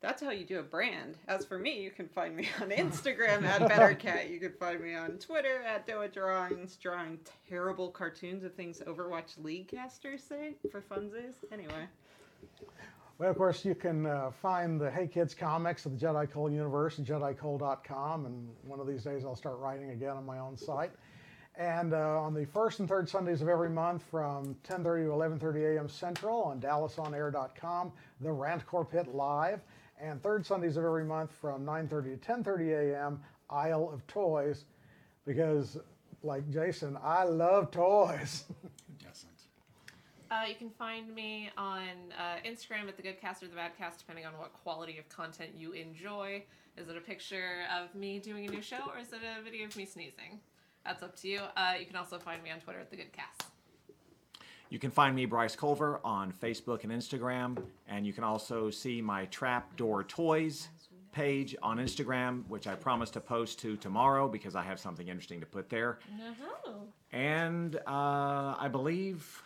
That's 0.00 0.22
how 0.22 0.30
you 0.32 0.44
do 0.44 0.58
a 0.58 0.62
brand. 0.62 1.16
As 1.28 1.46
for 1.46 1.58
me, 1.58 1.80
you 1.82 1.90
can 1.90 2.08
find 2.08 2.36
me 2.36 2.46
on 2.60 2.68
Instagram 2.70 3.42
at 3.44 3.62
BetterCat. 3.62 4.30
You 4.30 4.38
can 4.38 4.52
find 4.52 4.80
me 4.82 4.94
on 4.94 5.12
Twitter 5.12 5.62
at 5.66 5.86
Doa 5.86 6.12
Drawings, 6.12 6.76
drawing 6.76 7.18
terrible 7.48 7.88
cartoons 7.90 8.44
of 8.44 8.52
things 8.54 8.82
Overwatch 8.86 9.42
League 9.42 9.68
casters 9.68 10.22
say 10.22 10.56
for 10.70 10.82
funsies. 10.82 11.36
Anyway, 11.50 11.88
Well, 13.18 13.30
of 13.30 13.36
course, 13.38 13.64
you 13.64 13.74
can 13.74 14.04
uh, 14.04 14.30
find 14.42 14.78
the 14.78 14.90
Hey 14.90 15.06
Kids 15.06 15.32
comics 15.34 15.86
of 15.86 15.98
the 15.98 16.06
Jedi 16.06 16.30
Cole 16.30 16.50
universe 16.50 16.98
at 16.98 17.06
JediCole.com, 17.06 18.26
and 18.26 18.48
one 18.66 18.80
of 18.80 18.86
these 18.86 19.04
days 19.04 19.24
I'll 19.24 19.34
start 19.36 19.58
writing 19.58 19.90
again 19.92 20.18
on 20.18 20.26
my 20.26 20.38
own 20.38 20.56
site. 20.58 20.90
And 21.56 21.94
uh, 21.94 22.20
on 22.20 22.34
the 22.34 22.46
first 22.46 22.80
and 22.80 22.88
third 22.88 23.08
Sundays 23.08 23.40
of 23.40 23.48
every 23.48 23.70
month 23.70 24.02
from 24.10 24.56
10:30 24.64 24.82
to 24.82 25.44
11:30 25.44 25.76
a.m. 25.76 25.88
Central 25.88 26.42
on 26.42 26.60
DallasOnAir.com, 26.60 27.92
the 28.20 28.32
Rancor 28.32 28.84
Pit 28.84 29.14
live, 29.14 29.60
and 30.00 30.20
third 30.20 30.44
Sundays 30.44 30.76
of 30.76 30.84
every 30.84 31.04
month 31.04 31.30
from 31.32 31.64
9:30 31.64 32.20
to 32.20 32.32
10:30 32.32 32.92
a.m. 32.92 33.22
Isle 33.50 33.90
of 33.92 34.04
Toys, 34.08 34.64
because 35.24 35.78
like 36.24 36.50
Jason, 36.50 36.98
I 37.02 37.24
love 37.24 37.70
toys. 37.70 38.44
Who 38.62 39.06
doesn't? 39.06 39.30
Uh, 40.30 40.44
you 40.48 40.54
can 40.56 40.70
find 40.70 41.14
me 41.14 41.50
on 41.56 41.88
uh, 42.18 42.36
Instagram 42.48 42.88
at 42.88 42.96
the 42.96 43.02
Good 43.02 43.20
Cast 43.20 43.42
or 43.42 43.48
the 43.48 43.54
Bad 43.54 43.76
Cast, 43.78 44.00
depending 44.00 44.26
on 44.26 44.32
what 44.38 44.52
quality 44.52 44.98
of 44.98 45.08
content 45.08 45.50
you 45.56 45.72
enjoy. 45.72 46.42
Is 46.76 46.88
it 46.88 46.96
a 46.96 47.00
picture 47.00 47.60
of 47.72 47.94
me 47.94 48.18
doing 48.18 48.48
a 48.48 48.50
new 48.50 48.62
show, 48.62 48.80
or 48.92 48.98
is 48.98 49.12
it 49.12 49.20
a 49.22 49.42
video 49.42 49.66
of 49.66 49.76
me 49.76 49.84
sneezing? 49.84 50.40
That's 50.84 51.02
up 51.02 51.16
to 51.20 51.28
you. 51.28 51.40
Uh, 51.56 51.74
you 51.78 51.86
can 51.86 51.96
also 51.96 52.18
find 52.18 52.42
me 52.42 52.50
on 52.50 52.60
Twitter 52.60 52.80
at 52.80 52.90
the 52.90 52.96
Good 52.96 53.12
Cast. 53.12 53.44
You 54.70 54.78
can 54.78 54.90
find 54.90 55.14
me, 55.14 55.24
Bryce 55.24 55.54
Culver, 55.54 56.00
on 56.04 56.32
Facebook 56.32 56.84
and 56.84 56.92
Instagram, 56.92 57.62
and 57.88 58.06
you 58.06 58.12
can 58.12 58.24
also 58.24 58.70
see 58.70 59.00
my 59.00 59.26
Trapdoor 59.26 60.04
Toys 60.04 60.68
page 61.12 61.54
on 61.62 61.78
Instagram, 61.78 62.42
which 62.48 62.66
I 62.66 62.74
promise 62.74 63.08
to 63.10 63.20
post 63.20 63.60
to 63.60 63.76
tomorrow 63.76 64.26
because 64.26 64.56
I 64.56 64.62
have 64.62 64.80
something 64.80 65.06
interesting 65.06 65.38
to 65.40 65.46
put 65.46 65.70
there. 65.70 66.00
Uh-huh. 66.20 66.72
And 67.12 67.76
uh, 67.86 68.56
I 68.58 68.68
believe 68.70 69.42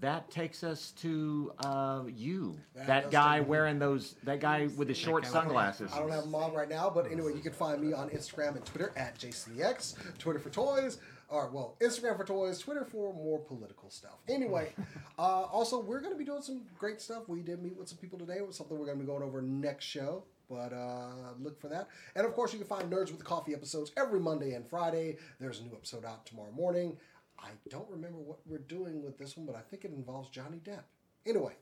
that 0.00 0.30
takes 0.30 0.62
us 0.64 0.92
to 0.98 1.52
uh, 1.64 2.02
you, 2.06 2.58
That 2.74 2.86
that, 2.86 3.02
does 3.04 3.12
guy 3.12 3.38
take 3.38 3.48
wearing 3.48 3.78
those, 3.78 4.16
that 4.24 4.40
guy 4.40 4.68
with 4.76 4.88
the 4.88 4.94
short 4.94 5.22
guy 5.22 5.28
with- 5.28 5.32
sunglasses. 5.32 5.90
I 5.92 5.98
don't 5.98 6.10
have 6.10 6.24
them 6.24 6.34
on 6.34 6.52
right 6.52 6.68
now, 6.68 6.90
but 6.90 7.10
anyway, 7.10 7.32
you 7.34 7.40
can 7.40 7.52
find 7.52 7.80
me 7.80 7.92
on 7.92 8.10
Instagram 8.10 8.56
and 8.56 8.64
Twitter 8.64 8.92
at 8.96 9.18
JasonEX, 9.18 9.94
Twitter 10.18 10.38
for 10.38 10.50
toys, 10.50 10.98
or 11.28 11.48
well, 11.50 11.76
Instagram 11.80 12.16
for 12.16 12.24
toys, 12.24 12.58
Twitter 12.58 12.84
for 12.84 13.12
more 13.14 13.38
political 13.38 13.90
stuff. 13.90 14.18
Anyway, 14.28 14.72
uh, 15.18 15.22
also 15.22 15.80
we're 15.80 16.00
going 16.00 16.12
to 16.12 16.18
be 16.18 16.24
doing 16.24 16.42
some 16.42 16.62
great 16.78 17.00
stuff. 17.00 17.28
We 17.28 17.40
did 17.40 17.62
meet 17.62 17.76
with 17.76 17.88
some 17.88 17.98
people 17.98 18.18
today. 18.18 18.40
with 18.40 18.54
something 18.54 18.78
we're 18.78 18.86
going 18.86 18.98
to 18.98 19.04
be 19.04 19.08
going 19.08 19.22
over 19.22 19.40
next 19.42 19.84
show. 19.84 20.24
But 20.48 20.74
uh, 20.74 21.32
look 21.40 21.58
for 21.58 21.68
that. 21.68 21.88
And 22.14 22.26
of 22.26 22.34
course, 22.34 22.52
you 22.52 22.58
can 22.58 22.68
find 22.68 22.92
Nerds 22.92 23.10
with 23.10 23.24
Coffee 23.24 23.54
episodes 23.54 23.92
every 23.96 24.20
Monday 24.20 24.52
and 24.52 24.68
Friday. 24.68 25.16
There's 25.40 25.60
a 25.60 25.64
new 25.64 25.72
episode 25.72 26.04
out 26.04 26.26
tomorrow 26.26 26.52
morning. 26.52 26.98
I 27.44 27.50
don't 27.68 27.88
remember 27.90 28.18
what 28.18 28.38
we're 28.46 28.58
doing 28.58 29.02
with 29.02 29.18
this 29.18 29.36
one, 29.36 29.46
but 29.46 29.54
I 29.54 29.60
think 29.60 29.84
it 29.84 29.92
involves 29.92 30.30
Johnny 30.30 30.60
Depp. 30.64 30.82
Anyway. 31.26 31.52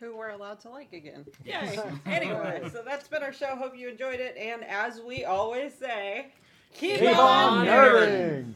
Who 0.00 0.16
we're 0.16 0.30
allowed 0.30 0.60
to 0.60 0.70
like 0.70 0.92
again. 0.92 1.24
Yay. 1.44 1.78
anyway, 2.04 2.68
so 2.72 2.82
that's 2.84 3.06
been 3.06 3.22
our 3.22 3.32
show. 3.32 3.54
Hope 3.56 3.76
you 3.76 3.88
enjoyed 3.88 4.20
it. 4.20 4.36
And 4.36 4.64
as 4.64 5.00
we 5.00 5.24
always 5.24 5.72
say, 5.74 6.32
keep, 6.72 6.98
keep 6.98 7.16
on, 7.16 7.58
on 7.58 7.66
nerding. 7.66 8.08
nerding. 8.08 8.54